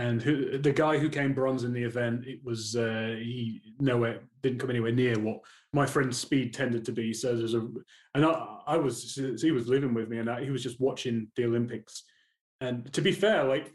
and 0.00 0.22
who, 0.22 0.56
the 0.56 0.72
guy 0.72 0.98
who 0.98 1.10
came 1.10 1.34
bronze 1.34 1.64
in 1.64 1.74
the 1.74 1.82
event, 1.82 2.26
it 2.26 2.40
was 2.42 2.74
uh, 2.74 3.16
he 3.18 3.60
nowhere 3.78 4.20
didn't 4.42 4.58
come 4.58 4.70
anywhere 4.70 4.92
near 4.92 5.18
what 5.18 5.40
my 5.74 5.84
friend's 5.84 6.16
speed 6.16 6.54
tended 6.54 6.86
to 6.86 6.92
be. 6.92 7.12
So 7.12 7.36
there's 7.36 7.54
a, 7.54 7.68
and 8.14 8.24
I, 8.24 8.58
I 8.66 8.76
was 8.78 9.14
he 9.42 9.50
was 9.50 9.68
living 9.68 9.92
with 9.92 10.08
me, 10.08 10.18
and 10.18 10.30
I, 10.30 10.42
he 10.42 10.50
was 10.50 10.62
just 10.62 10.80
watching 10.80 11.28
the 11.36 11.44
Olympics. 11.44 12.04
And 12.62 12.90
to 12.94 13.02
be 13.02 13.12
fair, 13.12 13.44
like 13.44 13.72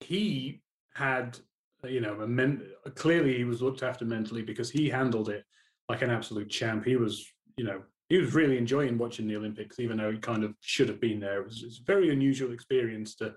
he 0.00 0.62
had, 0.94 1.38
you 1.84 2.02
know, 2.02 2.20
a 2.20 2.26
men, 2.26 2.62
clearly 2.94 3.36
he 3.38 3.44
was 3.44 3.62
looked 3.62 3.82
after 3.82 4.04
mentally 4.04 4.42
because 4.42 4.70
he 4.70 4.90
handled 4.90 5.30
it 5.30 5.44
like 5.88 6.02
an 6.02 6.10
absolute 6.10 6.50
champ. 6.50 6.84
He 6.84 6.96
was, 6.96 7.24
you 7.56 7.64
know, 7.64 7.82
he 8.10 8.18
was 8.18 8.34
really 8.34 8.58
enjoying 8.58 8.98
watching 8.98 9.26
the 9.26 9.36
Olympics, 9.36 9.80
even 9.80 9.96
though 9.96 10.12
he 10.12 10.18
kind 10.18 10.44
of 10.44 10.52
should 10.60 10.88
have 10.88 11.00
been 11.00 11.20
there. 11.20 11.40
It 11.40 11.46
was, 11.46 11.62
it 11.62 11.66
was 11.66 11.80
a 11.80 11.92
very 11.92 12.10
unusual 12.10 12.52
experience 12.52 13.14
to 13.16 13.34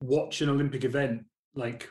watch 0.00 0.40
an 0.40 0.48
Olympic 0.48 0.84
event 0.84 1.24
like 1.54 1.88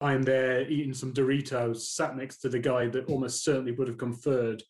I'm 0.00 0.22
there 0.22 0.68
eating 0.68 0.94
some 0.94 1.12
Doritos, 1.12 1.78
sat 1.78 2.16
next 2.16 2.38
to 2.38 2.48
the 2.48 2.58
guy 2.58 2.86
that 2.88 3.06
almost 3.06 3.44
certainly 3.44 3.72
would 3.72 3.88
have 3.88 3.98
third, 4.14 4.62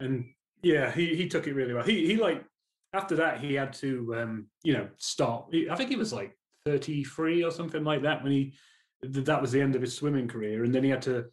and 0.00 0.26
yeah, 0.62 0.90
he 0.90 1.14
he 1.14 1.28
took 1.28 1.46
it 1.46 1.54
really 1.54 1.74
well. 1.74 1.84
He 1.84 2.06
he 2.06 2.16
like 2.16 2.44
after 2.92 3.16
that 3.16 3.40
he 3.40 3.54
had 3.54 3.72
to 3.74 4.14
um, 4.16 4.46
you 4.62 4.74
know 4.74 4.88
stop. 4.98 5.50
I 5.70 5.74
think 5.76 5.90
he 5.90 5.96
was 5.96 6.12
like 6.12 6.36
33 6.66 7.44
or 7.44 7.50
something 7.50 7.84
like 7.84 8.02
that 8.02 8.22
when 8.22 8.32
he 8.32 8.54
that 9.02 9.40
was 9.40 9.52
the 9.52 9.60
end 9.60 9.74
of 9.74 9.82
his 9.82 9.94
swimming 9.94 10.28
career, 10.28 10.64
and 10.64 10.74
then 10.74 10.84
he 10.84 10.90
had 10.90 11.02
to 11.02 11.26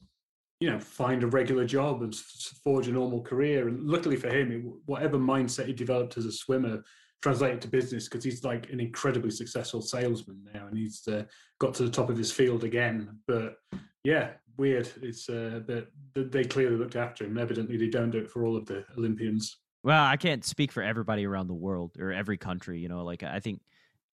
you 0.59 0.70
know 0.70 0.80
find 0.80 1.24
a 1.24 1.28
regular 1.28 1.66
job 1.66 2.03
and 2.03 2.16
forge 2.64 2.88
a 2.88 2.91
normal 2.91 3.22
career. 3.22 3.68
And 3.68 3.84
luckily 3.84 4.16
for 4.16 4.30
him, 4.30 4.80
whatever 4.86 5.18
mindset 5.18 5.68
he 5.68 5.74
developed 5.74 6.18
as 6.18 6.26
a 6.26 6.32
swimmer 6.32 6.84
translate 7.22 7.53
it 7.53 7.61
to 7.61 7.67
business 7.67 8.07
because 8.07 8.24
he's 8.24 8.43
like 8.43 8.69
an 8.72 8.80
incredibly 8.80 9.32
successful 9.32 9.82
salesman 9.82 10.43
now 10.53 10.67
and 10.67 10.78
he's 10.78 11.07
uh, 11.07 11.24
got 11.59 11.74
to 11.76 11.84
the 11.84 11.89
top 11.89 12.09
of 12.09 12.17
his 12.17 12.32
field 12.32 12.63
again. 12.63 13.19
But 13.28 13.55
yeah 14.03 14.32
weird. 14.57 14.89
It's 15.01 15.30
uh, 15.30 15.61
but 15.65 15.88
they 16.13 16.43
clearly 16.43 16.76
looked 16.76 16.95
after 16.95 17.26
him. 17.26 17.38
Evidently 17.38 17.78
they 17.78 17.88
don't 17.88 18.11
do 18.11 18.19
it 18.19 18.30
for 18.30 18.45
all 18.45 18.55
of 18.55 18.65
the 18.65 18.86
olympians. 18.97 19.57
Well 19.84 20.03
i 20.03 20.15
can't 20.15 20.45
speak 20.45 20.72
for 20.72 20.84
everybody 20.84 21.26
around 21.26 21.47
the 21.47 21.55
world 21.55 21.97
or 21.99 22.11
every 22.11 22.38
country 22.38 22.80
you 22.80 22.88
know 22.88 23.03
like 23.03 23.24
i 23.24 23.39
think 23.39 23.61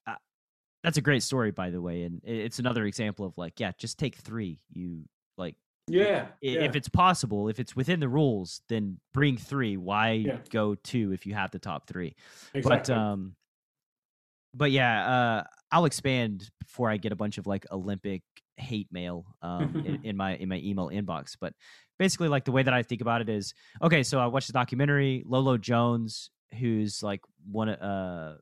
uh, 0.06 0.14
that's 0.82 0.96
a 0.96 1.02
great 1.02 1.22
story 1.22 1.50
by 1.50 1.68
the 1.68 1.82
way 1.82 2.04
and 2.04 2.22
it's 2.24 2.58
another 2.58 2.86
example 2.86 3.26
of 3.26 3.36
like 3.36 3.60
yeah 3.60 3.72
just 3.76 3.98
take 3.98 4.14
three 4.16 4.60
you 4.72 5.02
like 5.36 5.56
yeah, 5.88 6.26
if, 6.40 6.54
yeah. 6.54 6.60
if 6.62 6.76
it's 6.76 6.88
possible, 6.88 7.48
if 7.48 7.58
it's 7.58 7.74
within 7.74 8.00
the 8.00 8.08
rules, 8.08 8.62
then 8.68 8.98
bring 9.12 9.36
three. 9.36 9.76
Why 9.76 10.10
yeah. 10.12 10.38
go 10.50 10.74
two 10.74 11.12
if 11.12 11.26
you 11.26 11.34
have 11.34 11.50
the 11.50 11.58
top 11.58 11.86
three? 11.86 12.14
Exactly. 12.54 12.62
But 12.62 12.90
um, 12.90 13.36
but 14.54 14.70
yeah, 14.70 15.08
uh, 15.08 15.44
I'll 15.70 15.84
expand 15.84 16.50
before 16.60 16.90
I 16.90 16.96
get 16.96 17.12
a 17.12 17.16
bunch 17.16 17.38
of 17.38 17.46
like 17.46 17.66
Olympic 17.70 18.22
hate 18.56 18.88
mail 18.90 19.24
um 19.40 19.84
in, 19.86 20.00
in, 20.04 20.16
my 20.16 20.36
in 20.36 20.48
my 20.48 20.56
email 20.56 20.90
inbox. 20.90 21.36
But 21.40 21.54
basically, 21.98 22.28
like 22.28 22.44
the 22.44 22.52
way 22.52 22.62
that 22.62 22.74
I 22.74 22.82
think 22.82 23.00
about 23.00 23.20
it 23.20 23.28
is 23.28 23.54
okay. 23.82 24.02
So 24.02 24.18
I 24.18 24.26
watched 24.26 24.48
the 24.48 24.52
documentary 24.52 25.22
Lolo 25.26 25.56
Jones, 25.56 26.30
who's 26.58 27.02
like 27.02 27.20
one 27.50 27.68
uh 27.68 28.36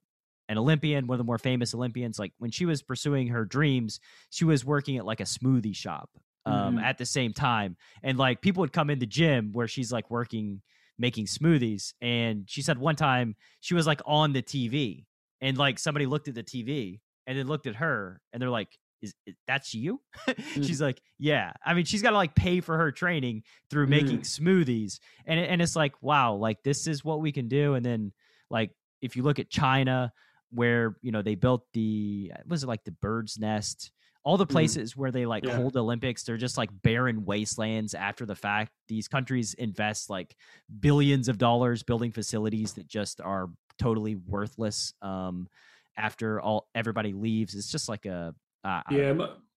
an 0.49 0.59
Olympian, 0.59 1.07
one 1.07 1.17
of 1.17 1.19
the 1.19 1.25
more 1.25 1.39
famous 1.39 1.75
Olympians. 1.75 2.19
Like 2.19 2.33
when 2.39 2.51
she 2.51 2.67
was 2.67 2.83
pursuing 2.83 3.29
her 3.29 3.45
dreams, 3.45 4.01
she 4.31 4.45
was 4.45 4.65
working 4.65 4.97
at 4.97 5.05
like 5.05 5.21
a 5.21 5.25
smoothie 5.25 5.75
shop 5.75 6.11
um, 6.47 6.77
mm-hmm. 6.77 6.85
at 6.85 6.99
the 6.99 7.05
same 7.05 7.33
time. 7.33 7.77
And 8.03 8.17
like 8.17 8.41
people 8.41 8.63
would 8.63 8.73
come 8.73 8.89
in 8.89 8.99
the 8.99 9.07
gym 9.07 9.51
where 9.53 9.69
she's 9.69 9.93
like 9.93 10.11
working 10.11 10.63
making 10.99 11.27
smoothies. 11.27 11.93
And 12.01 12.45
she 12.49 12.63
said 12.63 12.79
one 12.79 12.97
time 12.97 13.37
she 13.61 13.75
was 13.75 13.87
like 13.87 14.01
on 14.07 14.33
the 14.33 14.43
TV 14.43 15.05
and 15.41 15.59
like 15.59 15.79
somebody 15.79 16.07
looked 16.07 16.29
at 16.29 16.35
the 16.35 16.43
TV 16.43 17.01
and 17.27 17.39
then 17.39 17.47
looked 17.47 17.67
at 17.67 17.77
her 17.77 18.21
and 18.33 18.41
they're 18.41 18.51
like, 18.51 18.69
is, 19.03 19.13
is 19.27 19.35
that's 19.47 19.75
you? 19.75 20.01
mm-hmm. 20.27 20.63
She's 20.63 20.81
like, 20.81 21.03
yeah. 21.19 21.53
I 21.65 21.75
mean, 21.75 21.85
she's 21.85 22.01
got 22.01 22.11
to 22.11 22.17
like 22.17 22.35
pay 22.35 22.61
for 22.61 22.79
her 22.79 22.93
training 22.93 23.43
through 23.71 23.89
mm-hmm. 23.89 24.07
making 24.07 24.21
smoothies. 24.21 25.01
And, 25.27 25.39
and 25.39 25.61
it's 25.61 25.77
like, 25.77 25.93
wow, 26.01 26.35
like 26.35 26.63
this 26.65 26.87
is 26.87 27.05
what 27.05 27.21
we 27.21 27.31
can 27.31 27.49
do. 27.49 27.75
And 27.75 27.85
then 27.85 28.13
like, 28.49 28.71
if 29.03 29.15
you 29.15 29.23
look 29.23 29.39
at 29.39 29.51
China, 29.51 30.13
where 30.51 30.97
you 31.03 31.13
know 31.13 31.23
they 31.23 31.35
built 31.35 31.63
the 31.73 32.33
was 32.47 32.63
it 32.63 32.67
like 32.67 32.85
the 32.85 32.93
bird's 32.93 33.39
nest 33.39 33.91
all 34.27 34.37
the 34.37 34.45
mm-hmm. 34.45 34.53
places 34.53 34.91
mm-hmm. 34.91 35.01
where 35.01 35.11
they 35.13 35.25
like 35.25 35.45
yeah. 35.45 35.57
hold 35.57 35.77
olympics 35.77 36.25
they're 36.25 36.37
just 36.37 36.59
like 36.59 36.69
barren 36.83 37.25
wastelands 37.25 37.95
after 37.95 38.27
the 38.27 38.35
fact 38.35 38.73
these 38.89 39.09
countries 39.09 39.55
invest 39.55 40.11
like 40.11 40.37
billions 40.81 41.29
of 41.29 41.39
dollars 41.39 41.83
building 41.83 42.11
facilities 42.11 42.73
that 42.73 42.87
just 42.89 43.21
are 43.23 43.49
totally 43.79 44.17
worthless 44.27 44.93
um 45.01 45.49
after 45.97 46.41
all 46.41 46.69
everybody 46.75 47.13
leaves 47.13 47.55
it's 47.55 47.71
just 47.71 47.89
like 47.89 48.05
a 48.05 48.35
uh, 48.65 48.83
yeah 48.91 49.15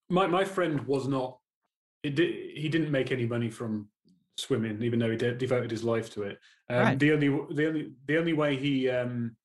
my, 0.09 0.28
my 0.28 0.45
friend 0.45 0.80
was 0.82 1.07
not 1.07 1.39
did, 2.03 2.20
he 2.20 2.70
didn't 2.70 2.91
make 2.91 3.11
any 3.11 3.26
money 3.26 3.49
from 3.49 3.89
swimming 4.38 4.82
even 4.84 4.99
though 4.99 5.09
he 5.09 5.17
de- 5.17 5.36
devoted 5.36 5.72
his 5.72 5.84
life 5.84 6.09
to 6.11 6.24
it 6.24 6.38
um, 6.70 6.78
right. 6.78 6.99
the 6.99 7.11
only 7.11 7.28
the 7.55 7.67
only 7.67 7.91
the 8.05 8.17
only 8.17 8.34
way 8.34 8.55
he 8.55 8.88
um 8.88 9.36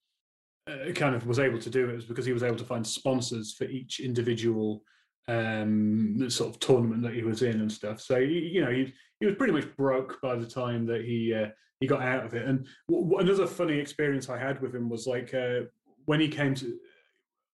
uh, 0.66 0.92
kind 0.92 1.14
of 1.14 1.26
was 1.26 1.38
able 1.38 1.58
to 1.58 1.70
do 1.70 1.88
it 1.90 1.96
was 1.96 2.04
because 2.04 2.24
he 2.24 2.32
was 2.32 2.42
able 2.42 2.56
to 2.56 2.64
find 2.64 2.86
sponsors 2.86 3.54
for 3.54 3.64
each 3.64 4.00
individual 4.00 4.82
um, 5.28 6.16
the 6.18 6.30
sort 6.30 6.50
of 6.50 6.60
tournament 6.60 7.02
that 7.02 7.14
he 7.14 7.22
was 7.22 7.42
in 7.42 7.60
and 7.60 7.72
stuff. 7.72 8.00
So 8.00 8.18
you 8.18 8.64
know 8.64 8.70
he 8.70 8.92
he 9.20 9.26
was 9.26 9.36
pretty 9.36 9.52
much 9.52 9.74
broke 9.76 10.20
by 10.20 10.36
the 10.36 10.46
time 10.46 10.86
that 10.86 11.04
he 11.04 11.34
uh, 11.34 11.48
he 11.80 11.86
got 11.86 12.02
out 12.02 12.24
of 12.24 12.34
it. 12.34 12.46
And 12.46 12.66
w- 12.88 13.18
another 13.18 13.46
funny 13.46 13.78
experience 13.78 14.28
I 14.28 14.38
had 14.38 14.60
with 14.60 14.74
him 14.74 14.88
was 14.88 15.06
like 15.06 15.32
uh, 15.34 15.60
when 16.04 16.20
he 16.20 16.28
came 16.28 16.54
to, 16.56 16.78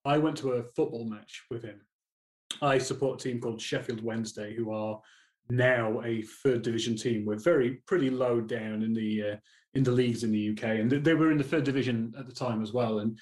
I 0.04 0.18
went 0.18 0.36
to 0.38 0.52
a 0.52 0.62
football 0.62 1.04
match 1.04 1.44
with 1.50 1.62
him. 1.62 1.80
I 2.62 2.78
support 2.78 3.20
a 3.20 3.28
team 3.28 3.40
called 3.40 3.60
Sheffield 3.60 4.02
Wednesday, 4.02 4.54
who 4.54 4.72
are 4.72 5.00
now 5.48 6.02
a 6.02 6.22
third 6.22 6.62
division 6.62 6.96
team. 6.96 7.24
We're 7.24 7.36
very 7.36 7.82
pretty 7.86 8.10
low 8.10 8.40
down 8.40 8.82
in 8.82 8.92
the 8.92 9.32
uh, 9.32 9.36
in 9.74 9.84
the 9.84 9.92
leagues 9.92 10.24
in 10.24 10.32
the 10.32 10.50
UK, 10.50 10.64
and 10.80 10.90
they 10.90 11.14
were 11.14 11.30
in 11.30 11.38
the 11.38 11.44
third 11.44 11.64
division 11.64 12.12
at 12.18 12.26
the 12.26 12.34
time 12.34 12.62
as 12.62 12.72
well. 12.72 12.98
And 12.98 13.18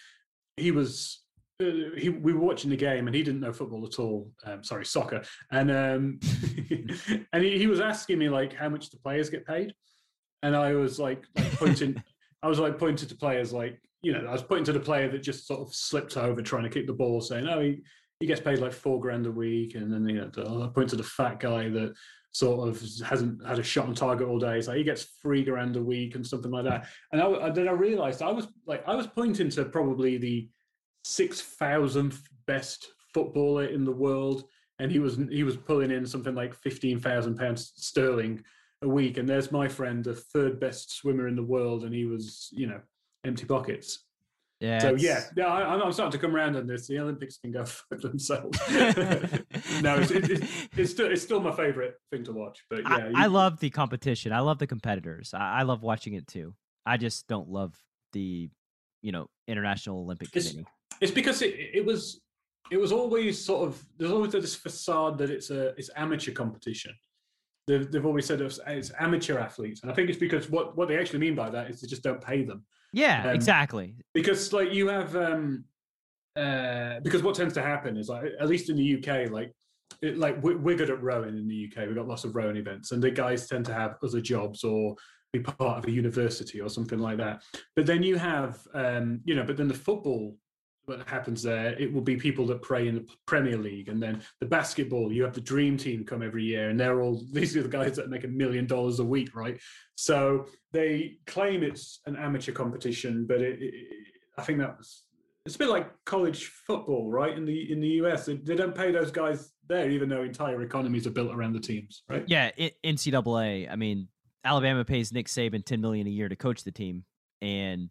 he 0.57 0.71
was 0.71 1.23
uh, 1.61 1.97
he, 1.97 2.09
we 2.09 2.33
were 2.33 2.41
watching 2.41 2.71
the 2.71 2.77
game 2.77 3.07
and 3.07 3.17
he 3.17 3.23
didn't 3.23 3.41
know 3.41 3.53
football 3.53 3.85
at 3.85 3.99
all. 3.99 4.31
Um, 4.45 4.63
sorry, 4.63 4.85
soccer. 4.85 5.23
And 5.51 5.71
um, 5.71 6.21
and 7.33 7.43
he, 7.43 7.59
he, 7.59 7.67
was 7.67 7.81
asking 7.81 8.19
me 8.19 8.29
like 8.29 8.55
how 8.55 8.69
much 8.69 8.91
the 8.91 8.99
players 8.99 9.31
get 9.31 9.47
paid, 9.47 9.75
and 10.43 10.55
I 10.55 10.75
was 10.75 10.99
like, 10.99 11.25
like 11.37 11.53
pointing. 11.53 12.03
I 12.43 12.47
was 12.47 12.61
like 12.61 12.79
pointing 12.79 13.09
to 13.09 13.17
players 13.17 13.53
like 13.53 13.81
you 14.03 14.13
know 14.13 14.25
I 14.25 14.31
was 14.31 14.45
pointing 14.45 14.67
to 14.67 14.73
the 14.73 14.79
player 14.79 15.09
that 15.11 15.25
just 15.25 15.49
sort 15.49 15.61
of 15.61 15.75
slipped 15.75 16.17
over 16.17 16.41
trying 16.41 16.63
to 16.63 16.71
kick 16.71 16.87
the 16.87 16.93
ball, 16.93 17.21
saying, 17.21 17.49
"Oh, 17.49 17.61
he, 17.61 17.83
he 18.21 18.27
gets 18.27 18.41
paid 18.41 18.61
like 18.61 18.73
four 18.73 19.01
grand 19.01 19.27
a 19.27 19.33
week," 19.33 19.75
and 19.75 19.93
then 19.93 20.09
you 20.09 20.15
know 20.15 20.65
I 20.65 20.69
point 20.69 20.91
to 20.91 20.97
the 20.97 21.03
fat 21.03 21.41
guy 21.41 21.69
that 21.71 21.95
sort 22.31 22.69
of 22.69 22.81
hasn't 23.05 23.45
had 23.45 23.59
a 23.59 23.63
shot 23.65 23.89
on 23.89 23.95
target 23.97 24.29
all 24.29 24.39
day. 24.39 24.61
So 24.61 24.73
he 24.73 24.85
gets 24.85 25.19
three 25.21 25.43
grand 25.43 25.75
a 25.75 25.83
week 25.83 26.15
and 26.15 26.25
something 26.25 26.53
like 26.53 26.65
that. 26.65 26.87
And 27.11 27.21
I, 27.21 27.51
then 27.51 27.67
I 27.67 27.73
realized 27.73 28.23
I 28.23 28.31
was 28.31 28.47
like 28.67 28.87
I 28.87 28.95
was 28.95 29.09
pointing 29.09 29.51
to 29.51 29.65
probably 29.65 30.19
the 30.19 30.49
six 31.09 31.41
thousandth 31.41 32.29
best 32.47 32.89
footballer 33.15 33.65
in 33.65 33.85
the 33.85 33.93
world, 33.93 34.45
and 34.79 34.93
he 34.93 34.99
was 34.99 35.19
he 35.31 35.43
was 35.43 35.57
pulling 35.57 35.91
in 35.91 36.07
something 36.07 36.35
like 36.35 36.55
fifteen 36.55 37.01
thousand 37.01 37.37
pounds 37.37 37.73
sterling 37.77 38.43
a 38.83 38.89
week. 38.89 39.17
And 39.17 39.29
there's 39.29 39.51
my 39.51 39.69
friend, 39.69 40.05
the 40.05 40.15
third 40.15 40.61
best 40.61 40.95
swimmer 40.95 41.27
in 41.27 41.35
the 41.35 41.43
world, 41.43 41.85
and 41.85 41.95
he 41.95 42.05
was 42.05 42.49
you 42.53 42.67
know 42.67 42.81
empty 43.25 43.47
pockets. 43.47 44.05
Yeah. 44.61 44.81
So 44.81 44.97
yeah, 44.97 45.23
yeah, 45.37 45.47
I, 45.47 45.83
am 45.83 45.93
starting 45.93 46.13
to 46.13 46.19
come 46.19 46.35
around 46.35 46.57
on 46.57 46.67
this. 46.67 46.89
The 46.89 46.99
Olympics 46.99 47.39
can 47.39 47.53
go 47.53 47.65
for 47.89 47.97
themselves. 47.97 48.59
no, 49.81 49.97
it's, 49.99 50.11
it's, 50.11 50.53
it's, 50.77 50.91
still 50.91 51.11
it's 51.11 51.23
still 51.23 51.41
my 51.41 51.53
favorite 51.53 51.95
thing 52.11 52.25
to 52.25 52.33
watch. 52.33 52.65
But 52.69 52.83
yeah, 52.83 52.97
I, 52.97 53.09
you, 53.09 53.13
I 53.15 53.27
love 53.27 53.61
the 53.61 53.71
competition. 53.71 54.33
I 54.33 54.41
love 54.41 54.59
the 54.59 54.67
competitors. 54.67 55.33
I, 55.33 55.61
I 55.61 55.63
love 55.63 55.83
watching 55.83 56.15
it 56.15 56.27
too. 56.27 56.55
I 56.85 56.97
just 56.97 57.29
don't 57.29 57.49
love 57.49 57.75
the 58.13 58.51
you 59.01 59.13
know 59.13 59.31
International 59.47 60.01
Olympic 60.01 60.33
Committee. 60.33 60.67
It's 61.01 61.13
because 61.13 61.43
it, 61.43 61.55
it 61.75 61.85
was 61.85 62.21
it 62.71 62.77
was 62.79 62.93
always 62.93 63.43
sort 63.43 63.67
of 63.67 63.83
there's 63.97 64.13
always 64.13 64.33
this 64.33 64.55
facade 64.55 65.19
that 65.19 65.31
it's 65.31 65.51
a 65.51 65.69
it's 65.77 65.91
amateur 65.97 66.33
competition. 66.33 66.93
They've, 67.67 67.91
they've 67.91 68.07
always 68.07 68.25
said 68.25 68.41
it's, 68.41 68.59
it's 68.67 68.93
amateur 68.99 69.39
athletes, 69.39 69.83
and 69.83 69.91
I 69.91 69.95
think 69.95 70.09
it's 70.09 70.19
because 70.19 70.49
what 70.51 70.77
what 70.77 70.89
they 70.89 70.99
actually 70.99 71.19
mean 71.21 71.35
by 71.35 71.51
that 71.51 71.71
is 71.71 71.81
they 71.81 71.89
just 71.89 72.03
don't 72.03 72.21
pay 72.21 72.45
them. 72.45 72.65
Yeah, 72.93 73.29
um, 73.29 73.35
exactly. 73.35 73.97
because 74.15 74.53
like 74.53 74.73
you 74.73 74.89
have 74.89 75.15
um 75.15 75.65
uh 76.37 77.01
because 77.01 77.23
what 77.23 77.35
tends 77.35 77.55
to 77.55 77.63
happen 77.63 77.97
is 77.97 78.09
like 78.09 78.33
at 78.41 78.49
least 78.49 78.71
in 78.71 78.77
the 78.77 78.97
uk 78.97 79.31
like 79.31 79.53
it, 80.03 80.17
like 80.17 80.41
we're, 80.43 80.57
we're 80.57 80.77
good 80.77 80.91
at 80.91 81.03
rowing 81.03 81.37
in 81.37 81.49
the 81.49 81.69
uk 81.69 81.87
we've 81.87 81.97
got 81.97 82.07
lots 82.07 82.25
of 82.25 82.37
rowing 82.37 82.57
events 82.57 82.93
and 82.93 83.03
the 83.03 83.11
guys 83.11 83.49
tend 83.49 83.65
to 83.65 83.75
have 83.75 83.97
other 84.03 84.21
jobs 84.21 84.63
or 84.63 84.95
be 85.33 85.41
part 85.41 85.79
of 85.79 85.87
a 85.87 85.91
university 85.91 86.61
or 86.61 86.69
something 86.69 86.99
like 86.99 87.17
that 87.17 87.43
but 87.75 87.87
then 87.87 88.03
you 88.03 88.17
have 88.17 88.61
um 88.75 89.21
you 89.25 89.35
know 89.35 89.43
but 89.43 89.57
then 89.57 89.69
the 89.69 89.75
football 89.75 90.37
what 90.89 91.07
happens 91.09 91.43
there 91.43 91.79
it 91.79 91.93
will 91.93 92.01
be 92.01 92.17
people 92.17 92.47
that 92.47 92.63
play 92.63 92.89
in 92.89 92.95
the 92.95 93.07
premier 93.27 93.57
league. 93.57 93.89
And 93.89 94.03
then 94.03 94.23
the 94.41 94.47
basketball 94.47 95.13
you 95.13 95.23
have 95.23 95.35
the 95.35 95.41
dream 95.41 95.77
team 95.77 96.05
come 96.05 96.23
every 96.23 96.45
year 96.45 96.71
and 96.71 96.81
they're 96.81 97.01
all 97.01 97.23
these 97.33 97.57
are 97.57 97.63
the 97.63 97.69
guys 97.69 97.97
that 97.97 98.11
make 98.11 98.25
a 98.25 98.29
million 98.29 98.67
dollars 98.67 98.99
a 98.99 99.05
week 99.05 99.37
right? 99.37 99.59
So 99.95 100.47
they 100.73 101.19
claim 101.27 101.63
it's 101.63 102.01
an 102.07 102.17
amateur 102.17 102.53
competition 102.53 103.27
but 103.27 103.41
it, 103.41 103.59
it, 103.61 103.75
i 104.37 104.43
think 104.43 104.59
that's 104.59 105.05
it's 105.47 105.57
a 105.57 105.59
bit 105.59 105.71
like 105.71 105.91
college 106.05 106.47
football 106.67 107.11
right? 107.11 107.37
In 107.37 107.45
the 107.45 107.73
in 107.73 107.81
the 107.81 107.89
us 107.89 108.27
they, 108.27 108.37
they 108.37 108.57
don't 108.57 108.75
pay 108.75 108.93
those 108.93 109.11
guys 109.11 109.53
there 109.69 109.91
even 109.91 110.09
though 110.09 110.23
entire 110.23 110.63
economies 110.63 111.07
are 111.07 111.11
built 111.11 111.35
around 111.35 111.53
the 111.53 111.61
teams 111.61 112.03
right? 112.09 112.25
Yeah, 112.27 112.51
NCAA. 112.85 113.71
I 113.71 113.77
mean, 113.77 114.09
Alabama 114.45 114.85
pays 114.85 115.13
Nick 115.13 115.27
Saban 115.27 115.65
ten 115.65 115.81
million 115.81 116.07
a 116.07 116.11
year 116.11 116.29
to 116.29 116.37
coach 116.37 116.65
the 116.65 116.71
team, 116.71 117.05
and 117.41 117.91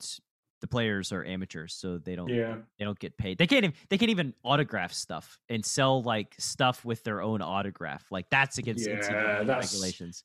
the 0.62 0.68
players 0.68 1.12
are 1.12 1.24
amateurs, 1.24 1.74
so 1.74 1.98
they 1.98 2.16
don't 2.16 2.30
yeah 2.30 2.56
they 2.80 2.86
don't 2.86 2.98
get 3.00 3.18
paid. 3.18 3.38
They 3.38 3.48
can't 3.48 3.64
even 3.64 3.74
they 3.90 3.98
can't 3.98 4.12
even 4.12 4.34
autograph 4.44 4.94
stuff 4.94 5.40
and 5.50 5.64
sell 5.66 6.02
like 6.04 6.36
stuff 6.40 6.84
with 6.86 7.04
their 7.04 7.22
own 7.22 7.42
autograph. 7.42 8.06
Like 8.12 8.30
that's 8.30 8.58
against 8.58 8.88
Yeah, 8.88 9.44
that's- 9.44 9.74
regulations. 9.74 10.24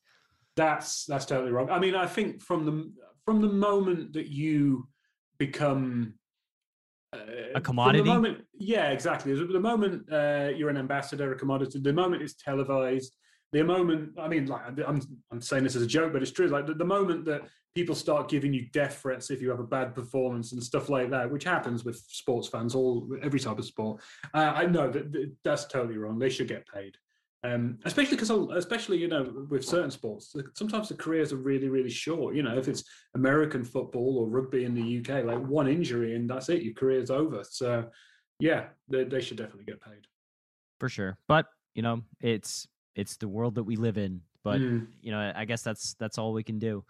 that's 0.55 1.05
that's 1.05 1.25
totally 1.25 1.51
wrong 1.51 1.67
i 1.71 1.79
mean 1.79 1.95
i 1.95 2.05
think 2.05 2.39
from 2.39 2.63
the 2.63 2.91
from 3.25 3.41
the 3.41 3.47
moment 3.49 4.13
that 4.13 4.27
you 4.27 4.87
become 5.39 6.13
uh, 7.13 7.17
the 7.55 7.61
commodity? 7.61 8.03
moment, 8.03 8.43
yeah, 8.57 8.89
exactly. 8.89 9.33
The 9.33 9.59
moment 9.59 10.11
uh, 10.11 10.49
you're 10.55 10.69
an 10.69 10.77
ambassador, 10.77 11.31
a 11.31 11.35
commodity, 11.37 11.79
the 11.79 11.93
moment 11.93 12.23
it's 12.23 12.33
televised, 12.33 13.15
the 13.51 13.63
moment, 13.63 14.17
I 14.19 14.27
mean, 14.27 14.47
like 14.47 14.61
I'm, 14.87 14.99
I'm 15.31 15.39
saying 15.41 15.63
this 15.63 15.75
as 15.75 15.83
a 15.83 15.87
joke, 15.87 16.11
but 16.11 16.21
it's 16.23 16.31
true. 16.31 16.47
Like 16.47 16.65
the, 16.65 16.73
the 16.73 16.85
moment 16.85 17.25
that 17.25 17.43
people 17.75 17.95
start 17.95 18.29
giving 18.29 18.53
you 18.53 18.67
death 18.71 18.99
threats 19.01 19.31
if 19.31 19.41
you 19.41 19.49
have 19.49 19.59
a 19.59 19.63
bad 19.63 19.95
performance 19.95 20.51
and 20.51 20.61
stuff 20.63 20.89
like 20.89 21.09
that, 21.09 21.29
which 21.31 21.43
happens 21.43 21.83
with 21.83 21.97
sports 22.07 22.47
fans, 22.47 22.75
all 22.75 23.07
every 23.21 23.39
type 23.39 23.57
of 23.57 23.65
sport. 23.65 24.01
Uh, 24.33 24.53
I 24.55 24.65
know 24.65 24.89
that, 24.91 25.11
that 25.11 25.31
that's 25.43 25.65
totally 25.65 25.97
wrong. 25.97 26.19
They 26.19 26.29
should 26.29 26.47
get 26.47 26.67
paid. 26.67 26.97
Um, 27.45 27.77
especially 27.83 28.15
because, 28.15 28.29
especially 28.29 28.97
you 28.99 29.09
know, 29.09 29.45
with 29.49 29.65
certain 29.65 29.91
sports, 29.91 30.33
sometimes 30.55 30.87
the 30.87 30.95
careers 30.95 31.33
are 31.33 31.37
really, 31.37 31.67
really 31.67 31.89
short. 31.89 32.35
You 32.35 32.43
know, 32.43 32.57
if 32.57 32.69
it's 32.69 32.85
American 33.15 33.65
football 33.65 34.17
or 34.19 34.29
rugby 34.29 34.63
in 34.63 34.73
the 34.73 34.99
UK, 34.99 35.25
like 35.25 35.45
one 35.45 35.67
injury 35.67 36.15
and 36.15 36.29
that's 36.29 36.47
it, 36.49 36.61
your 36.61 36.73
career's 36.73 37.09
over. 37.11 37.43
So, 37.43 37.89
yeah, 38.39 38.67
they, 38.87 39.03
they 39.03 39.19
should 39.19 39.37
definitely 39.37 39.65
get 39.65 39.81
paid. 39.81 40.07
for 40.79 40.87
sure. 40.89 41.17
But 41.27 41.47
you 41.75 41.81
know, 41.81 42.01
it's 42.21 42.67
it's 42.95 43.17
the 43.17 43.27
world 43.27 43.55
that 43.55 43.63
we 43.63 43.75
live 43.75 43.97
in. 43.97 44.21
But 44.43 44.61
Mm. 44.61 44.87
you 45.01 45.11
know, 45.11 45.33
I 45.35 45.43
guess 45.45 45.63
that's 45.63 45.95
that's 45.95 46.17
all 46.17 46.31
we 46.33 46.43
can 46.43 46.59
do. 46.59 46.85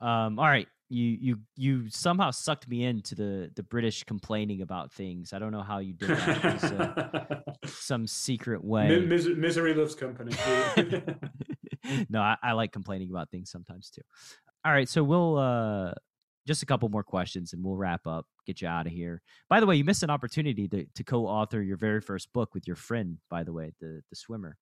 Um, 0.00 0.38
all 0.38 0.46
right, 0.46 0.68
you 0.88 1.18
you 1.20 1.38
you 1.56 1.90
somehow 1.90 2.30
sucked 2.30 2.68
me 2.68 2.84
into 2.84 3.14
the 3.14 3.50
the 3.54 3.62
British 3.62 4.04
complaining 4.04 4.62
about 4.62 4.92
things. 4.92 5.32
I 5.32 5.38
don't 5.38 5.52
know 5.52 5.62
how 5.62 5.78
you 5.78 5.92
did 5.92 6.10
that. 6.10 6.64
Uh, 6.64 7.52
some 7.66 8.06
secret 8.06 8.64
way. 8.64 9.00
mis- 9.00 9.26
misery 9.26 9.74
loves 9.74 9.94
company. 9.94 10.34
no, 12.08 12.20
I, 12.20 12.36
I 12.42 12.52
like 12.52 12.72
complaining 12.72 13.10
about 13.10 13.30
things 13.30 13.50
sometimes 13.50 13.90
too. 13.90 14.02
All 14.64 14.72
right, 14.72 14.88
so 14.88 15.02
we'll 15.02 15.36
uh 15.36 15.92
just 16.46 16.62
a 16.62 16.66
couple 16.66 16.88
more 16.88 17.02
questions 17.04 17.52
and 17.52 17.62
we'll 17.62 17.76
wrap 17.76 18.06
up, 18.06 18.24
get 18.46 18.62
you 18.62 18.68
out 18.68 18.86
of 18.86 18.92
here. 18.92 19.20
By 19.50 19.60
the 19.60 19.66
way, 19.66 19.76
you 19.76 19.84
missed 19.84 20.02
an 20.02 20.08
opportunity 20.08 20.66
to, 20.68 20.86
to 20.94 21.04
co-author 21.04 21.60
your 21.60 21.76
very 21.76 22.00
first 22.00 22.32
book 22.32 22.54
with 22.54 22.66
your 22.66 22.76
friend, 22.76 23.18
by 23.28 23.44
the 23.44 23.52
way, 23.52 23.72
the 23.80 24.00
the 24.08 24.16
swimmer. 24.16 24.56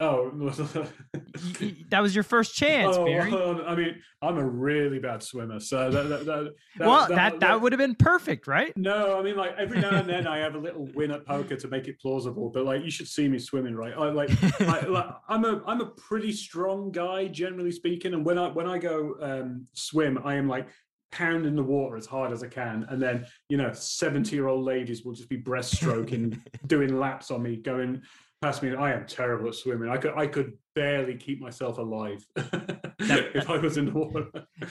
Oh, 0.00 0.30
that 1.90 2.00
was 2.00 2.14
your 2.14 2.24
first 2.24 2.54
chance, 2.54 2.96
oh, 2.96 3.04
Barry. 3.04 3.32
I 3.32 3.74
mean, 3.74 4.02
I'm 4.22 4.38
a 4.38 4.44
really 4.44 4.98
bad 4.98 5.22
swimmer, 5.22 5.60
so 5.60 5.90
that 5.90 6.08
that, 6.08 6.26
that, 6.26 6.54
well, 6.78 7.08
that 7.08 7.40
that, 7.40 7.60
would 7.60 7.72
have 7.72 7.78
been 7.78 7.94
perfect, 7.94 8.46
right? 8.46 8.76
No, 8.76 9.18
I 9.18 9.22
mean, 9.22 9.36
like 9.36 9.54
every 9.58 9.80
now 9.80 9.90
and 9.90 10.08
then 10.08 10.26
I 10.26 10.38
have 10.38 10.54
a 10.54 10.58
little 10.58 10.88
win 10.94 11.10
at 11.10 11.26
poker 11.26 11.56
to 11.56 11.68
make 11.68 11.88
it 11.88 12.00
plausible. 12.00 12.50
But 12.50 12.64
like, 12.64 12.84
you 12.84 12.90
should 12.90 13.08
see 13.08 13.28
me 13.28 13.38
swimming, 13.38 13.74
right? 13.74 13.94
I 13.96 14.10
like, 14.10 14.30
I, 14.60 14.80
like 14.86 15.06
I'm 15.28 15.44
a 15.44 15.62
I'm 15.66 15.80
a 15.80 15.86
pretty 15.86 16.32
strong 16.32 16.90
guy, 16.90 17.26
generally 17.28 17.72
speaking. 17.72 18.14
And 18.14 18.24
when 18.24 18.38
I 18.38 18.48
when 18.48 18.66
I 18.66 18.78
go 18.78 19.16
um, 19.20 19.66
swim, 19.74 20.18
I 20.24 20.34
am 20.34 20.48
like 20.48 20.68
pounding 21.10 21.56
the 21.56 21.62
water 21.62 21.96
as 21.96 22.06
hard 22.06 22.32
as 22.32 22.42
I 22.42 22.48
can. 22.48 22.86
And 22.88 23.00
then 23.00 23.26
you 23.48 23.56
know, 23.56 23.72
seventy 23.72 24.36
year 24.36 24.48
old 24.48 24.64
ladies 24.64 25.04
will 25.04 25.14
just 25.14 25.28
be 25.28 25.40
breaststroking, 25.40 26.40
doing 26.66 26.98
laps 26.98 27.30
on 27.30 27.42
me, 27.42 27.56
going 27.56 28.02
past 28.40 28.62
me. 28.62 28.74
I 28.74 28.92
am 28.92 29.06
terrible 29.06 29.48
at 29.48 29.54
swimming. 29.54 29.88
I 29.88 29.96
could 29.96 30.14
I 30.16 30.26
could 30.26 30.56
barely 30.74 31.16
keep 31.16 31.40
myself 31.40 31.78
alive 31.78 32.26
if 32.36 33.50
I 33.50 33.58
was 33.58 33.76
in 33.76 33.86
the 33.86 33.92
water. 33.92 34.26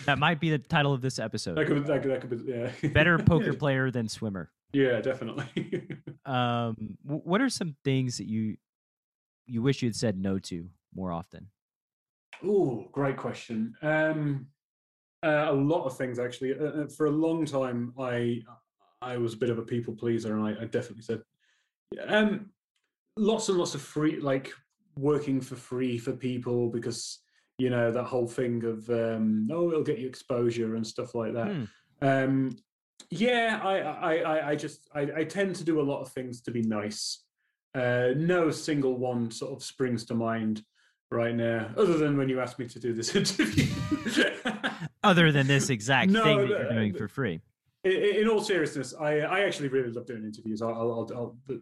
that 0.05 0.19
might 0.19 0.39
be 0.39 0.49
the 0.49 0.59
title 0.59 0.93
of 0.93 1.01
this 1.01 1.19
episode. 1.19 1.55
That 1.55 1.67
could 1.67 1.85
that 1.85 2.01
could, 2.01 2.11
that 2.11 2.21
could 2.21 2.45
be 2.45 2.51
yeah. 2.51 2.89
Better 2.89 3.17
poker 3.23 3.53
player 3.53 3.91
than 3.91 4.07
swimmer. 4.07 4.51
Yeah, 4.73 5.01
definitely. 5.01 5.87
Um, 6.25 6.97
what 7.03 7.39
are 7.39 7.47
some 7.47 7.77
things 7.85 8.17
that 8.17 8.27
you 8.27 8.57
you 9.45 9.61
wish 9.61 9.81
you'd 9.81 9.95
said 9.95 10.17
no 10.17 10.39
to 10.39 10.67
more 10.93 11.09
often? 11.09 11.47
Oh, 12.43 12.85
great 12.91 13.15
question. 13.15 13.73
Um, 13.81 14.47
uh, 15.23 15.45
a 15.47 15.53
lot 15.53 15.85
of 15.85 15.97
things 15.97 16.19
actually. 16.19 16.53
Uh, 16.53 16.65
uh, 16.65 16.87
for 16.87 17.05
a 17.05 17.11
long 17.11 17.45
time, 17.45 17.93
I 17.97 18.41
I 19.01 19.15
was 19.15 19.35
a 19.35 19.37
bit 19.37 19.49
of 19.49 19.57
a 19.57 19.61
people 19.61 19.95
pleaser, 19.95 20.35
and 20.35 20.45
I, 20.45 20.63
I 20.63 20.65
definitely 20.65 21.03
said, 21.03 21.21
yeah 21.93 22.03
um, 22.03 22.49
lots 23.17 23.49
and 23.49 23.57
lots 23.57 23.75
of 23.75 23.81
free, 23.81 24.19
like 24.19 24.51
working 24.97 25.41
for 25.41 25.55
free 25.55 25.97
for 25.97 26.13
people 26.13 26.69
because 26.69 27.19
you 27.57 27.69
know 27.69 27.91
that 27.91 28.03
whole 28.03 28.27
thing 28.27 28.63
of 28.63 28.89
um, 28.89 29.47
oh, 29.51 29.69
it'll 29.69 29.83
get 29.83 29.99
you 29.99 30.07
exposure 30.07 30.75
and 30.75 30.85
stuff 30.85 31.15
like 31.15 31.33
that. 31.33 31.47
Hmm. 31.47 31.63
Um, 32.01 32.57
yeah, 33.09 33.59
I, 33.63 33.77
I, 33.79 34.15
I, 34.15 34.49
I 34.49 34.55
just, 34.55 34.89
I, 34.93 35.01
I 35.17 35.23
tend 35.23 35.55
to 35.57 35.63
do 35.63 35.79
a 35.79 35.83
lot 35.83 36.01
of 36.01 36.09
things 36.09 36.41
to 36.41 36.51
be 36.51 36.61
nice. 36.61 37.23
Uh, 37.73 38.09
no 38.17 38.51
single 38.51 38.97
one 38.97 39.31
sort 39.31 39.53
of 39.53 39.63
springs 39.63 40.03
to 40.05 40.15
mind 40.15 40.63
right 41.11 41.35
now, 41.35 41.69
other 41.77 41.97
than 41.97 42.17
when 42.17 42.27
you 42.27 42.41
asked 42.41 42.59
me 42.59 42.67
to 42.67 42.79
do 42.79 42.93
this 42.93 43.15
interview. 43.15 43.67
Other 45.03 45.31
than 45.31 45.47
this 45.47 45.69
exact 45.69 46.11
No, 46.11 46.23
thing 46.23 46.39
that 46.39 46.49
you're 46.49 46.73
doing 46.73 46.93
for 46.93 47.07
free. 47.07 47.39
in, 47.83 48.27
all 48.27 48.41
seriousness, 48.41 48.93
I, 48.99 49.19
I 49.19 49.41
actually 49.41 49.69
really 49.69 49.91
love 49.91 50.05
doing 50.05 50.23
interviews. 50.23 50.61
I'll, 50.61 50.69
I'll, 50.69 50.91
I'll, 50.91 51.37
I'll 51.49 51.57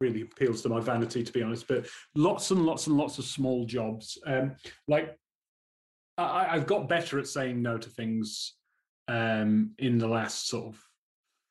really 0.00 0.22
appeals 0.22 0.62
to 0.62 0.68
my 0.68 0.80
vanity, 0.80 1.22
to 1.22 1.32
be 1.32 1.42
honest. 1.42 1.68
But 1.68 1.86
lots 2.14 2.50
and 2.50 2.64
lots 2.64 2.86
and 2.86 2.96
lots 2.96 3.18
of 3.18 3.24
small 3.24 3.64
jobs. 3.64 4.18
Um, 4.26 4.56
like 4.88 5.16
I, 6.18 6.48
I've 6.50 6.66
got 6.66 6.88
better 6.88 7.18
at 7.18 7.26
saying 7.26 7.60
no 7.62 7.78
to 7.78 7.88
things 7.88 8.54
um, 9.08 9.72
in 9.78 9.98
the 9.98 10.08
last 10.08 10.48
sort 10.48 10.66
of 10.66 10.82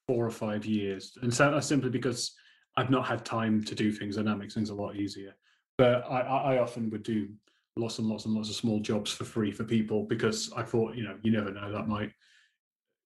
four 0.07 0.25
or 0.25 0.31
five 0.31 0.65
years, 0.65 1.17
and 1.21 1.33
so 1.33 1.51
that's 1.51 1.67
simply 1.67 1.89
because 1.89 2.33
I've 2.77 2.89
not 2.89 3.05
had 3.05 3.25
time 3.25 3.63
to 3.63 3.75
do 3.75 3.91
things, 3.91 4.17
and 4.17 4.27
that 4.27 4.37
makes 4.37 4.53
things 4.53 4.69
a 4.69 4.75
lot 4.75 4.95
easier. 4.95 5.35
But 5.77 6.05
I, 6.09 6.21
I 6.21 6.53
I 6.55 6.57
often 6.59 6.89
would 6.89 7.03
do 7.03 7.29
lots 7.77 7.99
and 7.99 8.07
lots 8.07 8.25
and 8.25 8.33
lots 8.33 8.49
of 8.49 8.55
small 8.55 8.79
jobs 8.79 9.11
for 9.11 9.25
free 9.25 9.51
for 9.51 9.63
people 9.63 10.03
because 10.03 10.51
I 10.55 10.63
thought, 10.63 10.95
you 10.95 11.03
know, 11.03 11.17
you 11.23 11.31
never 11.31 11.51
know, 11.51 11.71
that 11.71 11.87
might 11.87 12.11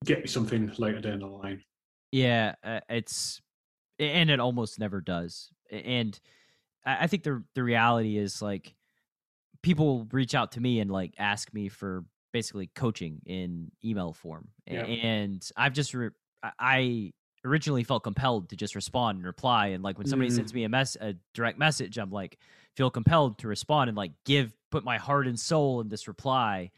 get 0.05 0.21
me 0.21 0.27
something 0.27 0.71
later 0.77 1.01
down 1.01 1.19
the 1.19 1.27
line. 1.27 1.63
Yeah, 2.11 2.55
uh, 2.63 2.79
it's 2.89 3.41
and 3.99 4.29
it 4.29 4.39
almost 4.39 4.79
never 4.79 5.01
does. 5.01 5.51
And 5.71 6.17
I 6.85 7.07
think 7.07 7.23
the 7.23 7.43
the 7.55 7.63
reality 7.63 8.17
is 8.17 8.41
like 8.41 8.73
people 9.61 10.07
reach 10.11 10.33
out 10.35 10.53
to 10.53 10.61
me 10.61 10.79
and 10.79 10.89
like 10.89 11.13
ask 11.17 11.53
me 11.53 11.67
for 11.69 12.05
basically 12.31 12.67
coaching 12.67 13.21
in 13.25 13.71
email 13.83 14.13
form, 14.13 14.49
Yeah. 14.67 14.83
and 14.85 15.47
I've 15.57 15.73
just 15.73 15.93
re- 15.93 16.09
I- 16.43 16.51
I 16.59 17.13
originally 17.45 17.83
felt 17.83 18.03
compelled 18.03 18.49
to 18.49 18.55
just 18.55 18.75
respond 18.75 19.17
and 19.17 19.25
reply, 19.25 19.67
and 19.67 19.83
like 19.83 19.97
when 19.97 20.07
somebody 20.07 20.29
Mm. 20.31 20.35
sends 20.35 20.53
me 20.53 20.63
a 20.63 20.69
mess 20.69 20.95
a 21.01 21.15
direct 21.33 21.57
message, 21.57 21.97
I'm 21.97 22.11
like 22.11 22.37
feel 22.75 22.89
compelled 22.91 23.39
to 23.39 23.47
respond 23.47 23.89
and 23.89 23.97
like 23.97 24.11
give 24.25 24.53
put 24.69 24.83
my 24.83 24.97
heart 24.97 25.27
and 25.27 25.39
soul 25.39 25.81
in 25.81 25.89
this 25.89 26.07
reply. 26.07 26.71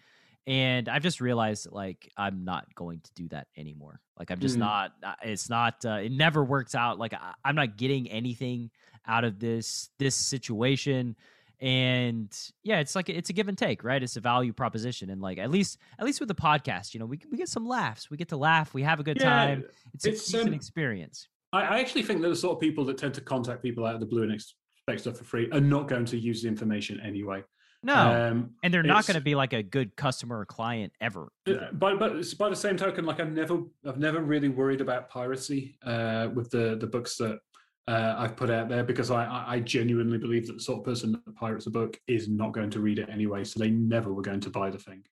And 0.47 0.89
I've 0.89 1.03
just 1.03 1.21
realized 1.21 1.67
like 1.71 2.11
I'm 2.17 2.43
not 2.43 2.73
going 2.75 3.01
to 3.01 3.11
do 3.13 3.27
that 3.29 3.47
anymore. 3.55 4.01
Like 4.17 4.31
I'm 4.31 4.39
just 4.39 4.55
Mm. 4.55 4.59
not. 4.59 4.93
uh, 5.03 5.13
It's 5.23 5.49
not. 5.49 5.85
Uh, 5.85 5.99
it 6.03 6.11
never 6.11 6.43
works 6.43 6.73
out. 6.75 6.97
Like 6.99 7.13
I, 7.13 7.33
I'm 7.45 7.55
not 7.55 7.77
getting 7.77 8.09
anything 8.09 8.71
out 9.07 9.23
of 9.23 9.39
this 9.39 9.89
this 9.99 10.15
situation, 10.15 11.15
and 11.59 12.35
yeah 12.63 12.79
it's 12.79 12.95
like 12.95 13.07
it's 13.07 13.29
a 13.29 13.33
give 13.33 13.47
and 13.47 13.57
take 13.57 13.83
right 13.83 14.01
it's 14.01 14.15
a 14.15 14.19
value 14.19 14.51
proposition 14.51 15.11
and 15.11 15.21
like 15.21 15.37
at 15.37 15.51
least 15.51 15.77
at 15.99 16.05
least 16.05 16.19
with 16.19 16.27
the 16.27 16.35
podcast 16.35 16.93
you 16.95 16.99
know 16.99 17.05
we, 17.05 17.19
we 17.29 17.37
get 17.37 17.47
some 17.47 17.67
laughs 17.67 18.09
we 18.09 18.17
get 18.17 18.29
to 18.29 18.37
laugh 18.37 18.73
we 18.73 18.81
have 18.81 18.99
a 18.99 19.03
good 19.03 19.17
Yeah, 19.19 19.29
time 19.29 19.63
it's, 19.93 20.05
it's, 20.05 20.27
a 20.27 20.31
decent 20.31 20.49
um, 20.49 20.53
experience 20.55 21.27
I, 21.53 21.61
I 21.61 21.79
actually 21.79 22.01
think 22.01 22.21
that 22.23 22.29
the 22.29 22.35
sort 22.35 22.55
of 22.55 22.59
people 22.59 22.83
that 22.85 22.97
tend 22.97 23.13
to 23.13 23.21
contact 23.21 23.61
people 23.61 23.85
out 23.85 23.93
of 23.93 23.99
the 23.99 24.07
blue 24.07 24.23
and 24.23 24.31
expect 24.31 25.01
stuff 25.01 25.17
for 25.17 25.23
free 25.23 25.49
are 25.51 25.61
not 25.61 25.87
going 25.87 26.05
to 26.05 26.17
use 26.17 26.41
the 26.41 26.47
information 26.47 26.99
anyway. 27.01 27.43
No 27.83 28.29
Um, 28.29 28.51
and 28.63 28.73
they're 28.73 28.83
not 28.83 29.05
going 29.07 29.15
to 29.15 29.21
be 29.21 29.35
like 29.35 29.53
a 29.53 29.63
good 29.63 29.95
customer 29.95 30.39
or 30.39 30.45
client 30.45 30.93
ever 31.01 31.31
Uh, 31.47 31.71
But 31.73 31.99
but 31.99 32.15
it's 32.15 32.33
by 32.33 32.49
the 32.49 32.55
same 32.55 32.77
token, 32.77 33.05
like 33.05 33.19
I've 33.19 33.31
never 33.31 33.61
I've 33.87 33.97
never 33.97 34.21
really 34.21 34.49
worried 34.49 34.81
about 34.81 35.09
piracy 35.09 35.77
uh, 35.83 36.29
with 36.33 36.49
the 36.51 36.77
the 36.79 36.87
books 36.87 37.17
that 37.17 37.39
uh, 37.87 38.15
I've 38.17 38.35
put 38.35 38.49
out 38.49 38.69
there 38.69 38.83
because 38.83 39.09
I 39.11 39.23
I 39.55 39.59
genuinely 39.59 40.17
believe 40.17 40.47
that 40.47 40.53
the 40.53 40.61
sort 40.61 40.79
of 40.79 40.85
person 40.85 41.11
that 41.13 41.35
pirates 41.35 41.67
a 41.67 41.71
book 41.71 41.99
is 42.07 42.29
not 42.29 42.51
going 42.53 42.69
to 42.71 42.79
read 42.79 42.99
it 42.99 43.09
anyway, 43.09 43.43
so 43.43 43.59
they 43.59 43.71
never 43.71 44.13
were 44.13 44.21
going 44.21 44.41
to 44.41 44.49
buy 44.49 44.69
the 44.69 44.77
thing. 44.77 45.03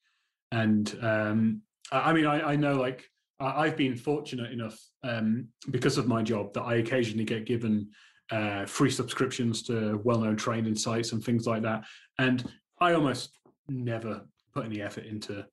And 0.51 0.97
um, 1.01 1.61
I 1.91 2.11
I 2.11 2.13
mean, 2.13 2.25
I, 2.25 2.51
I 2.51 2.55
know 2.55 2.75
like 2.75 3.03
I've 3.39 3.77
been 3.77 3.95
fortunate 3.95 4.51
enough 4.51 4.77
um, 5.03 5.47
because 5.71 5.97
of 5.97 6.07
my 6.07 6.21
job 6.21 6.53
that 6.53 6.63
I 6.63 6.75
occasionally 6.75 7.23
get 7.25 7.45
given 7.45 7.89
uh, 8.31 8.65
free 8.65 8.91
subscriptions 8.91 9.63
to 9.63 9.99
well-known 10.03 10.35
training 10.35 10.75
sites 10.75 11.11
and 11.11 11.23
things 11.23 11.47
like 11.47 11.63
that, 11.63 11.85
and 12.17 12.51
I 12.79 12.93
almost 12.93 13.31
never 13.67 14.21
put 14.53 14.65
any 14.65 14.81
effort 14.81 15.05
into 15.05 15.45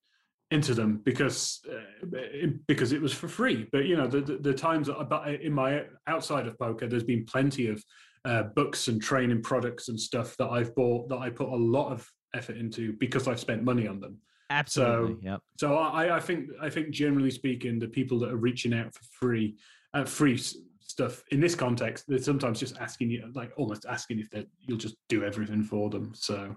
into 0.51 0.75
them 0.75 1.01
because 1.05 1.61
uh, 1.71 2.47
because 2.69 2.93
it 2.93 3.03
was 3.03 3.13
for 3.13 3.29
free. 3.29 3.69
But 3.73 3.87
you 3.87 3.97
know, 3.97 4.07
the 4.07 4.21
the, 4.21 4.37
the 4.37 4.55
times 4.55 4.87
that 4.87 5.09
but 5.09 5.29
in 5.29 5.53
my 5.53 5.85
outside 6.07 6.47
of 6.47 6.59
poker, 6.59 6.87
there's 6.87 7.05
been 7.05 7.25
plenty 7.25 7.69
of 7.69 7.83
uh, 8.25 8.45
books 8.55 8.89
and 8.89 9.01
training 9.01 9.43
products 9.43 9.89
and 9.89 9.99
stuff 9.99 10.37
that 10.37 10.49
I've 10.49 10.75
bought 10.75 11.09
that 11.09 11.19
I 11.19 11.31
put 11.31 11.49
a 11.49 11.57
lot 11.57 11.93
of 11.93 12.09
effort 12.35 12.57
into 12.57 12.93
because 12.95 13.29
I've 13.29 13.41
spent 13.41 13.63
money 13.63 13.87
on 13.87 14.01
them. 14.01 14.19
absolutely 14.51 15.17
yep 15.23 15.41
So 15.59 15.77
I, 15.77 16.17
I 16.17 16.21
think 16.21 16.51
I 16.61 16.71
think 16.71 16.91
generally 16.91 17.31
speaking, 17.31 17.79
the 17.79 17.89
people 17.89 18.19
that 18.21 18.31
are 18.31 18.37
reaching 18.37 18.75
out 18.75 18.95
for 18.95 19.05
free 19.13 19.57
uh, 19.95 20.05
free 20.05 20.41
stuff 20.87 21.23
in 21.31 21.41
this 21.41 21.55
context, 21.55 22.05
they're 22.09 22.19
sometimes 22.19 22.61
just 22.61 22.77
asking 22.79 23.11
you, 23.11 23.31
like 23.35 23.53
almost 23.57 23.87
asking 23.87 24.21
if 24.21 24.31
that 24.31 24.47
you'll 24.61 24.79
just 24.79 24.97
do 25.09 25.25
everything 25.25 25.63
for 25.63 25.91
them. 25.91 26.13
So 26.15 26.57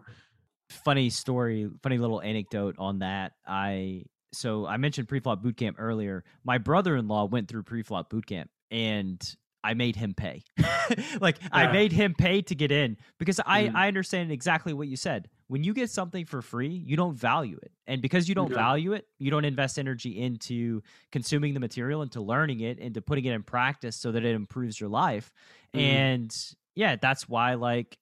funny 0.69 1.09
story, 1.09 1.69
funny 1.81 1.97
little 1.97 2.21
anecdote 2.21 2.75
on 2.77 2.99
that. 2.99 3.33
I 3.47 4.03
so 4.31 4.65
I 4.65 4.77
mentioned 4.77 5.07
pre-flop 5.07 5.43
bootcamp 5.43 5.75
earlier. 5.79 6.23
My 6.43 6.59
brother-in-law 6.59 7.25
went 7.25 7.47
through 7.47 7.63
pre-flop 7.63 8.11
bootcamp 8.11 8.45
and 8.69 9.19
I 9.63 9.73
made 9.73 9.95
him 9.95 10.13
pay. 10.13 10.43
like 11.21 11.37
I 11.51 11.71
made 11.71 11.91
him 11.91 12.13
pay 12.13 12.41
to 12.43 12.55
get 12.55 12.71
in 12.71 12.97
because 13.17 13.39
I 13.45 13.63
Mhm. 13.63 13.75
I 13.75 13.87
understand 13.87 14.31
exactly 14.31 14.73
what 14.73 14.87
you 14.87 14.95
said. 14.95 15.29
When 15.49 15.63
you 15.63 15.73
get 15.73 15.89
something 15.89 16.25
for 16.25 16.43
free, 16.43 16.69
you 16.69 16.95
don't 16.95 17.15
value 17.15 17.57
it. 17.61 17.71
And 17.87 18.03
because 18.03 18.29
you 18.29 18.35
don't 18.35 18.51
Yeah. 18.51 18.57
value 18.57 18.93
it, 18.93 19.07
you 19.17 19.31
don't 19.31 19.45
invest 19.45 19.79
energy 19.79 20.17
into 20.21 20.83
consuming 21.11 21.55
the 21.55 21.59
material, 21.59 22.03
into 22.03 22.21
learning 22.21 22.59
it, 22.59 22.77
into 22.77 23.01
putting 23.01 23.25
it 23.25 23.33
in 23.33 23.41
practice 23.41 23.95
so 23.95 24.11
that 24.11 24.23
it 24.23 24.35
improves 24.35 24.79
your 24.79 24.89
life. 24.89 25.33
Mhm. 25.73 25.79
And 25.79 26.35
yeah, 26.75 26.95
that's 26.97 27.27
why 27.27 27.55
like 27.55 27.97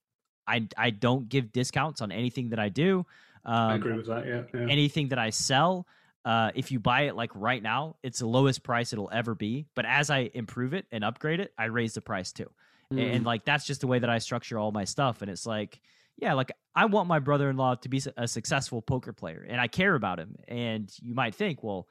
I 0.46 0.68
I 0.78 0.90
don't 0.90 1.30
give 1.30 1.54
discounts 1.54 2.02
on 2.02 2.12
anything 2.12 2.50
that 2.50 2.60
I 2.60 2.68
do. 2.68 3.06
Um, 3.46 3.54
I 3.56 3.76
agree 3.76 3.94
with 3.94 4.08
that. 4.08 4.28
Yeah, 4.28 4.44
yeah. 4.54 4.68
anything 4.70 5.08
that 5.10 5.20
I 5.20 5.30
sell, 5.30 5.88
uh, 6.26 6.52
if 6.54 6.70
you 6.74 6.82
buy 6.82 7.04
it 7.04 7.16
like 7.16 7.32
right 7.34 7.64
now, 7.64 7.96
it's 8.04 8.20
the 8.20 8.28
lowest 8.28 8.62
price 8.62 8.92
it'll 8.92 9.10
ever 9.10 9.36
be. 9.36 9.68
But 9.74 9.86
as 9.86 10.10
I 10.10 10.30
improve 10.34 10.74
it 10.74 10.86
and 10.92 11.02
upgrade 11.06 11.40
it, 11.40 11.54
I 11.58 11.66
raise 11.66 11.94
the 11.94 12.02
price 12.02 12.34
too. 12.34 12.52
Mm. 12.92 13.16
And 13.16 13.26
like 13.26 13.46
that's 13.46 13.66
just 13.66 13.80
the 13.80 13.88
way 13.88 14.00
that 14.00 14.10
I 14.10 14.18
structure 14.18 14.60
all 14.60 14.74
my 14.74 14.84
stuff. 14.84 15.22
And 15.22 15.32
it's 15.32 15.46
like, 15.46 15.80
yeah, 16.18 16.34
like 16.34 16.52
I 16.76 16.86
want 16.86 17.08
my 17.08 17.20
brother 17.20 17.50
in 17.50 17.58
law 17.58 17.76
to 17.76 17.90
be 17.90 18.02
a 18.18 18.28
successful 18.28 18.82
poker 18.82 19.14
player, 19.14 19.46
and 19.48 19.62
I 19.62 19.68
care 19.68 19.96
about 19.96 20.20
him. 20.20 20.36
And 20.48 20.92
you 21.02 21.14
might 21.14 21.36
think, 21.36 21.64
well, 21.64 21.88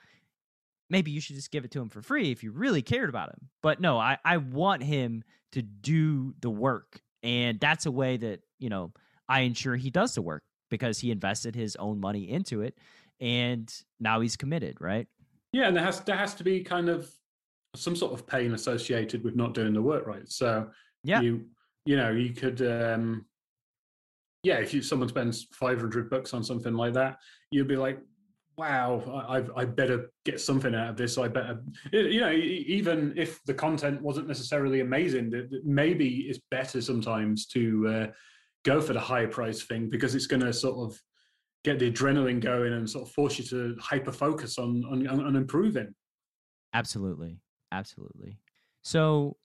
maybe 0.90 1.10
you 1.10 1.20
should 1.20 1.36
just 1.36 1.50
give 1.50 1.64
it 1.64 1.70
to 1.72 1.80
him 1.80 1.88
for 1.88 2.02
free 2.02 2.30
if 2.30 2.42
you 2.42 2.52
really 2.52 2.82
cared 2.82 3.08
about 3.08 3.28
him. 3.30 3.48
But 3.62 3.80
no, 3.80 3.98
I, 3.98 4.18
I 4.24 4.36
want 4.36 4.82
him 4.82 5.24
to 5.52 5.62
do 5.62 6.34
the 6.40 6.50
work. 6.50 7.00
And 7.22 7.58
that's 7.58 7.86
a 7.86 7.90
way 7.90 8.16
that, 8.18 8.40
you 8.58 8.68
know, 8.68 8.92
I 9.28 9.40
ensure 9.40 9.74
he 9.74 9.90
does 9.90 10.14
the 10.14 10.22
work 10.22 10.44
because 10.70 11.00
he 11.00 11.10
invested 11.10 11.54
his 11.54 11.74
own 11.76 12.00
money 12.00 12.30
into 12.30 12.62
it 12.62 12.78
and 13.20 13.72
now 13.98 14.20
he's 14.20 14.36
committed, 14.36 14.80
right? 14.80 15.08
Yeah, 15.52 15.68
and 15.68 15.76
there 15.76 15.84
has 15.84 16.00
there 16.00 16.16
has 16.16 16.34
to 16.34 16.44
be 16.44 16.62
kind 16.62 16.88
of 16.88 17.10
some 17.74 17.96
sort 17.96 18.12
of 18.12 18.26
pain 18.26 18.52
associated 18.52 19.24
with 19.24 19.34
not 19.36 19.54
doing 19.54 19.72
the 19.72 19.82
work 19.82 20.06
right. 20.06 20.28
So 20.30 20.70
Yeah. 21.02 21.20
you 21.20 21.46
you 21.84 21.96
know 21.96 22.10
you 22.10 22.32
could 22.32 22.60
um 22.62 23.24
yeah 24.42 24.56
if 24.56 24.72
you 24.74 24.82
someone 24.82 25.08
spends 25.08 25.46
five 25.52 25.80
hundred 25.80 26.10
bucks 26.10 26.34
on 26.34 26.44
something 26.44 26.74
like 26.74 26.94
that, 26.94 27.16
you'd 27.50 27.68
be 27.68 27.76
like, 27.76 27.98
wow, 28.56 29.26
I 29.28 29.60
I've, 29.60 29.76
better 29.76 30.10
get 30.24 30.40
something 30.40 30.74
out 30.74 30.90
of 30.90 30.96
this. 30.96 31.18
I 31.18 31.28
better 31.28 31.62
you 31.92 32.20
know 32.20 32.32
even 32.32 33.14
if 33.16 33.42
the 33.44 33.54
content 33.54 34.02
wasn't 34.02 34.28
necessarily 34.28 34.80
amazing, 34.80 35.32
maybe 35.64 36.26
it's 36.28 36.40
better 36.50 36.80
sometimes 36.80 37.46
to 37.48 37.88
uh, 37.88 38.06
go 38.64 38.80
for 38.80 38.92
the 38.92 39.00
higher 39.00 39.28
price 39.28 39.62
thing 39.62 39.88
because 39.88 40.14
it's 40.14 40.26
going 40.26 40.42
to 40.42 40.52
sort 40.52 40.90
of 40.90 41.00
get 41.66 41.80
the 41.80 41.90
adrenaline 41.90 42.40
going 42.40 42.72
and 42.72 42.88
sort 42.88 43.06
of 43.06 43.12
force 43.12 43.38
you 43.38 43.44
to 43.44 43.76
hyper 43.80 44.12
focus 44.12 44.56
on, 44.56 44.84
on, 44.88 45.06
on 45.08 45.34
improving. 45.34 45.92
Absolutely. 46.74 47.38
Absolutely. 47.72 48.38
So, 48.82 49.36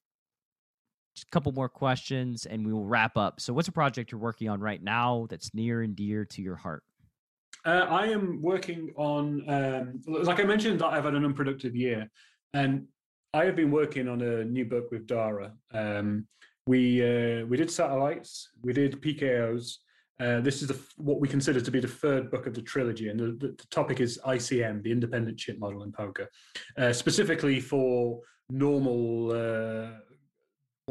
just 1.15 1.27
a 1.27 1.31
couple 1.31 1.51
more 1.51 1.69
questions 1.69 2.45
and 2.45 2.65
we 2.65 2.73
will 2.73 2.85
wrap 2.85 3.17
up. 3.17 3.39
So, 3.39 3.53
what's 3.53 3.67
a 3.67 3.71
project 3.71 4.11
you're 4.11 4.21
working 4.21 4.49
on 4.49 4.59
right 4.59 4.81
now 4.81 5.27
that's 5.29 5.53
near 5.53 5.81
and 5.81 5.95
dear 5.95 6.25
to 6.25 6.41
your 6.41 6.55
heart? 6.55 6.83
Uh, 7.63 7.85
I 7.89 8.07
am 8.07 8.41
working 8.41 8.91
on, 8.95 9.43
um, 9.47 10.01
like 10.07 10.39
I 10.39 10.43
mentioned, 10.43 10.79
that 10.79 10.87
I've 10.87 11.03
had 11.03 11.13
an 11.13 11.25
unproductive 11.25 11.75
year, 11.75 12.09
and 12.53 12.87
I 13.33 13.45
have 13.45 13.55
been 13.55 13.71
working 13.71 14.07
on 14.07 14.21
a 14.21 14.43
new 14.43 14.65
book 14.65 14.91
with 14.91 15.05
Dara. 15.05 15.53
Um, 15.73 16.27
we 16.67 17.01
uh, 17.01 17.45
we 17.45 17.57
did 17.57 17.71
satellites, 17.71 18.49
we 18.61 18.73
did 18.73 19.01
PKOs. 19.01 19.75
Uh, 20.19 20.39
this 20.39 20.61
is 20.61 20.67
the, 20.67 20.79
what 20.97 21.19
we 21.19 21.27
consider 21.27 21.59
to 21.59 21.71
be 21.71 21.79
the 21.79 21.87
third 21.87 22.29
book 22.29 22.45
of 22.45 22.53
the 22.53 22.61
trilogy, 22.61 23.09
and 23.09 23.19
the, 23.19 23.31
the, 23.39 23.67
topic 23.71 23.99
is 23.99 24.19
ICM, 24.23 24.83
the 24.83 24.91
independent 24.91 25.37
chip 25.37 25.57
model 25.57 25.81
in 25.81 25.91
poker, 25.91 26.29
uh, 26.77 26.93
specifically 26.93 27.59
for 27.59 28.19
normal, 28.51 29.31
uh, 29.31 29.97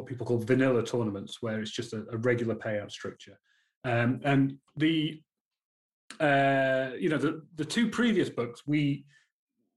what 0.01 0.09
people 0.09 0.27
call 0.27 0.39
vanilla 0.39 0.85
tournaments, 0.85 1.39
where 1.40 1.60
it's 1.60 1.70
just 1.70 1.93
a, 1.93 2.05
a 2.10 2.16
regular 2.18 2.55
payout 2.55 2.90
structure. 2.90 3.39
Um, 3.85 4.20
and 4.24 4.59
the 4.77 5.20
uh, 6.18 6.90
you 6.98 7.09
know 7.09 7.18
the 7.18 7.43
the 7.56 7.64
two 7.64 7.89
previous 7.89 8.28
books 8.28 8.62
we 8.66 9.05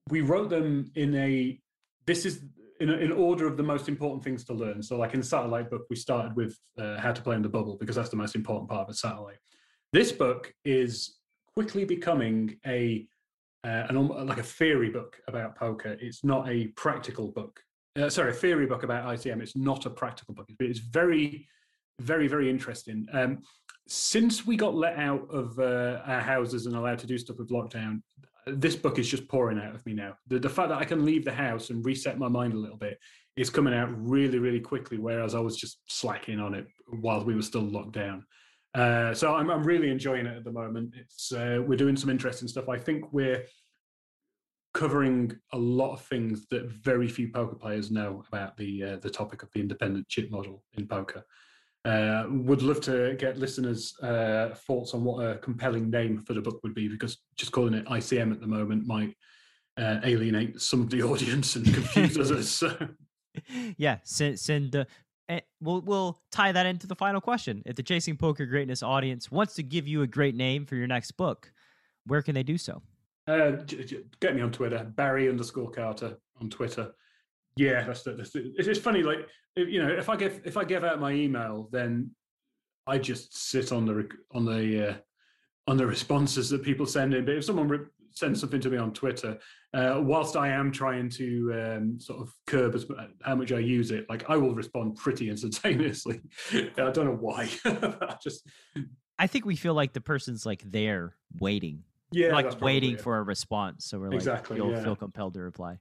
we 0.10 0.22
wrote 0.22 0.50
them 0.50 0.92
in 0.96 1.16
a 1.16 1.60
this 2.06 2.26
is 2.26 2.44
in, 2.80 2.90
a, 2.90 2.94
in 2.94 3.12
order 3.12 3.48
of 3.48 3.56
the 3.56 3.64
most 3.64 3.88
important 3.88 4.24
things 4.24 4.44
to 4.46 4.54
learn. 4.54 4.82
So 4.84 4.98
like 4.98 5.14
in 5.14 5.22
the 5.22 5.26
satellite 5.26 5.70
book 5.70 5.84
we 5.90 5.96
started 5.96 6.36
with 6.36 6.58
uh, 6.78 7.00
how 7.00 7.14
to 7.14 7.22
play 7.22 7.36
in 7.36 7.42
the 7.42 7.50
bubble 7.50 7.78
because 7.80 7.96
that's 7.96 8.10
the 8.10 8.18
most 8.18 8.36
important 8.36 8.70
part 8.70 8.82
of 8.82 8.90
a 8.90 8.94
satellite. 8.94 9.38
This 9.94 10.12
book 10.12 10.54
is 10.66 11.20
quickly 11.54 11.86
becoming 11.86 12.58
a 12.66 13.08
uh, 13.64 13.86
an 13.90 14.08
like 14.28 14.40
a 14.40 14.44
theory 14.44 14.90
book 14.90 15.18
about 15.28 15.56
poker. 15.56 15.96
It's 16.02 16.24
not 16.24 16.50
a 16.50 16.68
practical 16.76 17.32
book 17.32 17.62
uh, 18.00 18.10
sorry 18.10 18.32
a 18.32 18.34
theory 18.34 18.66
book 18.66 18.84
about 18.84 19.06
icm 19.16 19.42
it's 19.42 19.56
not 19.56 19.86
a 19.86 19.90
practical 19.90 20.34
book 20.34 20.50
but 20.58 20.68
it's 20.68 20.80
very 20.80 21.48
very 22.00 22.28
very 22.28 22.50
interesting 22.50 23.06
um, 23.14 23.40
since 23.88 24.46
we 24.46 24.56
got 24.56 24.76
let 24.76 24.98
out 24.98 25.28
of 25.30 25.58
uh, 25.60 26.02
our 26.06 26.22
houses 26.22 26.66
and 26.66 26.76
allowed 26.76 27.00
to 27.00 27.08
do 27.08 27.18
stuff 27.18 27.38
with 27.38 27.50
lockdown, 27.50 28.02
this 28.48 28.76
book 28.76 29.00
is 29.00 29.08
just 29.08 29.28
pouring 29.28 29.60
out 29.60 29.76
of 29.76 29.86
me 29.86 29.94
now. 29.94 30.16
The, 30.28 30.40
the 30.40 30.50
fact 30.50 30.70
that 30.70 30.80
I 30.80 30.86
can 30.86 31.06
leave 31.06 31.26
the 31.26 31.34
house 31.34 31.70
and 31.70 31.86
reset 31.86 32.18
my 32.18 32.28
mind 32.28 32.54
a 32.54 32.58
little 32.58 32.78
bit 32.78 32.98
is 33.36 33.50
coming 33.50 33.74
out 33.74 33.90
really, 33.96 34.40
really 34.40 34.60
quickly, 34.60 34.98
whereas 34.98 35.36
I 35.36 35.40
was 35.40 35.58
just 35.58 35.80
slacking 35.88 36.40
on 36.40 36.54
it 36.54 36.68
while 37.02 37.24
we 37.24 37.36
were 37.36 37.42
still 37.42 37.62
locked 37.62 37.94
down. 37.94 38.26
Uh, 38.76 39.14
so 39.14 39.36
I'm, 39.36 39.50
I'm 39.50 39.64
really 39.64 39.90
enjoying 39.90 40.26
it 40.26 40.38
at 40.38 40.44
the 40.44 40.52
moment. 40.52 40.94
It's 40.98 41.32
uh, 41.32 41.62
we're 41.66 41.78
doing 41.78 41.96
some 41.96 42.10
interesting 42.10 42.48
stuff. 42.48 42.70
I 42.70 42.78
think 42.78 43.12
we're 43.12 43.44
covering 44.74 45.32
a 45.52 45.58
lot 45.58 45.94
of 45.94 46.02
things 46.02 46.48
that 46.50 46.70
very 46.70 47.08
few 47.08 47.30
poker 47.30 47.56
players 47.56 47.92
know 47.92 48.24
about 48.28 48.58
the 48.58 48.84
uh, 48.84 48.96
the 48.98 49.10
topic 49.10 49.44
of 49.44 49.50
the 49.54 49.60
independent 49.60 50.08
chip 50.08 50.32
model 50.32 50.64
in 50.74 50.88
poker. 50.88 51.24
Uh, 51.86 52.26
would 52.30 52.62
love 52.62 52.80
to 52.80 53.14
get 53.20 53.38
listeners' 53.38 53.94
uh, 54.02 54.56
thoughts 54.66 54.94
on 54.94 55.04
what 55.04 55.20
a 55.20 55.38
compelling 55.40 55.90
name 55.90 56.18
for 56.18 56.34
the 56.34 56.42
book 56.42 56.60
would 56.64 56.74
be, 56.74 56.88
because 56.88 57.18
just 57.36 57.52
calling 57.52 57.74
it 57.74 57.86
ICM 57.86 58.32
at 58.32 58.40
the 58.40 58.48
moment 58.48 58.88
might 58.88 59.14
uh, 59.78 60.00
alienate 60.04 60.62
some 60.62 60.82
of 60.82 60.90
the 60.90 61.04
audience 61.04 61.56
and 61.56 61.66
confuse 61.74 62.18
us. 62.32 62.50
So, 62.50 62.76
yeah, 63.78 63.98
send 64.04 64.40
send. 64.40 64.76
Uh, 64.76 64.86
eh, 65.30 65.42
we'll 65.60 65.82
we'll 65.82 66.22
tie 66.32 66.52
that 66.52 66.66
into 66.66 66.88
the 66.88 66.96
final 66.96 67.22
question. 67.22 67.62
If 67.66 67.76
the 67.76 67.84
Chasing 67.84 68.18
Poker 68.18 68.46
Greatness 68.46 68.82
audience 68.82 69.30
wants 69.30 69.54
to 69.56 69.64
give 69.64 69.88
you 69.88 70.02
a 70.02 70.08
great 70.08 70.36
name 70.36 70.66
for 70.66 70.76
your 70.76 70.88
next 70.88 71.12
book, 71.12 71.52
where 72.06 72.22
can 72.22 72.34
they 72.34 72.44
do 72.44 72.58
so? 72.58 72.82
Uh, 73.28 73.52
get 74.20 74.36
me 74.36 74.42
on 74.42 74.52
Twitter, 74.52 74.84
Barry 74.96 75.30
underscore 75.30 75.72
Carter 75.72 76.18
on 76.42 76.50
Twitter. 76.50 76.92
Yeah, 77.56 77.84
that's 77.84 78.04
the, 78.04 78.14
that's 78.14 78.32
the, 78.32 78.54
it's, 78.58 78.68
it's 78.68 78.80
funny. 78.80 79.04
Like 79.04 79.28
you 79.56 79.82
know, 79.82 79.90
if 79.90 80.10
I 80.10 80.16
give 80.16 80.42
if 80.46 80.58
I 80.58 80.64
give 80.64 80.84
out 80.84 81.00
my 81.00 81.12
email, 81.12 81.70
then 81.72 82.12
I 82.88 82.98
just 82.98 83.50
sit 83.50 83.72
on 83.72 83.86
the 83.86 84.10
on 84.32 84.46
the 84.46 84.90
uh, 84.90 84.96
on 85.68 85.78
the 85.78 85.86
responses 85.86 86.50
that 86.50 86.64
people 86.64 86.86
send 86.86 87.14
in. 87.14 87.26
But 87.26 87.36
if 87.36 87.46
someone 87.46 87.68
re- 87.68 87.86
sends 88.12 88.40
something 88.40 88.62
to 88.62 88.70
me 88.70 88.78
on 88.78 88.92
Twitter, 88.94 89.38
uh, 89.74 90.00
whilst 90.00 90.36
I 90.36 90.50
am 90.50 90.72
trying 90.72 91.10
to 91.12 91.54
um, 91.78 92.00
sort 92.00 92.22
of 92.22 92.34
curb 92.48 92.76
as, 92.76 92.86
how 93.24 93.36
much 93.36 93.52
I 93.52 93.60
use 93.60 93.92
it, 93.92 94.06
like 94.10 94.30
I 94.30 94.36
will 94.36 94.54
respond 94.54 94.98
pretty 94.98 95.30
instantaneously. 95.30 96.22
I 96.52 96.92
don't 96.92 97.06
know 97.06 97.18
why. 97.20 97.50
I 97.66 98.16
just 98.22 98.48
I 99.20 99.28
think 99.28 99.46
we 99.46 99.56
feel 99.56 99.74
like 99.74 99.94
the 99.94 100.02
person's 100.02 100.46
like 100.46 100.64
there 100.66 101.16
waiting. 101.40 101.84
Yeah, 102.14 102.34
like 102.34 102.62
waiting 102.62 102.98
for 102.98 103.18
a 103.18 103.24
response. 103.24 103.86
So 103.86 104.00
we're 104.00 104.10
like 104.10 104.16
exactly, 104.16 104.58
feel, 104.58 104.72
yeah. 104.72 104.84
feel 104.84 104.96
compelled 104.96 105.34
to 105.36 105.42
reply. 105.42 105.78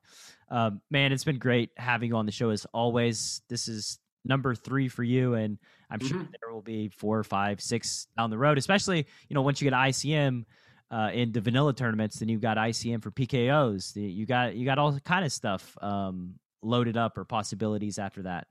Um, 0.49 0.81
man, 0.91 1.13
it's 1.13 1.25
been 1.25 1.39
great 1.39 1.71
having 1.77 2.09
you 2.11 2.17
on 2.17 2.27
the 2.27 2.33
show 2.33 2.51
as 2.51 2.67
always. 2.73 3.43
This 3.49 3.69
is 3.69 3.99
number 4.25 4.55
three 4.55 4.89
for 4.89 5.03
you, 5.03 5.35
and 5.35 5.59
I'm 5.91 6.01
sure 6.01 6.19
Mhm. 6.21 6.29
there 6.41 6.53
will 6.53 6.63
be 6.63 6.89
four, 6.89 7.23
five, 7.25 7.61
six 7.61 8.07
down 8.17 8.31
the 8.31 8.39
road. 8.39 8.59
Especially 8.59 9.07
you 9.29 9.35
know 9.35 9.43
once 9.43 9.61
you 9.61 9.69
get 9.71 9.77
ICM 9.77 10.45
uh, 10.91 11.11
in 11.13 11.33
the 11.33 11.41
vanilla 11.41 11.73
tournaments, 11.73 12.19
then 12.19 12.29
you've 12.29 12.41
got 12.43 12.57
ICM 12.59 13.03
for 13.03 13.11
PKOs. 13.11 13.97
You 13.97 14.27
got 14.27 14.55
you 14.57 14.65
got 14.65 14.79
all 14.79 14.99
kind 15.01 15.25
of 15.25 15.33
stuff 15.33 15.77
um, 15.83 16.35
loaded 16.63 16.97
up 16.97 17.17
or 17.19 17.25
possibilities 17.25 17.99
after 17.99 18.23
that. 18.23 18.47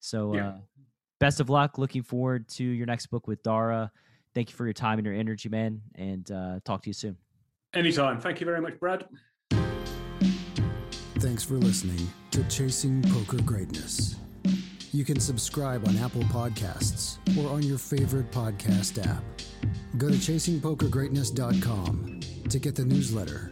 So 0.00 0.34
Yeah. 0.34 0.48
uh, 0.48 0.58
best 1.20 1.40
of 1.40 1.50
luck. 1.50 1.78
Looking 1.78 2.02
forward 2.02 2.48
to 2.50 2.64
your 2.64 2.86
next 2.86 3.06
book 3.06 3.26
with 3.26 3.42
Dara. 3.42 3.90
Thank 4.38 4.50
you 4.50 4.56
for 4.56 4.66
your 4.66 4.72
time 4.72 5.00
and 5.00 5.04
your 5.04 5.16
energy, 5.16 5.48
man, 5.48 5.82
and 5.96 6.30
uh, 6.30 6.60
talk 6.64 6.82
to 6.82 6.88
you 6.88 6.94
soon. 6.94 7.16
Anytime. 7.74 8.20
Thank 8.20 8.38
you 8.38 8.46
very 8.46 8.60
much, 8.60 8.78
Brad. 8.78 9.04
Thanks 11.18 11.42
for 11.42 11.54
listening 11.54 12.06
to 12.30 12.44
Chasing 12.44 13.02
Poker 13.02 13.42
Greatness. 13.42 14.14
You 14.92 15.04
can 15.04 15.18
subscribe 15.18 15.88
on 15.88 15.98
Apple 15.98 16.22
Podcasts 16.22 17.18
or 17.36 17.50
on 17.50 17.64
your 17.64 17.78
favorite 17.78 18.30
podcast 18.30 19.04
app. 19.04 19.24
Go 19.96 20.08
to 20.08 20.14
chasingpokergreatness.com 20.14 22.20
to 22.48 22.58
get 22.60 22.76
the 22.76 22.84
newsletter. 22.84 23.50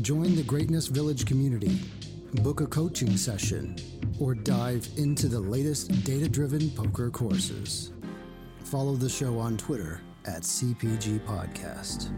Join 0.00 0.36
the 0.36 0.44
Greatness 0.44 0.86
Village 0.86 1.26
community, 1.26 1.80
book 2.34 2.60
a 2.60 2.68
coaching 2.68 3.16
session, 3.16 3.74
or 4.20 4.36
dive 4.36 4.88
into 4.96 5.26
the 5.26 5.40
latest 5.40 6.04
data 6.04 6.28
driven 6.28 6.70
poker 6.70 7.10
courses. 7.10 7.90
Follow 8.62 8.94
the 8.94 9.08
show 9.08 9.36
on 9.36 9.56
Twitter 9.56 10.00
at 10.26 10.42
CPG 10.42 11.20
Podcast. 11.20 12.10